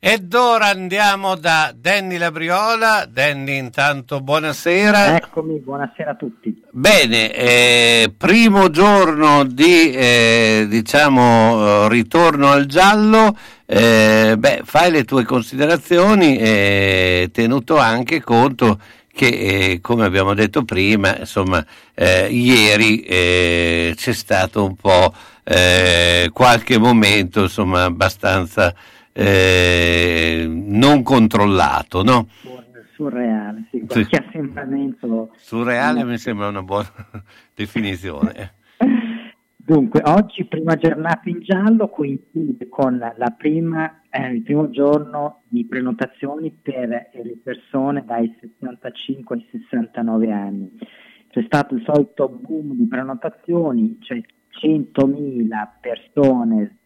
Ed 0.08 0.32
ora 0.36 0.68
andiamo 0.68 1.36
da 1.36 1.74
Danny 1.76 2.18
Labriola. 2.20 3.08
Danny, 3.12 3.58
intanto 3.58 4.22
buonasera. 4.22 5.16
Eccomi, 5.16 5.58
buonasera 5.58 6.12
a 6.12 6.16
tutti. 6.16 6.62
Bene, 6.70 7.34
eh, 7.34 8.14
primo 8.16 8.70
giorno 8.70 9.44
di 9.46 9.92
eh, 9.92 10.68
diciamo 10.70 11.86
eh, 11.86 11.90
ritorno 11.90 12.52
al 12.52 12.68
giallo. 12.68 13.36
Eh, 13.66 14.36
beh, 14.38 14.62
fai 14.64 14.92
le 14.92 15.04
tue 15.04 15.24
considerazioni, 15.24 16.38
eh, 16.38 17.30
tenuto 17.32 17.78
anche 17.78 18.22
conto 18.22 18.80
che, 19.12 19.28
eh, 19.28 19.80
come 19.82 20.06
abbiamo 20.06 20.34
detto 20.34 20.64
prima, 20.64 21.18
insomma, 21.18 21.66
eh, 21.94 22.28
ieri 22.30 23.02
eh, 23.02 23.94
c'è 23.96 24.14
stato 24.14 24.66
un 24.66 24.76
po' 24.76 25.14
eh, 25.44 26.30
qualche 26.34 26.78
momento, 26.78 27.44
insomma, 27.44 27.84
abbastanza 27.84 28.74
non 29.18 31.02
controllato, 31.02 32.04
no? 32.04 32.28
Surreale, 32.96 33.68
sì, 33.72 33.80
Sì. 33.80 33.86
qualche 33.88 34.18
assembramento. 34.28 35.32
Surreale 35.38 36.04
mi 36.04 36.18
sembra 36.18 36.48
una 36.48 36.62
buona 36.62 36.92
definizione. 37.56 38.54
Dunque, 39.66 40.04
oggi 40.06 40.46
prima 40.46 40.76
giornata 40.76 41.28
in 41.28 41.40
giallo 41.40 41.90
coincide 41.90 42.70
con 42.70 43.02
prima, 43.36 44.00
eh, 44.12 44.28
il 44.28 44.44
primo 44.44 44.70
giorno 44.70 45.42
di 45.48 45.66
prenotazioni 45.66 46.52
per 46.52 46.92
eh, 46.92 47.10
le 47.24 47.36
persone 47.42 48.06
dai 48.06 48.32
75 48.40 49.36
ai 49.36 49.48
69 49.50 50.32
anni. 50.32 50.72
C'è 51.30 51.42
stato 51.48 51.74
il 51.74 51.82
solito 51.84 52.30
boom 52.30 52.76
di 52.76 52.86
prenotazioni, 52.86 53.98
cioè 54.02 54.22
100.000 54.62 55.68
persone 55.82 56.78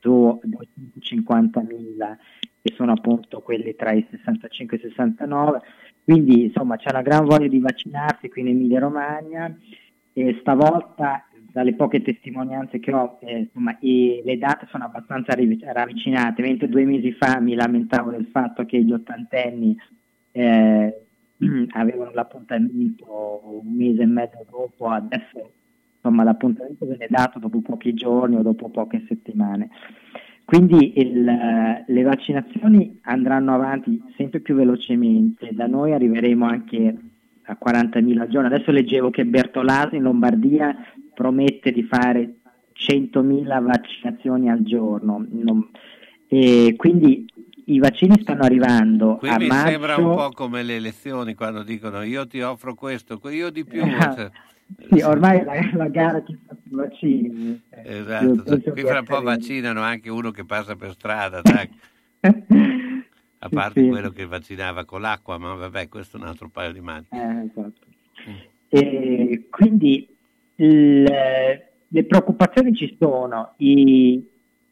su 0.00 0.40
250.000 0.42 2.16
che 2.62 2.74
sono 2.74 2.92
appunto 2.92 3.40
quelli 3.40 3.74
tra 3.76 3.92
i 3.92 4.06
65 4.08 4.78
e 4.78 4.80
i 4.80 4.88
69, 4.88 5.60
quindi 6.04 6.44
insomma 6.44 6.76
c'è 6.76 6.88
una 6.88 7.02
gran 7.02 7.26
voglia 7.26 7.48
di 7.48 7.60
vaccinarsi 7.60 8.30
qui 8.30 8.40
in 8.40 8.48
Emilia 8.48 8.78
Romagna 8.78 9.54
e 10.14 10.38
stavolta 10.40 11.26
dalle 11.52 11.74
poche 11.74 12.02
testimonianze 12.02 12.80
che 12.80 12.92
ho, 12.92 13.18
eh, 13.20 13.40
insomma, 13.40 13.76
le 13.80 14.38
date 14.38 14.66
sono 14.70 14.84
abbastanza 14.84 15.34
ravvicinate, 15.34 16.40
mentre 16.40 16.68
due 16.68 16.84
mesi 16.84 17.12
fa 17.12 17.40
mi 17.40 17.54
lamentavo 17.54 18.10
del 18.10 18.26
fatto 18.26 18.64
che 18.64 18.82
gli 18.82 18.92
ottantenni 18.92 19.76
eh, 20.32 21.02
avevano 21.72 22.10
l'appuntamento 22.12 23.60
un 23.62 23.74
mese 23.74 24.02
e 24.02 24.06
mezzo 24.06 24.44
dopo, 24.48 24.88
adesso 24.88 25.52
insomma, 25.96 26.24
l'appuntamento 26.24 26.86
viene 26.86 27.06
dato 27.10 27.38
dopo 27.38 27.60
pochi 27.60 27.92
giorni 27.92 28.36
o 28.36 28.42
dopo 28.42 28.70
poche 28.70 29.04
settimane. 29.06 29.68
Quindi 30.44 30.98
il, 30.98 31.22
le 31.86 32.02
vaccinazioni 32.02 32.98
andranno 33.02 33.54
avanti 33.54 34.02
sempre 34.16 34.40
più 34.40 34.54
velocemente, 34.54 35.50
da 35.52 35.66
noi 35.66 35.92
arriveremo 35.92 36.46
anche 36.46 36.96
a 37.44 37.58
40.000 37.62 38.20
al 38.20 38.28
giorno. 38.28 38.48
Adesso 38.48 38.70
leggevo 38.70 39.10
che 39.10 39.24
Bertolaso 39.24 39.94
in 39.94 40.02
Lombardia 40.02 40.76
promette 41.22 41.70
di 41.70 41.84
fare 41.84 42.34
100.000 42.74 43.62
vaccinazioni 43.62 44.50
al 44.50 44.62
giorno. 44.62 45.24
Non- 45.30 45.70
e 46.26 46.74
quindi 46.76 47.30
i 47.66 47.78
vaccini 47.78 48.20
stanno 48.20 48.42
arrivando 48.42 49.16
Qui 49.16 49.28
a 49.28 49.38
mi 49.38 49.46
maggio. 49.46 49.70
sembra 49.70 49.96
un 49.96 50.16
po' 50.16 50.30
come 50.30 50.64
le 50.64 50.76
elezioni 50.76 51.34
quando 51.34 51.62
dicono 51.62 52.02
io 52.02 52.26
ti 52.26 52.40
offro 52.40 52.74
questo, 52.74 53.20
io 53.30 53.50
di 53.50 53.64
più. 53.64 53.82
cioè, 53.86 54.30
Sì, 54.90 55.00
ormai 55.02 55.44
la, 55.44 55.70
la 55.74 55.88
gara 55.88 56.24
ci 56.24 56.36
fa 56.44 56.56
sui 56.60 56.74
vaccini. 56.74 57.62
Esatto, 57.70 58.58
qui 58.72 58.80
fra 58.82 58.98
un 58.98 59.04
po' 59.04 59.20
vaccinano 59.20 59.80
anche 59.82 60.10
uno 60.10 60.32
che 60.32 60.44
passa 60.44 60.74
per 60.74 60.92
strada, 60.92 61.40
a 63.44 63.48
parte 63.48 63.80
sì. 63.80 63.88
quello 63.88 64.10
che 64.10 64.26
vaccinava 64.26 64.84
con 64.84 65.00
l'acqua, 65.00 65.38
ma 65.38 65.54
vabbè, 65.54 65.88
questo 65.88 66.16
è 66.16 66.20
un 66.20 66.26
altro 66.26 66.48
paio 66.48 66.72
di 66.72 66.80
mani. 66.80 67.06
Eh, 67.10 67.48
esatto. 67.50 67.90
E 68.68 69.48
quindi 69.50 70.11
il- 70.64 71.60
le 71.88 72.04
preoccupazioni 72.04 72.74
ci 72.74 72.96
sono. 72.98 73.54
I- 73.58 74.24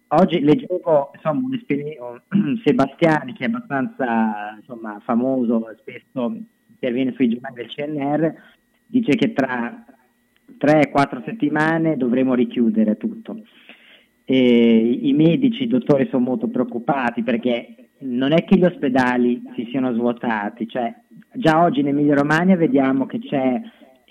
oggi 0.08 0.40
leggevo 0.40 1.10
insomma, 1.14 1.48
un- 1.48 2.60
Sebastiani 2.64 3.32
che 3.34 3.44
è 3.44 3.46
abbastanza 3.46 4.54
insomma, 4.58 5.00
famoso, 5.04 5.74
spesso 5.80 6.34
interviene 6.68 7.12
sui 7.12 7.28
giornali 7.28 7.54
del 7.56 7.68
CNR, 7.68 8.34
dice 8.86 9.14
che 9.16 9.32
tra 9.32 9.84
3-4 10.58 11.22
settimane 11.24 11.96
dovremo 11.96 12.34
richiudere 12.34 12.96
tutto. 12.96 13.42
E 14.24 14.98
I 15.02 15.12
medici, 15.12 15.64
i 15.64 15.68
dottori 15.68 16.06
sono 16.08 16.24
molto 16.24 16.48
preoccupati 16.48 17.22
perché 17.22 17.74
non 18.02 18.32
è 18.32 18.44
che 18.44 18.56
gli 18.56 18.64
ospedali 18.64 19.42
si 19.54 19.66
siano 19.70 19.92
svuotati, 19.92 20.66
cioè 20.68 20.94
già 21.34 21.62
oggi 21.62 21.80
in 21.80 21.88
Emilia 21.88 22.14
Romagna 22.14 22.56
vediamo 22.56 23.06
che 23.06 23.18
c'è 23.18 23.60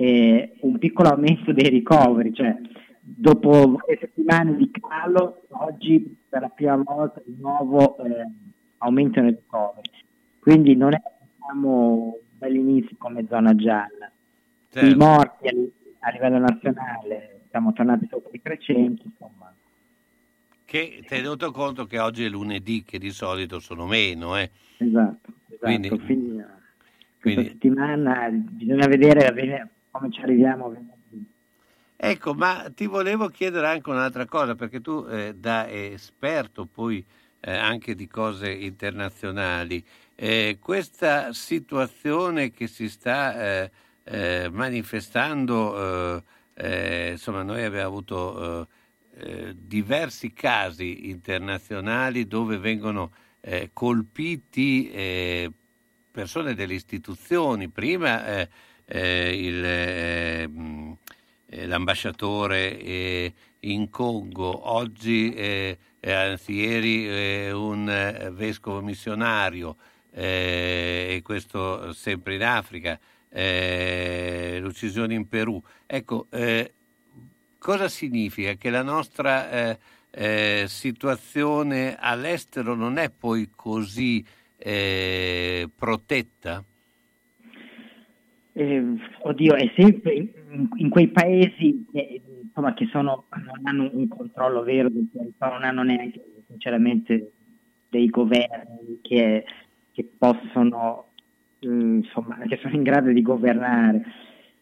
eh, 0.02 0.54
un 0.62 0.78
piccolo 0.78 1.10
aumento 1.10 1.52
dei 1.52 1.68
ricoveri, 1.70 2.34
cioè 2.34 2.56
dopo 3.02 3.50
varie 3.50 3.98
settimane 4.00 4.56
di 4.56 4.72
calo, 4.72 5.42
oggi 5.50 6.18
per 6.30 6.40
la 6.42 6.48
prima 6.48 6.78
volta 6.78 7.22
di 7.26 7.36
nuovo 7.38 7.98
eh, 8.06 8.26
aumentano 8.78 9.28
i 9.28 9.32
ricoveri. 9.32 9.90
Quindi 10.40 10.78
non 10.78 10.94
è 10.94 11.02
diciamo, 11.36 11.94
un 11.96 12.12
bell'inizio 12.38 12.96
come 12.98 13.26
zona 13.28 13.54
gialla. 13.56 14.10
Certo. 14.72 14.88
i 14.88 14.96
morti 14.96 15.48
a, 16.00 16.10
livello 16.12 16.38
nazionale 16.38 17.42
siamo 17.50 17.74
tornati 17.74 18.08
sopra 18.10 18.30
i 18.32 18.42
300, 18.42 19.04
insomma. 19.04 19.54
Che 20.64 21.04
tenuto 21.08 21.52
conto 21.52 21.86
che 21.88 22.00
oggi 22.00 22.24
è 22.24 22.30
lunedì, 22.30 22.84
che 22.84 23.00
di 23.00 23.10
solito 23.10 23.60
sono 23.60 23.86
meno, 23.86 24.38
eh. 24.38 24.50
Esatto, 24.78 25.32
esatto. 25.50 25.58
Quindi- 25.66 25.90
Quindi, 25.90 26.36
questa 26.38 26.52
quindi- 27.20 27.44
settimana 27.48 28.30
bisogna 28.30 28.88
vedere 28.88 29.26
come 29.92 30.12
ci 30.12 30.22
arriviamo. 30.22 30.74
Ecco, 31.96 32.34
ma 32.34 32.72
ti 32.74 32.86
volevo 32.86 33.28
chiedere 33.28 33.68
anche 33.68 33.90
un'altra 33.90 34.26
cosa, 34.26 34.56
perché 34.56 34.80
tu 34.80 35.06
eh, 35.10 35.36
da 35.36 35.70
esperto 35.70 36.66
poi 36.66 37.06
eh, 37.42 37.52
anche 37.56 37.96
di 37.96 38.08
cose 38.08 38.52
internazionali, 38.52 39.84
eh, 40.16 40.58
questa 40.62 41.34
situazione 41.34 42.52
che 42.52 42.68
si 42.68 42.90
sta 42.90 43.64
eh, 43.64 43.72
eh, 44.04 44.50
manifestando, 44.52 46.24
eh, 46.54 47.12
insomma 47.12 47.44
noi 47.44 47.64
abbiamo 47.64 47.88
avuto 47.88 48.68
diversi 49.54 50.32
casi 50.32 51.10
internazionali 51.10 52.26
dove 52.26 52.58
vengono 52.58 53.12
colpiti 53.74 54.90
persone 56.10 56.54
delle 56.54 56.74
istituzioni, 56.74 57.68
prima 57.68 58.48
il, 58.92 59.64
eh, 59.64 60.48
mh, 60.48 60.98
eh, 61.50 61.66
l'ambasciatore 61.68 62.80
eh, 62.80 63.34
in 63.62 63.90
Congo, 63.90 64.72
oggi, 64.72 65.34
eh, 65.34 65.78
eh, 66.00 66.12
anzi 66.12 66.54
ieri, 66.54 67.08
eh, 67.08 67.52
un 67.52 67.90
eh, 67.90 68.30
vescovo 68.32 68.82
missionario, 68.82 69.76
eh, 70.12 71.16
e 71.16 71.22
questo 71.22 71.94
sempre 71.94 72.36
in 72.36 72.44
Africa, 72.44 73.00
eh, 73.30 74.58
l'uccisione 74.62 75.14
in 75.14 75.28
Perù. 75.28 75.62
Ecco, 75.86 76.28
eh, 76.32 76.74
cosa 77.58 77.88
significa? 77.88 78.54
Che 78.54 78.70
la 78.70 78.82
nostra 78.82 79.52
eh, 79.52 79.80
eh, 80.12 80.66
situazione 80.68 81.96
all'estero 82.00 82.76
non 82.76 82.98
è 82.98 83.10
poi 83.10 83.50
così 83.56 84.26
eh, 84.58 85.70
protetta? 85.76 86.64
Eh, 88.60 88.84
oddio, 89.20 89.56
è 89.56 89.72
sempre 89.74 90.14
in, 90.16 90.68
in 90.76 90.90
quei 90.90 91.08
paesi 91.08 91.86
eh, 91.94 92.22
insomma, 92.44 92.74
che 92.74 92.88
sono, 92.88 93.28
non 93.30 93.62
hanno 93.64 93.90
un 93.94 94.10
controllo 94.10 94.64
vero 94.64 94.90
del 94.90 95.08
territorio, 95.14 95.54
non 95.54 95.64
hanno 95.64 95.84
neanche 95.84 96.22
sinceramente 96.46 97.32
dei 97.88 98.08
governi 98.08 99.00
che, 99.02 99.46
che 99.94 100.10
possono, 100.18 101.06
mm, 101.66 102.00
insomma, 102.00 102.38
che 102.50 102.58
sono 102.58 102.76
in 102.76 102.84
grado 102.84 103.12
di 103.12 103.22
governare. 103.22 104.04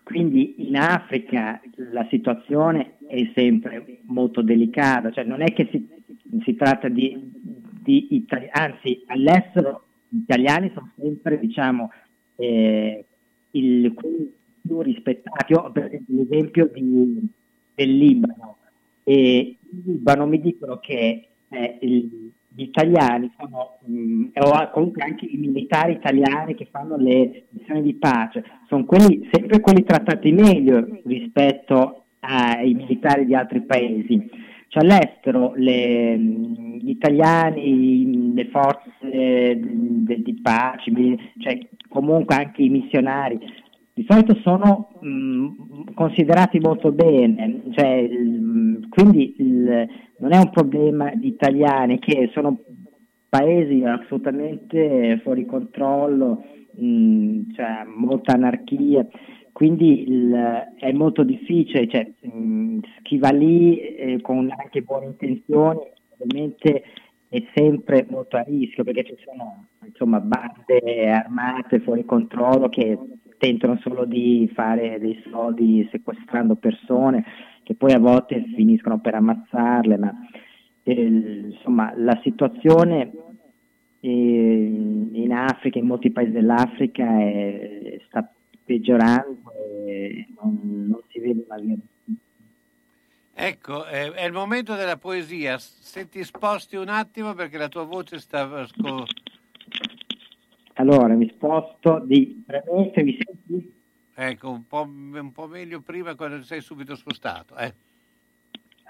Quindi 0.04 0.68
in 0.68 0.78
Africa 0.78 1.60
la 1.92 2.06
situazione 2.12 2.98
è 3.08 3.32
sempre 3.34 4.02
molto 4.04 4.44
delicata, 4.44 5.10
cioè 5.10 5.24
non 5.24 5.42
è 5.42 5.52
che 5.54 5.70
si, 5.72 5.90
si 6.44 6.54
tratta 6.54 6.88
di, 6.88 7.18
di 7.82 8.10
itali- 8.12 8.50
anzi 8.52 9.02
all'estero 9.08 9.86
gli 10.08 10.20
italiani 10.20 10.72
sono 10.72 10.92
sempre 10.96 11.40
diciamo 11.40 11.90
eh, 12.36 13.07
il, 13.58 13.94
quelli 13.94 14.32
più 14.62 14.82
rispettati. 14.82 15.54
Ho 15.54 15.72
per 15.72 15.86
esempio 15.86 16.16
l'esempio 16.16 16.70
di- 16.74 17.28
del 17.76 17.98
Libano 17.98 18.58
e 19.04 19.56
in 19.72 19.82
Libano 19.86 20.26
mi 20.28 20.40
dicono 20.42 20.78
che 20.80 21.28
eh, 21.50 21.78
il- 21.82 22.32
gli 22.50 22.64
italiani 22.64 23.32
sono, 23.38 23.78
mh, 23.86 24.30
o 24.34 24.70
comunque 24.72 25.04
anche 25.04 25.26
i 25.28 25.38
militari 25.38 25.94
italiani 25.94 26.56
che 26.56 26.68
fanno 26.72 26.98
le 26.98 27.44
missioni 27.52 27.84
di 27.84 27.94
pace, 27.94 28.44
sono 28.68 28.84
quelli, 28.84 29.30
sempre 29.32 29.60
quelli 29.60 29.84
trattati 29.84 30.32
meglio 30.32 30.84
rispetto 31.06 32.06
ai 32.22 32.74
militari 32.74 33.26
di 33.28 33.36
altri 33.36 33.62
paesi. 33.62 34.28
Cioè 34.70 34.84
all'estero 34.84 35.54
le- 35.56 36.18
gli 36.18 36.90
italiani, 36.90 38.34
le 38.34 38.46
forze 38.46 39.60
di 39.60 40.40
pace, 40.42 40.92
cioè 41.40 41.58
comunque 41.88 42.36
anche 42.36 42.62
i 42.64 42.70
missionari, 42.70 43.40
di 43.94 44.06
solito 44.08 44.36
sono 44.44 44.90
mh, 45.00 45.94
considerati 45.96 46.60
molto 46.60 46.92
bene, 46.92 47.62
cioè, 47.72 47.88
il- 47.96 48.86
quindi 48.90 49.36
il- 49.40 49.88
non 50.20 50.34
è 50.34 50.38
un 50.38 50.50
problema 50.52 51.12
di 51.16 51.28
italiani 51.28 51.98
che 52.00 52.30
sono 52.34 52.60
paesi 53.30 53.84
assolutamente 53.84 55.20
fuori 55.24 55.46
controllo, 55.46 56.44
mh, 56.76 57.54
cioè, 57.56 57.86
molta 57.96 58.34
anarchia, 58.34 59.06
quindi 59.58 60.08
il- 60.08 60.68
è 60.78 60.92
molto 60.92 61.24
difficile, 61.24 61.88
cioè, 61.88 62.08
mh, 62.32 62.78
chi 63.02 63.18
va 63.18 63.30
lì 63.32 63.80
eh, 63.80 64.22
con 64.22 64.48
anche 64.56 64.84
buone 64.84 65.08
intenzioni 65.08 65.80
ovviamente 66.20 66.84
è 67.28 67.44
sempre 67.56 68.06
molto 68.08 68.38
a 68.38 68.42
rischio 68.44 68.84
perché 68.84 69.04
ci 69.04 69.16
sono 69.26 69.66
insomma, 69.84 70.20
bande 70.20 71.10
armate 71.10 71.80
fuori 71.80 72.06
controllo 72.06 72.70
che 72.70 73.00
tentano 73.40 73.78
solo 73.82 74.06
di 74.06 74.48
fare 74.54 75.00
dei 75.00 75.20
soldi 75.32 75.88
sequestrando 75.92 76.56
persone 76.56 77.26
che 77.64 77.74
poi 77.74 77.94
a 77.94 78.00
volte 78.00 78.44
finiscono 78.56 79.00
per 79.00 79.16
ammazzarle, 79.16 79.98
ma 79.98 80.14
eh, 80.84 81.02
insomma 81.50 81.94
la 81.98 82.20
situazione 82.22 83.12
eh, 84.02 84.10
in 85.14 85.32
Africa, 85.34 85.80
in 85.80 85.88
molti 85.88 86.12
paesi 86.12 86.30
dell'Africa 86.32 87.20
è- 87.20 88.00
sta 88.08 88.30
peggiorando 88.64 89.37
una 91.46 91.58
via 91.58 91.76
di 91.76 92.16
Ecco, 93.40 93.86
eh, 93.86 94.12
è 94.14 94.26
il 94.26 94.32
momento 94.34 94.74
della 94.74 94.98
poesia. 94.98 95.60
Se 95.60 96.10
ti 96.10 96.24
sposti 96.24 96.76
un 96.76 96.90
attimo 96.90 97.36
perché 97.36 97.58
la 97.60 97.70
tua 97.70 97.84
voce 97.84 98.20
sta... 98.20 98.66
sco- 98.66 99.06
Allora, 100.74 101.14
mi 101.14 101.30
sposto 101.30 102.00
di 102.00 102.44
premesse, 102.46 103.04
mi 103.04 103.16
senti? 103.24 103.76
Ecco, 104.16 104.50
un 104.50 104.66
po', 104.66 104.82
un 104.82 105.32
po' 105.32 105.46
meglio 105.46 105.82
prima 105.82 106.16
quando 106.16 106.42
sei 106.42 106.62
subito 106.62 106.96
spostato. 106.96 107.56
Eh. 107.58 107.74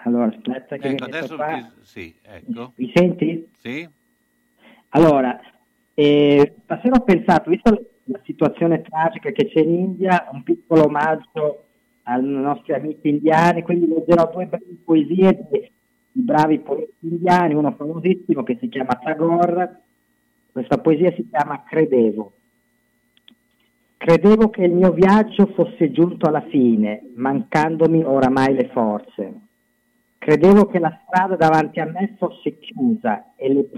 Allora, 0.05 0.27
aspetta 0.27 0.77
che 0.77 0.91
Ecco, 0.91 1.03
adesso 1.03 1.35
qua. 1.35 1.47
ti- 1.53 1.81
sì, 1.81 2.15
ecco. 2.21 2.71
Mi 2.77 2.89
senti? 2.95 3.49
Sì? 3.57 3.89
Allora, 4.89 5.37
eh, 5.93 6.55
stasera 6.63 6.95
ho 6.95 7.03
pensato, 7.03 7.49
visto 7.49 7.87
la 8.05 8.21
situazione 8.23 8.81
tragica 8.81 9.31
che 9.31 9.47
c'è 9.49 9.59
in 9.59 9.73
India, 9.73 10.29
un 10.31 10.43
piccolo 10.43 10.85
omaggio 10.85 11.66
ai 12.07 12.23
nostri 12.23 12.73
amici 12.73 13.09
indiani, 13.09 13.63
quindi 13.63 13.87
leggerò 13.87 14.31
due 14.31 14.45
brevi 14.45 14.81
poesie 14.83 15.47
di, 15.49 15.71
di 16.11 16.21
bravi 16.21 16.59
poeti 16.59 16.93
indiani, 17.01 17.53
uno 17.53 17.73
famosissimo 17.73 18.43
che 18.43 18.57
si 18.59 18.69
chiama 18.69 18.95
Tagore, 18.95 19.81
questa 20.51 20.77
poesia 20.77 21.11
si 21.13 21.27
chiama 21.29 21.63
Credevo. 21.63 22.31
Credevo 23.97 24.49
che 24.49 24.63
il 24.63 24.71
mio 24.71 24.91
viaggio 24.91 25.47
fosse 25.47 25.91
giunto 25.91 26.27
alla 26.27 26.45
fine, 26.49 27.09
mancandomi 27.15 28.03
oramai 28.03 28.53
le 28.53 28.69
forze. 28.69 29.41
Credevo 30.17 30.67
che 30.67 30.79
la 30.79 31.01
strada 31.05 31.35
davanti 31.35 31.79
a 31.79 31.85
me 31.85 32.15
fosse 32.17 32.57
chiusa 32.59 33.33
e 33.35 33.53
le 33.53 33.69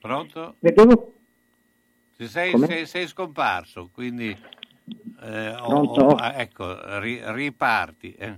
Pronto? 0.00 0.56
Credevo 0.58 1.12
sei, 2.16 2.58
sei, 2.58 2.86
sei 2.86 3.06
scomparso, 3.06 3.90
quindi... 3.92 4.36
eh, 5.22 5.54
Pronto? 5.56 6.00
ho- 6.04 6.14
ah, 6.14 6.34
ecco, 6.40 6.98
ri- 7.00 7.20
riparti. 7.24 8.12
eh. 8.14 8.34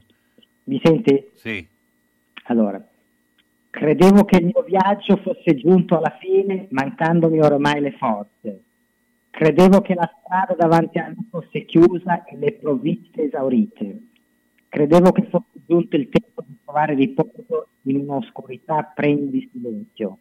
Mi 0.64 0.80
senti? 0.82 1.30
Sì. 1.34 1.66
Allora, 2.44 2.84
credevo 3.70 4.24
che 4.24 4.38
il 4.38 4.46
mio 4.46 4.62
viaggio 4.62 5.16
fosse 5.16 5.54
giunto 5.56 5.96
alla 5.96 6.16
fine, 6.20 6.66
mancandomi 6.70 7.40
ormai 7.40 7.80
le 7.80 7.92
forze. 7.92 8.62
Credevo 9.30 9.80
che 9.82 9.94
la 9.94 10.10
strada 10.22 10.54
davanti 10.54 10.98
a 10.98 11.08
me 11.08 11.16
fosse 11.30 11.64
chiusa 11.66 12.24
e 12.24 12.36
le 12.38 12.52
provviste 12.52 13.24
esaurite. 13.24 14.00
Credevo 14.68 15.12
che 15.12 15.26
fosse 15.28 15.60
giunto 15.66 15.96
il 15.96 16.08
tempo 16.08 16.42
di 16.46 16.56
trovare 16.64 16.94
riposo 16.94 17.68
in 17.82 17.96
un'oscurità 17.98 18.82
pregna 18.94 19.30
di 19.30 19.48
silenzio. 19.52 20.18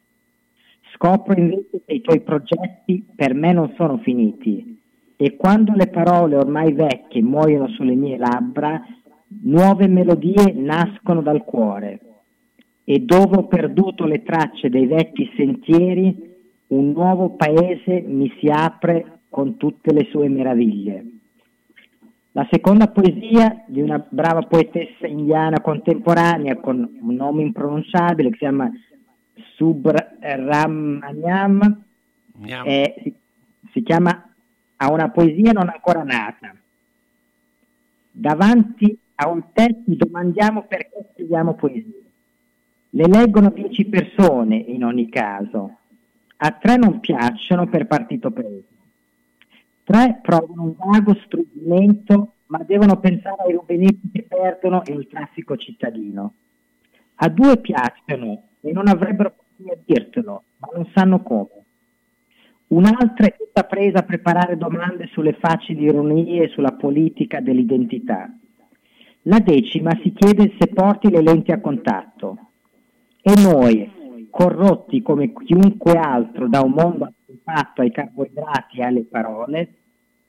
Scopro 0.94 1.34
invece 1.40 1.82
che 1.86 1.94
i 1.94 2.02
tuoi 2.02 2.22
progetti 2.22 3.06
per 3.16 3.34
me 3.34 3.52
non 3.54 3.74
sono 3.76 3.98
finiti 4.00 4.75
e 5.18 5.36
quando 5.36 5.74
le 5.74 5.88
parole 5.88 6.36
ormai 6.36 6.74
vecchie 6.74 7.22
muoiono 7.22 7.68
sulle 7.70 7.96
mie 7.96 8.18
labbra, 8.18 8.82
nuove 9.44 9.88
melodie 9.88 10.54
nascono 10.54 11.22
dal 11.22 11.44
cuore 11.44 12.00
e 12.84 13.00
dove 13.00 13.38
ho 13.38 13.48
perduto 13.48 14.06
le 14.06 14.24
tracce 14.24 14.70
dei 14.70 14.86
vecchi 14.86 15.32
sentieri, 15.36 16.34
un 16.68 16.92
nuovo 16.92 17.32
paese 17.32 18.04
mi 18.06 18.32
si 18.40 18.48
apre 18.48 19.20
con 19.30 19.58
tutte 19.58 19.94
le 19.94 20.08
sue 20.12 20.30
meraviglie. 20.30 21.06
La 22.32 22.48
seconda 22.52 22.88
poesia 22.88 23.64
di 23.66 23.82
una 23.82 24.06
brava 24.08 24.42
poetessa 24.42 25.08
indiana 25.08 25.62
contemporanea 25.62 26.58
con 26.58 26.98
un 27.02 27.16
nome 27.16 27.44
impronunciabile 27.44 28.30
che 28.30 28.34
si 28.34 28.40
chiama 28.40 28.72
è- 32.64 32.94
si, 33.02 33.14
si 33.72 33.82
chiama 33.82 34.35
A 34.78 34.92
una 34.92 35.10
poesia 35.10 35.52
non 35.52 35.70
ancora 35.70 36.04
nata. 36.04 36.56
Davanti 38.12 38.98
a 39.16 39.30
un 39.30 39.44
testo 39.54 39.82
domandiamo 39.86 40.64
perché 40.64 41.10
scriviamo 41.14 41.54
poesie. 41.56 42.04
Le 42.90 43.08
leggono 43.08 43.50
dieci 43.50 43.86
persone 43.86 44.56
in 44.56 44.84
ogni 44.84 45.10
caso. 45.10 45.78
A 46.38 46.52
tre 46.52 46.78
non 46.78 47.00
piacciono 47.00 47.68
per 47.68 47.88
partito 47.88 48.32
preso. 48.32 48.64
Tre 49.84 50.20
provano 50.22 50.64
un 50.64 50.76
vago 50.78 51.14
struggimento, 51.26 52.34
ma 52.48 52.60
devono 52.64 53.00
pensare 53.00 53.44
ai 53.44 53.54
rubenetti 53.54 54.10
che 54.12 54.24
perdono 54.24 54.84
e 54.84 54.94
al 54.94 55.08
traffico 55.08 55.56
cittadino. 55.58 56.34
A 57.16 57.30
due 57.30 57.58
piacciono 57.58 58.44
e 58.62 58.72
non 58.72 58.88
avrebbero 58.88 59.36
potuto 59.36 59.78
dirtelo, 59.86 60.44
ma 60.58 60.70
non 60.74 60.90
sanno 60.94 61.22
come. 61.22 61.65
Un'altra 62.68 63.28
è 63.28 63.36
tutta 63.38 63.64
presa 63.64 64.00
a 64.00 64.04
preparare 64.04 64.58
domande 64.58 65.08
sulle 65.12 65.34
facili 65.34 65.84
ironie 65.84 66.48
sulla 66.48 66.74
politica 66.74 67.40
dell'identità. 67.40 68.30
La 69.24 69.40
decima 69.40 69.92
si 70.02 70.12
chiede 70.14 70.54
se 70.60 70.68
porti 70.68 71.10
le 71.10 71.22
lenti 71.22 71.52
a 71.52 71.60
contatto. 71.62 72.38
E 73.22 73.34
noi, 73.42 74.28
corrotti 74.30 75.02
come 75.02 75.32
chiunque 75.34 75.94
altro 75.94 76.48
da 76.48 76.62
un 76.62 76.72
mondo 76.72 77.12
fatto 77.44 77.82
ai 77.82 77.92
carboidrati 77.92 78.80
e 78.80 78.84
alle 78.84 79.04
parole, 79.04 79.74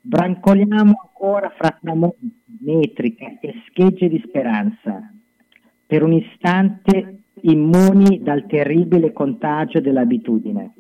brancoliamo 0.01 0.95
ancora 1.03 1.51
fra 1.57 1.77
tramonti, 1.81 2.31
metriche 2.61 3.39
e 3.41 3.55
schegge 3.67 4.09
di 4.09 4.23
speranza, 4.25 5.11
per 5.87 6.03
un 6.03 6.13
istante 6.13 7.23
immuni 7.43 8.23
dal 8.23 8.47
terribile 8.47 9.13
contagio 9.13 9.81
dell'abitudine. 9.81 10.75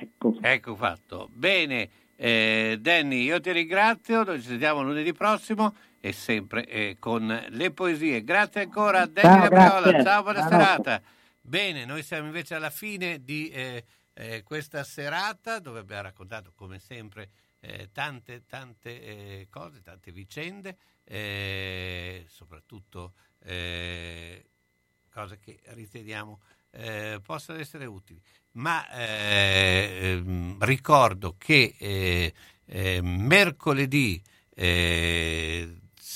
Ecco. 0.00 0.38
ecco 0.40 0.76
fatto. 0.76 1.28
Bene, 1.32 1.90
eh, 2.14 2.78
Danny, 2.80 3.24
io 3.24 3.40
ti 3.40 3.50
ringrazio, 3.50 4.22
noi 4.22 4.40
ci 4.40 4.46
sentiamo 4.46 4.84
lunedì 4.84 5.12
prossimo 5.12 5.74
e 5.98 6.12
sempre 6.12 6.66
eh, 6.66 6.96
con 7.00 7.46
le 7.48 7.70
poesie. 7.72 8.22
Grazie 8.22 8.62
ancora 8.62 9.00
a 9.00 9.06
Danny 9.06 9.40
Labriola, 9.40 10.02
ciao, 10.04 10.22
buona 10.22 10.38
ciao. 10.38 10.50
serata. 10.50 11.02
Bene, 11.40 11.84
noi 11.84 12.04
siamo 12.04 12.26
invece 12.26 12.54
alla 12.54 12.70
fine 12.70 13.24
di 13.24 13.48
eh, 13.48 13.84
eh, 14.14 14.44
questa 14.44 14.84
serata 14.84 15.58
dove 15.58 15.80
abbiamo 15.80 16.02
raccontato 16.02 16.52
come 16.54 16.78
sempre 16.78 17.30
eh, 17.58 17.88
tante, 17.92 18.44
tante 18.46 19.02
eh, 19.02 19.46
cose, 19.50 19.82
tante 19.82 20.12
vicende, 20.12 20.76
eh, 21.02 22.24
soprattutto 22.28 23.14
cose 25.10 25.38
che 25.38 25.58
riteniamo 25.64 26.40
eh, 26.70 27.20
possano 27.22 27.58
essere 27.58 27.86
utili. 27.86 28.20
Ma 28.52 28.88
ehm, 28.90 30.56
ricordo 30.60 31.36
che 31.38 32.32
mercoledì 33.02 34.22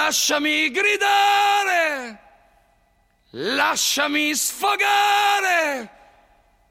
Lasciami 0.06 0.70
gridare, 0.70 2.20
lasciami 3.32 4.36
sfogare, 4.36 5.90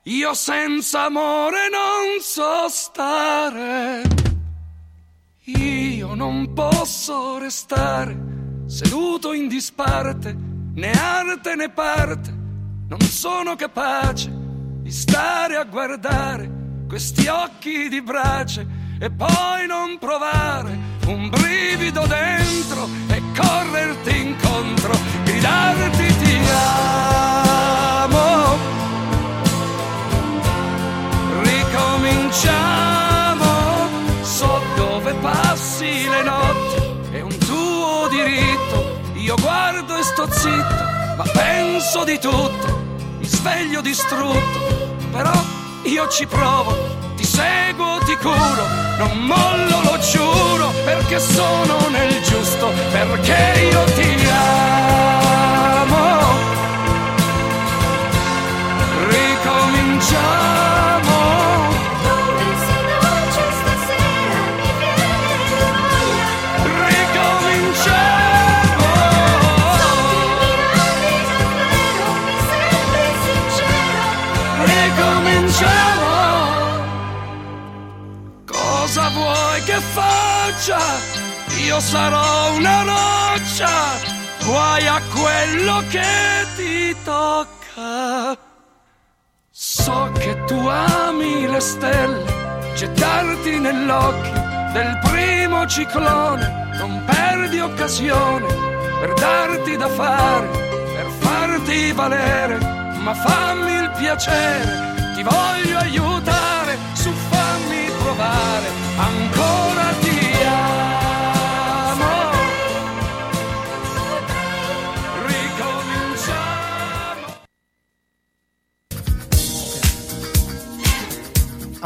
io 0.05 0.35
senza 0.35 1.07
amore 1.07 1.69
non 1.69 2.21
so 2.21 2.69
stare. 2.69 4.03
Io 5.47 6.15
non 6.15 6.53
posso 6.53 7.39
restare 7.39 8.17
seduto 8.67 9.33
in 9.33 9.49
disparte, 9.49 10.33
né 10.75 10.93
arte 10.93 11.57
né 11.57 11.71
parte, 11.71 12.31
non 12.87 13.01
sono 13.01 13.57
capace 13.57 14.31
di 14.31 14.93
stare 14.93 15.57
a 15.57 15.65
guardare 15.65 16.49
questi 16.87 17.27
occhi 17.27 17.89
di 17.89 18.01
brace 18.01 18.65
e 19.01 19.11
poi 19.11 19.67
non 19.67 19.99
provare 19.99 20.94
un 21.07 21.29
brivido 21.29 22.07
dentro 22.07 22.89
e 23.09 23.23
correrti 23.37 24.21
incontro, 24.21 24.97
gridarti 25.25 26.17
ti 26.17 26.39
amo. 26.51 28.57
Ricominciamo, 31.43 33.89
so 34.23 34.63
dove 34.77 35.13
passi 35.15 36.09
le 36.09 36.23
notti, 36.23 37.17
è 37.17 37.21
un 37.21 37.37
tuo 37.39 38.07
diritto, 38.09 39.01
io 39.15 39.35
guardo 39.41 39.97
e 39.97 40.03
sto 40.03 40.31
zitto, 40.31 40.85
ma 41.17 41.25
penso 41.33 42.05
di 42.05 42.19
tutto, 42.19 42.83
mi 43.19 43.27
sveglio 43.27 43.81
distrutto, 43.81 44.93
però 45.11 45.33
io 45.83 46.09
ci 46.09 46.27
provo 46.27 47.03
seguo, 47.35 47.99
ti 48.05 48.17
curo, 48.17 48.65
non 48.99 49.19
mollo, 49.27 49.81
lo 49.83 49.99
giuro, 49.99 50.73
perché 50.85 51.19
sono 51.19 51.89
nel 51.91 52.23
giusto, 52.23 52.73
perché 52.93 53.69
io 53.73 53.85
ti 53.97 54.29
amo. 54.31 56.03
Ricominciamo. 59.09 60.74
Che 79.65 79.81
faccia, 79.81 80.79
io 81.65 81.81
sarò 81.81 82.55
una 82.55 82.83
roccia, 82.83 83.71
guai 84.45 84.87
a 84.87 85.01
quello 85.13 85.83
che 85.89 86.47
ti 86.57 86.97
tocca. 87.03 88.37
So 89.51 90.11
che 90.19 90.45
tu 90.45 90.67
ami 90.67 91.47
le 91.47 91.61
stelle, 91.61 92.25
gettarti 92.75 93.59
nell'occhio 93.59 94.43
del 94.73 94.99
primo 95.03 95.67
ciclone, 95.67 96.73
non 96.79 97.03
perdi 97.07 97.61
occasione 97.61 98.47
per 99.01 99.15
darti 99.15 99.77
da 99.77 99.89
fare, 99.89 100.49
per 100.95 101.07
farti 101.21 101.93
valere, 101.93 102.59
ma 103.01 103.15
fammi 103.15 103.73
il 103.73 103.91
piacere, 103.97 105.13
ti 105.15 105.23
voglio 105.23 105.79
aiutare, 105.79 106.77
su 106.93 107.11
fammi 107.31 107.91
provare 108.03 108.69
ancora 108.97 109.34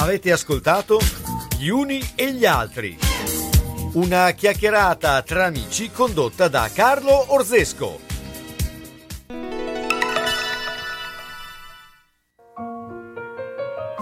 Avete 0.01 0.31
ascoltato 0.31 1.01
Gli 1.59 1.69
uni 1.69 2.01
e 2.15 2.33
gli 2.33 2.47
altri. 2.47 2.97
Una 3.95 4.31
chiacchierata 4.31 5.20
tra 5.23 5.47
amici 5.47 5.91
condotta 5.91 6.47
da 6.47 6.70
Carlo 6.73 7.33
Orzesco. 7.35 7.99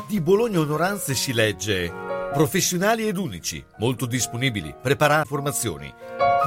Di 0.06 0.20
Bologna 0.20 0.60
Onoranze 0.60 1.14
si 1.14 1.32
legge 1.32 1.90
Professionali 2.30 3.08
ed 3.08 3.16
unici, 3.16 3.64
molto 3.78 4.04
disponibili, 4.04 4.74
preparati 4.78 5.26
formazioni. 5.26 5.94